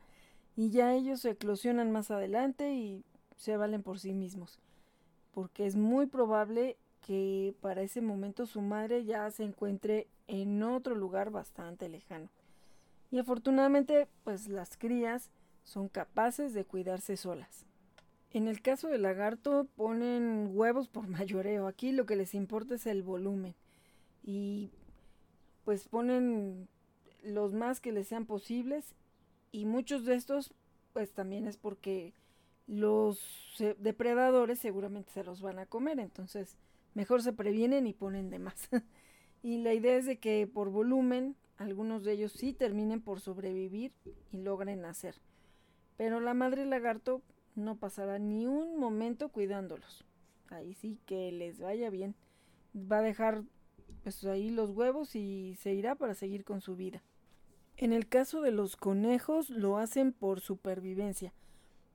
y 0.56 0.70
ya 0.70 0.94
ellos 0.94 1.22
se 1.22 1.32
eclosionan 1.32 1.92
más 1.92 2.12
adelante 2.12 2.74
y 2.74 3.04
se 3.38 3.58
valen 3.58 3.84
por 3.84 4.00
sí 4.00 4.14
mismos. 4.14 4.60
Porque 5.34 5.66
es 5.66 5.76
muy 5.76 6.06
probable 6.06 6.78
que 7.02 7.54
para 7.62 7.82
ese 7.82 8.02
momento 8.02 8.46
su 8.46 8.62
madre 8.62 9.04
ya 9.04 9.30
se 9.32 9.44
encuentre 9.44 10.08
en 10.28 10.64
otro 10.64 10.96
lugar 10.96 11.30
bastante 11.30 11.90
lejano. 11.90 12.30
Y 13.12 13.20
afortunadamente, 13.20 14.08
pues 14.24 14.48
las 14.48 14.78
crías 14.78 15.30
son 15.66 15.90
capaces 15.90 16.54
de 16.54 16.64
cuidarse 16.64 17.18
solas. 17.18 17.66
En 18.32 18.48
el 18.48 18.62
caso 18.62 18.88
del 18.88 19.02
lagarto 19.02 19.68
ponen 19.76 20.52
huevos 20.54 20.88
por 20.88 21.08
mayoreo. 21.10 21.68
Aquí 21.68 21.92
lo 21.92 22.06
que 22.06 22.16
les 22.16 22.34
importa 22.34 22.76
es 22.76 22.86
el 22.86 23.04
volumen. 23.04 23.56
Y 24.24 24.70
pues 25.66 25.88
ponen 25.88 26.70
los 27.24 27.54
más 27.54 27.82
que 27.82 27.92
les 27.92 28.08
sean 28.08 28.26
posibles. 28.26 28.96
Y 29.52 29.66
muchos 29.66 30.06
de 30.06 30.16
estos 30.16 30.54
pues 30.94 31.12
también 31.12 31.48
es 31.48 31.58
porque 31.58 32.14
los 32.68 33.20
eh, 33.60 33.76
depredadores 33.80 34.60
seguramente 34.60 35.12
se 35.12 35.24
los 35.24 35.42
van 35.42 35.60
a 35.60 35.66
comer. 35.66 36.00
Entonces 36.00 36.58
mejor 36.94 37.24
se 37.24 37.34
previenen 37.34 37.88
y 37.88 37.94
ponen 37.94 38.30
de 38.30 38.40
más. 38.40 38.70
y 39.44 39.58
la 39.58 39.74
idea 39.74 39.98
es 39.98 40.06
de 40.06 40.20
que 40.20 40.46
por 40.46 40.70
volumen 40.70 41.36
algunos 41.58 42.04
de 42.04 42.14
ellos 42.14 42.34
sí 42.34 42.54
terminen 42.54 43.02
por 43.02 43.20
sobrevivir 43.20 43.94
y 44.32 44.38
logren 44.38 44.82
nacer. 44.82 45.16
Pero 45.98 46.20
la 46.20 46.34
madre 46.34 46.66
lagarto 46.66 47.22
no 47.56 47.78
pasará 47.78 48.20
ni 48.20 48.46
un 48.46 48.78
momento 48.78 49.30
cuidándolos. 49.30 50.04
Ahí 50.50 50.74
sí 50.74 51.00
que 51.06 51.32
les 51.32 51.60
vaya 51.60 51.90
bien. 51.90 52.16
Va 52.76 53.00
a 53.00 53.02
dejar 53.02 53.44
pues 54.04 54.24
ahí 54.26 54.50
los 54.52 54.70
huevos 54.70 55.16
y 55.16 55.56
se 55.56 55.74
irá 55.74 55.96
para 55.96 56.14
seguir 56.14 56.44
con 56.44 56.62
su 56.62 56.76
vida. 56.76 57.02
En 57.78 57.92
el 57.92 58.08
caso 58.08 58.42
de 58.42 58.52
los 58.52 58.76
conejos 58.76 59.50
lo 59.50 59.78
hacen 59.78 60.14
por 60.14 60.40
supervivencia, 60.40 61.34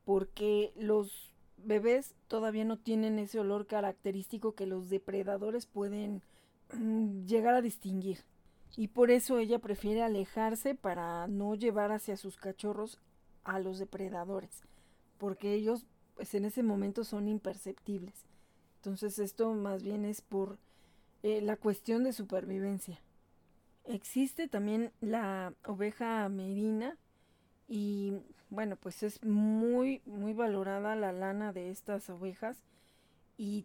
porque 0.05 0.73
los 0.77 1.33
bebés 1.57 2.17
todavía 2.27 2.65
no 2.65 2.79
tienen 2.79 3.19
ese 3.19 3.39
olor 3.39 3.67
característico 3.67 4.55
que 4.55 4.67
los 4.67 4.91
depredadores 4.91 5.67
pueden 5.67 6.23
mm, 6.73 7.27
llegar 7.27 7.55
a 7.55 7.63
distinguir. 7.63 8.19
Y 8.77 8.89
por 8.89 9.11
eso 9.11 9.39
ella 9.39 9.59
prefiere 9.59 10.03
alejarse 10.03 10.75
para 10.75 11.27
no 11.29 11.55
llevar 11.55 11.93
hacia 11.93 12.17
sus 12.17 12.37
cachorros 12.37 12.99
a 13.45 13.59
los 13.59 13.79
depredadores, 13.79 14.63
porque 15.19 15.55
ellos 15.55 15.87
pues 16.15 16.35
en 16.35 16.45
ese 16.45 16.63
momento 16.63 17.05
son 17.05 17.29
imperceptibles. 17.29 18.27
Entonces 18.77 19.19
esto 19.19 19.55
más 19.55 19.83
bien 19.83 20.05
es 20.05 20.21
por 20.21 20.59
eh, 21.23 21.41
la 21.41 21.57
cuestión 21.57 22.05
de 22.05 22.13
supervivencia. 22.13 23.01
Existe 23.85 24.49
también 24.49 24.93
la 25.01 25.55
oveja 25.65 26.29
merina 26.29 26.97
y 27.69 28.13
bueno, 28.51 28.77
pues 28.77 29.03
es 29.03 29.23
muy, 29.25 30.03
muy 30.05 30.33
valorada 30.33 30.97
la 30.97 31.13
lana 31.13 31.53
de 31.53 31.71
estas 31.71 32.11
ovejas 32.11 32.63
y 33.39 33.65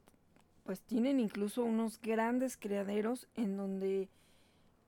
pues 0.63 0.81
tienen 0.81 1.19
incluso 1.19 1.63
unos 1.63 1.99
grandes 1.99 2.55
criaderos 2.55 3.27
en 3.35 3.57
donde 3.57 4.09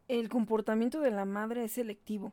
el 0.08 0.30
comportamiento 0.30 1.02
de 1.02 1.12
la 1.12 1.26
madre 1.26 1.66
es 1.66 1.74
selectivo. 1.74 2.32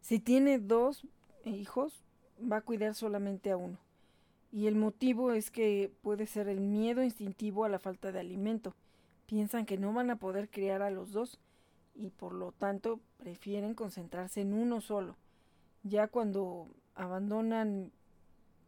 Si 0.00 0.18
tiene 0.18 0.58
dos 0.58 1.06
hijos, 1.48 2.04
va 2.40 2.58
a 2.58 2.62
cuidar 2.62 2.94
solamente 2.94 3.50
a 3.50 3.56
uno. 3.56 3.78
Y 4.50 4.66
el 4.66 4.76
motivo 4.76 5.32
es 5.32 5.50
que 5.50 5.92
puede 6.02 6.26
ser 6.26 6.48
el 6.48 6.60
miedo 6.60 7.02
instintivo 7.02 7.64
a 7.64 7.68
la 7.68 7.78
falta 7.78 8.12
de 8.12 8.20
alimento. 8.20 8.74
Piensan 9.26 9.66
que 9.66 9.76
no 9.76 9.92
van 9.92 10.10
a 10.10 10.16
poder 10.16 10.48
criar 10.48 10.80
a 10.80 10.90
los 10.90 11.12
dos 11.12 11.38
y 11.94 12.10
por 12.10 12.32
lo 12.32 12.52
tanto 12.52 13.00
prefieren 13.18 13.74
concentrarse 13.74 14.40
en 14.40 14.54
uno 14.54 14.80
solo. 14.80 15.16
Ya 15.82 16.08
cuando 16.08 16.68
abandonan 16.94 17.92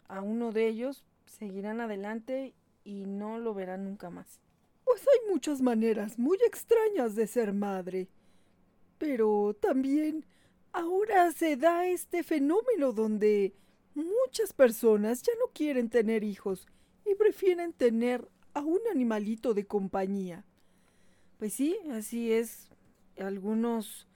a 0.09 0.21
uno 0.21 0.53
de 0.53 0.69
ellos, 0.69 1.05
seguirán 1.25 1.81
adelante 1.81 2.55
y 2.85 3.07
no 3.07 3.39
lo 3.39 3.55
verán 3.55 3.85
nunca 3.85 4.11
más. 4.11 4.41
Pues 4.85 5.03
hay 5.03 5.33
muchas 5.33 5.63
maneras 5.63 6.19
muy 6.19 6.39
extrañas 6.45 7.15
de 7.15 7.27
ser 7.27 7.53
madre. 7.53 8.09
Pero 8.99 9.57
también 9.59 10.27
ahora 10.73 11.33
se 11.33 11.57
da 11.57 11.87
este 11.87 12.23
fenómeno 12.23 12.93
donde 12.93 13.55
muchas 13.95 14.53
personas 14.53 15.23
ya 15.23 15.33
no 15.41 15.53
quieren 15.53 15.91
tener 15.91 16.25
hijos 16.25 16.67
y 17.05 17.15
prefieren 17.15 17.73
tener 17.73 18.29
a 18.55 18.61
un 18.61 18.81
animalito 18.91 19.55
de 19.55 19.67
compañía. 19.67 20.45
Pues 21.39 21.55
sí, 21.55 21.77
así 21.93 22.33
es. 22.33 22.71
Algunos 23.19 24.07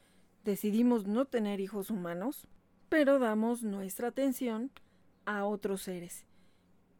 decidimos 0.44 1.06
no 1.06 1.24
tener 1.24 1.60
hijos 1.60 1.90
humanos, 1.90 2.46
pero 2.88 3.18
damos 3.18 3.62
nuestra 3.62 4.08
atención 4.08 4.70
a 5.24 5.44
otros 5.44 5.82
seres 5.82 6.26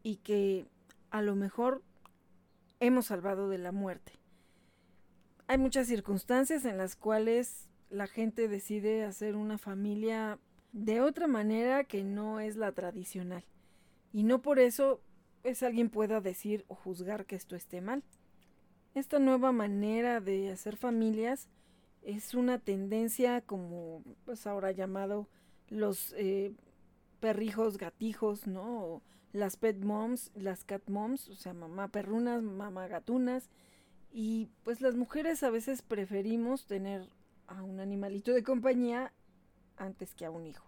y 0.03 0.17
que 0.17 0.65
a 1.11 1.21
lo 1.21 1.35
mejor 1.35 1.83
hemos 2.79 3.07
salvado 3.07 3.49
de 3.49 3.57
la 3.57 3.71
muerte. 3.71 4.13
Hay 5.47 5.57
muchas 5.57 5.87
circunstancias 5.87 6.65
en 6.65 6.77
las 6.77 6.95
cuales 6.95 7.69
la 7.95 8.07
gente 8.07 8.47
decide 8.47 9.03
hacer 9.05 9.35
una 9.35 9.57
familia 9.57 10.39
de 10.73 11.01
otra 11.01 11.27
manera 11.27 11.85
que 11.85 12.03
no 12.03 12.39
es 12.39 12.57
la 12.57 12.71
tradicional. 12.73 13.43
Y 14.11 14.23
no 14.23 14.41
por 14.41 14.59
eso 14.59 15.01
es 15.43 15.63
alguien 15.63 15.89
pueda 15.89 16.21
decir 16.21 16.65
o 16.67 16.75
juzgar 16.75 17.25
que 17.25 17.35
esto 17.35 17.55
esté 17.55 17.81
mal. 17.81 18.03
Esta 18.93 19.19
nueva 19.19 19.51
manera 19.51 20.19
de 20.19 20.51
hacer 20.51 20.75
familias 20.75 21.49
es 22.01 22.33
una 22.33 22.59
tendencia 22.59 23.41
como 23.41 24.03
pues 24.25 24.45
ahora 24.45 24.71
llamado 24.71 25.27
los 25.69 26.13
eh, 26.17 26.53
perrijos 27.19 27.77
gatijos, 27.77 28.45
¿no? 28.45 29.01
las 29.35 29.57
pet 29.57 29.83
moms, 29.83 30.31
las 30.33 30.63
cat 30.63 30.89
moms, 30.89 31.27
o 31.27 31.35
sea, 31.35 31.53
mamá 31.53 31.89
perrunas, 31.89 32.41
mamá 32.41 32.87
gatunas. 32.87 33.49
Y 34.11 34.47
pues 34.63 34.79
las 34.79 34.95
mujeres 34.95 35.43
a 35.43 35.49
veces 35.49 35.81
preferimos 35.81 36.65
tener 36.67 37.09
a 37.47 37.63
un 37.63 37.79
animalito 37.79 38.33
de 38.33 38.43
compañía 38.43 39.13
antes 39.77 40.13
que 40.13 40.25
a 40.25 40.31
un 40.31 40.45
hijo. 40.45 40.65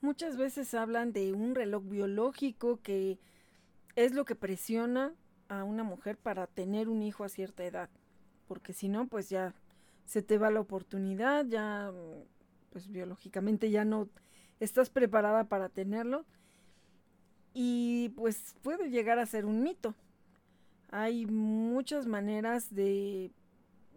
Muchas 0.00 0.36
veces 0.36 0.74
hablan 0.74 1.12
de 1.12 1.32
un 1.32 1.54
reloj 1.54 1.84
biológico 1.84 2.80
que 2.82 3.18
es 3.94 4.14
lo 4.14 4.24
que 4.24 4.34
presiona 4.34 5.14
a 5.48 5.64
una 5.64 5.84
mujer 5.84 6.16
para 6.16 6.46
tener 6.46 6.88
un 6.88 7.02
hijo 7.02 7.24
a 7.24 7.28
cierta 7.28 7.64
edad, 7.64 7.90
porque 8.48 8.72
si 8.72 8.88
no, 8.88 9.06
pues 9.06 9.28
ya 9.28 9.54
se 10.04 10.22
te 10.22 10.38
va 10.38 10.50
la 10.50 10.60
oportunidad, 10.60 11.46
ya 11.46 11.92
pues 12.70 12.88
biológicamente 12.88 13.70
ya 13.70 13.84
no 13.84 14.08
estás 14.60 14.90
preparada 14.90 15.44
para 15.44 15.68
tenerlo 15.68 16.24
y 17.54 18.10
pues 18.10 18.54
puede 18.62 18.90
llegar 18.90 19.18
a 19.18 19.26
ser 19.26 19.44
un 19.44 19.62
mito. 19.62 19.94
Hay 20.90 21.26
muchas 21.26 22.06
maneras 22.06 22.74
de 22.74 23.30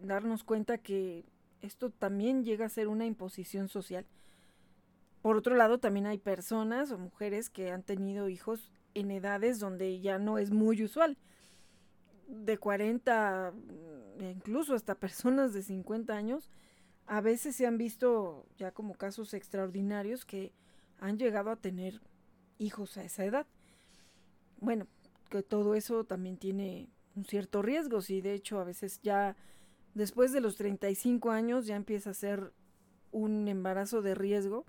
darnos 0.00 0.44
cuenta 0.44 0.78
que 0.78 1.24
esto 1.62 1.90
también 1.90 2.44
llega 2.44 2.66
a 2.66 2.70
ser 2.70 2.88
una 2.88 3.06
imposición 3.06 3.68
social. 3.68 4.06
Por 5.22 5.36
otro 5.36 5.56
lado, 5.56 5.78
también 5.78 6.06
hay 6.06 6.18
personas 6.18 6.92
o 6.92 6.98
mujeres 6.98 7.50
que 7.50 7.72
han 7.72 7.82
tenido 7.82 8.28
hijos 8.28 8.70
en 8.94 9.10
edades 9.10 9.58
donde 9.58 10.00
ya 10.00 10.18
no 10.18 10.38
es 10.38 10.50
muy 10.50 10.82
usual. 10.82 11.18
De 12.28 12.58
40, 12.58 13.52
mm, 13.52 14.24
incluso 14.24 14.74
hasta 14.74 14.94
personas 14.94 15.52
de 15.52 15.62
50 15.62 16.14
años, 16.14 16.48
a 17.06 17.20
veces 17.20 17.56
se 17.56 17.66
han 17.66 17.78
visto 17.78 18.46
ya 18.56 18.72
como 18.72 18.94
casos 18.94 19.34
extraordinarios 19.34 20.24
que 20.24 20.52
han 20.98 21.18
llegado 21.18 21.50
a 21.50 21.56
tener 21.56 22.00
hijos 22.58 22.96
a 22.96 23.04
esa 23.04 23.24
edad. 23.24 23.46
Bueno, 24.60 24.86
que 25.30 25.42
todo 25.42 25.74
eso 25.74 26.04
también 26.04 26.36
tiene 26.36 26.88
un 27.14 27.24
cierto 27.24 27.62
riesgo, 27.62 28.00
si 28.00 28.20
de 28.20 28.34
hecho 28.34 28.60
a 28.60 28.64
veces 28.64 29.00
ya 29.02 29.36
Después 29.96 30.30
de 30.30 30.42
los 30.42 30.56
35 30.56 31.30
años 31.30 31.64
ya 31.64 31.74
empieza 31.74 32.10
a 32.10 32.14
ser 32.14 32.52
un 33.12 33.48
embarazo 33.48 34.02
de 34.02 34.14
riesgo 34.14 34.66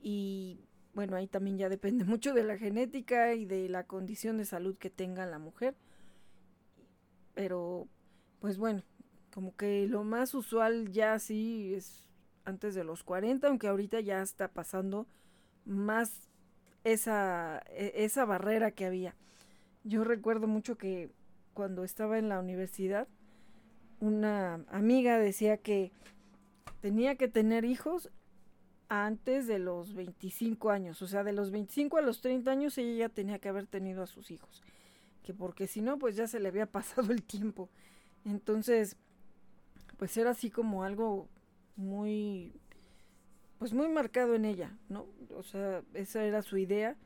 y 0.00 0.58
bueno, 0.94 1.14
ahí 1.14 1.28
también 1.28 1.58
ya 1.58 1.68
depende 1.68 2.04
mucho 2.04 2.34
de 2.34 2.42
la 2.42 2.58
genética 2.58 3.34
y 3.34 3.44
de 3.44 3.68
la 3.68 3.86
condición 3.86 4.38
de 4.38 4.44
salud 4.44 4.76
que 4.76 4.90
tenga 4.90 5.26
la 5.26 5.38
mujer. 5.38 5.76
Pero 7.34 7.86
pues 8.40 8.58
bueno, 8.58 8.82
como 9.32 9.54
que 9.54 9.86
lo 9.86 10.02
más 10.02 10.34
usual 10.34 10.90
ya 10.90 11.20
sí 11.20 11.74
es 11.74 12.10
antes 12.44 12.74
de 12.74 12.82
los 12.82 13.04
40, 13.04 13.46
aunque 13.46 13.68
ahorita 13.68 14.00
ya 14.00 14.22
está 14.22 14.48
pasando 14.48 15.06
más 15.64 16.28
esa, 16.82 17.62
e, 17.68 17.92
esa 17.94 18.24
barrera 18.24 18.72
que 18.72 18.86
había. 18.86 19.14
Yo 19.84 20.02
recuerdo 20.02 20.48
mucho 20.48 20.76
que 20.76 21.12
cuando 21.54 21.84
estaba 21.84 22.18
en 22.18 22.28
la 22.28 22.40
universidad, 22.40 23.06
una 24.02 24.64
amiga 24.68 25.16
decía 25.16 25.58
que 25.58 25.92
tenía 26.80 27.14
que 27.14 27.28
tener 27.28 27.64
hijos 27.64 28.10
antes 28.88 29.46
de 29.46 29.60
los 29.60 29.94
25 29.94 30.70
años, 30.70 31.00
o 31.02 31.06
sea, 31.06 31.22
de 31.22 31.32
los 31.32 31.52
25 31.52 31.98
a 31.98 32.02
los 32.02 32.20
30 32.20 32.50
años 32.50 32.76
ella 32.78 33.06
ya 33.06 33.08
tenía 33.08 33.38
que 33.38 33.48
haber 33.48 33.68
tenido 33.68 34.02
a 34.02 34.08
sus 34.08 34.32
hijos, 34.32 34.60
que 35.22 35.32
porque 35.32 35.68
si 35.68 35.82
no, 35.82 35.98
pues 35.98 36.16
ya 36.16 36.26
se 36.26 36.40
le 36.40 36.48
había 36.48 36.66
pasado 36.66 37.12
el 37.12 37.22
tiempo. 37.22 37.70
Entonces, 38.24 38.96
pues 39.98 40.16
era 40.16 40.30
así 40.30 40.50
como 40.50 40.82
algo 40.82 41.28
muy, 41.76 42.52
pues 43.60 43.72
muy 43.72 43.88
marcado 43.88 44.34
en 44.34 44.44
ella, 44.44 44.76
¿no? 44.88 45.06
O 45.36 45.44
sea, 45.44 45.84
esa 45.94 46.24
era 46.24 46.42
su 46.42 46.58
idea 46.58 46.96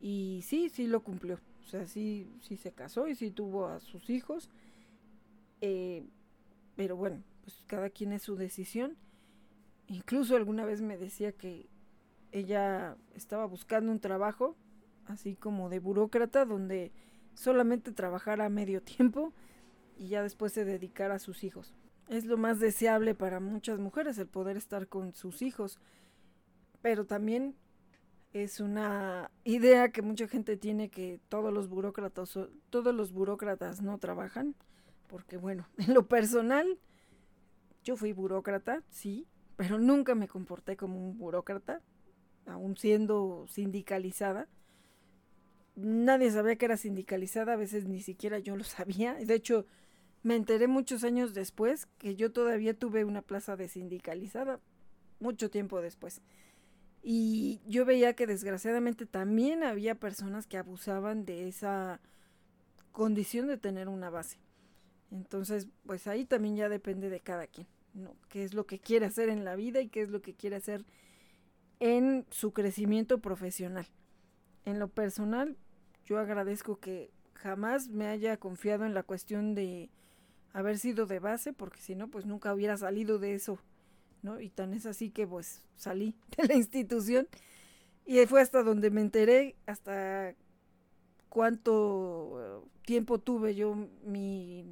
y 0.00 0.42
sí, 0.44 0.68
sí 0.68 0.86
lo 0.86 1.02
cumplió. 1.02 1.40
O 1.64 1.66
sea, 1.68 1.84
sí, 1.84 2.30
sí 2.42 2.56
se 2.56 2.70
casó 2.70 3.08
y 3.08 3.16
sí 3.16 3.32
tuvo 3.32 3.66
a 3.66 3.80
sus 3.80 4.08
hijos. 4.08 4.48
Eh, 5.60 6.04
pero 6.78 6.94
bueno, 6.96 7.24
pues 7.42 7.64
cada 7.66 7.90
quien 7.90 8.12
es 8.12 8.22
su 8.22 8.36
decisión. 8.36 8.96
Incluso 9.88 10.36
alguna 10.36 10.64
vez 10.64 10.80
me 10.80 10.96
decía 10.96 11.32
que 11.32 11.68
ella 12.30 12.96
estaba 13.16 13.46
buscando 13.46 13.90
un 13.90 13.98
trabajo, 13.98 14.54
así 15.06 15.34
como 15.34 15.70
de 15.70 15.80
burócrata, 15.80 16.44
donde 16.44 16.92
solamente 17.34 17.90
trabajara 17.90 18.48
medio 18.48 18.80
tiempo 18.96 19.32
y 19.96 20.06
ya 20.06 20.22
después 20.22 20.52
se 20.52 20.64
dedicara 20.64 21.16
a 21.16 21.18
sus 21.18 21.42
hijos. 21.42 21.74
Es 22.08 22.26
lo 22.26 22.36
más 22.36 22.60
deseable 22.60 23.16
para 23.16 23.40
muchas 23.40 23.80
mujeres 23.80 24.16
el 24.18 24.28
poder 24.28 24.56
estar 24.56 24.86
con 24.86 25.14
sus 25.14 25.42
hijos, 25.42 25.80
pero 26.80 27.06
también 27.06 27.56
es 28.32 28.60
una 28.60 29.32
idea 29.42 29.90
que 29.90 30.02
mucha 30.02 30.28
gente 30.28 30.56
tiene 30.56 30.90
que 30.90 31.18
todos 31.28 31.52
los 31.52 31.68
burócratas 31.68 32.38
todos 32.70 32.94
los 32.94 33.10
burócratas 33.10 33.82
no 33.82 33.98
trabajan 33.98 34.54
porque 35.08 35.36
bueno, 35.36 35.66
en 35.78 35.94
lo 35.94 36.06
personal, 36.06 36.78
yo 37.82 37.96
fui 37.96 38.12
burócrata, 38.12 38.82
sí, 38.90 39.26
pero 39.56 39.78
nunca 39.78 40.14
me 40.14 40.28
comporté 40.28 40.76
como 40.76 40.98
un 41.04 41.18
burócrata, 41.18 41.82
aún 42.46 42.76
siendo 42.76 43.46
sindicalizada. 43.48 44.48
nadie 45.74 46.30
sabía 46.30 46.56
que 46.56 46.66
era 46.66 46.76
sindicalizada, 46.76 47.54
a 47.54 47.56
veces 47.56 47.86
ni 47.86 48.00
siquiera 48.00 48.38
yo 48.38 48.56
lo 48.56 48.64
sabía. 48.64 49.14
De 49.14 49.34
hecho, 49.34 49.66
me 50.22 50.36
enteré 50.36 50.66
muchos 50.68 51.04
años 51.04 51.34
después 51.34 51.86
que 51.98 52.16
yo 52.16 52.32
todavía 52.32 52.74
tuve 52.74 53.04
una 53.04 53.22
plaza 53.22 53.56
de 53.56 53.68
sindicalizada, 53.68 54.60
mucho 55.20 55.50
tiempo 55.50 55.80
después. 55.80 56.22
Y 57.02 57.60
yo 57.66 57.84
veía 57.84 58.14
que 58.14 58.26
desgraciadamente 58.26 59.06
también 59.06 59.62
había 59.62 59.94
personas 59.94 60.46
que 60.46 60.58
abusaban 60.58 61.24
de 61.24 61.48
esa 61.48 62.00
condición 62.92 63.46
de 63.46 63.56
tener 63.56 63.88
una 63.88 64.10
base. 64.10 64.38
Entonces, 65.10 65.68
pues 65.86 66.06
ahí 66.06 66.24
también 66.24 66.56
ya 66.56 66.68
depende 66.68 67.10
de 67.10 67.20
cada 67.20 67.46
quien, 67.46 67.66
¿no? 67.94 68.14
Qué 68.28 68.44
es 68.44 68.54
lo 68.54 68.66
que 68.66 68.78
quiere 68.78 69.06
hacer 69.06 69.28
en 69.28 69.44
la 69.44 69.56
vida 69.56 69.80
y 69.80 69.88
qué 69.88 70.02
es 70.02 70.10
lo 70.10 70.20
que 70.20 70.34
quiere 70.34 70.56
hacer 70.56 70.84
en 71.80 72.26
su 72.30 72.52
crecimiento 72.52 73.18
profesional. 73.18 73.86
En 74.64 74.78
lo 74.78 74.88
personal, 74.88 75.56
yo 76.04 76.18
agradezco 76.18 76.78
que 76.78 77.10
jamás 77.34 77.88
me 77.88 78.06
haya 78.06 78.36
confiado 78.36 78.84
en 78.84 78.94
la 78.94 79.02
cuestión 79.02 79.54
de 79.54 79.90
haber 80.52 80.78
sido 80.78 81.06
de 81.06 81.20
base, 81.20 81.52
porque 81.52 81.80
si 81.80 81.94
no, 81.94 82.08
pues 82.08 82.26
nunca 82.26 82.52
hubiera 82.52 82.76
salido 82.76 83.18
de 83.18 83.34
eso, 83.34 83.58
¿no? 84.22 84.40
Y 84.40 84.50
tan 84.50 84.74
es 84.74 84.86
así 84.86 85.10
que 85.10 85.26
pues 85.26 85.62
salí 85.76 86.16
de 86.36 86.46
la 86.48 86.54
institución 86.54 87.28
y 88.04 88.24
fue 88.26 88.40
hasta 88.40 88.62
donde 88.62 88.90
me 88.90 89.02
enteré, 89.02 89.54
hasta 89.66 90.34
cuánto 91.28 92.64
tiempo 92.84 93.18
tuve 93.18 93.54
yo 93.54 93.76
mi, 94.02 94.64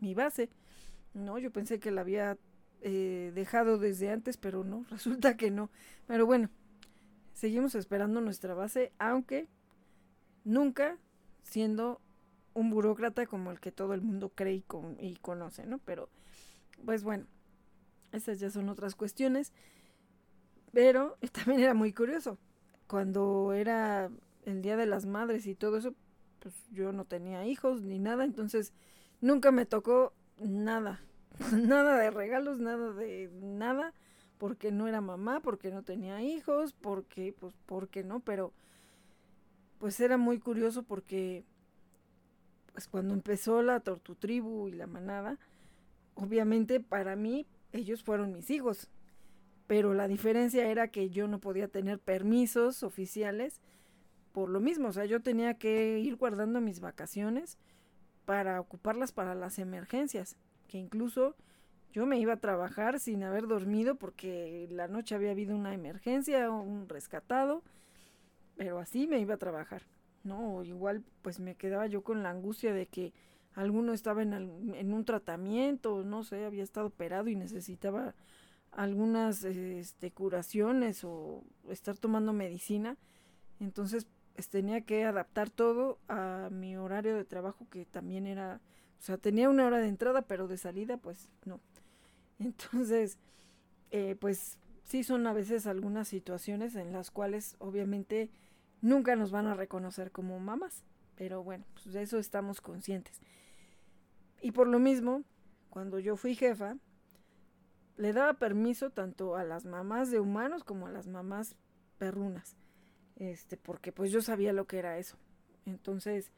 mi 0.00 0.14
base, 0.14 0.50
¿no? 1.14 1.38
Yo 1.38 1.50
pensé 1.50 1.78
que 1.78 1.90
la 1.90 2.02
había 2.02 2.38
eh, 2.80 3.32
dejado 3.34 3.78
desde 3.78 4.10
antes, 4.10 4.36
pero 4.36 4.64
no, 4.64 4.84
resulta 4.90 5.36
que 5.36 5.50
no. 5.50 5.70
Pero 6.06 6.26
bueno, 6.26 6.50
seguimos 7.34 7.74
esperando 7.74 8.20
nuestra 8.20 8.54
base, 8.54 8.92
aunque 8.98 9.48
nunca 10.44 10.98
siendo 11.42 12.00
un 12.54 12.70
burócrata 12.70 13.26
como 13.26 13.50
el 13.50 13.60
que 13.60 13.72
todo 13.72 13.94
el 13.94 14.02
mundo 14.02 14.32
cree 14.34 14.54
y, 14.54 14.64
y 14.98 15.16
conoce, 15.16 15.66
¿no? 15.66 15.78
Pero, 15.78 16.08
pues 16.84 17.04
bueno, 17.04 17.26
esas 18.12 18.40
ya 18.40 18.50
son 18.50 18.68
otras 18.68 18.94
cuestiones. 18.94 19.52
Pero 20.72 21.16
también 21.32 21.60
era 21.60 21.74
muy 21.74 21.92
curioso. 21.92 22.38
Cuando 22.86 23.52
era 23.52 24.10
el 24.44 24.62
Día 24.62 24.76
de 24.76 24.86
las 24.86 25.06
Madres 25.06 25.46
y 25.46 25.54
todo 25.54 25.76
eso, 25.76 25.94
pues 26.40 26.54
yo 26.70 26.92
no 26.92 27.04
tenía 27.04 27.46
hijos 27.46 27.82
ni 27.82 27.98
nada, 27.98 28.24
entonces 28.24 28.72
nunca 29.20 29.50
me 29.50 29.66
tocó 29.66 30.12
nada, 30.38 31.00
nada 31.52 31.98
de 31.98 32.10
regalos, 32.10 32.58
nada 32.58 32.92
de 32.92 33.30
nada, 33.40 33.92
porque 34.38 34.70
no 34.70 34.86
era 34.86 35.00
mamá, 35.00 35.40
porque 35.40 35.70
no 35.70 35.82
tenía 35.82 36.22
hijos, 36.22 36.72
porque, 36.72 37.34
pues, 37.38 37.54
porque 37.66 38.04
no, 38.04 38.20
pero 38.20 38.52
pues 39.78 40.00
era 40.00 40.16
muy 40.16 40.38
curioso 40.38 40.82
porque 40.82 41.44
pues 42.72 42.88
cuando 42.88 43.14
empezó 43.14 43.62
la 43.62 43.80
tortutribu 43.80 44.68
y 44.68 44.72
la 44.72 44.86
manada, 44.86 45.38
obviamente 46.14 46.80
para 46.80 47.16
mí 47.16 47.46
ellos 47.72 48.02
fueron 48.02 48.32
mis 48.32 48.50
hijos, 48.50 48.88
pero 49.66 49.94
la 49.94 50.08
diferencia 50.08 50.68
era 50.68 50.88
que 50.88 51.10
yo 51.10 51.28
no 51.28 51.40
podía 51.40 51.68
tener 51.68 51.98
permisos 51.98 52.82
oficiales 52.82 53.60
por 54.32 54.48
lo 54.48 54.60
mismo, 54.60 54.88
o 54.88 54.92
sea, 54.92 55.04
yo 55.06 55.20
tenía 55.20 55.54
que 55.54 55.98
ir 55.98 56.16
guardando 56.16 56.60
mis 56.60 56.80
vacaciones 56.80 57.58
para 58.28 58.60
ocuparlas 58.60 59.10
para 59.10 59.34
las 59.34 59.58
emergencias, 59.58 60.36
que 60.66 60.76
incluso 60.76 61.34
yo 61.94 62.04
me 62.04 62.18
iba 62.18 62.34
a 62.34 62.40
trabajar 62.40 63.00
sin 63.00 63.22
haber 63.22 63.46
dormido 63.46 63.94
porque 63.94 64.68
la 64.70 64.86
noche 64.86 65.14
había 65.14 65.30
habido 65.30 65.56
una 65.56 65.72
emergencia, 65.72 66.50
un 66.50 66.90
rescatado, 66.90 67.62
pero 68.54 68.80
así 68.80 69.06
me 69.06 69.18
iba 69.18 69.36
a 69.36 69.38
trabajar, 69.38 69.84
¿no? 70.24 70.62
igual 70.62 71.02
pues 71.22 71.40
me 71.40 71.54
quedaba 71.54 71.86
yo 71.86 72.02
con 72.02 72.22
la 72.22 72.28
angustia 72.28 72.74
de 72.74 72.84
que 72.84 73.14
alguno 73.54 73.94
estaba 73.94 74.20
en, 74.20 74.34
en 74.74 74.92
un 74.92 75.06
tratamiento, 75.06 76.04
no 76.04 76.22
sé, 76.22 76.44
había 76.44 76.64
estado 76.64 76.88
operado 76.88 77.30
y 77.30 77.34
necesitaba 77.34 78.14
algunas 78.72 79.42
este, 79.44 80.10
curaciones 80.10 81.02
o 81.02 81.44
estar 81.70 81.96
tomando 81.96 82.34
medicina. 82.34 82.98
Entonces 83.58 84.06
tenía 84.46 84.82
que 84.82 85.04
adaptar 85.04 85.50
todo 85.50 85.98
a 86.08 86.48
mi 86.52 86.76
horario 86.76 87.16
de 87.16 87.24
trabajo 87.24 87.66
que 87.70 87.84
también 87.84 88.26
era, 88.26 88.60
o 89.00 89.02
sea, 89.02 89.18
tenía 89.18 89.50
una 89.50 89.66
hora 89.66 89.78
de 89.78 89.88
entrada, 89.88 90.22
pero 90.22 90.46
de 90.46 90.56
salida 90.56 90.96
pues 90.96 91.28
no. 91.44 91.60
Entonces, 92.38 93.18
eh, 93.90 94.16
pues 94.20 94.58
sí 94.84 95.02
son 95.02 95.26
a 95.26 95.32
veces 95.32 95.66
algunas 95.66 96.08
situaciones 96.08 96.76
en 96.76 96.92
las 96.92 97.10
cuales 97.10 97.56
obviamente 97.58 98.30
nunca 98.80 99.16
nos 99.16 99.30
van 99.32 99.46
a 99.46 99.54
reconocer 99.54 100.12
como 100.12 100.38
mamás, 100.38 100.84
pero 101.16 101.42
bueno, 101.42 101.64
pues 101.74 101.92
de 101.92 102.02
eso 102.02 102.18
estamos 102.18 102.60
conscientes. 102.60 103.20
Y 104.40 104.52
por 104.52 104.68
lo 104.68 104.78
mismo, 104.78 105.24
cuando 105.68 105.98
yo 105.98 106.16
fui 106.16 106.36
jefa, 106.36 106.76
le 107.96 108.12
daba 108.12 108.34
permiso 108.34 108.90
tanto 108.90 109.34
a 109.34 109.42
las 109.42 109.64
mamás 109.64 110.10
de 110.10 110.20
humanos 110.20 110.62
como 110.62 110.86
a 110.86 110.92
las 110.92 111.08
mamás 111.08 111.56
perrunas. 111.98 112.56
Este, 113.18 113.56
porque 113.56 113.92
pues 113.92 114.12
yo 114.12 114.22
sabía 114.22 114.52
lo 114.52 114.66
que 114.66 114.78
era 114.78 114.98
eso. 114.98 115.16
Entonces, 115.66 116.30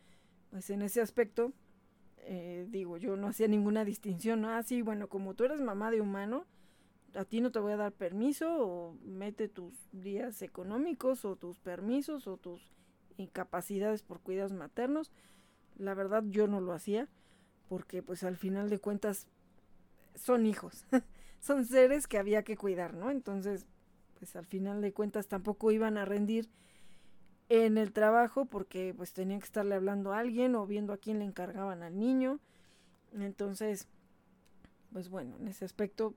pues 0.50 0.70
en 0.70 0.82
ese 0.82 1.00
aspecto, 1.00 1.52
eh, 2.18 2.66
digo, 2.70 2.96
yo 2.96 3.16
no 3.16 3.28
hacía 3.28 3.48
ninguna 3.48 3.84
distinción. 3.84 4.44
Ah, 4.44 4.62
sí, 4.62 4.82
bueno, 4.82 5.08
como 5.08 5.34
tú 5.34 5.44
eres 5.44 5.60
mamá 5.60 5.90
de 5.90 6.00
humano, 6.00 6.46
a 7.14 7.24
ti 7.24 7.40
no 7.40 7.52
te 7.52 7.58
voy 7.58 7.72
a 7.72 7.76
dar 7.76 7.92
permiso, 7.92 8.66
o 8.66 8.94
mete 9.04 9.48
tus 9.48 9.74
días 9.92 10.42
económicos, 10.42 11.24
o 11.24 11.36
tus 11.36 11.60
permisos, 11.60 12.26
o 12.26 12.36
tus 12.38 12.72
incapacidades 13.18 14.02
por 14.02 14.20
cuidados 14.20 14.52
maternos. 14.52 15.12
La 15.76 15.94
verdad 15.94 16.24
yo 16.28 16.46
no 16.46 16.60
lo 16.60 16.72
hacía 16.72 17.08
porque 17.68 18.02
pues 18.02 18.24
al 18.24 18.36
final 18.36 18.68
de 18.68 18.80
cuentas 18.80 19.28
son 20.16 20.44
hijos, 20.44 20.84
son 21.40 21.64
seres 21.64 22.08
que 22.08 22.18
había 22.18 22.42
que 22.42 22.56
cuidar, 22.56 22.94
¿no? 22.94 23.12
Entonces, 23.12 23.64
pues 24.18 24.34
al 24.34 24.44
final 24.44 24.80
de 24.80 24.92
cuentas 24.92 25.28
tampoco 25.28 25.70
iban 25.70 25.96
a 25.96 26.04
rendir 26.04 26.50
en 27.50 27.78
el 27.78 27.92
trabajo 27.92 28.46
porque 28.46 28.94
pues 28.96 29.12
tenían 29.12 29.40
que 29.40 29.44
estarle 29.44 29.74
hablando 29.74 30.12
a 30.12 30.20
alguien 30.20 30.54
o 30.54 30.66
viendo 30.66 30.92
a 30.92 30.98
quién 30.98 31.18
le 31.18 31.24
encargaban 31.24 31.82
al 31.82 31.98
niño. 31.98 32.38
Entonces, 33.12 33.88
pues 34.92 35.10
bueno, 35.10 35.36
en 35.40 35.48
ese 35.48 35.64
aspecto 35.64 36.14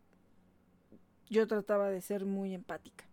yo 1.29 1.47
trataba 1.47 1.89
de 1.89 2.01
ser 2.01 2.25
muy 2.25 2.53
empática. 2.53 3.05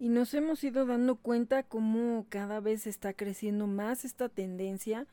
Y 0.00 0.08
nos 0.08 0.34
hemos 0.34 0.64
ido 0.64 0.84
dando 0.86 1.14
cuenta 1.14 1.62
cómo 1.62 2.26
cada 2.28 2.58
vez 2.58 2.88
está 2.88 3.12
creciendo 3.12 3.68
más 3.68 4.04
esta 4.04 4.28
tendencia 4.28 5.06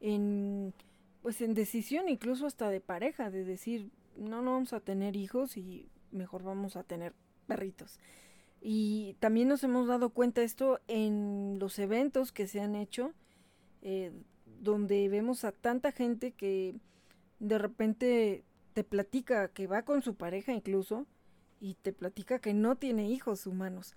en 0.00 0.72
pues 1.20 1.42
en 1.42 1.52
decisión 1.54 2.08
incluso 2.08 2.46
hasta 2.46 2.70
de 2.70 2.80
pareja, 2.80 3.30
de 3.30 3.44
decir, 3.44 3.90
no, 4.16 4.40
no 4.40 4.52
vamos 4.52 4.72
a 4.72 4.80
tener 4.80 5.14
hijos 5.14 5.58
y 5.58 5.90
mejor 6.10 6.42
vamos 6.42 6.74
a 6.74 6.84
tener 6.84 7.12
perritos. 7.46 8.00
Y 8.64 9.16
también 9.18 9.48
nos 9.48 9.64
hemos 9.64 9.88
dado 9.88 10.10
cuenta 10.10 10.42
esto 10.42 10.80
en 10.86 11.58
los 11.58 11.80
eventos 11.80 12.30
que 12.30 12.46
se 12.46 12.60
han 12.60 12.76
hecho, 12.76 13.12
eh, 13.82 14.12
donde 14.60 15.08
vemos 15.08 15.44
a 15.44 15.50
tanta 15.50 15.90
gente 15.90 16.30
que 16.30 16.76
de 17.40 17.58
repente 17.58 18.44
te 18.72 18.84
platica 18.84 19.48
que 19.48 19.66
va 19.66 19.82
con 19.82 20.02
su 20.02 20.14
pareja 20.14 20.52
incluso 20.52 21.06
y 21.60 21.74
te 21.74 21.92
platica 21.92 22.38
que 22.38 22.54
no 22.54 22.76
tiene 22.76 23.10
hijos 23.10 23.46
humanos, 23.48 23.96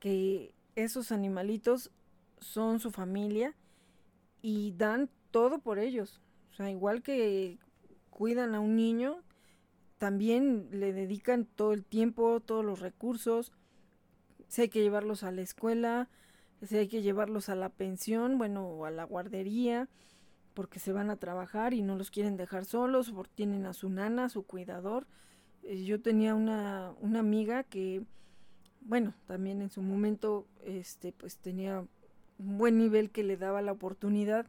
que 0.00 0.54
esos 0.76 1.12
animalitos 1.12 1.90
son 2.38 2.80
su 2.80 2.90
familia 2.90 3.54
y 4.40 4.72
dan 4.78 5.10
todo 5.30 5.58
por 5.58 5.78
ellos. 5.78 6.22
O 6.52 6.54
sea, 6.54 6.70
igual 6.70 7.02
que 7.02 7.58
cuidan 8.08 8.54
a 8.54 8.60
un 8.60 8.76
niño, 8.76 9.22
también 9.98 10.68
le 10.70 10.94
dedican 10.94 11.44
todo 11.44 11.74
el 11.74 11.84
tiempo, 11.84 12.40
todos 12.40 12.64
los 12.64 12.80
recursos. 12.80 13.52
Si 14.48 14.62
hay 14.62 14.68
que 14.68 14.82
llevarlos 14.82 15.22
a 15.22 15.32
la 15.32 15.42
escuela, 15.42 16.08
si 16.62 16.76
hay 16.78 16.88
que 16.88 17.02
llevarlos 17.02 17.48
a 17.48 17.54
la 17.54 17.68
pensión, 17.68 18.38
bueno, 18.38 18.66
o 18.66 18.84
a 18.84 18.90
la 18.90 19.04
guardería, 19.04 19.88
porque 20.54 20.78
se 20.78 20.92
van 20.92 21.10
a 21.10 21.16
trabajar 21.16 21.74
y 21.74 21.82
no 21.82 21.96
los 21.96 22.10
quieren 22.10 22.36
dejar 22.36 22.64
solos, 22.64 23.10
porque 23.10 23.32
tienen 23.34 23.66
a 23.66 23.74
su 23.74 23.90
nana, 23.90 24.28
su 24.28 24.44
cuidador. 24.44 25.06
Eh, 25.62 25.84
yo 25.84 26.00
tenía 26.00 26.34
una, 26.34 26.92
una 27.00 27.20
amiga 27.20 27.62
que, 27.64 28.02
bueno, 28.80 29.14
también 29.26 29.60
en 29.60 29.70
su 29.70 29.82
momento, 29.82 30.46
este, 30.64 31.12
pues 31.12 31.36
tenía 31.36 31.86
un 32.38 32.58
buen 32.58 32.78
nivel 32.78 33.10
que 33.10 33.22
le 33.22 33.36
daba 33.36 33.62
la 33.62 33.72
oportunidad 33.72 34.46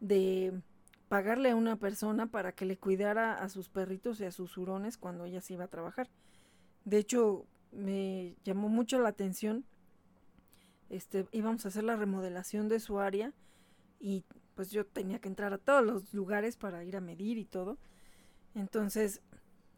de 0.00 0.60
pagarle 1.08 1.50
a 1.50 1.56
una 1.56 1.76
persona 1.76 2.26
para 2.26 2.52
que 2.52 2.66
le 2.66 2.76
cuidara 2.76 3.34
a 3.34 3.48
sus 3.48 3.68
perritos 3.68 4.20
y 4.20 4.24
a 4.24 4.30
sus 4.30 4.56
hurones 4.56 4.98
cuando 4.98 5.24
ella 5.24 5.40
se 5.40 5.54
iba 5.54 5.64
a 5.64 5.68
trabajar. 5.68 6.08
De 6.84 6.98
hecho, 6.98 7.46
me 7.72 8.36
llamó 8.44 8.68
mucho 8.68 9.00
la 9.00 9.10
atención. 9.10 9.64
Este, 10.88 11.26
íbamos 11.32 11.64
a 11.64 11.68
hacer 11.68 11.84
la 11.84 11.96
remodelación 11.96 12.68
de 12.68 12.80
su 12.80 12.98
área 12.98 13.32
y 14.00 14.24
pues 14.54 14.70
yo 14.70 14.86
tenía 14.86 15.20
que 15.20 15.28
entrar 15.28 15.52
a 15.52 15.58
todos 15.58 15.84
los 15.84 16.14
lugares 16.14 16.56
para 16.56 16.82
ir 16.84 16.96
a 16.96 17.00
medir 17.00 17.38
y 17.38 17.44
todo. 17.44 17.78
Entonces, 18.54 19.20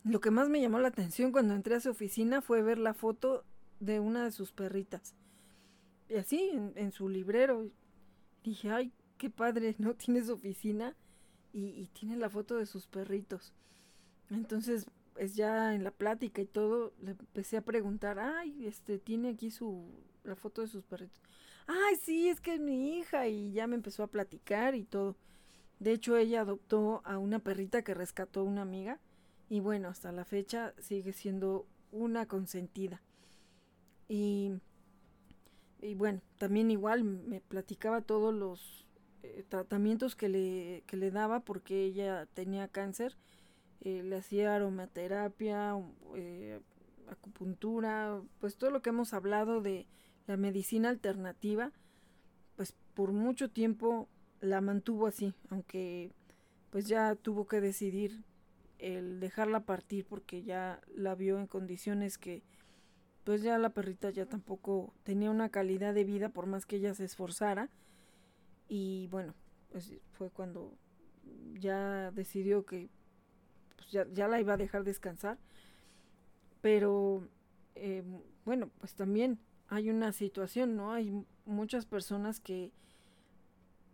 lo 0.05 0.21
que 0.21 0.31
más 0.31 0.49
me 0.49 0.61
llamó 0.61 0.79
la 0.79 0.89
atención 0.89 1.33
cuando 1.33 1.55
entré 1.55 1.75
a 1.75 1.81
su 1.81 1.91
oficina 1.91 2.41
fue 2.41 2.63
ver 2.63 2.79
la 2.79 2.95
foto 2.95 3.45
de 3.81 4.01
una 4.01 4.25
de 4.25 4.31
sus 4.31 4.53
perritas. 4.53 5.15
Y 6.09 6.17
así, 6.17 6.51
en, 6.75 6.93
su 6.93 7.09
librero. 7.09 7.71
Dije, 8.43 8.71
ay, 8.71 8.93
qué 9.19 9.31
padre, 9.31 9.75
¿no? 9.79 9.95
Tiene 9.97 10.25
su 10.25 10.35
oficina 10.35 10.97
y, 11.53 11.87
tiene 11.89 12.17
la 12.17 12.31
foto 12.31 12.57
de 12.57 12.67
sus 12.67 12.87
perritos. 12.87 13.53
Entonces, 14.31 14.87
es 15.17 15.35
ya 15.35 15.75
en 15.75 15.85
la 15.85 15.91
plática 15.91 16.41
y 16.43 16.47
todo, 16.47 16.93
le 17.01 17.13
empecé 17.13 17.57
a 17.57 17.63
preguntar, 17.63 18.19
ay, 18.19 18.67
este, 18.67 18.99
tiene 18.99 19.31
aquí 19.31 19.51
su, 19.51 19.85
la 20.25 20.37
foto 20.37 20.63
de 20.63 20.69
sus 20.69 20.85
perritos. 20.85 21.21
Ay, 21.67 21.97
sí, 21.97 22.29
es 22.29 22.41
que 22.41 22.55
es 22.55 22.61
mi 22.61 22.99
hija 22.99 23.29
y 23.29 23.53
ya 23.53 23.67
me 23.67 23.77
empezó 23.77 24.03
a 24.03 24.09
platicar 24.11 24.75
y 24.75 24.85
todo. 24.85 25.17
De 25.79 25.93
hecho, 25.93 26.17
ella 26.17 26.43
adoptó 26.43 27.01
a 27.05 27.19
una 27.19 27.39
perrita 27.39 27.83
que 27.83 27.95
rescató 27.95 28.45
una 28.45 28.63
amiga 28.63 29.01
y 29.49 29.61
bueno, 29.61 29.89
hasta 29.89 30.13
la 30.13 30.25
fecha 30.25 30.75
sigue 30.79 31.13
siendo 31.13 31.67
una 31.93 32.27
consentida. 32.27 33.03
Y, 34.09 34.53
y 35.81 35.95
bueno, 35.95 36.21
también 36.39 36.71
igual 36.71 37.05
me 37.05 37.41
platicaba 37.41 38.03
todos 38.03 38.35
los 38.35 38.87
eh, 39.23 39.45
tratamientos 39.49 40.17
que 40.17 40.29
le, 40.29 40.83
que 40.87 40.97
le 40.97 41.11
daba 41.11 41.41
porque 41.41 41.85
ella 41.85 42.27
tenía 42.35 42.69
cáncer. 42.69 43.17
Eh, 43.83 44.03
le 44.03 44.17
hacía 44.17 44.55
aromaterapia, 44.55 45.75
eh, 46.15 46.61
acupuntura, 47.09 48.21
pues 48.39 48.57
todo 48.57 48.71
lo 48.71 48.83
que 48.83 48.91
hemos 48.91 49.15
hablado 49.15 49.63
de 49.63 49.87
la 50.27 50.37
medicina 50.37 50.91
alternativa, 50.91 51.73
pues 52.57 52.75
por 52.95 53.13
mucho 53.13 53.51
tiempo 53.51 54.09
la 54.41 54.61
mantuvo 54.61 55.07
así, 55.07 55.35
aunque 55.49 56.13
pues 56.71 56.87
ya 56.89 57.15
tuvo 57.15 57.47
que 57.47 57.61
decidir 57.61 58.23
el 58.79 59.21
dejarla 59.21 59.61
partir 59.61 60.07
porque 60.07 60.43
ya 60.43 60.81
la 60.95 61.15
vio 61.15 61.39
en 61.39 61.47
condiciones 61.47 62.17
que 62.17 62.43
pues 63.25 63.43
ya 63.43 63.59
la 63.59 63.71
perrita 63.71 64.11
ya 64.11 64.27
tampoco 64.27 64.95
tenía 65.03 65.31
una 65.31 65.51
calidad 65.51 65.95
de 65.95 66.05
vida 66.05 66.31
por 66.31 66.47
más 66.47 66.67
que 66.67 66.77
ella 66.77 66.95
se 66.95 67.05
esforzara. 67.05 67.69
Y 68.69 69.09
bueno, 69.09 69.35
pues 69.71 69.93
fue 70.13 70.31
cuando 70.31 70.77
ya 71.59 72.11
decidió 72.13 72.65
que 72.65 72.89
pues 73.81 73.91
ya, 73.91 74.07
ya, 74.13 74.29
la 74.29 74.39
iba 74.39 74.53
a 74.53 74.59
dejar 74.59 74.85
descansar. 74.85 75.39
Pero 76.61 77.27
eh, 77.75 78.03
bueno, 78.45 78.71
pues 78.79 78.95
también 78.95 79.39
hay 79.69 79.89
una 79.89 80.13
situación, 80.13 80.77
¿no? 80.77 80.93
Hay 80.93 81.25
muchas 81.47 81.87
personas 81.87 82.41
que 82.41 82.73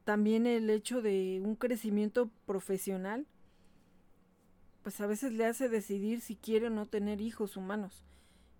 también 0.04 0.46
el 0.46 0.68
hecho 0.70 1.02
de 1.02 1.40
un 1.44 1.54
crecimiento 1.54 2.30
profesional, 2.46 3.26
pues 4.82 5.00
a 5.00 5.06
veces 5.06 5.32
le 5.32 5.46
hace 5.46 5.68
decidir 5.68 6.20
si 6.20 6.34
quiere 6.34 6.66
o 6.66 6.70
no 6.70 6.86
tener 6.86 7.20
hijos 7.20 7.56
humanos. 7.56 8.02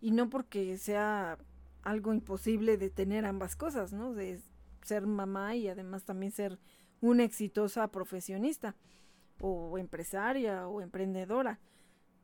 Y 0.01 0.13
no 0.13 0.31
porque 0.31 0.79
sea 0.79 1.39
algo 1.83 2.13
imposible 2.13 2.77
de 2.77 2.91
tener 2.91 3.25
ambas 3.27 3.57
cosas, 3.57 3.93
¿no? 3.93 4.15
De 4.15 4.41
ser 4.83 5.07
mamá 5.07 5.57
y 5.57 5.69
además 5.69 6.05
también 6.05 6.31
ser 6.31 6.59
una 7.01 7.25
exitosa 7.25 7.89
profesionista 7.89 8.77
o 9.41 9.79
empresaria 9.79 10.69
o 10.69 10.81
emprendedora. 10.81 11.59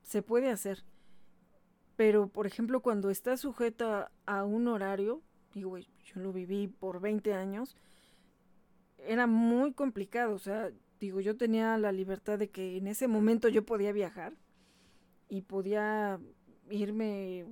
Se 0.03 0.23
puede 0.23 0.51
hacer. 0.51 0.85
Pero, 1.97 2.29
por 2.29 2.47
ejemplo, 2.47 2.81
cuando 2.81 3.11
está 3.11 3.37
sujeta 3.37 4.11
a 4.27 4.45
un 4.45 4.69
horario, 4.69 5.23
digo, 5.55 5.79
yo 5.79 6.21
lo 6.21 6.33
viví 6.33 6.69
por 6.69 7.01
20 7.01 7.35
años, 7.35 7.77
era 8.99 9.27
muy 9.27 9.73
complicado. 9.73 10.35
O 10.35 10.39
sea, 10.39 10.71
digo, 11.01 11.21
yo 11.21 11.37
tenía 11.37 11.77
la 11.79 11.93
libertad 11.93 12.39
de 12.39 12.51
que 12.51 12.77
en 12.77 12.87
ese 12.87 13.09
momento 13.09 13.49
yo 13.49 13.65
podía 13.65 13.93
viajar 13.93 14.35
y 15.29 15.43
podía 15.43 16.19
irme 16.71 17.47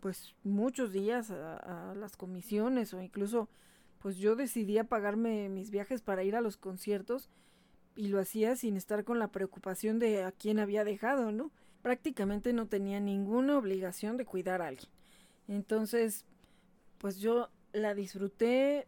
pues 0.00 0.34
muchos 0.42 0.92
días 0.92 1.30
a, 1.30 1.90
a 1.90 1.94
las 1.94 2.16
comisiones 2.16 2.92
o 2.92 3.00
incluso 3.00 3.48
pues 4.00 4.16
yo 4.16 4.34
decidí 4.34 4.82
pagarme 4.82 5.48
mis 5.48 5.70
viajes 5.70 6.02
para 6.02 6.24
ir 6.24 6.34
a 6.34 6.40
los 6.40 6.56
conciertos 6.56 7.30
y 7.94 8.08
lo 8.08 8.20
hacía 8.20 8.56
sin 8.56 8.76
estar 8.76 9.04
con 9.04 9.18
la 9.18 9.28
preocupación 9.28 9.98
de 9.98 10.22
a 10.24 10.32
quién 10.32 10.58
había 10.58 10.84
dejado, 10.84 11.32
¿no? 11.32 11.50
Prácticamente 11.82 12.52
no 12.52 12.66
tenía 12.66 13.00
ninguna 13.00 13.58
obligación 13.58 14.16
de 14.16 14.24
cuidar 14.24 14.62
a 14.62 14.68
alguien. 14.68 14.88
Entonces, 15.48 16.24
pues 16.98 17.18
yo 17.18 17.50
la 17.72 17.94
disfruté, 17.94 18.86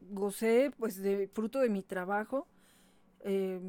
gocé 0.00 0.72
pues 0.78 0.96
de 0.96 1.28
fruto 1.28 1.60
de 1.60 1.70
mi 1.70 1.82
trabajo. 1.82 2.46
Eh, 3.20 3.60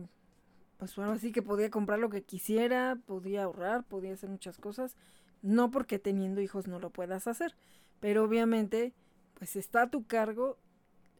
pues 0.78 0.96
bueno, 0.96 1.12
así 1.12 1.32
que 1.32 1.44
podía 1.44 1.70
comprar 1.70 2.00
lo 2.00 2.10
que 2.10 2.24
quisiera, 2.24 2.98
podía 3.06 3.44
ahorrar, 3.44 3.84
podía 3.84 4.14
hacer 4.14 4.30
muchas 4.30 4.58
cosas. 4.58 4.96
No 5.42 5.72
porque 5.72 6.00
teniendo 6.00 6.42
hijos 6.42 6.68
no 6.68 6.80
lo 6.80 6.90
puedas 6.90 7.28
hacer, 7.28 7.56
pero 8.00 8.24
obviamente 8.24 8.94
pues 9.36 9.56
está 9.56 9.84
a 9.84 9.90
tu 9.90 10.06
cargo 10.06 10.58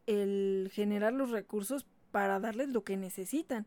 el 0.06 0.70
generar 0.72 1.12
los 1.12 1.30
recursos 1.30 1.86
para 2.12 2.38
darles 2.38 2.68
lo 2.68 2.84
que 2.84 2.96
necesitan. 2.96 3.66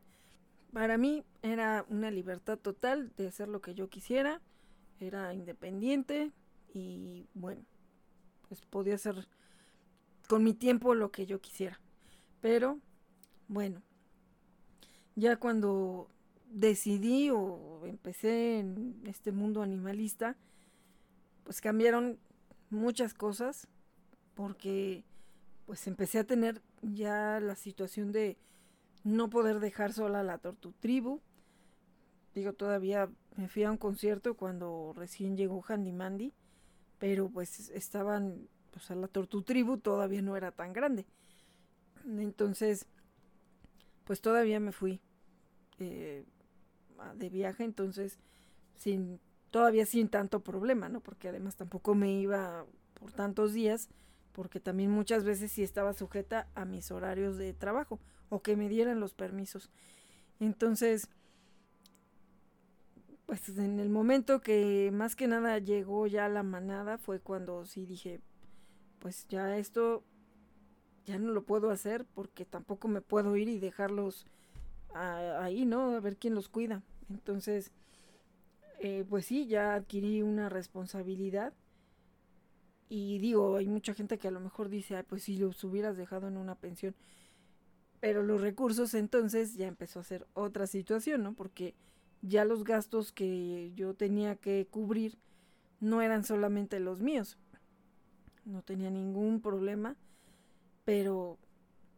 Para 0.72 0.98
mí 0.98 1.24
era 1.42 1.86
una 1.90 2.12
libertad 2.12 2.58
total 2.58 3.12
de 3.18 3.28
hacer 3.28 3.50
lo 3.50 3.62
que 3.62 3.76
yo 3.76 3.90
quisiera, 3.90 4.42
era 5.00 5.34
independiente 5.34 6.32
y 6.74 7.28
bueno, 7.34 7.62
pues 8.48 8.62
podía 8.62 8.96
hacer 8.96 9.28
con 10.28 10.44
mi 10.44 10.54
tiempo 10.54 10.96
lo 10.96 11.12
que 11.12 11.26
yo 11.26 11.42
quisiera. 11.42 11.80
Pero 12.42 12.80
bueno, 13.48 13.82
ya 15.16 15.38
cuando 15.38 16.10
decidí 16.52 17.30
o 17.30 17.86
empecé 17.86 18.60
en 18.60 19.02
este 19.06 19.32
mundo 19.32 19.62
animalista, 19.62 20.36
pues 21.44 21.62
cambiaron 21.62 22.20
muchas 22.70 23.14
cosas 23.14 23.68
porque 24.34 25.04
pues 25.66 25.88
empecé 25.88 26.20
a 26.20 26.24
tener 26.24 26.62
ya 26.82 27.40
la 27.40 27.56
situación 27.56 28.12
de 28.12 28.38
no 29.04 29.30
poder 29.30 29.60
dejar 29.60 29.94
sola 29.94 30.20
a 30.20 30.24
la 30.24 30.38
Tortu 30.38 30.72
Tribu. 30.74 31.22
Digo, 32.34 32.54
todavía 32.54 33.10
me 33.36 33.48
fui 33.48 33.64
a 33.64 33.72
un 33.72 33.78
concierto 33.78 34.36
cuando 34.36 34.94
recién 34.96 35.38
llegó 35.38 35.64
Handy 35.68 35.92
Mandy, 35.92 36.34
pero 37.00 37.30
pues 37.30 37.70
estaban, 37.70 38.48
o 38.76 38.80
sea, 38.80 38.96
la 38.96 39.08
Tortu 39.08 39.44
Tribu 39.44 39.78
todavía 39.78 40.22
no 40.22 40.36
era 40.36 40.52
tan 40.52 40.74
grande. 40.74 41.06
Entonces, 42.06 42.86
pues 44.04 44.22
todavía 44.22 44.60
me 44.60 44.72
fui 44.72 45.02
eh, 45.80 46.26
de 47.16 47.30
viaje, 47.30 47.64
entonces, 47.64 48.20
sin, 48.76 49.20
todavía 49.50 49.86
sin 49.86 50.10
tanto 50.10 50.42
problema, 50.42 50.90
¿no? 50.90 51.00
Porque 51.00 51.30
además 51.30 51.56
tampoco 51.56 51.96
me 51.96 52.12
iba 52.14 52.66
por 52.94 53.12
tantos 53.12 53.54
días 53.54 53.90
porque 54.36 54.60
también 54.60 54.92
muchas 54.92 55.24
veces 55.24 55.54
sí 55.54 55.64
estaba 55.64 55.94
sujeta 55.94 56.50
a 56.56 56.66
mis 56.66 56.92
horarios 56.92 57.38
de 57.38 57.54
trabajo 57.54 58.02
o 58.28 58.42
que 58.42 58.58
me 58.58 58.68
dieran 58.68 59.00
los 59.00 59.14
permisos. 59.14 59.72
Entonces, 60.42 61.08
pues 63.26 63.48
en 63.58 63.80
el 63.80 63.90
momento 63.90 64.42
que 64.42 64.92
más 64.94 65.16
que 65.16 65.28
nada 65.28 65.58
llegó 65.60 66.06
ya 66.06 66.28
la 66.28 66.44
manada 66.44 66.98
fue 66.98 67.22
cuando 67.22 67.66
sí 67.66 67.86
dije, 67.86 68.20
pues 69.00 69.26
ya 69.30 69.58
esto 69.58 70.04
ya 71.06 71.18
no 71.18 71.32
lo 71.32 71.46
puedo 71.46 71.70
hacer 71.70 72.06
porque 72.14 72.44
tampoco 72.44 72.90
me 72.90 73.00
puedo 73.00 73.38
ir 73.38 73.48
y 73.48 73.58
dejarlos 73.58 74.26
ahí, 74.94 75.66
¿no? 75.66 75.92
A 75.92 76.00
ver 76.02 76.18
quién 76.18 76.36
los 76.36 76.50
cuida. 76.50 76.84
Entonces, 77.10 77.72
eh, 78.82 79.06
pues 79.10 79.28
sí, 79.28 79.48
ya 79.48 79.76
adquirí 79.76 80.22
una 80.22 80.50
responsabilidad 80.50 81.54
y 82.90 83.20
digo, 83.20 83.58
hay 83.58 83.68
mucha 83.68 83.94
gente 83.94 84.18
que 84.18 84.28
a 84.28 84.32
lo 84.32 84.40
mejor 84.40 84.70
dice, 84.70 84.96
Ay, 84.96 85.04
pues 85.08 85.24
si 85.24 85.38
los 85.38 85.64
hubieras 85.64 85.98
dejado 85.98 86.28
en 86.28 86.38
una 86.38 86.56
pensión. 86.56 86.96
Pero 88.00 88.24
los 88.24 88.42
recursos 88.42 88.94
entonces 88.94 89.56
ya 89.56 89.68
empezó 89.68 90.00
a 90.00 90.04
ser 90.04 90.28
otra 90.34 90.68
situación, 90.68 91.24
¿no? 91.24 91.34
Porque 91.34 91.74
ya 92.22 92.46
los 92.46 92.64
gastos 92.64 93.12
que 93.12 93.72
yo 93.76 93.94
tenía 93.94 94.36
que 94.36 94.68
cubrir 94.70 95.18
no 95.80 96.02
eran 96.02 96.24
solamente 96.24 96.80
los 96.80 97.02
míos. 97.02 97.38
No 98.46 98.62
tenía 98.62 98.92
ningún 98.92 99.42
problema, 99.42 99.96
pero 100.84 101.40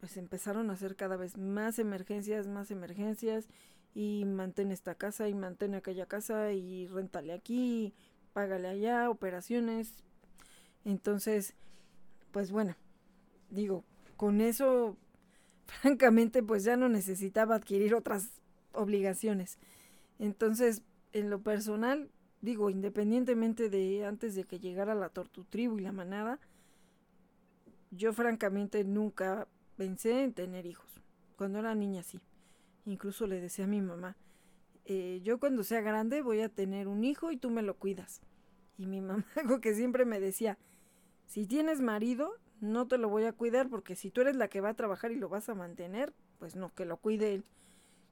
pues 0.00 0.16
empezaron 0.16 0.70
a 0.70 0.74
hacer 0.74 0.96
cada 0.96 1.16
vez 1.16 1.36
más 1.36 1.78
emergencias, 1.78 2.46
más 2.46 2.70
emergencias 2.70 3.48
y 3.94 4.24
mantén 4.24 4.70
esta 4.70 4.94
casa 4.94 5.28
y 5.28 5.34
mantén 5.34 5.74
aquella 5.74 6.06
casa 6.06 6.52
y 6.52 6.86
rentale 6.86 7.32
aquí, 7.32 7.92
págale 8.32 8.68
allá, 8.68 9.10
operaciones, 9.10 10.04
entonces, 10.88 11.54
pues 12.32 12.50
bueno, 12.50 12.74
digo, 13.50 13.84
con 14.16 14.40
eso, 14.40 14.96
francamente, 15.66 16.42
pues 16.42 16.64
ya 16.64 16.78
no 16.78 16.88
necesitaba 16.88 17.56
adquirir 17.56 17.94
otras 17.94 18.30
obligaciones. 18.72 19.58
Entonces, 20.18 20.82
en 21.12 21.28
lo 21.28 21.42
personal, 21.42 22.10
digo, 22.40 22.70
independientemente 22.70 23.68
de 23.68 24.06
antes 24.06 24.34
de 24.34 24.44
que 24.44 24.60
llegara 24.60 24.94
la 24.94 25.10
Tortu 25.10 25.44
Tribu 25.44 25.78
y 25.78 25.82
la 25.82 25.92
manada, 25.92 26.38
yo 27.90 28.14
francamente 28.14 28.82
nunca 28.82 29.46
pensé 29.76 30.24
en 30.24 30.32
tener 30.32 30.64
hijos. 30.64 31.02
Cuando 31.36 31.58
era 31.58 31.74
niña 31.74 32.02
sí. 32.02 32.18
Incluso 32.86 33.26
le 33.26 33.42
decía 33.42 33.66
a 33.66 33.68
mi 33.68 33.82
mamá, 33.82 34.16
eh, 34.86 35.20
yo 35.22 35.38
cuando 35.38 35.64
sea 35.64 35.82
grande 35.82 36.22
voy 36.22 36.40
a 36.40 36.48
tener 36.48 36.88
un 36.88 37.04
hijo 37.04 37.30
y 37.30 37.36
tú 37.36 37.50
me 37.50 37.60
lo 37.60 37.76
cuidas. 37.76 38.22
Y 38.78 38.86
mi 38.86 39.00
mamá 39.02 39.26
algo 39.36 39.60
que 39.60 39.74
siempre 39.74 40.06
me 40.06 40.18
decía, 40.18 40.56
si 41.28 41.46
tienes 41.46 41.82
marido, 41.82 42.32
no 42.60 42.88
te 42.88 42.96
lo 42.96 43.10
voy 43.10 43.24
a 43.24 43.32
cuidar 43.32 43.68
porque 43.68 43.94
si 43.94 44.10
tú 44.10 44.22
eres 44.22 44.34
la 44.34 44.48
que 44.48 44.62
va 44.62 44.70
a 44.70 44.74
trabajar 44.74 45.12
y 45.12 45.16
lo 45.16 45.28
vas 45.28 45.48
a 45.50 45.54
mantener, 45.54 46.14
pues 46.38 46.56
no, 46.56 46.74
que 46.74 46.86
lo 46.86 46.96
cuide 46.96 47.34
él. 47.34 47.44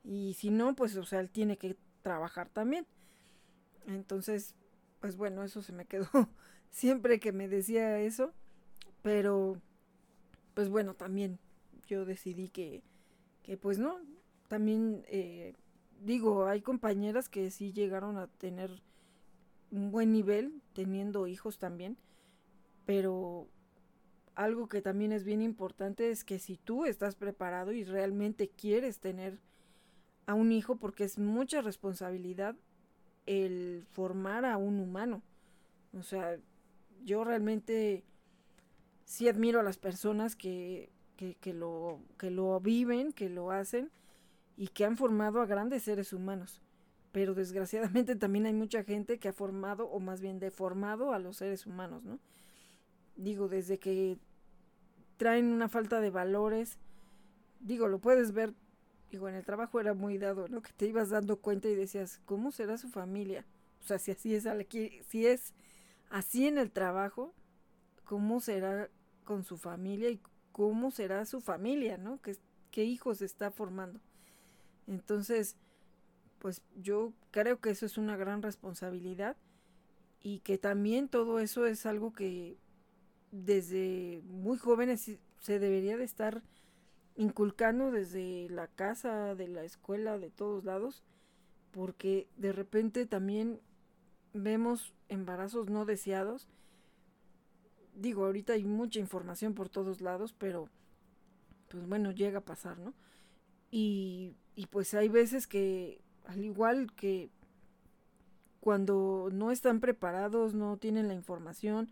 Y 0.04 0.34
si 0.34 0.50
no, 0.50 0.76
pues, 0.76 0.94
o 0.96 1.04
sea, 1.04 1.20
él 1.20 1.30
tiene 1.30 1.56
que 1.56 1.76
trabajar 2.02 2.50
también. 2.50 2.86
Entonces, 3.86 4.54
pues 5.00 5.16
bueno, 5.16 5.42
eso 5.44 5.62
se 5.62 5.72
me 5.72 5.86
quedó 5.86 6.06
siempre 6.70 7.18
que 7.18 7.32
me 7.32 7.48
decía 7.48 7.98
eso. 8.00 8.34
Pero, 9.02 9.62
pues 10.52 10.68
bueno, 10.68 10.92
también 10.92 11.38
yo 11.86 12.04
decidí 12.04 12.50
que, 12.50 12.82
que 13.42 13.56
pues 13.56 13.78
no, 13.78 13.98
también 14.48 15.06
eh, 15.08 15.54
digo, 16.04 16.46
hay 16.46 16.60
compañeras 16.60 17.30
que 17.30 17.50
sí 17.50 17.72
llegaron 17.72 18.18
a 18.18 18.26
tener 18.26 18.82
un 19.70 19.90
buen 19.90 20.12
nivel, 20.12 20.60
teniendo 20.74 21.26
hijos 21.26 21.58
también, 21.58 21.96
pero 22.86 23.48
algo 24.36 24.68
que 24.68 24.80
también 24.80 25.12
es 25.12 25.24
bien 25.24 25.42
importante 25.42 26.10
es 26.10 26.24
que 26.24 26.38
si 26.38 26.56
tú 26.56 26.86
estás 26.86 27.16
preparado 27.16 27.72
y 27.72 27.84
realmente 27.84 28.48
quieres 28.48 29.00
tener 29.00 29.38
a 30.26 30.34
un 30.34 30.52
hijo, 30.52 30.76
porque 30.76 31.04
es 31.04 31.18
mucha 31.18 31.62
responsabilidad 31.62 32.56
el 33.26 33.84
formar 33.92 34.44
a 34.44 34.56
un 34.56 34.78
humano. 34.80 35.22
O 35.98 36.02
sea, 36.02 36.38
yo 37.04 37.24
realmente 37.24 38.04
sí 39.04 39.28
admiro 39.28 39.60
a 39.60 39.62
las 39.62 39.78
personas 39.78 40.36
que, 40.36 40.90
que, 41.16 41.54
lo, 41.54 42.00
que 42.18 42.30
lo 42.30 42.60
viven, 42.60 43.12
que 43.12 43.28
lo 43.28 43.50
hacen 43.50 43.90
y 44.56 44.68
que 44.68 44.84
han 44.84 44.96
formado 44.96 45.40
a 45.40 45.46
grandes 45.46 45.84
seres 45.84 46.12
humanos. 46.12 46.60
Pero 47.12 47.34
desgraciadamente 47.34 48.16
también 48.16 48.46
hay 48.46 48.52
mucha 48.52 48.84
gente 48.84 49.18
que 49.18 49.28
ha 49.28 49.32
formado, 49.32 49.86
o 49.88 50.00
más 50.00 50.20
bien 50.20 50.38
deformado, 50.38 51.12
a 51.12 51.18
los 51.18 51.38
seres 51.38 51.66
humanos, 51.66 52.04
¿no? 52.04 52.18
Digo, 53.16 53.48
desde 53.48 53.78
que 53.78 54.18
traen 55.16 55.46
una 55.46 55.68
falta 55.68 56.00
de 56.00 56.10
valores. 56.10 56.78
Digo, 57.60 57.88
lo 57.88 57.98
puedes 57.98 58.32
ver, 58.32 58.54
digo, 59.10 59.28
en 59.28 59.34
el 59.34 59.44
trabajo 59.44 59.80
era 59.80 59.94
muy 59.94 60.18
dado, 60.18 60.48
¿no? 60.48 60.62
Que 60.62 60.72
te 60.72 60.86
ibas 60.86 61.10
dando 61.10 61.40
cuenta 61.40 61.68
y 61.68 61.74
decías, 61.74 62.20
¿cómo 62.24 62.52
será 62.52 62.78
su 62.78 62.88
familia? 62.88 63.44
O 63.80 63.84
sea, 63.84 63.98
si 63.98 64.10
así 64.10 64.34
es, 64.34 64.44
si 65.08 65.26
es 65.26 65.54
así 66.10 66.46
en 66.46 66.58
el 66.58 66.70
trabajo, 66.70 67.34
¿cómo 68.04 68.40
será 68.40 68.90
con 69.24 69.44
su 69.44 69.56
familia 69.56 70.10
y 70.10 70.20
cómo 70.52 70.90
será 70.90 71.24
su 71.24 71.40
familia, 71.40 71.96
¿no? 71.96 72.20
¿Qué, 72.20 72.36
qué 72.70 72.84
hijos 72.84 73.22
está 73.22 73.50
formando? 73.50 74.00
Entonces, 74.86 75.56
pues 76.38 76.62
yo 76.76 77.12
creo 77.30 77.60
que 77.60 77.70
eso 77.70 77.86
es 77.86 77.98
una 77.98 78.16
gran 78.16 78.42
responsabilidad 78.42 79.36
y 80.22 80.40
que 80.40 80.58
también 80.58 81.08
todo 81.08 81.40
eso 81.40 81.66
es 81.66 81.86
algo 81.86 82.12
que 82.12 82.58
desde 83.44 84.22
muy 84.24 84.56
jóvenes 84.58 85.10
se 85.40 85.58
debería 85.58 85.96
de 85.96 86.04
estar 86.04 86.42
inculcando 87.16 87.90
desde 87.90 88.48
la 88.50 88.68
casa, 88.68 89.34
de 89.34 89.48
la 89.48 89.64
escuela, 89.64 90.18
de 90.18 90.30
todos 90.30 90.64
lados, 90.64 91.02
porque 91.70 92.28
de 92.36 92.52
repente 92.52 93.06
también 93.06 93.60
vemos 94.32 94.92
embarazos 95.08 95.68
no 95.68 95.84
deseados. 95.84 96.48
Digo, 97.94 98.26
ahorita 98.26 98.54
hay 98.54 98.64
mucha 98.64 99.00
información 99.00 99.54
por 99.54 99.68
todos 99.68 100.00
lados, 100.00 100.34
pero 100.38 100.68
pues 101.68 101.86
bueno, 101.86 102.12
llega 102.12 102.38
a 102.38 102.44
pasar, 102.44 102.78
¿no? 102.78 102.94
Y, 103.70 104.34
y 104.54 104.66
pues 104.66 104.94
hay 104.94 105.08
veces 105.08 105.46
que, 105.46 106.00
al 106.26 106.44
igual 106.44 106.92
que 106.92 107.30
cuando 108.60 109.28
no 109.32 109.50
están 109.50 109.80
preparados, 109.80 110.54
no 110.54 110.76
tienen 110.76 111.08
la 111.08 111.14
información, 111.14 111.90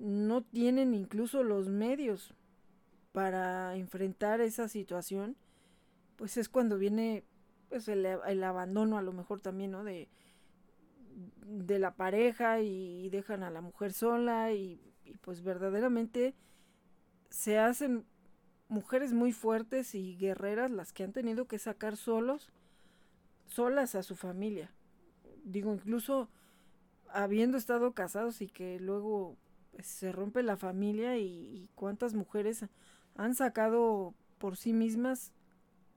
no 0.00 0.42
tienen 0.42 0.94
incluso 0.94 1.42
los 1.42 1.68
medios 1.68 2.34
para 3.12 3.76
enfrentar 3.76 4.40
esa 4.40 4.66
situación, 4.66 5.36
pues 6.16 6.36
es 6.36 6.48
cuando 6.48 6.78
viene 6.78 7.24
pues 7.68 7.86
el, 7.88 8.06
abandono 8.42 8.98
a 8.98 9.02
lo 9.02 9.12
mejor 9.12 9.40
también, 9.40 9.70
¿no? 9.70 9.84
De, 9.84 10.08
de 11.46 11.78
la 11.78 11.94
pareja 11.94 12.60
y, 12.60 13.08
dejan 13.10 13.42
a 13.42 13.50
la 13.50 13.60
mujer 13.60 13.92
sola 13.92 14.52
y, 14.52 14.80
y, 15.04 15.14
pues 15.18 15.42
verdaderamente 15.42 16.34
se 17.28 17.58
hacen 17.58 18.06
mujeres 18.68 19.12
muy 19.12 19.32
fuertes 19.32 19.94
y 19.94 20.16
guerreras 20.16 20.70
las 20.70 20.92
que 20.92 21.04
han 21.04 21.12
tenido 21.12 21.46
que 21.46 21.58
sacar 21.58 21.96
solos, 21.96 22.50
solas 23.46 23.94
a 23.94 24.02
su 24.02 24.16
familia. 24.16 24.72
Digo, 25.44 25.72
incluso 25.72 26.28
habiendo 27.08 27.58
estado 27.58 27.92
casados 27.92 28.40
y 28.40 28.48
que 28.48 28.80
luego 28.80 29.36
se 29.82 30.12
rompe 30.12 30.42
la 30.42 30.56
familia 30.56 31.18
y, 31.18 31.68
cuántas 31.74 32.14
mujeres 32.14 32.64
han 33.16 33.34
sacado 33.34 34.14
por 34.38 34.56
sí 34.56 34.72
mismas 34.72 35.32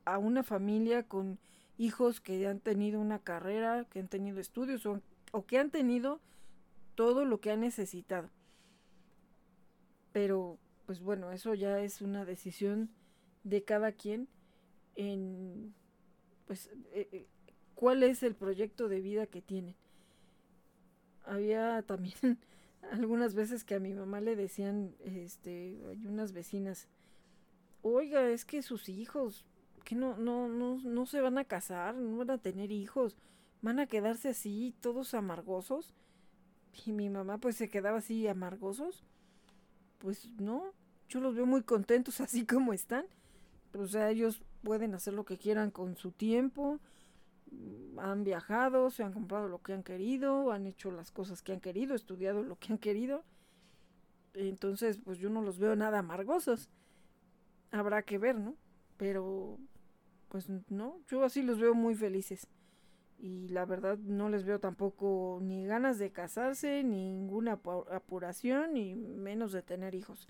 a 0.05 0.17
una 0.17 0.43
familia 0.43 1.03
con 1.03 1.39
hijos 1.77 2.21
que 2.21 2.47
han 2.47 2.59
tenido 2.59 2.99
una 2.99 3.19
carrera, 3.19 3.85
que 3.89 3.99
han 3.99 4.07
tenido 4.07 4.39
estudios 4.39 4.85
o, 4.85 5.01
que 5.45 5.57
han 5.57 5.71
tenido 5.71 6.19
todo 6.95 7.25
lo 7.25 7.39
que 7.39 7.51
han 7.51 7.61
necesitado. 7.61 8.29
Pero, 10.11 10.57
pues 10.85 10.99
bueno, 10.99 11.31
eso 11.31 11.53
ya 11.53 11.79
es 11.79 12.01
una 12.01 12.25
decisión 12.25 12.89
de 13.43 13.63
cada 13.63 13.91
quien 13.91 14.27
en, 14.95 15.73
pues, 16.45 16.69
eh, 16.91 17.09
eh, 17.11 17.27
cuál 17.75 18.03
es 18.03 18.21
el 18.23 18.35
proyecto 18.35 18.87
de 18.87 19.01
vida 19.01 19.25
que 19.25 19.41
tienen. 19.41 19.75
Había 21.25 21.81
también 21.83 22.37
algunas 22.91 23.33
veces 23.33 23.63
que 23.63 23.75
a 23.75 23.79
mi 23.79 23.93
mamá 23.93 24.21
le 24.21 24.35
decían, 24.35 24.95
este, 25.03 25.79
hay 25.89 26.05
unas 26.05 26.31
vecinas, 26.31 26.87
oiga, 27.81 28.29
es 28.29 28.45
que 28.45 28.61
sus 28.61 28.89
hijos, 28.89 29.45
que 29.83 29.95
no, 29.95 30.17
no, 30.17 30.47
no, 30.47 30.77
no 30.83 31.05
se 31.05 31.21
van 31.21 31.37
a 31.37 31.45
casar, 31.45 31.95
no 31.95 32.17
van 32.17 32.31
a 32.31 32.37
tener 32.37 32.71
hijos, 32.71 33.17
van 33.61 33.79
a 33.79 33.87
quedarse 33.87 34.29
así, 34.29 34.75
todos 34.81 35.13
amargosos. 35.13 35.93
Y 36.85 36.91
mi 36.91 37.09
mamá 37.09 37.37
pues 37.37 37.55
se 37.55 37.69
quedaba 37.69 37.99
así 37.99 38.27
amargosos. 38.27 39.03
Pues 39.99 40.27
no, 40.39 40.73
yo 41.07 41.19
los 41.19 41.35
veo 41.35 41.45
muy 41.45 41.63
contentos 41.63 42.21
así 42.21 42.45
como 42.45 42.73
están. 42.73 43.05
O 43.73 43.87
sea, 43.87 44.09
ellos 44.11 44.41
pueden 44.63 44.93
hacer 44.93 45.13
lo 45.13 45.25
que 45.25 45.37
quieran 45.37 45.71
con 45.71 45.95
su 45.97 46.11
tiempo, 46.11 46.79
han 47.97 48.23
viajado, 48.23 48.89
se 48.89 49.03
han 49.03 49.13
comprado 49.13 49.47
lo 49.47 49.61
que 49.61 49.73
han 49.73 49.83
querido, 49.83 50.51
han 50.51 50.67
hecho 50.67 50.91
las 50.91 51.11
cosas 51.11 51.41
que 51.41 51.53
han 51.53 51.59
querido, 51.59 51.95
estudiado 51.95 52.43
lo 52.43 52.57
que 52.57 52.73
han 52.73 52.79
querido. 52.79 53.23
Entonces, 54.33 54.99
pues 55.03 55.19
yo 55.19 55.29
no 55.29 55.41
los 55.41 55.59
veo 55.59 55.75
nada 55.75 55.99
amargosos. 55.99 56.69
Habrá 57.71 58.03
que 58.03 58.17
ver, 58.17 58.39
¿no? 58.39 58.55
Pero, 58.97 59.59
pues 60.29 60.47
no, 60.69 60.99
yo 61.07 61.23
así 61.23 61.43
los 61.43 61.59
veo 61.59 61.73
muy 61.73 61.95
felices. 61.95 62.47
Y 63.19 63.47
la 63.49 63.65
verdad 63.65 63.97
no 63.99 64.29
les 64.29 64.43
veo 64.43 64.59
tampoco 64.59 65.39
ni 65.41 65.65
ganas 65.65 65.97
de 65.97 66.11
casarse, 66.11 66.83
ni 66.83 67.13
ninguna 67.13 67.53
apuración, 67.91 68.73
ni 68.73 68.95
menos 68.95 69.51
de 69.51 69.61
tener 69.61 69.95
hijos. 69.95 70.27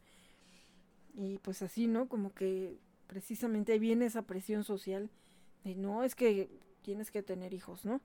Y 1.15 1.39
pues 1.39 1.61
así, 1.61 1.87
¿no? 1.87 2.07
Como 2.07 2.33
que 2.33 2.77
precisamente 3.07 3.79
viene 3.79 4.05
esa 4.05 4.23
presión 4.23 4.63
social 4.63 5.09
de 5.63 5.75
no, 5.75 6.03
es 6.03 6.15
que 6.15 6.49
tienes 6.83 7.09
que 7.09 7.23
tener 7.23 7.53
hijos, 7.53 7.85
¿no? 7.85 8.01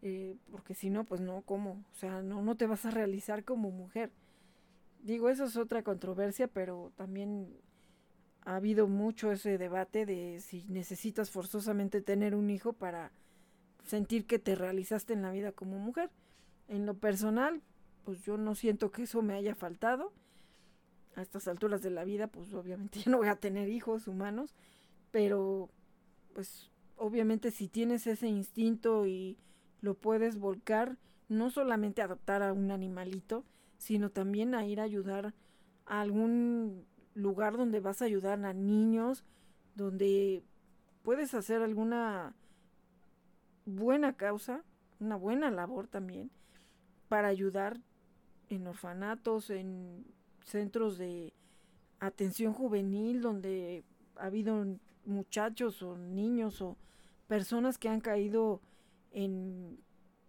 Eh, 0.00 0.36
porque 0.50 0.74
si 0.74 0.90
no, 0.90 1.04
pues 1.04 1.20
no, 1.20 1.42
¿cómo? 1.42 1.84
O 1.92 1.94
sea, 1.94 2.22
no, 2.22 2.42
no 2.42 2.56
te 2.56 2.66
vas 2.66 2.84
a 2.86 2.90
realizar 2.90 3.44
como 3.44 3.70
mujer. 3.70 4.10
Digo, 5.02 5.28
eso 5.28 5.44
es 5.44 5.56
otra 5.56 5.82
controversia, 5.82 6.48
pero 6.48 6.92
también 6.96 7.54
ha 8.44 8.56
habido 8.56 8.88
mucho 8.88 9.30
ese 9.30 9.58
debate 9.58 10.06
de 10.06 10.40
si 10.40 10.64
necesitas 10.68 11.30
forzosamente 11.30 12.00
tener 12.00 12.34
un 12.34 12.50
hijo 12.50 12.72
para 12.72 13.12
sentir 13.84 14.26
que 14.26 14.38
te 14.38 14.54
realizaste 14.54 15.12
en 15.12 15.22
la 15.22 15.30
vida 15.30 15.52
como 15.52 15.78
mujer. 15.78 16.10
En 16.68 16.86
lo 16.86 16.94
personal, 16.94 17.62
pues 18.04 18.22
yo 18.22 18.36
no 18.36 18.54
siento 18.54 18.90
que 18.90 19.04
eso 19.04 19.22
me 19.22 19.34
haya 19.34 19.54
faltado. 19.54 20.12
A 21.14 21.22
estas 21.22 21.46
alturas 21.46 21.82
de 21.82 21.90
la 21.90 22.04
vida, 22.04 22.26
pues 22.26 22.52
obviamente 22.54 22.98
ya 23.04 23.10
no 23.10 23.18
voy 23.18 23.28
a 23.28 23.36
tener 23.36 23.68
hijos 23.68 24.08
humanos, 24.08 24.54
pero 25.10 25.70
pues 26.34 26.71
obviamente 27.02 27.50
si 27.50 27.66
tienes 27.66 28.06
ese 28.06 28.28
instinto 28.28 29.06
y 29.06 29.36
lo 29.80 29.94
puedes 29.94 30.38
volcar, 30.38 30.98
no 31.28 31.50
solamente 31.50 32.00
a 32.00 32.04
adoptar 32.04 32.44
a 32.44 32.52
un 32.52 32.70
animalito, 32.70 33.44
sino 33.76 34.10
también 34.10 34.54
a 34.54 34.64
ir 34.66 34.78
a 34.78 34.84
ayudar 34.84 35.34
a 35.84 36.00
algún 36.00 36.86
lugar 37.14 37.56
donde 37.56 37.80
vas 37.80 38.00
a 38.00 38.04
ayudar 38.04 38.44
a 38.44 38.52
niños, 38.52 39.24
donde 39.74 40.44
puedes 41.02 41.34
hacer 41.34 41.60
alguna 41.60 42.36
buena 43.66 44.12
causa, 44.12 44.62
una 45.00 45.16
buena 45.16 45.50
labor 45.50 45.88
también, 45.88 46.30
para 47.08 47.26
ayudar 47.26 47.80
en 48.48 48.64
orfanatos, 48.68 49.50
en 49.50 50.04
centros 50.44 50.98
de 50.98 51.32
atención 51.98 52.52
juvenil, 52.52 53.22
donde 53.22 53.82
ha 54.14 54.26
habido 54.26 54.64
muchachos 55.04 55.82
o 55.82 55.98
niños 55.98 56.62
o 56.62 56.76
personas 57.32 57.78
que 57.78 57.88
han 57.88 58.02
caído 58.02 58.60
en 59.10 59.78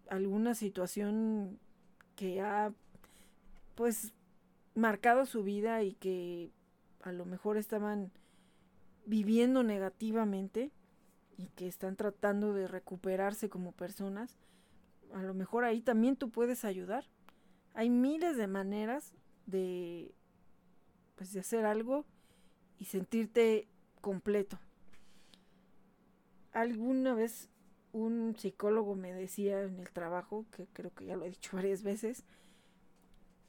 alguna 0.08 0.56
situación 0.56 1.60
que 2.16 2.40
ha 2.40 2.74
pues 3.76 4.14
marcado 4.74 5.26
su 5.26 5.44
vida 5.44 5.84
y 5.84 5.96
que 5.96 6.54
a 7.02 7.12
lo 7.12 7.26
mejor 7.26 7.58
estaban 7.58 8.14
viviendo 9.06 9.64
negativamente 9.64 10.72
y 11.36 11.48
que 11.48 11.68
están 11.68 11.98
tratando 11.98 12.54
de 12.54 12.70
recuperarse 12.70 13.50
como 13.50 13.74
personas, 13.74 14.38
a 15.14 15.24
lo 15.24 15.34
mejor 15.34 15.66
ahí 15.66 15.82
también 15.82 16.16
tú 16.16 16.30
puedes 16.30 16.64
ayudar. 16.64 17.04
Hay 17.74 17.90
miles 17.90 18.38
de 18.38 18.48
maneras 18.48 19.14
de 19.46 20.16
pues 21.16 21.34
de 21.34 21.42
hacer 21.42 21.66
algo 21.66 22.06
y 22.80 22.86
sentirte 22.86 23.68
completo. 24.00 24.58
Alguna 26.54 27.14
vez 27.14 27.50
un 27.92 28.36
psicólogo 28.38 28.96
me 28.96 29.14
decía 29.14 29.62
en 29.64 29.80
el 29.80 29.92
trabajo, 29.92 30.46
que 30.52 30.68
creo 30.74 30.94
que 30.94 31.06
ya 31.06 31.16
lo 31.16 31.26
he 31.26 31.30
dicho 31.30 31.52
varias 31.56 31.84
veces, 31.84 32.24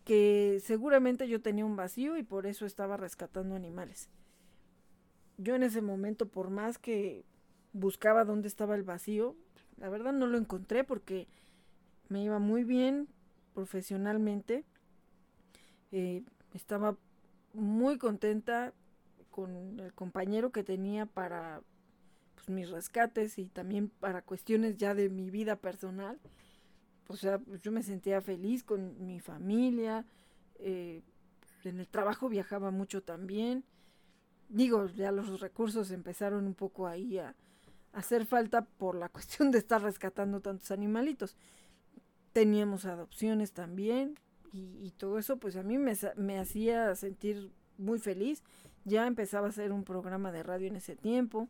que 0.05 0.61
seguramente 0.63 1.29
yo 1.29 1.41
tenía 1.41 1.65
un 1.65 1.77
vacío 1.77 2.17
y 2.17 2.23
por 2.23 2.47
eso 2.47 2.67
estaba 2.67 2.97
rescatando 2.97 3.55
animales. 3.55 4.11
Yo 5.39 5.55
en 5.55 5.63
ese 5.63 5.81
momento, 5.81 6.29
por 6.29 6.51
más 6.51 6.79
que 6.79 7.25
buscaba 7.73 8.25
dónde 8.25 8.49
estaba 8.49 8.75
el 8.75 8.83
vacío, 8.83 9.35
la 9.79 9.89
verdad 9.89 10.13
no 10.13 10.27
lo 10.27 10.39
encontré 10.39 10.85
porque 10.85 11.27
me 12.09 12.23
iba 12.23 12.39
muy 12.39 12.65
bien 12.65 13.09
profesionalmente. 13.55 14.65
Eh, 15.91 16.23
estaba 16.53 16.97
muy 17.55 17.99
contenta 17.99 18.73
con 19.31 19.81
el 19.81 19.93
compañero 19.95 20.53
que 20.53 20.63
tenía 20.63 21.07
para 21.07 21.63
pues, 22.45 22.55
mis 22.55 22.71
rescates 22.71 23.39
y 23.39 23.49
también 23.49 23.89
para 23.89 24.23
cuestiones 24.23 24.77
ya 24.77 24.95
de 24.95 25.09
mi 25.09 25.31
vida 25.31 25.57
personal. 25.57 26.19
O 27.09 27.17
sea, 27.17 27.39
pues, 27.39 27.63
yo 27.63 27.73
me 27.73 27.83
sentía 27.83 28.21
feliz 28.21 28.63
con 28.65 29.07
mi 29.07 29.21
familia. 29.21 30.05
Eh, 30.57 31.03
en 31.65 31.81
el 31.81 31.89
trabajo 31.89 32.29
viajaba 32.29 32.71
mucho 32.71 33.03
también. 33.03 33.65
Digo, 34.49 34.87
ya 34.89 35.11
los 35.11 35.41
recursos 35.41 35.91
empezaron 35.91 36.47
un 36.47 36.55
poco 36.55 36.87
ahí 36.87 37.19
a, 37.19 37.35
hacer 37.93 38.27
falta 38.27 38.65
por 38.65 38.97
la 38.97 39.09
cuestión 39.11 39.51
de 39.51 39.59
estar 39.59 39.83
rescatando 39.83 40.41
tantos 40.41 40.71
animalitos. 40.71 41.37
Teníamos 42.33 42.85
adopciones 42.85 43.53
también 43.53 44.19
y, 44.53 44.93
todo 44.99 45.19
eso 45.19 45.37
pues 45.39 45.57
a 45.57 45.63
mí 45.63 45.79
me, 45.79 45.95
me 46.17 46.39
hacía 46.39 46.95
sentir 46.95 47.53
muy 47.79 47.99
feliz. 47.99 48.43
Ya 48.85 49.07
empezaba 49.07 49.47
a 49.47 49.51
hacer 49.51 49.73
un 49.73 49.85
programa 49.85 50.31
de 50.31 50.43
radio 50.43 50.69
en 50.69 50.77
ese 50.77 50.95
tiempo, 50.97 51.49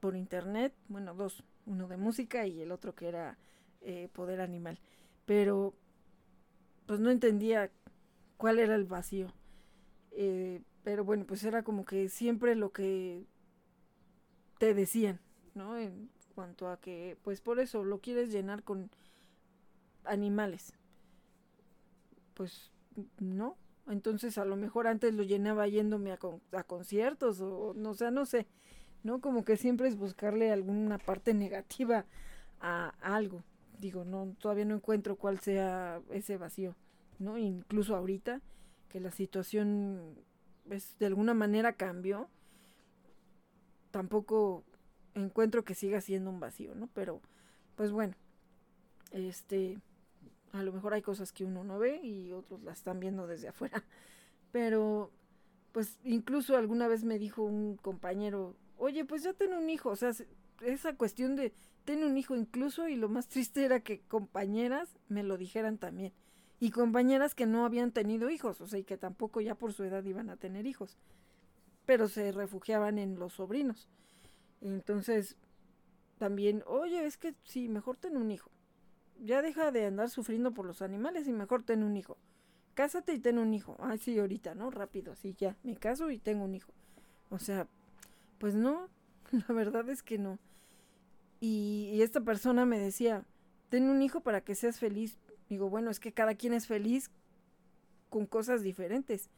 por 0.00 0.16
internet, 0.16 0.74
bueno, 0.88 1.14
dos, 1.14 1.44
uno 1.66 1.88
de 1.88 1.96
música 1.96 2.46
y 2.46 2.60
el 2.60 2.72
otro 2.72 2.94
que 2.94 3.08
era 3.08 3.38
eh, 3.82 4.08
poder 4.12 4.40
animal. 4.40 4.78
Pero 5.24 5.74
pues 6.86 7.00
no 7.00 7.10
entendía 7.10 7.70
cuál 8.36 8.58
era 8.58 8.74
el 8.74 8.84
vacío. 8.84 9.32
Eh, 10.12 10.62
pero 10.84 11.04
bueno, 11.04 11.24
pues 11.26 11.42
era 11.44 11.62
como 11.62 11.84
que 11.84 12.08
siempre 12.08 12.54
lo 12.54 12.72
que 12.72 13.26
te 14.58 14.72
decían, 14.72 15.20
¿no? 15.54 15.76
En 15.76 16.10
cuanto 16.34 16.68
a 16.68 16.80
que, 16.80 17.18
pues 17.22 17.40
por 17.40 17.58
eso 17.58 17.84
lo 17.84 18.00
quieres 18.00 18.30
llenar 18.30 18.62
con 18.62 18.90
animales. 20.04 20.74
Pues 22.34 22.70
no. 23.18 23.56
Entonces 23.88 24.38
a 24.38 24.44
lo 24.44 24.56
mejor 24.56 24.86
antes 24.86 25.14
lo 25.14 25.22
llenaba 25.22 25.68
yéndome 25.68 26.12
a, 26.12 26.18
a 26.52 26.64
conciertos 26.64 27.40
o 27.40 27.72
no, 27.74 27.92
o 27.92 28.10
no 28.10 28.26
sé, 28.26 28.46
¿no? 29.06 29.20
Como 29.20 29.44
que 29.44 29.56
siempre 29.56 29.88
es 29.88 29.96
buscarle 29.96 30.50
alguna 30.50 30.98
parte 30.98 31.32
negativa 31.32 32.04
a, 32.60 32.88
algo. 33.00 33.42
Digo, 33.78 34.04
no, 34.04 34.34
todavía 34.40 34.64
no 34.64 34.74
encuentro 34.74 35.16
cuál 35.16 35.38
sea 35.38 36.02
ese 36.10 36.36
vacío, 36.36 36.74
¿no? 37.18 37.38
Incluso 37.38 37.94
ahorita 37.96 38.42
que 38.88 39.00
la 39.00 39.10
situación 39.10 40.18
es, 40.70 40.98
de 40.98 41.06
alguna 41.06 41.34
manera 41.34 41.74
cambió, 41.74 42.28
tampoco 43.90 44.64
encuentro 45.14 45.64
que 45.64 45.74
siga 45.74 46.00
siendo 46.00 46.30
un 46.30 46.40
vacío, 46.40 46.74
¿no? 46.74 46.88
Pero, 46.92 47.22
pues 47.76 47.92
bueno, 47.92 48.14
este, 49.12 49.78
a 50.52 50.62
lo 50.62 50.72
mejor 50.72 50.94
hay 50.94 51.02
cosas 51.02 51.32
que 51.32 51.44
uno 51.44 51.64
no 51.64 51.78
ve 51.78 52.00
y 52.02 52.32
otros 52.32 52.62
las 52.62 52.78
están 52.78 52.98
viendo 52.98 53.26
desde 53.26 53.48
afuera. 53.48 53.84
Pero, 54.52 55.12
pues 55.72 55.98
incluso 56.02 56.56
alguna 56.56 56.88
vez 56.88 57.04
me 57.04 57.18
dijo 57.18 57.42
un 57.42 57.76
compañero, 57.76 58.56
oye, 58.78 59.04
pues 59.04 59.22
ya 59.22 59.32
tengo 59.32 59.56
un 59.58 59.70
hijo, 59.70 59.90
o 59.90 59.96
sea, 59.96 60.12
esa 60.62 60.96
cuestión 60.96 61.36
de 61.36 61.52
tener 61.84 62.04
un 62.04 62.16
hijo 62.16 62.34
incluso 62.34 62.88
y 62.88 62.96
lo 62.96 63.08
más 63.08 63.28
triste 63.28 63.64
era 63.64 63.80
que 63.80 64.00
compañeras 64.00 64.96
me 65.08 65.22
lo 65.22 65.36
dijeran 65.36 65.78
también. 65.78 66.12
Y 66.58 66.70
compañeras 66.70 67.34
que 67.34 67.46
no 67.46 67.66
habían 67.66 67.92
tenido 67.92 68.30
hijos, 68.30 68.60
o 68.60 68.66
sea, 68.66 68.78
y 68.78 68.84
que 68.84 68.96
tampoco 68.96 69.40
ya 69.40 69.54
por 69.54 69.72
su 69.72 69.84
edad 69.84 70.04
iban 70.04 70.30
a 70.30 70.36
tener 70.36 70.66
hijos, 70.66 70.96
pero 71.84 72.08
se 72.08 72.32
refugiaban 72.32 72.98
en 72.98 73.18
los 73.18 73.34
sobrinos. 73.34 73.88
Entonces, 74.62 75.36
también, 76.18 76.62
oye, 76.66 77.04
es 77.04 77.18
que 77.18 77.34
sí, 77.44 77.68
mejor 77.68 77.98
ten 77.98 78.16
un 78.16 78.30
hijo. 78.30 78.50
Ya 79.22 79.42
deja 79.42 79.70
de 79.70 79.86
andar 79.86 80.10
sufriendo 80.10 80.52
por 80.52 80.66
los 80.66 80.82
animales 80.82 81.28
y 81.28 81.32
mejor 81.32 81.62
ten 81.62 81.82
un 81.82 81.96
hijo. 81.96 82.16
Cásate 82.74 83.12
y 83.14 83.18
ten 83.18 83.38
un 83.38 83.52
hijo. 83.54 83.76
Ay, 83.80 83.98
sí, 83.98 84.18
ahorita, 84.18 84.54
¿no? 84.54 84.70
Rápido, 84.70 85.12
así 85.12 85.34
ya, 85.38 85.56
me 85.62 85.76
caso 85.76 86.10
y 86.10 86.18
tengo 86.18 86.44
un 86.44 86.54
hijo. 86.54 86.72
O 87.28 87.38
sea, 87.38 87.68
pues 88.38 88.54
no, 88.54 88.88
la 89.48 89.54
verdad 89.54 89.88
es 89.88 90.02
que 90.02 90.18
no. 90.18 90.38
Y, 91.40 92.00
esta 92.00 92.20
persona 92.20 92.64
me 92.64 92.78
decía, 92.78 93.24
ten 93.68 93.88
un 93.88 94.02
hijo 94.02 94.20
para 94.20 94.40
que 94.40 94.54
seas 94.54 94.78
feliz. 94.78 95.18
Digo, 95.48 95.68
bueno, 95.68 95.90
es 95.90 96.00
que 96.00 96.12
cada 96.12 96.34
quien 96.34 96.54
es 96.54 96.66
feliz 96.66 97.10
con 98.08 98.26
cosas 98.26 98.62
diferentes. 98.62 99.30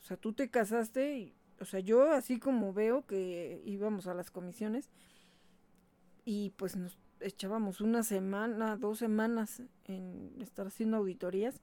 O 0.00 0.02
sea, 0.02 0.16
tú 0.16 0.32
te 0.32 0.48
casaste 0.48 1.18
y 1.18 1.34
o 1.60 1.64
sea, 1.64 1.80
yo 1.80 2.12
así 2.12 2.38
como 2.38 2.72
veo 2.72 3.04
que 3.06 3.62
íbamos 3.64 4.06
a 4.06 4.14
las 4.14 4.30
comisiones 4.30 4.88
y 6.24 6.50
pues 6.50 6.76
nos 6.76 6.96
echábamos 7.20 7.80
una 7.80 8.02
semana, 8.04 8.76
dos 8.76 8.98
semanas 8.98 9.62
en 9.86 10.34
estar 10.40 10.68
haciendo 10.68 10.98
auditorías, 10.98 11.60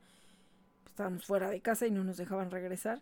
estábamos 0.86 1.26
fuera 1.26 1.50
de 1.50 1.62
casa 1.62 1.88
y 1.88 1.92
no 1.92 2.04
nos 2.04 2.18
dejaban 2.18 2.52
regresar. 2.52 3.02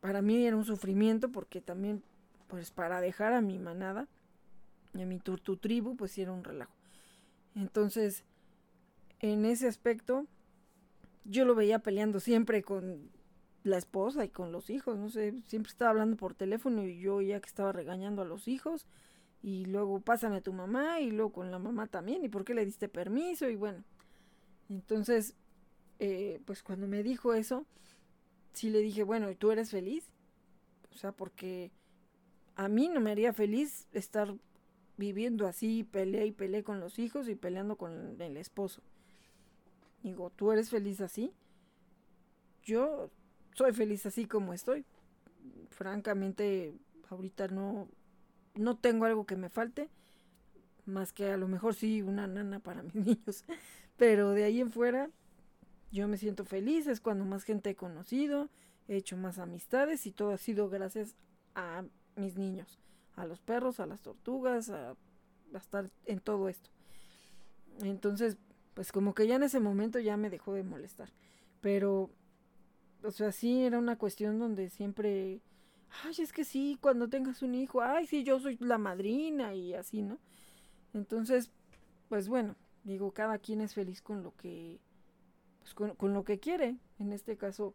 Para 0.00 0.20
mí 0.22 0.46
era 0.46 0.56
un 0.56 0.64
sufrimiento 0.64 1.30
porque 1.30 1.60
también, 1.60 2.02
pues 2.48 2.70
para 2.70 3.00
dejar 3.00 3.32
a 3.32 3.40
mi 3.40 3.58
manada 3.58 4.08
y 4.94 5.02
a 5.02 5.06
mi 5.06 5.18
turtu 5.20 5.56
tribu, 5.56 5.96
pues 5.96 6.16
era 6.18 6.32
un 6.32 6.44
relajo. 6.44 6.72
Entonces, 7.54 8.24
en 9.20 9.44
ese 9.44 9.68
aspecto, 9.68 10.26
yo 11.24 11.44
lo 11.44 11.54
veía 11.54 11.78
peleando 11.78 12.20
siempre 12.20 12.62
con 12.62 13.10
la 13.64 13.78
esposa 13.78 14.24
y 14.24 14.28
con 14.28 14.52
los 14.52 14.70
hijos, 14.70 14.96
no 14.96 15.10
sé, 15.10 15.34
siempre 15.46 15.70
estaba 15.70 15.90
hablando 15.90 16.16
por 16.16 16.34
teléfono 16.34 16.84
y 16.84 16.98
yo 17.00 17.20
ya 17.20 17.40
que 17.40 17.48
estaba 17.48 17.72
regañando 17.72 18.22
a 18.22 18.24
los 18.24 18.48
hijos 18.48 18.86
y 19.42 19.66
luego 19.66 20.00
pásame 20.00 20.36
a 20.36 20.40
tu 20.40 20.52
mamá 20.52 21.00
y 21.00 21.10
luego 21.10 21.32
con 21.32 21.50
la 21.50 21.58
mamá 21.58 21.86
también 21.86 22.24
y 22.24 22.28
por 22.28 22.44
qué 22.44 22.54
le 22.54 22.64
diste 22.64 22.88
permiso 22.88 23.48
y 23.48 23.56
bueno, 23.56 23.84
entonces, 24.68 25.34
eh, 25.98 26.40
pues 26.44 26.62
cuando 26.62 26.86
me 26.86 27.02
dijo 27.02 27.34
eso, 27.34 27.66
sí 28.52 28.70
le 28.70 28.80
dije, 28.80 29.02
bueno, 29.02 29.30
¿y 29.30 29.34
tú 29.34 29.50
eres 29.50 29.70
feliz? 29.70 30.10
O 30.92 30.96
sea, 30.96 31.12
porque 31.12 31.70
a 32.58 32.66
mí 32.66 32.88
no 32.88 33.00
me 33.00 33.12
haría 33.12 33.32
feliz 33.32 33.86
estar 33.92 34.34
viviendo 34.96 35.46
así, 35.46 35.84
peleé 35.84 36.26
y 36.26 36.32
peleé 36.32 36.64
con 36.64 36.80
los 36.80 36.98
hijos 36.98 37.28
y 37.28 37.36
peleando 37.36 37.76
con 37.76 38.20
el 38.20 38.36
esposo. 38.36 38.82
Digo, 40.02 40.30
¿tú 40.30 40.50
eres 40.50 40.68
feliz 40.68 41.00
así? 41.00 41.32
Yo 42.64 43.10
soy 43.54 43.72
feliz 43.72 44.04
así 44.06 44.26
como 44.26 44.52
estoy. 44.52 44.84
Francamente, 45.70 46.74
ahorita 47.08 47.46
no, 47.46 47.86
no 48.56 48.76
tengo 48.76 49.04
algo 49.04 49.24
que 49.24 49.36
me 49.36 49.50
falte, 49.50 49.88
más 50.84 51.12
que 51.12 51.30
a 51.30 51.36
lo 51.36 51.46
mejor 51.46 51.76
sí 51.76 52.02
una 52.02 52.26
nana 52.26 52.58
para 52.58 52.82
mis 52.92 52.96
niños. 52.96 53.44
Pero 53.96 54.32
de 54.32 54.42
ahí 54.42 54.60
en 54.60 54.72
fuera, 54.72 55.10
yo 55.92 56.08
me 56.08 56.18
siento 56.18 56.44
feliz, 56.44 56.88
es 56.88 57.00
cuando 57.00 57.24
más 57.24 57.44
gente 57.44 57.70
he 57.70 57.76
conocido, 57.76 58.50
he 58.88 58.96
hecho 58.96 59.16
más 59.16 59.38
amistades 59.38 60.06
y 60.06 60.10
todo 60.10 60.32
ha 60.32 60.38
sido 60.38 60.68
gracias 60.68 61.14
a 61.54 61.84
mis 62.18 62.36
niños, 62.36 62.78
a 63.16 63.26
los 63.26 63.40
perros, 63.40 63.80
a 63.80 63.86
las 63.86 64.02
tortugas, 64.02 64.70
a, 64.70 64.96
estar 65.54 65.90
en 66.04 66.20
todo 66.20 66.48
esto. 66.48 66.70
Entonces, 67.80 68.36
pues 68.74 68.92
como 68.92 69.14
que 69.14 69.26
ya 69.26 69.36
en 69.36 69.44
ese 69.44 69.60
momento 69.60 69.98
ya 69.98 70.16
me 70.16 70.30
dejó 70.30 70.52
de 70.52 70.62
molestar. 70.62 71.10
Pero 71.60 72.10
o 73.02 73.10
sea, 73.10 73.32
sí 73.32 73.62
era 73.62 73.78
una 73.78 73.96
cuestión 73.96 74.38
donde 74.38 74.70
siempre, 74.70 75.40
ay, 76.04 76.14
es 76.18 76.32
que 76.32 76.44
sí, 76.44 76.78
cuando 76.80 77.08
tengas 77.08 77.42
un 77.42 77.54
hijo, 77.54 77.80
ay, 77.80 78.06
sí, 78.06 78.24
yo 78.24 78.40
soy 78.40 78.56
la 78.60 78.78
madrina 78.78 79.54
y 79.54 79.74
así, 79.74 80.02
¿no? 80.02 80.18
Entonces, 80.94 81.50
pues 82.08 82.28
bueno, 82.28 82.56
digo, 82.84 83.12
cada 83.12 83.38
quien 83.38 83.60
es 83.60 83.74
feliz 83.74 84.02
con 84.02 84.22
lo 84.22 84.34
que, 84.36 84.80
pues 85.60 85.74
con, 85.74 86.12
lo 86.12 86.24
que 86.24 86.40
quiere. 86.40 86.76
En 86.98 87.12
este 87.12 87.36
caso, 87.36 87.74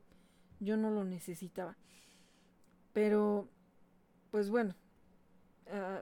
yo 0.59 0.75
no 0.75 0.91
lo 0.91 1.03
necesitaba. 1.05 1.77
Pero, 2.91 3.47
pues 4.33 4.49
bueno, 4.49 4.73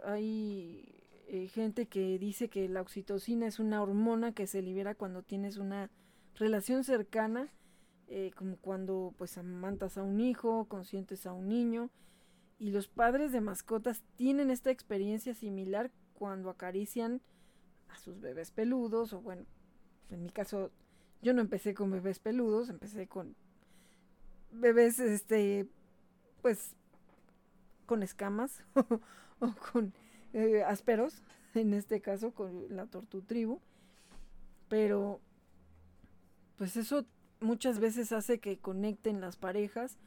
hay 0.06 0.86
eh, 1.28 1.50
gente 1.50 1.88
que 1.88 2.18
dice 2.18 2.48
que 2.48 2.70
la 2.70 2.80
oxitocina 2.80 3.46
es 3.46 3.60
una 3.60 3.82
hormona 3.82 4.32
que 4.32 4.48
se 4.48 4.62
libera 4.62 4.96
cuando 4.96 5.22
tienes 5.22 5.58
una 5.58 5.90
relación 6.36 6.86
cercana 6.86 7.52
eh, 8.08 8.32
como 8.38 8.56
cuando 8.56 9.14
pues 9.18 9.38
amantas 9.38 9.98
a 9.98 10.04
un 10.04 10.22
hijo, 10.22 10.64
consientes 10.70 11.26
a 11.26 11.34
un 11.34 11.50
niño, 11.50 11.90
y 12.58 12.72
los 12.72 12.88
padres 12.88 13.34
de 13.34 13.42
mascotas 13.42 14.02
tienen 14.16 14.50
esta 14.50 14.72
experiencia 14.72 15.34
similar 15.34 15.92
cuando 16.14 16.50
acarician 16.50 17.20
a 17.90 17.98
sus 17.98 18.22
bebés 18.22 18.52
peludos, 18.52 19.12
o 19.12 19.20
bueno, 19.20 19.44
en 20.10 20.24
mi 20.24 20.30
caso 20.30 20.72
yo 21.22 21.34
no 21.34 21.42
empecé 21.42 21.74
con 21.74 21.92
bebés 21.92 22.20
peludos, 22.20 22.70
empecé 22.70 23.08
con 23.08 23.36
bebés, 24.54 25.00
este, 25.00 25.68
pues, 26.42 26.78
con 27.92 28.04
escamas 28.04 28.64
o 29.42 29.54
con 29.74 29.92
eh, 30.32 30.64
ásperos, 30.64 31.22
en 31.54 31.74
este 31.74 32.00
caso 32.00 32.32
con 32.32 32.74
la 32.74 32.86
tortutribu, 32.86 33.60
pero 34.70 35.20
pues 36.56 36.78
eso 36.78 37.06
muchas 37.42 37.80
veces 37.82 38.14
hace 38.14 38.40
que 38.40 38.60
conecten 38.60 39.20
las 39.20 39.36
parejas 39.36 39.98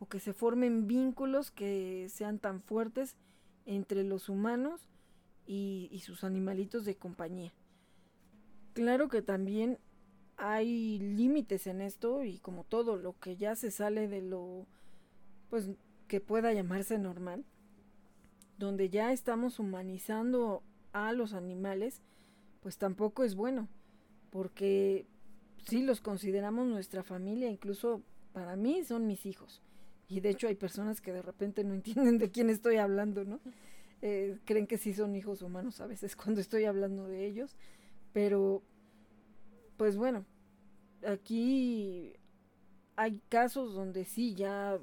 o 0.00 0.06
que 0.06 0.20
se 0.20 0.34
formen 0.34 0.86
vínculos 0.86 1.50
que 1.50 2.10
sean 2.10 2.38
tan 2.38 2.60
fuertes 2.60 3.16
entre 3.64 4.04
los 4.04 4.28
humanos 4.28 4.86
y, 5.46 5.88
y 5.90 6.00
sus 6.00 6.24
animalitos 6.24 6.84
de 6.84 6.96
compañía. 6.96 7.54
Claro 8.74 9.08
que 9.08 9.22
también 9.22 9.78
hay 10.36 10.98
límites 10.98 11.66
en 11.66 11.80
esto 11.80 12.22
y 12.22 12.38
como 12.40 12.64
todo 12.64 12.98
lo 12.98 13.18
que 13.18 13.38
ya 13.38 13.56
se 13.56 13.70
sale 13.70 14.08
de 14.08 14.20
lo 14.20 14.66
pues 15.48 15.70
que 16.10 16.20
pueda 16.20 16.52
llamarse 16.52 16.98
normal, 16.98 17.44
donde 18.58 18.90
ya 18.90 19.12
estamos 19.12 19.60
humanizando 19.60 20.64
a 20.92 21.12
los 21.12 21.34
animales, 21.34 22.02
pues 22.58 22.78
tampoco 22.78 23.22
es 23.22 23.36
bueno, 23.36 23.68
porque 24.30 25.06
si 25.58 25.84
los 25.84 26.00
consideramos 26.00 26.66
nuestra 26.66 27.04
familia, 27.04 27.48
incluso 27.48 28.02
para 28.32 28.56
mí 28.56 28.82
son 28.82 29.06
mis 29.06 29.24
hijos. 29.24 29.62
Y 30.08 30.18
de 30.18 30.30
hecho 30.30 30.48
hay 30.48 30.56
personas 30.56 31.00
que 31.00 31.12
de 31.12 31.22
repente 31.22 31.62
no 31.62 31.74
entienden 31.74 32.18
de 32.18 32.32
quién 32.32 32.50
estoy 32.50 32.78
hablando, 32.78 33.24
¿no? 33.24 33.38
Eh, 34.02 34.40
creen 34.44 34.66
que 34.66 34.78
sí 34.78 34.92
son 34.92 35.14
hijos 35.14 35.42
humanos 35.42 35.80
a 35.80 35.86
veces 35.86 36.16
cuando 36.16 36.40
estoy 36.40 36.64
hablando 36.64 37.06
de 37.06 37.24
ellos, 37.24 37.56
pero 38.12 38.64
pues 39.76 39.96
bueno, 39.96 40.26
aquí 41.06 42.14
hay 42.96 43.20
casos 43.28 43.74
donde 43.74 44.04
sí 44.04 44.34
ya 44.34 44.80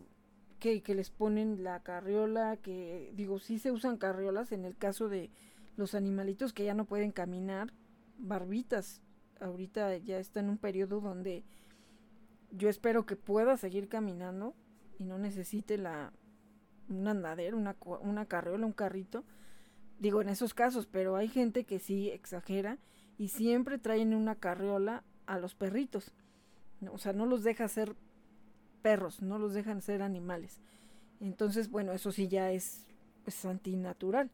que, 0.59 0.81
les 0.95 1.09
ponen 1.09 1.63
la 1.63 1.81
carriola, 1.81 2.57
que 2.57 3.11
digo, 3.15 3.39
sí 3.39 3.59
se 3.59 3.71
usan 3.71 3.97
carriolas 3.97 4.51
en 4.51 4.65
el 4.65 4.75
caso 4.75 5.09
de 5.09 5.29
los 5.75 5.95
animalitos 5.95 6.53
que 6.53 6.65
ya 6.65 6.73
no 6.73 6.85
pueden 6.85 7.11
caminar, 7.11 7.73
barbitas. 8.17 9.01
Ahorita 9.39 9.95
ya 9.97 10.17
está 10.17 10.39
en 10.39 10.49
un 10.49 10.57
periodo 10.57 10.99
donde 10.99 11.43
yo 12.51 12.69
espero 12.69 13.05
que 13.05 13.15
pueda 13.15 13.57
seguir 13.57 13.87
caminando 13.87 14.55
y 14.97 15.05
no 15.05 15.17
necesite 15.19 15.77
la 15.77 16.11
un 16.89 17.07
andadero, 17.07 17.57
una, 17.57 17.75
una 18.01 18.25
carriola, 18.25 18.65
un 18.65 18.73
carrito. 18.73 19.23
Digo, 19.99 20.21
en 20.21 20.29
esos 20.29 20.53
casos, 20.53 20.87
pero 20.87 21.15
hay 21.15 21.27
gente 21.27 21.65
que 21.65 21.79
sí 21.79 22.09
exagera 22.09 22.77
y 23.17 23.29
siempre 23.29 23.77
traen 23.77 24.13
una 24.13 24.35
carriola 24.35 25.03
a 25.25 25.37
los 25.37 25.55
perritos. 25.55 26.13
O 26.91 26.97
sea, 26.97 27.13
no 27.13 27.25
los 27.25 27.43
deja 27.43 27.67
ser 27.67 27.95
perros, 28.81 29.21
no 29.21 29.39
los 29.39 29.53
dejan 29.53 29.81
ser 29.81 30.01
animales. 30.01 30.59
Entonces, 31.19 31.69
bueno, 31.69 31.93
eso 31.93 32.11
sí 32.11 32.27
ya 32.27 32.51
es, 32.51 32.85
es 33.25 33.45
antinatural. 33.45 34.31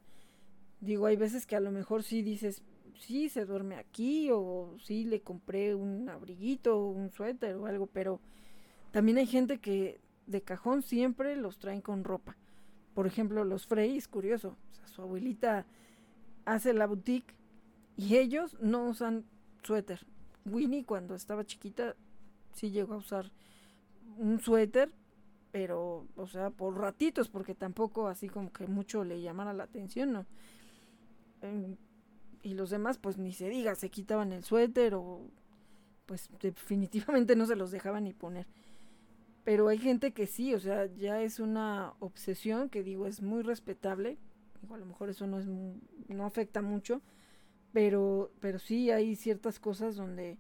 Digo, 0.82 1.06
hay 1.06 1.16
veces 1.16 1.46
que 1.46 1.56
a 1.56 1.62
lo 1.62 1.72
mejor 1.72 2.04
sí 2.04 2.22
dices, 2.22 2.62
sí, 3.00 3.30
se 3.30 3.46
duerme 3.46 3.76
aquí, 3.76 4.30
o 4.32 4.76
sí 4.84 5.06
le 5.06 5.22
compré 5.22 5.76
un 5.76 6.10
abriguito, 6.10 6.88
un 6.88 7.12
suéter 7.12 7.56
o 7.56 7.66
algo, 7.66 7.88
pero 7.88 8.20
también 8.92 9.18
hay 9.18 9.28
gente 9.28 9.60
que 9.60 10.00
de 10.28 10.42
cajón 10.42 10.82
siempre 10.82 11.36
los 11.36 11.58
traen 11.58 11.82
con 11.82 12.04
ropa. 12.04 12.38
Por 12.94 13.08
ejemplo, 13.08 13.44
los 13.44 13.66
Frey, 13.66 13.98
es 13.98 14.08
curioso, 14.08 14.58
o 14.72 14.76
sea, 14.76 14.88
su 14.88 15.02
abuelita 15.02 15.66
hace 16.46 16.74
la 16.74 16.86
boutique 16.86 17.34
y 17.98 18.18
ellos 18.18 18.58
no 18.62 18.88
usan 18.88 19.26
suéter. 19.64 20.06
Winnie 20.46 20.84
cuando 20.84 21.16
estaba 21.16 21.46
chiquita 21.46 21.96
sí 22.54 22.72
llegó 22.72 22.94
a 22.94 22.98
usar 22.98 23.32
un 24.18 24.40
suéter, 24.40 24.92
pero, 25.52 26.08
o 26.16 26.28
sea, 26.28 26.50
por 26.50 26.78
ratitos, 26.78 27.30
porque 27.30 27.56
tampoco 27.56 28.08
así 28.08 28.28
como 28.28 28.52
que 28.52 28.68
mucho 28.68 29.04
le 29.04 29.22
llamara 29.22 29.54
la 29.54 29.66
atención, 29.66 30.14
¿no? 30.14 30.26
Em, 31.42 31.78
y 32.42 32.56
los 32.56 32.70
demás, 32.70 32.98
pues 32.98 33.18
ni 33.18 33.34
se 33.34 33.50
diga, 33.50 33.76
se 33.76 33.90
quitaban 33.90 34.34
el 34.34 34.44
suéter 34.44 34.96
o 34.96 35.30
pues 36.06 36.30
definitivamente 36.42 37.36
no 37.36 37.46
se 37.46 37.56
los 37.56 37.72
dejaban 37.72 38.04
ni 38.04 38.14
poner. 38.14 38.48
Pero 39.44 39.68
hay 39.68 39.78
gente 39.78 40.14
que 40.14 40.28
sí, 40.28 40.54
o 40.54 40.60
sea, 40.60 40.86
ya 40.88 41.22
es 41.22 41.40
una 41.40 41.94
obsesión 42.00 42.70
que 42.70 42.84
digo 42.84 43.08
es 43.08 43.22
muy 43.22 43.44
respetable. 43.44 44.18
A 44.70 44.78
lo 44.78 44.86
mejor 44.86 45.10
eso 45.10 45.28
no 45.28 45.40
es 45.40 45.48
no 45.48 46.26
afecta 46.26 46.62
mucho, 46.62 47.02
pero 47.74 48.32
pero 48.40 48.60
sí 48.60 48.92
hay 48.92 49.16
ciertas 49.16 49.60
cosas 49.60 49.96
donde 49.96 50.38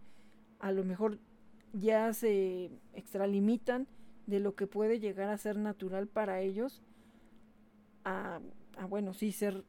a 0.59 0.71
lo 0.71 0.83
mejor 0.85 1.19
ya 1.73 2.13
se 2.13 2.71
extralimitan 2.93 3.87
de 4.27 4.39
lo 4.39 4.55
que 4.55 4.67
puede 4.67 4.99
llegar 4.99 5.29
a 5.29 5.37
ser 5.37 5.57
natural 5.57 6.07
para 6.07 6.39
ellos 6.39 6.81
a, 8.05 8.39
bueno, 8.89 9.13
sí 9.13 9.31
ser 9.31 9.63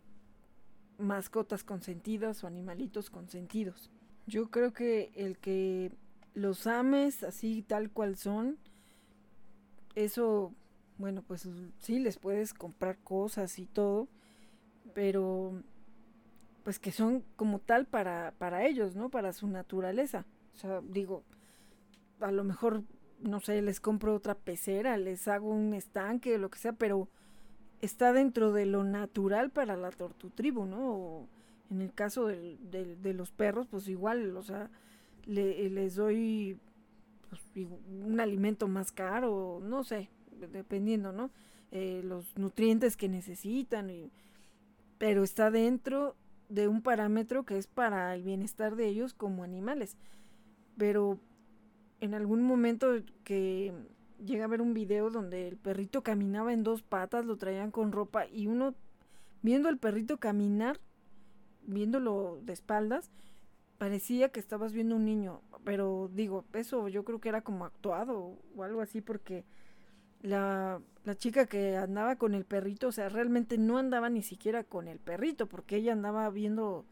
mascotas 0.98 1.64
consentidas 1.64 2.44
o 2.44 2.46
animalitos 2.46 3.10
consentidos. 3.10 3.90
Yo 4.26 4.50
creo 4.50 4.72
que 4.72 5.10
el 5.14 5.38
que 5.38 5.92
los 6.34 6.66
ames 6.66 7.22
así 7.22 7.62
tal 7.62 7.90
cual 7.90 8.16
son, 8.16 8.58
eso, 9.94 10.52
bueno, 10.98 11.22
pues 11.22 11.48
sí 11.78 11.98
les 11.98 12.18
puedes 12.18 12.54
comprar 12.54 12.98
cosas 12.98 13.58
y 13.58 13.66
todo, 13.66 14.08
pero 14.94 15.62
pues 16.64 16.78
que 16.78 16.92
son 16.92 17.22
como 17.36 17.58
tal 17.58 17.86
para, 17.86 18.34
para 18.38 18.66
ellos, 18.66 18.96
¿no? 18.96 19.10
Para 19.10 19.32
su 19.32 19.46
naturaleza. 19.46 20.24
O 20.54 20.58
sea, 20.58 20.80
digo, 20.80 21.22
a 22.20 22.32
lo 22.32 22.44
mejor, 22.44 22.82
no 23.20 23.40
sé, 23.40 23.62
les 23.62 23.80
compro 23.80 24.14
otra 24.14 24.34
pecera, 24.34 24.96
les 24.96 25.28
hago 25.28 25.50
un 25.50 25.74
estanque, 25.74 26.38
lo 26.38 26.50
que 26.50 26.58
sea, 26.58 26.72
pero 26.72 27.08
está 27.80 28.12
dentro 28.12 28.52
de 28.52 28.66
lo 28.66 28.84
natural 28.84 29.50
para 29.50 29.76
la 29.76 29.90
tortutribu, 29.90 30.64
¿no? 30.64 30.94
O 30.94 31.28
en 31.70 31.80
el 31.80 31.92
caso 31.92 32.26
del, 32.26 32.58
de 32.70 33.14
los 33.14 33.32
perros, 33.32 33.66
pues 33.66 33.88
igual, 33.88 34.36
o 34.36 34.42
sea, 34.42 34.70
les 35.26 35.96
doy 35.96 36.58
pues, 37.28 37.68
un 38.04 38.20
alimento 38.20 38.68
más 38.68 38.92
caro, 38.92 39.60
no 39.62 39.84
sé, 39.84 40.08
dependiendo, 40.52 41.12
¿no? 41.12 41.30
Eh, 41.70 42.02
los 42.04 42.36
nutrientes 42.38 42.96
que 42.96 43.08
necesitan, 43.08 43.90
pero 44.98 45.24
está 45.24 45.50
dentro 45.50 46.14
de 46.48 46.68
un 46.68 46.82
parámetro 46.82 47.44
que 47.44 47.58
es 47.58 47.66
para 47.66 48.14
el 48.14 48.22
bienestar 48.22 48.76
de 48.76 48.86
ellos 48.86 49.14
como 49.14 49.42
animales. 49.42 49.96
Pero 50.76 51.18
en 52.00 52.14
algún 52.14 52.42
momento 52.42 52.88
que 53.24 53.72
llega 54.24 54.44
a 54.44 54.48
ver 54.48 54.62
un 54.62 54.74
video 54.74 55.10
donde 55.10 55.48
el 55.48 55.56
perrito 55.56 56.02
caminaba 56.02 56.52
en 56.52 56.62
dos 56.62 56.82
patas, 56.82 57.24
lo 57.24 57.36
traían 57.36 57.70
con 57.70 57.92
ropa 57.92 58.26
y 58.26 58.46
uno 58.46 58.74
viendo 59.42 59.68
al 59.68 59.78
perrito 59.78 60.18
caminar, 60.18 60.80
viéndolo 61.66 62.40
de 62.42 62.52
espaldas, 62.52 63.10
parecía 63.78 64.30
que 64.30 64.40
estabas 64.40 64.72
viendo 64.72 64.96
un 64.96 65.04
niño, 65.04 65.42
pero 65.64 66.10
digo, 66.14 66.44
eso 66.54 66.88
yo 66.88 67.04
creo 67.04 67.20
que 67.20 67.28
era 67.28 67.42
como 67.42 67.64
actuado 67.64 68.38
o 68.56 68.62
algo 68.62 68.80
así 68.80 69.00
porque 69.00 69.44
la, 70.22 70.80
la 71.04 71.14
chica 71.14 71.46
que 71.46 71.76
andaba 71.76 72.16
con 72.16 72.34
el 72.34 72.44
perrito, 72.46 72.88
o 72.88 72.92
sea, 72.92 73.10
realmente 73.10 73.58
no 73.58 73.76
andaba 73.76 74.08
ni 74.08 74.22
siquiera 74.22 74.64
con 74.64 74.88
el 74.88 74.98
perrito 74.98 75.46
porque 75.46 75.76
ella 75.76 75.92
andaba 75.92 76.28
viendo, 76.30 76.86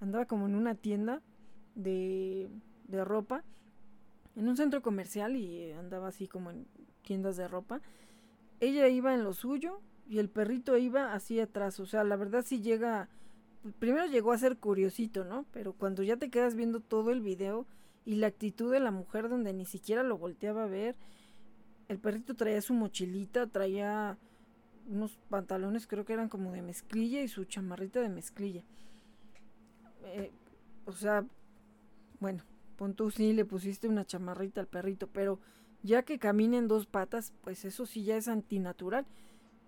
andaba 0.00 0.24
como 0.24 0.46
en 0.46 0.54
una 0.54 0.74
tienda 0.74 1.20
de, 1.74 2.48
de 2.88 3.04
ropa 3.04 3.44
en 4.36 4.48
un 4.48 4.56
centro 4.56 4.82
comercial 4.82 5.36
y 5.36 5.72
andaba 5.72 6.08
así 6.08 6.28
como 6.28 6.50
en 6.50 6.66
tiendas 7.02 7.36
de 7.36 7.48
ropa. 7.48 7.80
Ella 8.60 8.88
iba 8.88 9.14
en 9.14 9.24
lo 9.24 9.32
suyo 9.32 9.80
y 10.08 10.18
el 10.18 10.28
perrito 10.28 10.76
iba 10.76 11.14
así 11.14 11.40
atrás. 11.40 11.80
O 11.80 11.86
sea, 11.86 12.04
la 12.04 12.16
verdad 12.16 12.44
sí 12.46 12.60
llega. 12.60 13.08
Primero 13.78 14.06
llegó 14.06 14.32
a 14.32 14.38
ser 14.38 14.56
curiosito, 14.58 15.24
¿no? 15.24 15.44
Pero 15.52 15.72
cuando 15.72 16.02
ya 16.02 16.16
te 16.16 16.30
quedas 16.30 16.54
viendo 16.54 16.80
todo 16.80 17.10
el 17.10 17.20
video 17.20 17.66
y 18.04 18.16
la 18.16 18.28
actitud 18.28 18.72
de 18.72 18.80
la 18.80 18.90
mujer 18.90 19.28
donde 19.28 19.52
ni 19.52 19.66
siquiera 19.66 20.02
lo 20.02 20.16
volteaba 20.16 20.64
a 20.64 20.66
ver, 20.66 20.96
el 21.88 21.98
perrito 21.98 22.34
traía 22.34 22.62
su 22.62 22.72
mochilita, 22.72 23.46
traía 23.46 24.16
unos 24.88 25.18
pantalones, 25.28 25.86
creo 25.86 26.04
que 26.04 26.12
eran 26.14 26.28
como 26.28 26.52
de 26.52 26.62
mezclilla 26.62 27.20
y 27.22 27.28
su 27.28 27.44
chamarrita 27.44 28.00
de 28.00 28.08
mezclilla. 28.08 28.64
Eh, 30.04 30.32
o 30.86 30.92
sea, 30.92 31.24
bueno, 32.18 32.42
Pon 32.80 32.94
tú 32.94 33.10
sí 33.10 33.34
le 33.34 33.44
pusiste 33.44 33.88
una 33.88 34.06
chamarrita 34.06 34.62
al 34.62 34.66
perrito, 34.66 35.06
pero 35.06 35.38
ya 35.82 36.02
que 36.02 36.18
camina 36.18 36.56
en 36.56 36.66
dos 36.66 36.86
patas, 36.86 37.34
pues 37.42 37.66
eso 37.66 37.84
sí 37.84 38.04
ya 38.04 38.16
es 38.16 38.26
antinatural. 38.26 39.04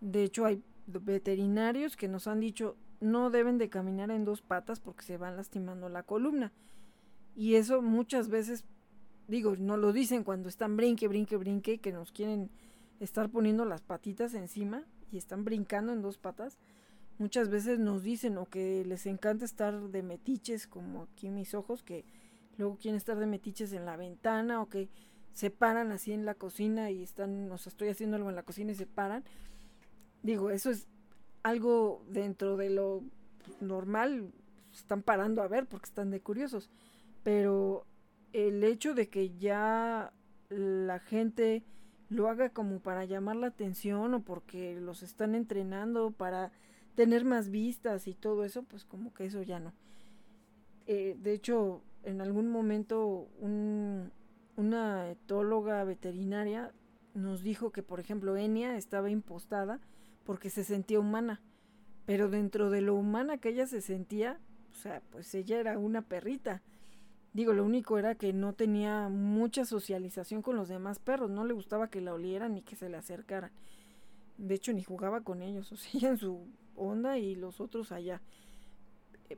De 0.01 0.25
hecho, 0.25 0.47
hay 0.47 0.63
veterinarios 0.87 1.95
que 1.95 2.09
nos 2.09 2.27
han 2.27 2.41
dicho 2.41 2.75
no 3.01 3.29
deben 3.29 3.59
de 3.59 3.69
caminar 3.69 4.11
en 4.11 4.25
dos 4.25 4.41
patas 4.41 4.81
porque 4.81 5.05
se 5.05 5.19
van 5.19 5.37
lastimando 5.37 5.91
la 5.91 6.05
columna. 6.05 6.53
Y 7.37 7.57
eso 7.57 7.83
muchas 7.83 8.31
veces 8.31 8.65
digo, 9.29 9.57
no 9.57 9.77
lo 9.77 9.93
dicen 9.93 10.25
cuando 10.25 10.49
están 10.49 10.79
brinque, 10.79 11.07
brinque, 11.07 11.37
brinque, 11.37 11.81
que 11.81 11.93
nos 11.93 12.13
quieren 12.13 12.49
estar 12.99 13.29
poniendo 13.29 13.67
las 13.67 13.83
patitas 13.83 14.33
encima 14.33 14.85
y 15.11 15.19
están 15.19 15.45
brincando 15.45 15.93
en 15.93 16.01
dos 16.01 16.17
patas. 16.17 16.57
Muchas 17.19 17.51
veces 17.51 17.79
nos 17.79 18.03
dicen 18.03 18.39
o 18.39 18.47
que 18.47 18.87
les 18.87 19.05
encanta 19.05 19.45
estar 19.45 19.79
de 19.91 20.03
metiches, 20.03 20.67
como 20.67 21.03
aquí 21.03 21.29
mis 21.29 21.53
ojos, 21.53 21.83
que 21.83 22.07
luego 22.63 22.79
quieren 22.79 22.97
estar 22.97 23.19
de 23.19 23.27
metiches 23.27 23.73
en 23.73 23.85
la 23.85 23.97
ventana 23.97 24.63
o 24.63 24.69
que 24.69 24.89
se 25.33 25.51
paran 25.51 25.91
así 25.91 26.13
en 26.13 26.25
la 26.25 26.35
cocina 26.35 26.91
y 26.93 27.03
están, 27.03 27.51
o 27.51 27.59
sea, 27.59 27.71
estoy 27.71 27.89
haciendo 27.89 28.17
algo 28.17 28.31
en 28.31 28.37
la 28.37 28.45
cocina 28.45 28.71
y 28.71 28.77
se 28.77 28.87
paran. 28.87 29.25
Digo, 30.23 30.51
eso 30.51 30.71
es 30.71 30.87
algo 31.43 32.05
dentro 32.09 32.57
de 32.57 32.71
lo 32.71 33.03
normal, 33.61 34.33
están 34.73 35.03
parando 35.03 35.43
a 35.43 35.49
ver 35.49 35.67
porque 35.67 35.87
están 35.87 36.11
de 36.11 36.21
curiosos, 36.21 36.71
pero 37.25 37.85
el 38.33 38.63
hecho 38.63 38.95
de 38.95 39.09
que 39.09 39.37
ya 39.37 40.13
la 40.49 41.01
gente 41.01 41.65
lo 42.11 42.29
haga 42.29 42.51
como 42.51 42.79
para 42.79 43.05
llamar 43.05 43.37
la 43.37 43.49
atención 43.49 44.15
o 44.15 44.23
porque 44.23 44.79
los 44.79 45.03
están 45.03 45.35
entrenando 45.35 46.13
para 46.13 46.53
tener 46.95 47.25
más 47.25 47.51
vistas 47.51 48.07
y 48.07 48.15
todo 48.15 48.45
eso, 48.45 48.63
pues 48.63 48.85
como 48.85 49.13
que 49.13 49.25
eso 49.25 49.43
ya 49.43 49.59
no. 49.59 49.73
Eh, 50.87 51.17
de 51.19 51.33
hecho, 51.33 51.83
en 52.05 52.21
algún 52.21 52.49
momento 52.49 53.29
una 54.57 55.11
etóloga 55.11 55.85
veterinaria 55.85 56.73
nos 57.15 57.43
dijo 57.43 57.71
que, 57.71 57.83
por 57.83 58.01
ejemplo, 58.01 58.37
Enia 58.37 58.77
estaba 58.77 59.11
impostada 59.11 59.81
porque 60.25 60.51
se 60.51 60.65
sentía 60.65 61.01
humana, 61.01 61.41
pero 62.07 62.29
dentro 62.29 62.71
de 62.71 62.81
lo 62.81 62.95
humana 62.95 63.39
que 63.39 63.51
ella 63.51 63.67
se 63.67 63.81
sentía, 63.81 64.39
o 64.71 64.75
sea, 64.75 65.03
pues 65.11 65.35
ella 65.35 65.59
era 65.59 65.79
una 65.79 66.03
perrita. 66.03 66.63
Digo, 67.33 67.53
lo 67.53 67.65
único 67.65 67.99
era 67.99 68.15
que 68.15 68.33
no 68.33 68.53
tenía 68.53 69.09
mucha 69.09 69.65
socialización 69.65 70.43
con 70.43 70.57
los 70.57 70.69
demás 70.69 70.99
perros, 70.99 71.31
no 71.31 71.45
le 71.45 71.55
gustaba 71.55 71.89
que 71.89 72.01
la 72.01 72.15
olieran 72.15 72.55
ni 72.55 72.63
que 72.63 72.77
se 72.77 72.89
le 72.89 72.97
acercaran. 72.97 73.51
De 74.39 74.55
hecho, 74.55 74.73
ni 74.73 74.83
jugaba 74.83 75.23
con 75.23 75.43
ellos, 75.43 75.73
o 75.73 75.77
sea, 75.77 76.11
en 76.11 76.19
su 76.19 76.47
onda 76.77 77.19
y 77.19 77.35
los 77.35 77.61
otros 77.61 77.93
allá. 77.93 78.21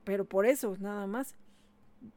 Pero 0.05 0.25
por 0.25 0.47
eso, 0.47 0.77
nada 0.81 1.07
más. 1.07 1.37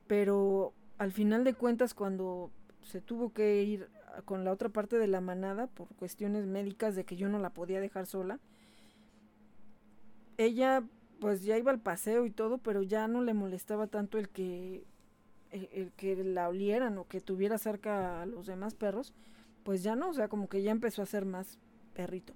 Pero 0.08 0.74
al 0.98 1.12
final 1.12 1.44
de 1.44 1.54
cuentas, 1.54 1.94
cuando 1.94 2.52
se 2.82 3.02
tuvo 3.02 3.34
que 3.34 3.64
ir 3.64 3.90
con 4.26 4.44
la 4.44 4.52
otra 4.52 4.70
parte 4.70 4.98
de 4.98 5.08
la 5.08 5.22
manada 5.22 5.68
por 5.68 5.88
cuestiones 5.96 6.46
médicas 6.46 6.96
de 6.96 7.04
que 7.04 7.18
yo 7.18 7.30
no 7.30 7.40
la 7.40 7.52
podía 7.52 7.80
dejar 7.80 8.06
sola, 8.06 8.40
ella 10.38 10.84
pues 11.20 11.44
ya 11.44 11.58
iba 11.58 11.72
al 11.72 11.80
paseo 11.80 12.26
y 12.26 12.32
todo, 12.32 12.60
pero 12.60 12.84
ya 12.84 13.08
no 13.08 13.22
le 13.22 13.34
molestaba 13.34 13.88
tanto 13.88 14.18
el 14.18 14.30
que 14.30 14.86
el, 15.52 15.92
que 15.96 16.16
la 16.24 16.50
olieran 16.50 16.98
o 16.98 17.08
que 17.08 17.22
tuviera 17.22 17.58
cerca 17.58 18.22
a 18.22 18.26
los 18.26 18.46
demás 18.46 18.76
perros, 18.76 19.14
pues 19.64 19.84
ya 19.84 19.96
no, 19.96 20.10
o 20.10 20.14
sea, 20.14 20.28
como 20.28 20.50
que 20.50 20.62
ya 20.62 20.72
empezó 20.72 21.02
a 21.02 21.06
ser 21.06 21.26
más 21.26 21.58
perrito. 21.94 22.34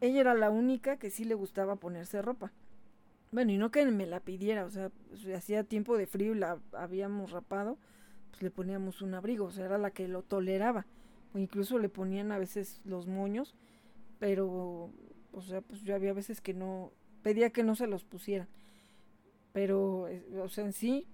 Ella 0.00 0.20
era 0.20 0.34
la 0.34 0.50
única 0.50 0.96
que 0.96 1.10
sí 1.10 1.24
le 1.24 1.34
gustaba 1.34 1.76
ponerse 1.76 2.22
ropa. 2.22 2.52
Bueno, 3.32 3.52
y 3.52 3.58
no 3.58 3.70
que 3.70 3.86
me 3.86 4.06
la 4.06 4.18
pidiera, 4.18 4.64
o 4.64 4.70
sea, 4.70 4.90
si 5.14 5.32
hacía 5.32 5.62
tiempo 5.62 5.96
de 5.96 6.08
frío 6.08 6.34
y 6.34 6.38
la 6.38 6.58
habíamos 6.72 7.30
rapado, 7.30 7.78
pues 8.30 8.42
le 8.42 8.50
poníamos 8.50 9.02
un 9.02 9.14
abrigo, 9.14 9.46
o 9.46 9.50
sea, 9.52 9.66
era 9.66 9.78
la 9.78 9.92
que 9.92 10.08
lo 10.08 10.22
toleraba. 10.22 10.84
O 11.32 11.38
incluso 11.38 11.78
le 11.78 11.88
ponían 11.88 12.32
a 12.32 12.38
veces 12.38 12.80
los 12.84 13.06
moños, 13.06 13.54
pero, 14.18 14.90
o 15.32 15.42
sea, 15.42 15.60
pues 15.60 15.82
yo 15.82 15.94
había 15.94 16.12
veces 16.12 16.40
que 16.40 16.54
no, 16.54 16.90
pedía 17.22 17.50
que 17.50 17.62
no 17.62 17.76
se 17.76 17.86
los 17.86 18.04
pusieran. 18.04 18.48
Pero, 19.52 20.08
o 20.42 20.48
sea, 20.48 20.64
en 20.64 20.72
sí, 20.72 21.06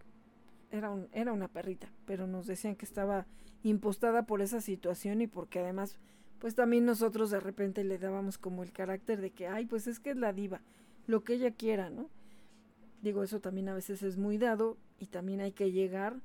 era, 0.71 0.89
un, 0.91 1.09
era 1.13 1.33
una 1.33 1.49
perrita, 1.49 1.89
pero 2.07 2.27
nos 2.27 2.47
decían 2.47 2.77
que 2.77 2.87
estaba 2.87 3.27
impostada 3.63 4.25
por 4.25 4.41
esa 4.41 4.63
situación 4.63 5.21
y 5.21 5.27
porque 5.27 5.59
además, 5.59 5.99
pues 6.39 6.55
también 6.55 6.87
nosotros 6.87 7.31
de 7.31 7.41
repente 7.41 7.85
le 7.85 7.99
dábamos 7.99 8.39
como 8.39 8.63
el 8.63 8.73
carácter 8.73 9.21
de 9.21 9.33
que, 9.33 9.49
ay, 9.49 9.67
pues 9.67 9.87
es 9.87 10.01
que 10.01 10.11
es 10.11 10.17
la 10.17 10.33
diva 10.33 10.63
lo 11.07 11.25
que 11.25 11.35
ella 11.35 11.53
quiera, 11.53 11.91
¿no? 11.91 12.11
Digo, 13.03 13.23
eso 13.23 13.41
también 13.41 13.69
a 13.69 13.75
veces 13.75 14.03
es 14.03 14.17
muy 14.17 14.39
dado 14.39 14.79
y 14.99 15.07
también 15.07 15.41
hay 15.41 15.53
que 15.53 15.71
llegar 15.71 16.21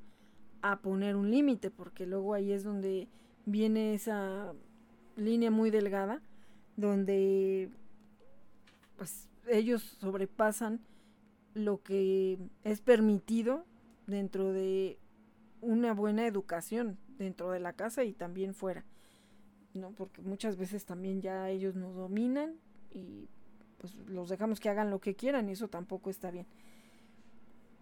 a 0.62 0.82
poner 0.82 1.16
un 1.16 1.32
límite, 1.32 1.72
porque 1.72 2.06
luego 2.06 2.34
ahí 2.34 2.52
es 2.52 2.64
donde 2.64 3.08
viene 3.46 3.94
esa 3.94 4.54
línea 5.16 5.52
muy 5.52 5.72
delgada, 5.72 6.22
donde 6.78 7.70
pues 8.98 9.30
ellos 9.48 9.98
sobrepasan 10.00 10.82
lo 11.54 11.82
que 11.82 12.38
es 12.64 12.82
permitido 12.82 13.66
dentro 14.08 14.54
de 14.54 15.00
una 15.60 15.94
buena 15.94 16.26
educación 16.26 16.98
dentro 17.18 17.52
de 17.52 17.60
la 17.60 17.74
casa 17.74 18.04
y 18.04 18.14
también 18.14 18.54
fuera, 18.54 18.86
¿no? 19.74 19.92
Porque 19.92 20.22
muchas 20.22 20.58
veces 20.58 20.86
también 20.86 21.22
ya 21.22 21.50
ellos 21.50 21.76
nos 21.76 21.96
dominan 21.96 22.56
y 22.94 23.30
pues 23.82 23.96
los 24.08 24.30
dejamos 24.30 24.60
que 24.60 24.70
hagan 24.70 24.92
lo 24.92 25.00
que 25.00 25.16
quieran 25.16 25.50
y 25.50 25.54
eso 25.54 25.68
tampoco 25.68 26.12
está 26.12 26.30
bien. 26.30 26.46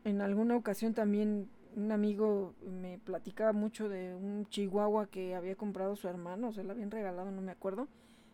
En 0.05 0.21
alguna 0.21 0.55
ocasión 0.55 0.93
también 0.93 1.49
un 1.75 1.91
amigo 1.91 2.55
me 2.65 2.99
platicaba 2.99 3.51
mucho 3.51 3.89
de 3.89 4.15
un 4.15 4.47
chihuahua 4.47 5.07
que 5.07 5.35
había 5.35 5.57
comprado 5.57 5.97
su 5.97 6.07
hermano, 6.07 6.53
se 6.53 6.63
lo 6.63 6.71
habían 6.71 6.89
regalado, 6.89 7.31
no 7.31 7.41
me 7.41 7.51
acuerdo, 7.51 7.89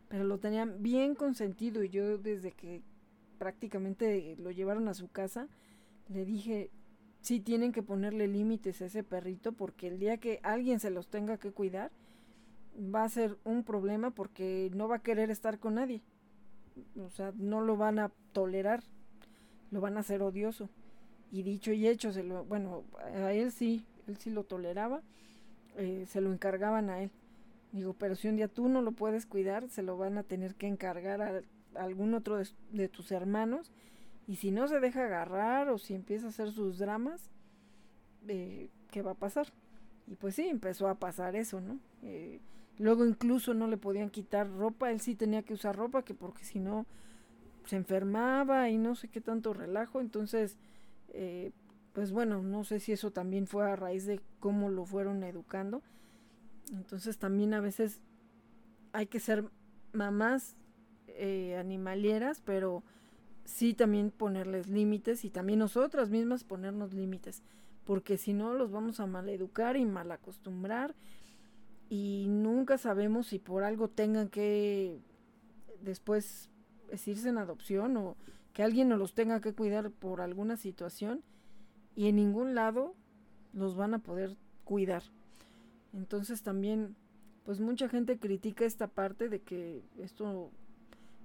pero 0.10 0.24
lo 0.26 0.38
tenían 0.38 0.84
bien 0.84 1.16
consentido 1.16 1.84
y 1.84 1.90
yo 1.90 2.20
desde 2.20 2.52
que 2.52 2.84
prácticamente 3.40 4.36
lo 4.38 4.52
llevaron 4.52 4.88
a 4.88 4.94
su 4.94 5.08
casa, 5.08 5.48
le 6.08 6.24
dije, 6.24 6.70
sí 7.22 7.40
tienen 7.40 7.72
que 7.72 7.82
ponerle 7.82 8.28
límites 8.28 8.80
a 8.84 8.86
ese 8.86 9.04
perrito 9.04 9.54
porque 9.54 9.88
el 9.88 9.98
día 9.98 10.18
que 10.18 10.40
alguien 10.44 10.80
se 10.80 10.92
los 10.92 11.08
tenga 11.08 11.38
que 11.38 11.52
cuidar, 11.52 11.92
va 12.78 13.04
a 13.04 13.10
ser 13.10 13.40
un 13.44 13.64
problema 13.64 14.12
porque 14.12 14.70
no 14.76 14.88
va 14.88 14.98
a 14.98 15.04
querer 15.04 15.32
estar 15.32 15.58
con 15.58 15.76
nadie 15.76 16.04
o 17.00 17.10
sea, 17.10 17.32
no 17.36 17.62
lo 17.62 17.78
van 17.78 18.00
a 18.00 18.12
tolerar, 18.34 18.84
lo 19.72 19.82
van 19.82 19.98
a 19.98 20.02
hacer 20.02 20.22
odioso. 20.22 20.70
Y 21.32 21.44
dicho 21.44 21.72
y 21.74 21.88
hecho, 21.88 22.14
se 22.14 22.24
lo, 22.24 22.46
bueno, 22.46 22.84
a 23.04 23.34
él 23.34 23.52
sí, 23.52 23.86
él 24.08 24.18
sí 24.18 24.30
lo 24.30 24.44
toleraba, 24.44 25.02
eh, 25.78 26.06
se 26.08 26.22
lo 26.22 26.32
encargaban 26.32 26.90
a 26.90 27.02
él. 27.02 27.12
Digo, 27.72 27.94
pero 27.94 28.16
si 28.16 28.30
un 28.30 28.38
día 28.38 28.48
tú 28.48 28.70
no 28.70 28.82
lo 28.82 28.94
puedes 28.94 29.26
cuidar, 29.26 29.70
se 29.70 29.84
lo 29.84 29.98
van 29.98 30.18
a 30.18 30.24
tener 30.24 30.56
que 30.56 30.68
encargar 30.68 31.22
a, 31.22 31.42
algún 31.76 32.14
otro 32.14 32.42
de, 32.72 32.90
tus 32.90 33.12
hermanos. 33.12 33.72
Y 34.28 34.38
si 34.38 34.52
no 34.52 34.68
se 34.68 34.80
deja 34.80 35.06
agarrar 35.06 35.70
o 35.70 35.78
si 35.78 35.94
empieza 35.94 36.28
a 36.28 36.30
hacer 36.30 36.52
sus 36.52 36.78
dramas, 36.78 37.30
eh, 38.28 38.70
¿qué 38.92 39.02
va 39.02 39.12
a 39.12 39.16
pasar? 39.16 39.48
Y 40.08 40.16
pues 40.16 40.36
sí, 40.36 40.48
empezó 40.48 40.88
a 40.88 40.96
pasar 40.96 41.36
eso, 41.36 41.60
¿no? 41.60 41.80
Eh, 42.04 42.40
Luego 42.78 43.06
incluso 43.06 43.54
no 43.54 43.68
le 43.68 43.78
podían 43.78 44.10
quitar 44.10 44.50
ropa, 44.50 44.92
él 44.92 45.00
sí 45.00 45.16
tenía 45.16 45.44
que 45.44 45.54
usar 45.54 45.76
ropa, 45.76 46.04
que 46.04 46.14
porque 46.14 46.44
si 46.44 46.60
no 46.60 46.86
se 47.66 47.78
enfermaba 47.78 48.70
y 48.70 48.78
no 48.78 48.96
sé 48.96 49.08
qué 49.08 49.22
tanto 49.22 49.54
relajo. 49.54 50.02
Entonces, 50.02 50.58
eh, 51.10 51.52
pues 51.94 52.12
bueno, 52.12 52.42
no 52.44 52.64
sé 52.64 52.80
si 52.80 52.92
eso 52.92 53.12
también 53.12 53.48
fue 53.48 53.70
a 53.70 53.76
raíz 53.76 54.06
de 54.06 54.20
cómo 54.40 54.70
lo 54.70 54.86
fueron 54.86 55.24
educando. 55.24 55.82
Entonces 56.74 57.18
también 57.18 57.54
a 57.54 57.62
veces 57.62 58.02
hay 58.92 59.08
que 59.08 59.20
ser 59.20 59.46
mamás 59.94 60.56
eh, 61.08 61.56
animalieras, 61.58 62.42
pero 62.42 62.84
sí 63.46 63.74
también 63.74 64.12
ponerles 64.12 64.68
límites 64.68 65.24
y 65.24 65.30
también 65.30 65.60
nosotras 65.60 66.10
mismas 66.10 66.44
ponernos 66.44 66.94
límites, 66.94 67.44
porque 67.86 68.18
si 68.18 68.34
no 68.34 68.54
los 68.54 68.72
vamos 68.72 69.00
a 69.00 69.06
maleducar 69.06 69.78
y 69.78 69.86
mal 69.86 70.12
acostumbrar 70.12 70.96
y 71.96 72.28
nunca 72.28 72.78
sabemos 72.78 73.28
si 73.28 73.40
por 73.40 73.64
algo 73.64 73.88
tengan 73.88 74.28
que 74.28 75.00
después 75.82 76.50
irse 77.06 77.30
en 77.30 77.38
adopción 77.38 77.96
o 77.96 78.18
que 78.52 78.64
alguien 78.64 78.90
nos 78.90 79.00
los 79.00 79.14
tenga 79.14 79.40
que 79.40 79.54
cuidar 79.54 79.92
por 79.92 80.20
alguna 80.20 80.58
situación 80.58 81.24
y 81.96 82.08
en 82.08 82.18
ningún 82.18 82.54
lado 82.54 82.96
los 83.54 83.78
van 83.78 83.94
a 83.94 84.00
poder 84.00 84.36
cuidar. 84.66 85.04
Entonces 85.94 86.44
también 86.44 86.98
pues 87.46 87.62
mucha 87.62 87.88
gente 87.88 88.20
critica 88.20 88.66
esta 88.66 88.88
parte 88.88 89.30
de 89.30 89.40
que 89.40 89.82
esto 89.98 90.52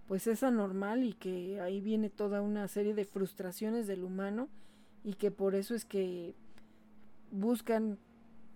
pues 0.06 0.28
es 0.28 0.44
anormal 0.44 1.02
y 1.02 1.14
que 1.14 1.60
ahí 1.60 1.80
viene 1.80 2.10
toda 2.10 2.42
una 2.42 2.68
serie 2.68 2.94
de 2.94 3.04
frustraciones 3.04 3.88
del 3.88 4.04
humano 4.04 4.48
y 5.02 5.14
que 5.14 5.32
por 5.32 5.56
eso 5.56 5.74
es 5.74 5.84
que 5.84 6.36
buscan 7.32 7.98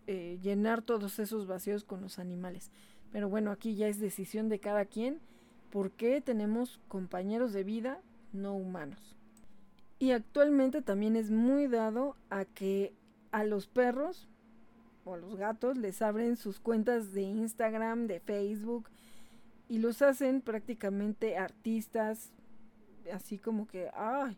eh, 0.07 0.39
llenar 0.43 0.83
todos 0.83 1.19
esos 1.19 1.47
vacíos 1.47 1.85
con 1.85 2.01
los 2.01 2.19
animales. 2.19 2.71
Pero 3.11 3.29
bueno, 3.29 3.51
aquí 3.51 3.75
ya 3.75 3.89
es 3.89 4.01
decisión 4.01 4.49
de 4.49 4.59
cada 4.59 4.85
quien 4.85 5.21
porque 5.71 6.21
tenemos 6.21 6.81
compañeros 6.89 7.53
de 7.53 7.65
vida 7.65 8.01
no 8.33 8.55
humanos. 8.55 9.17
Y 9.99 10.11
actualmente 10.11 10.83
también 10.83 11.17
es 11.17 11.31
muy 11.31 11.67
dado 11.67 12.17
a 12.29 12.45
que 12.45 12.93
a 13.33 13.45
los 13.45 13.67
perros 13.67 14.29
o 15.05 15.15
a 15.15 15.17
los 15.17 15.37
gatos 15.37 15.79
les 15.79 16.03
abren 16.03 16.37
sus 16.37 16.61
cuentas 16.61 17.13
de 17.13 17.23
Instagram, 17.23 18.07
de 18.07 18.21
Facebook 18.21 18.89
y 19.69 19.79
los 19.79 20.03
hacen 20.03 20.41
prácticamente 20.41 21.37
artistas, 21.37 22.33
así 23.13 23.39
como 23.39 23.67
que, 23.67 23.91
ay, 23.95 24.37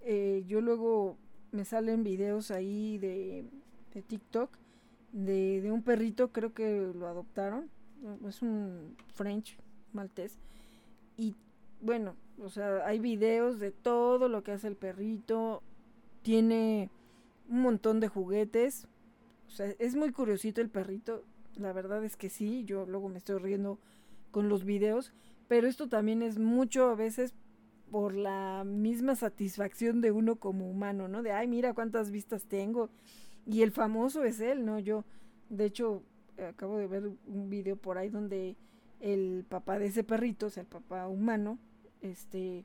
eh, 0.00 0.44
yo 0.46 0.60
luego 0.60 1.16
me 1.52 1.64
salen 1.64 2.02
videos 2.02 2.50
ahí 2.50 2.98
de, 2.98 3.44
de 3.92 4.02
TikTok 4.02 4.50
de, 5.16 5.70
un 5.72 5.82
perrito, 5.82 6.30
creo 6.30 6.52
que 6.52 6.92
lo 6.94 7.06
adoptaron, 7.06 7.70
es 8.28 8.42
un 8.42 8.96
French 9.14 9.58
maltés, 9.92 10.38
y 11.16 11.34
bueno, 11.80 12.14
o 12.38 12.50
sea, 12.50 12.86
hay 12.86 12.98
videos 12.98 13.58
de 13.58 13.70
todo 13.70 14.28
lo 14.28 14.42
que 14.42 14.52
hace 14.52 14.68
el 14.68 14.76
perrito, 14.76 15.62
tiene 16.20 16.90
un 17.48 17.62
montón 17.62 17.98
de 17.98 18.08
juguetes, 18.08 18.88
o 19.46 19.50
sea, 19.50 19.66
es 19.78 19.96
muy 19.96 20.12
curiosito 20.12 20.60
el 20.60 20.68
perrito, 20.68 21.24
la 21.56 21.72
verdad 21.72 22.04
es 22.04 22.16
que 22.16 22.28
sí, 22.28 22.64
yo 22.64 22.84
luego 22.84 23.08
me 23.08 23.18
estoy 23.18 23.38
riendo 23.38 23.78
con 24.30 24.50
los 24.50 24.64
videos, 24.64 25.14
pero 25.48 25.66
esto 25.66 25.88
también 25.88 26.20
es 26.20 26.38
mucho 26.38 26.90
a 26.90 26.94
veces 26.94 27.32
por 27.90 28.14
la 28.14 28.64
misma 28.66 29.14
satisfacción 29.14 30.02
de 30.02 30.10
uno 30.10 30.36
como 30.36 30.68
humano, 30.68 31.08
¿no? 31.08 31.22
De, 31.22 31.32
ay, 31.32 31.46
mira 31.46 31.72
cuántas 31.72 32.10
vistas 32.10 32.44
tengo. 32.44 32.90
Y 33.46 33.62
el 33.62 33.70
famoso 33.70 34.24
es 34.24 34.40
él, 34.40 34.64
¿no? 34.64 34.78
Yo, 34.78 35.04
de 35.48 35.64
hecho, 35.66 36.02
acabo 36.48 36.78
de 36.78 36.86
ver 36.88 37.10
un 37.26 37.48
video 37.48 37.76
por 37.76 37.96
ahí 37.96 38.08
donde 38.08 38.56
el 39.00 39.44
papá 39.48 39.78
de 39.78 39.86
ese 39.86 40.04
perrito, 40.04 40.46
o 40.46 40.50
sea, 40.50 40.62
el 40.62 40.68
papá 40.68 41.06
humano, 41.06 41.58
este, 42.00 42.64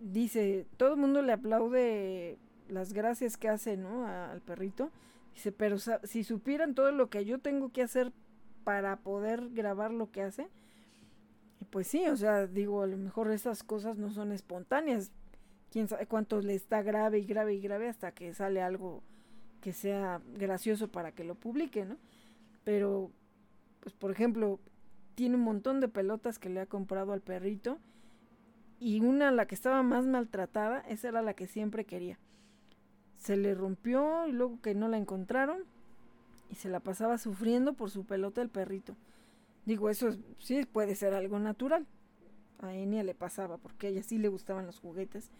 dice, 0.00 0.66
todo 0.76 0.94
el 0.94 1.00
mundo 1.00 1.22
le 1.22 1.32
aplaude 1.32 2.38
las 2.68 2.92
gracias 2.92 3.36
que 3.36 3.48
hace, 3.48 3.76
¿no? 3.76 4.06
al 4.06 4.40
perrito. 4.40 4.90
Dice, 5.34 5.52
pero 5.52 5.76
si 5.78 6.24
supieran 6.24 6.74
todo 6.74 6.90
lo 6.90 7.10
que 7.10 7.24
yo 7.24 7.38
tengo 7.38 7.70
que 7.70 7.82
hacer 7.82 8.12
para 8.64 8.96
poder 8.96 9.50
grabar 9.50 9.92
lo 9.92 10.10
que 10.10 10.22
hace, 10.22 10.48
pues 11.70 11.86
sí, 11.86 12.06
o 12.06 12.16
sea, 12.16 12.46
digo, 12.46 12.82
a 12.82 12.86
lo 12.86 12.96
mejor 12.96 13.30
esas 13.30 13.62
cosas 13.62 13.98
no 13.98 14.10
son 14.10 14.32
espontáneas. 14.32 15.12
Quién 15.70 15.86
sabe 15.86 16.06
cuánto 16.06 16.40
le 16.40 16.54
está 16.54 16.82
grave 16.82 17.18
y 17.18 17.26
grave 17.26 17.54
y 17.54 17.60
grave 17.60 17.88
hasta 17.88 18.12
que 18.12 18.32
sale 18.32 18.62
algo 18.62 19.02
que 19.60 19.72
sea 19.72 20.20
gracioso 20.34 20.88
para 20.88 21.12
que 21.12 21.24
lo 21.24 21.34
publique, 21.34 21.84
¿no? 21.84 21.96
Pero, 22.64 23.10
pues 23.80 23.94
por 23.94 24.10
ejemplo, 24.10 24.60
tiene 25.14 25.36
un 25.36 25.42
montón 25.42 25.80
de 25.80 25.88
pelotas 25.88 26.38
que 26.38 26.48
le 26.48 26.60
ha 26.60 26.66
comprado 26.66 27.12
al 27.12 27.20
perrito 27.20 27.78
y 28.80 29.00
una, 29.00 29.30
la 29.32 29.46
que 29.46 29.54
estaba 29.54 29.82
más 29.82 30.06
maltratada, 30.06 30.80
esa 30.80 31.08
era 31.08 31.22
la 31.22 31.34
que 31.34 31.46
siempre 31.46 31.84
quería. 31.84 32.18
Se 33.16 33.36
le 33.36 33.54
rompió 33.54 34.26
y 34.28 34.32
luego 34.32 34.60
que 34.60 34.74
no 34.74 34.86
la 34.88 34.96
encontraron 34.96 35.64
y 36.50 36.54
se 36.54 36.68
la 36.68 36.80
pasaba 36.80 37.18
sufriendo 37.18 37.72
por 37.72 37.90
su 37.90 38.04
pelota 38.04 38.40
el 38.40 38.48
perrito. 38.48 38.94
Digo, 39.66 39.90
eso 39.90 40.16
sí 40.38 40.64
puede 40.64 40.94
ser 40.94 41.14
algo 41.14 41.38
natural. 41.38 41.86
A 42.60 42.74
Enya 42.74 43.02
le 43.02 43.14
pasaba 43.14 43.58
porque 43.58 43.88
a 43.88 43.90
ella 43.90 44.02
sí 44.02 44.18
le 44.18 44.28
gustaban 44.28 44.66
los 44.66 44.78
juguetes. 44.78 45.30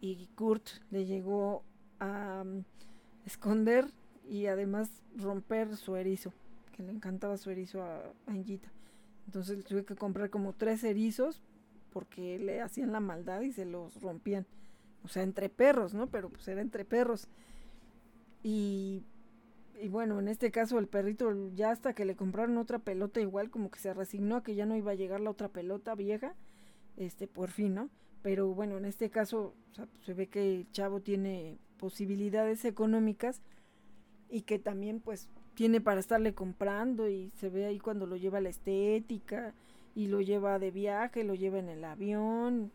Y 0.00 0.28
Kurt 0.36 0.68
le 0.90 1.06
llegó 1.06 1.64
a 1.98 2.44
esconder 3.26 3.86
y 4.28 4.46
además 4.46 4.90
romper 5.16 5.76
su 5.76 5.96
erizo, 5.96 6.32
que 6.72 6.82
le 6.82 6.92
encantaba 6.92 7.36
su 7.36 7.50
erizo 7.50 7.82
a, 7.82 8.02
Anjita. 8.26 8.70
Entonces 9.26 9.64
tuve 9.64 9.84
que 9.84 9.94
comprar 9.94 10.30
como 10.30 10.52
tres 10.52 10.84
erizos 10.84 11.40
porque 11.92 12.38
le 12.38 12.60
hacían 12.60 12.92
la 12.92 13.00
maldad 13.00 13.42
y 13.42 13.52
se 13.52 13.64
los 13.64 14.00
rompían. 14.00 14.46
O 15.04 15.08
sea, 15.08 15.22
entre 15.22 15.48
perros, 15.48 15.94
¿no? 15.94 16.08
Pero 16.08 16.28
pues 16.30 16.46
era 16.48 16.60
entre 16.60 16.84
perros. 16.84 17.28
Y 18.42 19.02
y 19.80 19.88
bueno, 19.88 20.18
en 20.18 20.28
este 20.28 20.50
caso 20.50 20.78
el 20.78 20.88
perrito 20.88 21.32
ya 21.54 21.70
hasta 21.70 21.94
que 21.94 22.04
le 22.04 22.16
compraron 22.16 22.58
otra 22.58 22.78
pelota 22.78 23.20
igual 23.20 23.50
como 23.50 23.70
que 23.70 23.78
se 23.78 23.94
resignó 23.94 24.36
a 24.36 24.42
que 24.42 24.54
ya 24.54 24.66
no 24.66 24.76
iba 24.76 24.92
a 24.92 24.96
llegar 24.96 25.20
la 25.20 25.30
otra 25.30 25.48
pelota 25.48 25.94
vieja, 25.94 26.34
este 26.96 27.28
por 27.28 27.50
fin, 27.50 27.74
¿no? 27.74 27.90
Pero 28.22 28.48
bueno, 28.48 28.76
en 28.76 28.84
este 28.84 29.10
caso 29.10 29.54
se 30.04 30.14
ve 30.14 30.26
que 30.26 30.56
el 30.56 30.70
chavo 30.72 31.00
tiene 31.00 31.58
posibilidades 31.78 32.64
económicas 32.64 33.40
y 34.28 34.42
que 34.42 34.58
también 34.58 35.00
pues 35.00 35.28
tiene 35.54 35.80
para 35.80 36.00
estarle 36.00 36.34
comprando 36.34 37.08
y 37.08 37.30
se 37.36 37.48
ve 37.48 37.66
ahí 37.66 37.78
cuando 37.78 38.06
lo 38.06 38.16
lleva 38.16 38.40
la 38.40 38.50
estética 38.50 39.54
y 39.94 40.06
lo 40.06 40.20
lleva 40.20 40.58
de 40.58 40.70
viaje, 40.70 41.24
lo 41.24 41.34
lleva 41.34 41.58
en 41.58 41.68
el 41.68 41.84
avión, 41.84 42.70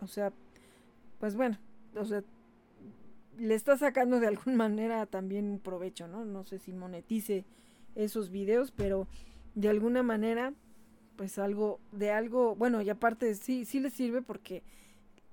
o 0.00 0.06
sea, 0.06 0.32
pues 1.18 1.36
bueno, 1.36 1.58
o 1.94 2.04
sea, 2.04 2.22
le 3.38 3.54
está 3.54 3.76
sacando 3.78 4.20
de 4.20 4.26
alguna 4.26 4.56
manera 4.68 5.06
también 5.06 5.46
un 5.50 5.60
provecho, 5.60 6.08
¿no? 6.08 6.24
No 6.24 6.44
sé 6.44 6.58
si 6.58 6.72
monetice 6.72 7.44
esos 7.94 8.30
videos, 8.30 8.70
pero 8.70 9.06
de 9.54 9.68
alguna 9.68 10.02
manera, 10.02 10.52
pues 11.16 11.38
algo, 11.38 11.80
de 11.92 12.10
algo, 12.10 12.54
bueno, 12.56 12.82
y 12.82 12.90
aparte 12.90 13.34
sí, 13.34 13.64
sí 13.64 13.80
le 13.80 13.90
sirve 13.90 14.22
porque 14.22 14.62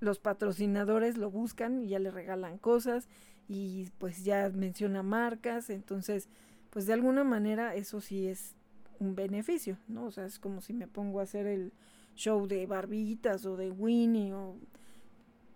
los 0.00 0.18
patrocinadores 0.18 1.16
lo 1.18 1.30
buscan 1.30 1.78
y 1.78 1.88
ya 1.88 1.98
le 1.98 2.10
regalan 2.10 2.58
cosas 2.58 3.08
y 3.48 3.88
pues 3.98 4.24
ya 4.24 4.50
menciona 4.50 5.02
marcas, 5.02 5.70
entonces, 5.70 6.28
pues 6.70 6.86
de 6.86 6.92
alguna 6.92 7.24
manera 7.24 7.74
eso 7.74 8.00
sí 8.00 8.26
es 8.26 8.54
un 9.00 9.14
beneficio, 9.14 9.78
¿no? 9.88 10.04
O 10.06 10.10
sea, 10.10 10.26
es 10.26 10.38
como 10.38 10.60
si 10.60 10.72
me 10.72 10.86
pongo 10.86 11.20
a 11.20 11.24
hacer 11.24 11.46
el 11.46 11.72
show 12.14 12.46
de 12.46 12.66
barbitas 12.66 13.46
o 13.46 13.56
de 13.56 13.70
Winnie 13.70 14.32
o 14.34 14.56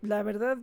la 0.01 0.23
verdad 0.23 0.59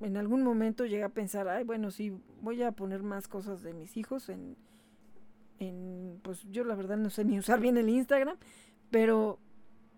en 0.00 0.16
algún 0.16 0.42
momento 0.42 0.86
llegué 0.86 1.02
a 1.02 1.08
pensar, 1.08 1.48
ay, 1.48 1.64
bueno, 1.64 1.90
sí, 1.90 2.16
voy 2.40 2.62
a 2.62 2.72
poner 2.72 3.02
más 3.02 3.26
cosas 3.28 3.62
de 3.62 3.74
mis 3.74 3.96
hijos 3.96 4.28
en, 4.28 4.56
en, 5.58 6.20
pues 6.22 6.44
yo 6.50 6.64
la 6.64 6.74
verdad 6.74 6.96
no 6.96 7.10
sé 7.10 7.24
ni 7.24 7.38
usar 7.38 7.60
bien 7.60 7.76
el 7.76 7.88
Instagram, 7.88 8.36
pero 8.90 9.38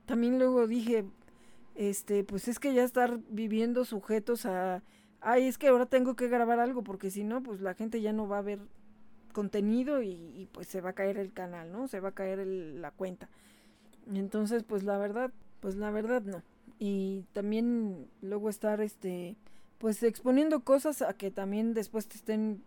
también 0.07 0.39
luego 0.39 0.67
dije, 0.67 1.05
este, 1.75 2.25
pues 2.25 2.49
es 2.49 2.59
que 2.59 2.75
ya 2.75 2.85
estar 2.85 3.19
viviendo 3.29 3.85
sujetos 3.85 4.47
a, 4.47 4.83
ay, 5.21 5.47
es 5.47 5.59
que 5.59 5.69
ahora 5.69 5.87
tengo 5.87 6.17
que 6.17 6.29
grabar 6.29 6.61
algo, 6.61 6.83
porque 6.83 7.11
si 7.11 7.25
no, 7.25 7.43
pues 7.43 7.61
la 7.61 7.75
gente 7.75 8.01
ya 8.01 8.13
no 8.13 8.29
va 8.29 8.39
a 8.39 8.43
ver 8.43 8.61
contenido 9.33 10.03
y, 10.03 10.49
pues 10.53 10.67
se 10.69 10.81
va 10.81 10.91
a 10.91 10.95
caer 10.95 11.19
el 11.19 11.33
canal, 11.33 11.71
¿no? 11.73 11.89
Se 11.89 12.01
va 12.01 12.11
a 12.11 12.15
caer 12.15 12.47
la 12.47 12.91
cuenta. 12.91 13.29
Entonces, 14.13 14.65
pues 14.65 14.83
la 14.83 14.99
verdad, 14.99 15.33
pues 15.61 15.77
la 15.77 15.91
verdad 15.91 16.23
no. 16.23 16.43
Y 16.79 17.25
también 17.33 18.09
luego 18.23 18.51
estar, 18.51 18.81
este, 18.81 19.37
pues 19.79 20.03
exponiendo 20.03 20.61
cosas 20.61 21.03
a 21.03 21.15
que 21.15 21.31
también 21.31 21.75
después 21.75 22.09
te 22.09 22.17
estén 22.17 22.63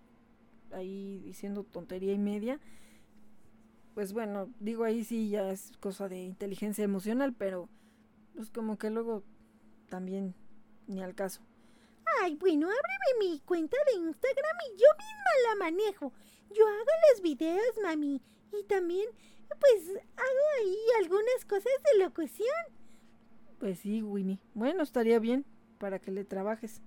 ahí 0.72 1.22
diciendo 1.26 1.64
tontería 1.64 2.14
y 2.14 2.20
media. 2.20 2.60
Pues 3.94 4.14
bueno, 4.14 4.50
digo 4.60 4.86
ahí 4.86 5.04
sí 5.04 5.30
ya 5.30 5.52
es 5.52 5.74
cosa 5.80 6.10
de 6.10 6.24
inteligencia 6.24 6.84
emocional, 6.84 7.34
pero 7.38 7.70
pues 8.36 8.50
como 8.50 8.78
que 8.78 8.90
luego 8.90 9.24
también 9.90 10.36
ni 10.88 11.02
al 11.02 11.16
caso. 11.16 11.42
Ay, 12.22 12.36
bueno, 12.36 12.68
ábreme 12.68 13.20
mi 13.20 13.40
cuenta 13.42 13.78
de 13.88 14.00
Instagram 14.00 14.58
y 14.68 14.78
yo 14.78 14.88
misma 14.98 15.50
la 15.50 15.56
manejo. 15.56 16.14
Yo 16.52 16.68
hago 16.68 16.92
los 17.12 17.22
videos, 17.22 17.80
mami. 17.82 18.22
Y 18.52 18.64
también, 18.66 19.08
pues, 19.60 19.90
hago 19.90 20.46
ahí 20.60 20.78
algunas 21.02 21.46
cosas 21.48 21.74
de 21.92 22.04
locución. 22.04 22.48
Pues 23.60 23.80
sí, 23.80 24.02
Winnie. 24.02 24.40
Bueno, 24.54 24.84
estaría 24.84 25.20
bien 25.20 25.46
para 25.80 26.00
que 26.00 26.12
le 26.12 26.26
trabajes. 26.26 26.82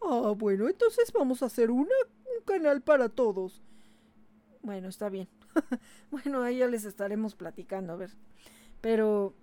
Ah, 0.00 0.32
bueno, 0.36 0.68
entonces 0.68 1.12
vamos 1.12 1.42
a 1.42 1.46
hacer 1.46 1.70
un 1.70 1.88
canal 2.44 2.82
para 2.82 3.08
todos. 3.08 3.62
Bueno, 4.62 4.88
está 4.88 5.08
bien. 5.08 5.28
bueno, 6.10 6.42
ahí 6.42 6.58
ya 6.58 6.68
les 6.68 6.84
estaremos 6.84 7.34
platicando, 7.34 7.92
a 7.92 7.96
ver. 7.96 8.10
Pero, 8.80 9.34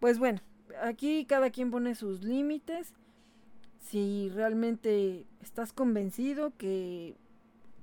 pues 0.00 0.18
bueno, 0.18 0.40
aquí 0.82 1.24
cada 1.24 1.50
quien 1.50 1.70
pone 1.70 1.94
sus 1.94 2.22
límites. 2.24 2.94
Si 3.80 4.30
realmente 4.34 5.26
estás 5.40 5.72
convencido 5.72 6.52
que 6.56 7.16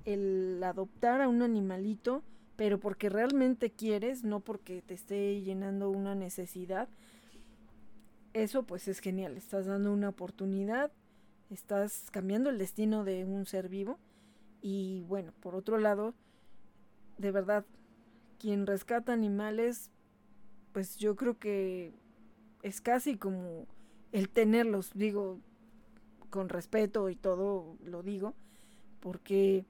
el 0.04 0.62
adoptar 0.62 1.20
a 1.20 1.28
un 1.28 1.42
animalito, 1.42 2.22
pero 2.56 2.78
porque 2.78 3.08
realmente 3.08 3.70
quieres, 3.70 4.22
no 4.24 4.40
porque 4.40 4.82
te 4.82 4.94
esté 4.94 5.40
llenando 5.42 5.90
una 5.90 6.14
necesidad, 6.14 6.88
eso 8.32 8.62
pues 8.62 8.86
es 8.88 9.00
genial. 9.00 9.36
Estás 9.36 9.66
dando 9.66 9.92
una 9.92 10.10
oportunidad 10.10 10.92
estás 11.50 12.10
cambiando 12.10 12.50
el 12.50 12.58
destino 12.58 13.04
de 13.04 13.24
un 13.24 13.46
ser 13.46 13.68
vivo. 13.68 13.98
Y 14.62 15.02
bueno, 15.02 15.32
por 15.40 15.54
otro 15.54 15.78
lado, 15.78 16.14
de 17.18 17.30
verdad, 17.30 17.64
quien 18.38 18.66
rescata 18.66 19.12
animales, 19.12 19.90
pues 20.72 20.96
yo 20.96 21.16
creo 21.16 21.38
que 21.38 21.92
es 22.66 22.80
casi 22.80 23.16
como 23.16 23.66
el 24.10 24.28
tenerlos, 24.28 24.90
digo, 24.92 25.38
con 26.30 26.48
respeto 26.48 27.08
y 27.10 27.14
todo 27.14 27.76
lo 27.84 28.02
digo, 28.02 28.34
porque 28.98 29.64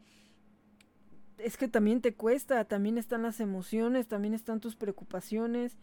es 1.37 1.59
que 1.59 1.69
también 1.69 2.01
te 2.01 2.15
cuesta, 2.15 2.65
también 2.65 2.97
están 2.97 3.23
las 3.23 3.41
emociones, 3.41 4.09
también 4.09 4.33
están 4.33 4.61
tus 4.61 4.77
preocupaciones. 4.77 5.77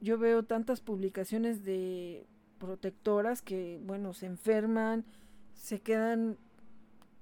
Yo 0.00 0.16
veo 0.16 0.42
tantas 0.42 0.80
publicaciones 0.80 1.64
de 1.64 2.24
protectoras 2.58 3.42
que, 3.42 3.78
bueno, 3.84 4.14
se 4.14 4.24
enferman, 4.24 5.04
se 5.52 5.80
quedan 5.80 6.38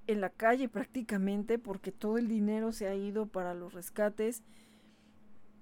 en 0.07 0.21
la 0.21 0.31
calle 0.31 0.69
prácticamente 0.69 1.59
porque 1.59 1.91
todo 1.91 2.17
el 2.17 2.29
dinero 2.29 2.71
se 2.71 2.87
ha 2.87 2.95
ido 2.95 3.27
para 3.27 3.55
los 3.55 3.75
rescates. 3.75 4.45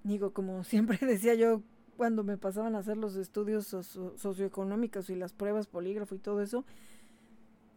Digo, 0.04 0.34
como 0.34 0.64
siempre 0.64 0.98
decía 1.00 1.34
yo 1.34 1.62
cuando 1.96 2.24
me 2.24 2.36
pasaban 2.36 2.74
a 2.74 2.78
hacer 2.78 2.96
los 2.96 3.16
estudios 3.16 3.66
socioeconómicos 3.66 5.10
y 5.10 5.14
las 5.14 5.32
pruebas 5.32 5.66
polígrafo 5.66 6.14
y 6.14 6.18
todo 6.18 6.40
eso, 6.42 6.64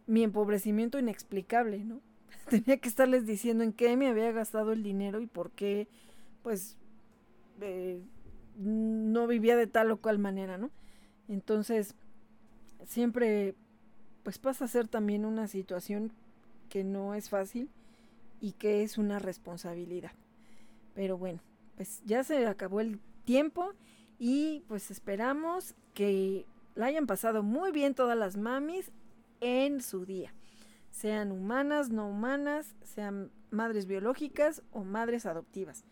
mi 0.06 0.22
empobrecimiento 0.22 0.98
inexplicable, 0.98 1.84
¿no? 1.84 2.00
tenía 2.48 2.78
que 2.78 2.88
estarles 2.88 3.26
diciendo 3.26 3.64
en 3.64 3.72
qué 3.72 3.96
me 3.96 4.08
había 4.08 4.32
gastado 4.32 4.72
el 4.72 4.82
dinero 4.82 5.20
y 5.20 5.26
por 5.26 5.50
qué, 5.50 5.88
pues, 6.42 6.76
eh, 7.60 8.00
no 8.58 9.26
vivía 9.26 9.56
de 9.56 9.66
tal 9.66 9.90
o 9.90 9.98
cual 9.98 10.18
manera, 10.18 10.58
¿no? 10.58 10.70
Entonces, 11.28 11.94
siempre, 12.86 13.54
pues 14.22 14.38
pasa 14.38 14.64
a 14.64 14.68
ser 14.68 14.88
también 14.88 15.24
una 15.24 15.48
situación 15.48 16.12
que 16.68 16.84
no 16.84 17.14
es 17.14 17.28
fácil 17.28 17.70
y 18.40 18.52
que 18.52 18.82
es 18.82 18.98
una 18.98 19.18
responsabilidad. 19.18 20.12
Pero 20.94 21.18
bueno, 21.18 21.40
pues 21.76 22.02
ya 22.06 22.24
se 22.24 22.46
acabó 22.46 22.80
el 22.80 22.98
tiempo 23.24 23.72
y 24.18 24.64
pues 24.68 24.90
esperamos 24.90 25.74
que 25.94 26.46
la 26.74 26.86
hayan 26.86 27.06
pasado 27.06 27.42
muy 27.42 27.72
bien 27.72 27.94
todas 27.94 28.16
las 28.16 28.36
mamis 28.36 28.90
en 29.40 29.80
su 29.82 30.06
día. 30.06 30.32
Sean 30.90 31.32
humanas, 31.32 31.90
no 31.90 32.08
humanas, 32.08 32.74
sean 32.82 33.30
madres 33.50 33.86
biológicas 33.86 34.62
o 34.72 34.84
madres 34.84 35.26
adoptivas. 35.26 35.84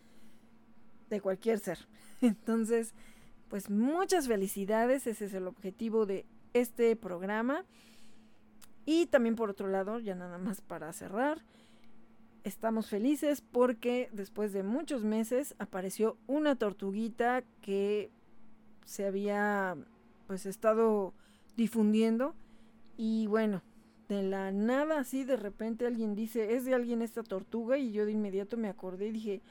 De 1.10 1.20
cualquier 1.20 1.58
ser. 1.58 1.78
Entonces, 2.20 2.94
pues 3.48 3.68
muchas 3.70 4.28
felicidades. 4.28 5.06
Ese 5.06 5.26
es 5.26 5.34
el 5.34 5.46
objetivo 5.46 6.06
de 6.06 6.26
este 6.54 6.96
programa. 6.96 7.64
Y 8.86 9.06
también 9.06 9.36
por 9.36 9.50
otro 9.50 9.68
lado, 9.68 9.98
ya 9.98 10.14
nada 10.14 10.38
más 10.38 10.60
para 10.60 10.92
cerrar, 10.92 11.42
estamos 12.44 12.88
felices 12.88 13.40
porque 13.40 14.10
después 14.12 14.52
de 14.52 14.62
muchos 14.62 15.02
meses 15.04 15.54
apareció 15.58 16.18
una 16.26 16.56
tortuguita 16.56 17.42
que 17.62 18.10
se 18.84 19.06
había 19.06 19.76
pues 20.26 20.46
estado 20.46 21.14
difundiendo 21.56 22.34
y 22.96 23.26
bueno, 23.26 23.62
de 24.08 24.22
la 24.22 24.52
nada 24.52 25.00
así 25.00 25.24
de 25.24 25.36
repente 25.36 25.86
alguien 25.86 26.14
dice, 26.14 26.54
es 26.54 26.64
de 26.64 26.74
alguien 26.74 27.02
esta 27.02 27.22
tortuga 27.22 27.78
y 27.78 27.92
yo 27.92 28.04
de 28.04 28.12
inmediato 28.12 28.56
me 28.56 28.68
acordé 28.68 29.08
y 29.08 29.12
dije, 29.12 29.42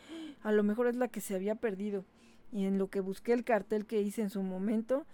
a 0.42 0.52
lo 0.52 0.64
mejor 0.64 0.88
es 0.88 0.96
la 0.96 1.08
que 1.08 1.22
se 1.22 1.36
había 1.36 1.56
perdido. 1.56 2.06
Y 2.52 2.66
en 2.66 2.78
lo 2.78 2.90
que 2.90 3.00
busqué 3.00 3.34
el 3.34 3.44
cartel 3.44 3.86
que 3.86 4.02
hice 4.02 4.22
en 4.22 4.30
su 4.30 4.44
momento, 4.44 5.06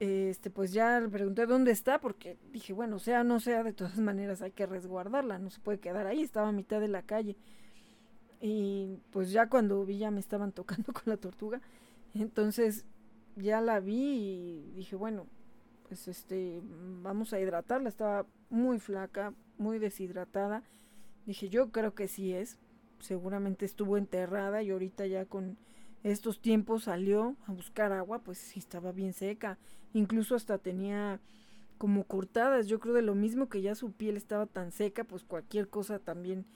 este 0.00 0.50
pues 0.50 0.72
ya 0.72 1.00
le 1.00 1.08
pregunté 1.08 1.46
dónde 1.46 1.70
está 1.70 2.00
porque 2.00 2.36
dije, 2.52 2.72
bueno, 2.72 2.98
sea 2.98 3.24
no 3.24 3.40
sea, 3.40 3.62
de 3.62 3.72
todas 3.72 3.96
maneras 3.98 4.42
hay 4.42 4.52
que 4.52 4.66
resguardarla, 4.66 5.38
no 5.38 5.50
se 5.50 5.60
puede 5.60 5.78
quedar 5.78 6.06
ahí, 6.06 6.22
estaba 6.22 6.48
a 6.48 6.52
mitad 6.52 6.80
de 6.80 6.88
la 6.88 7.02
calle. 7.02 7.36
Y 8.40 8.98
pues 9.12 9.30
ya 9.30 9.48
cuando 9.48 9.84
vi 9.86 9.98
ya 9.98 10.10
me 10.10 10.20
estaban 10.20 10.52
tocando 10.52 10.92
con 10.92 11.04
la 11.06 11.16
tortuga, 11.16 11.60
entonces 12.14 12.84
ya 13.36 13.60
la 13.60 13.80
vi 13.80 13.94
y 13.94 14.72
dije, 14.74 14.96
bueno, 14.96 15.26
pues 15.88 16.08
este 16.08 16.60
vamos 17.02 17.32
a 17.32 17.40
hidratarla, 17.40 17.88
estaba 17.88 18.26
muy 18.50 18.78
flaca, 18.78 19.34
muy 19.58 19.78
deshidratada. 19.78 20.62
Dije, 21.26 21.48
yo 21.48 21.70
creo 21.70 21.94
que 21.94 22.08
sí 22.08 22.32
es, 22.32 22.58
seguramente 22.98 23.64
estuvo 23.64 23.96
enterrada 23.96 24.62
y 24.62 24.70
ahorita 24.70 25.06
ya 25.06 25.24
con 25.24 25.56
estos 26.02 26.40
tiempos 26.40 26.84
salió 26.84 27.36
a 27.46 27.52
buscar 27.52 27.92
agua, 27.92 28.20
pues 28.20 28.38
sí 28.38 28.58
estaba 28.58 28.92
bien 28.92 29.12
seca 29.12 29.58
incluso 29.92 30.34
hasta 30.34 30.58
tenía 30.58 31.20
como 31.78 32.04
cortadas, 32.04 32.68
yo 32.68 32.78
creo 32.78 32.94
de 32.94 33.02
lo 33.02 33.14
mismo 33.14 33.48
que 33.48 33.60
ya 33.60 33.74
su 33.74 33.92
piel 33.92 34.16
estaba 34.16 34.46
tan 34.46 34.70
seca, 34.70 35.04
pues 35.04 35.24
cualquier 35.24 35.68
cosa 35.68 35.98
también 35.98 36.46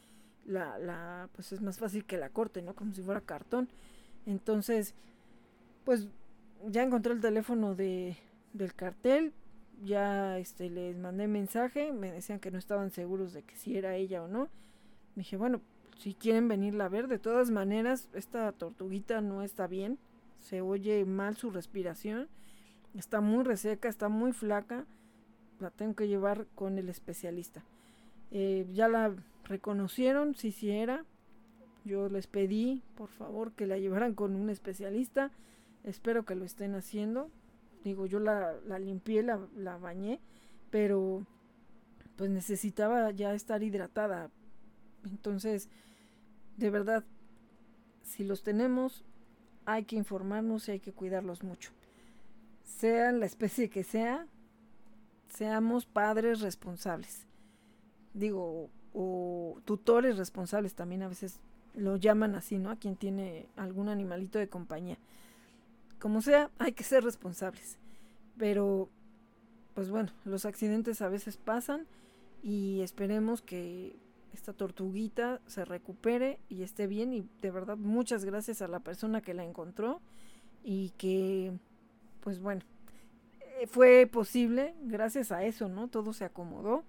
la, 0.45 0.79
la, 0.79 1.29
pues 1.33 1.53
es 1.53 1.61
más 1.61 1.79
fácil 1.79 2.05
que 2.05 2.17
la 2.17 2.31
corte, 2.31 2.63
¿no? 2.63 2.75
Como 2.75 2.95
si 2.95 3.03
fuera 3.03 3.21
cartón. 3.21 3.69
Entonces, 4.25 4.95
pues 5.85 6.09
ya 6.69 6.83
encontré 6.83 7.13
el 7.13 7.21
teléfono 7.21 7.75
de, 7.75 8.17
del 8.53 8.75
cartel, 8.75 9.33
ya 9.85 10.39
este, 10.39 10.71
les 10.71 10.97
mandé 10.97 11.29
mensaje, 11.29 11.93
me 11.93 12.13
decían 12.13 12.41
que 12.41 12.51
no 12.51 12.59
estaban 12.59 12.91
seguros 12.91 13.33
de 13.33 13.43
que 13.43 13.57
si 13.57 13.77
era 13.77 13.97
ella 13.97 14.23
o 14.23 14.29
no. 14.29 14.49
Dije, 15.15 15.37
bueno, 15.37 15.61
si 15.99 16.15
quieren 16.15 16.49
venirla 16.49 16.87
a 16.87 16.89
ver, 16.89 17.09
de 17.09 17.19
todas 17.19 17.51
maneras, 17.51 18.09
esta 18.13 18.53
tortuguita 18.53 19.21
no 19.21 19.43
está 19.43 19.67
bien, 19.67 19.99
se 20.41 20.61
oye 20.61 21.05
mal 21.05 21.37
su 21.37 21.51
respiración 21.51 22.29
Está 22.97 23.21
muy 23.21 23.45
reseca, 23.45 23.89
está 23.89 24.09
muy 24.09 24.33
flaca. 24.33 24.87
La 25.61 25.71
tengo 25.71 25.95
que 25.95 26.09
llevar 26.09 26.47
con 26.55 26.79
el 26.79 26.89
especialista. 26.89 27.63
Eh, 28.31 28.67
ya 28.73 28.89
la 28.89 29.15
reconocieron, 29.45 30.35
sí, 30.35 30.51
sí 30.51 30.71
era. 30.71 31.05
Yo 31.85 32.09
les 32.09 32.27
pedí, 32.27 32.83
por 32.97 33.11
favor, 33.11 33.53
que 33.53 33.67
la 33.67 33.79
llevaran 33.79 34.15
con 34.15 34.35
un 34.35 34.49
especialista. 34.49 35.31
Espero 35.87 36.27
que 36.27 36.35
lo 36.35 36.45
estén 36.45 36.75
haciendo. 36.75 37.31
Digo, 37.83 38.05
yo 38.05 38.21
la, 38.21 38.53
la 38.67 38.79
limpié, 38.79 39.23
la, 39.23 39.41
la 39.57 39.79
bañé, 39.79 40.21
pero 40.71 41.27
pues 42.17 42.29
necesitaba 42.31 43.11
ya 43.13 43.33
estar 43.33 43.63
hidratada. 43.63 44.31
Entonces, 45.05 45.71
de 46.59 46.69
verdad, 46.69 47.05
si 48.03 48.25
los 48.25 48.43
tenemos, 48.43 49.03
hay 49.65 49.85
que 49.85 49.97
informarnos 49.97 50.69
y 50.69 50.73
hay 50.73 50.81
que 50.81 50.93
cuidarlos 50.93 51.43
mucho 51.43 51.71
sea 52.67 53.13
la 53.13 53.27
especie 53.27 53.71
que 53.71 53.85
sea, 53.85 54.27
seamos 55.29 55.87
padres 55.87 56.41
responsables. 56.41 57.27
Digo, 58.13 58.71
o 58.93 59.61
tutores 59.65 60.19
responsables 60.19 60.75
también 60.75 61.03
a 61.03 61.09
veces 61.09 61.41
lo 61.75 61.97
llaman 61.97 62.35
así, 62.35 62.59
¿no? 62.59 62.71
A 62.71 62.77
quien 62.77 62.97
tiene 62.97 63.47
algún 63.57 63.89
animalito 63.89 64.39
de 64.39 64.49
compañía. 64.49 64.99
Como 66.07 66.23
sea, 66.23 66.53
hay 66.61 66.71
que 66.71 66.85
ser 66.85 67.03
responsables. 67.03 67.79
Pero, 68.39 68.89
pues 69.75 69.91
bueno, 69.91 70.13
los 70.25 70.45
accidentes 70.45 71.03
a 71.03 71.09
veces 71.09 71.37
pasan 71.37 71.85
y 72.45 72.81
esperemos 72.83 73.43
que 73.43 73.97
esta 74.33 74.53
tortuguita 74.53 75.41
se 75.47 75.65
recupere 75.65 76.39
y 76.49 76.63
esté 76.63 76.87
bien. 76.87 77.13
Y 77.13 77.29
de 77.43 77.51
verdad, 77.51 77.77
muchas 77.77 78.25
gracias 78.25 78.63
a 78.63 78.69
la 78.69 78.79
persona 78.79 79.21
que 79.21 79.35
la 79.35 79.43
encontró 79.43 80.01
y 80.63 80.91
que 80.91 81.59
pues 82.21 82.39
bueno, 82.39 82.63
eh, 83.61 83.67
fue 83.67 84.07
posible 84.07 84.77
gracias 84.83 85.33
a 85.33 85.43
eso, 85.43 85.69
¿no? 85.69 85.89
Todo 85.89 86.13
se 86.13 86.25
acomodó 86.25 86.85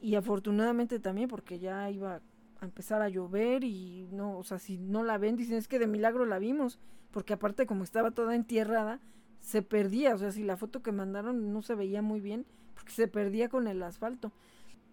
y 0.00 0.14
afortunadamente 0.14 1.00
también 1.00 1.28
porque 1.28 1.58
ya 1.58 1.90
iba 1.90 2.20
a 2.60 2.64
empezar 2.64 3.02
a 3.02 3.08
llover 3.08 3.64
y 3.64 4.08
no, 4.12 4.36
o 4.36 4.44
sea, 4.44 4.58
si 4.58 4.78
no 4.78 5.02
la 5.04 5.18
ven, 5.18 5.36
dicen 5.36 5.56
es 5.56 5.68
que 5.68 5.78
de 5.78 5.86
milagro 5.86 6.26
la 6.26 6.38
vimos, 6.38 6.78
porque 7.10 7.34
aparte 7.34 7.66
como 7.66 7.84
estaba 7.84 8.10
toda 8.10 8.34
entierrada, 8.34 9.00
se 9.40 9.62
perdía, 9.62 10.14
o 10.14 10.18
sea, 10.18 10.32
si 10.32 10.42
la 10.42 10.56
foto 10.56 10.82
que 10.82 10.92
mandaron 10.92 11.52
no 11.52 11.62
se 11.62 11.74
veía 11.74 12.02
muy 12.02 12.20
bien, 12.20 12.46
porque 12.74 12.92
se 12.92 13.08
perdía 13.08 13.48
con 13.48 13.66
el 13.68 13.82
asfalto, 13.82 14.32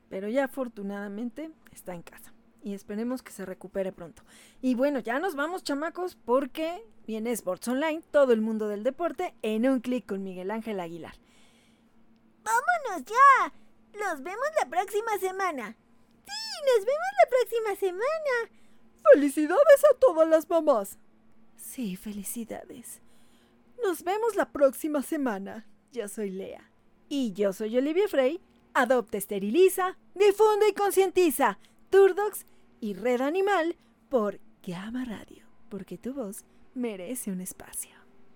pero 0.10 0.28
ya 0.30 0.46
afortunadamente 0.46 1.52
está 1.72 1.94
en 1.94 2.04
casa 2.04 2.34
y 2.66 2.74
esperemos 2.74 3.22
que 3.22 3.32
se 3.32 3.46
recupere 3.46 3.92
pronto. 3.92 4.24
Y 4.60 4.74
bueno, 4.74 5.00
ya 5.00 5.20
nos 5.20 5.36
vamos 5.36 5.64
chamacos 5.64 6.16
porque 6.16 6.84
viene 7.06 7.32
Sports 7.32 7.68
Online, 7.68 8.02
todo 8.12 8.34
el 8.34 8.42
mundo 8.42 8.68
del 8.68 8.84
deporte 8.84 9.36
en 9.44 9.70
un 9.70 9.82
clic 9.82 10.08
con 10.08 10.24
Miguel 10.24 10.50
Ángel 10.50 10.80
Aguilar. 10.80 11.14
¡Vámonos 12.44 13.06
ya! 13.06 13.54
Nos 14.00 14.24
vemos 14.24 14.46
la 14.60 14.70
próxima 14.70 15.18
semana. 15.20 15.78
Sí, 16.26 16.66
nos 16.66 16.86
vemos 16.86 17.12
la 17.24 17.30
próxima 17.30 17.76
semana. 17.76 18.52
Felicidades 19.14 19.86
a 19.92 19.98
todas 20.00 20.28
las 20.28 20.50
mamás. 20.50 20.98
Sí, 21.56 21.96
felicidades. 21.96 23.02
Nos 23.84 24.04
vemos 24.04 24.36
la 24.36 24.52
próxima 24.52 25.02
semana. 25.02 25.68
Yo 25.92 26.08
soy 26.08 26.32
Lea. 26.32 26.72
Y 27.10 27.34
yo 27.34 27.54
soy 27.54 27.78
Olivia 27.78 28.08
Frey. 28.08 28.42
Adopta, 28.74 29.18
esteriliza, 29.18 29.98
difunde 30.16 30.70
y 30.70 30.74
concientiza. 30.74 31.60
Turdox 31.90 32.46
y 32.82 32.94
Red 32.94 33.22
Animal 33.22 33.78
por 34.10 34.40
Gama 34.66 35.06
Radio, 35.06 35.46
porque 35.70 35.98
tu 35.98 36.14
voz 36.14 36.44
merece 36.74 37.32
un 37.32 37.42
espacio. 37.42 37.95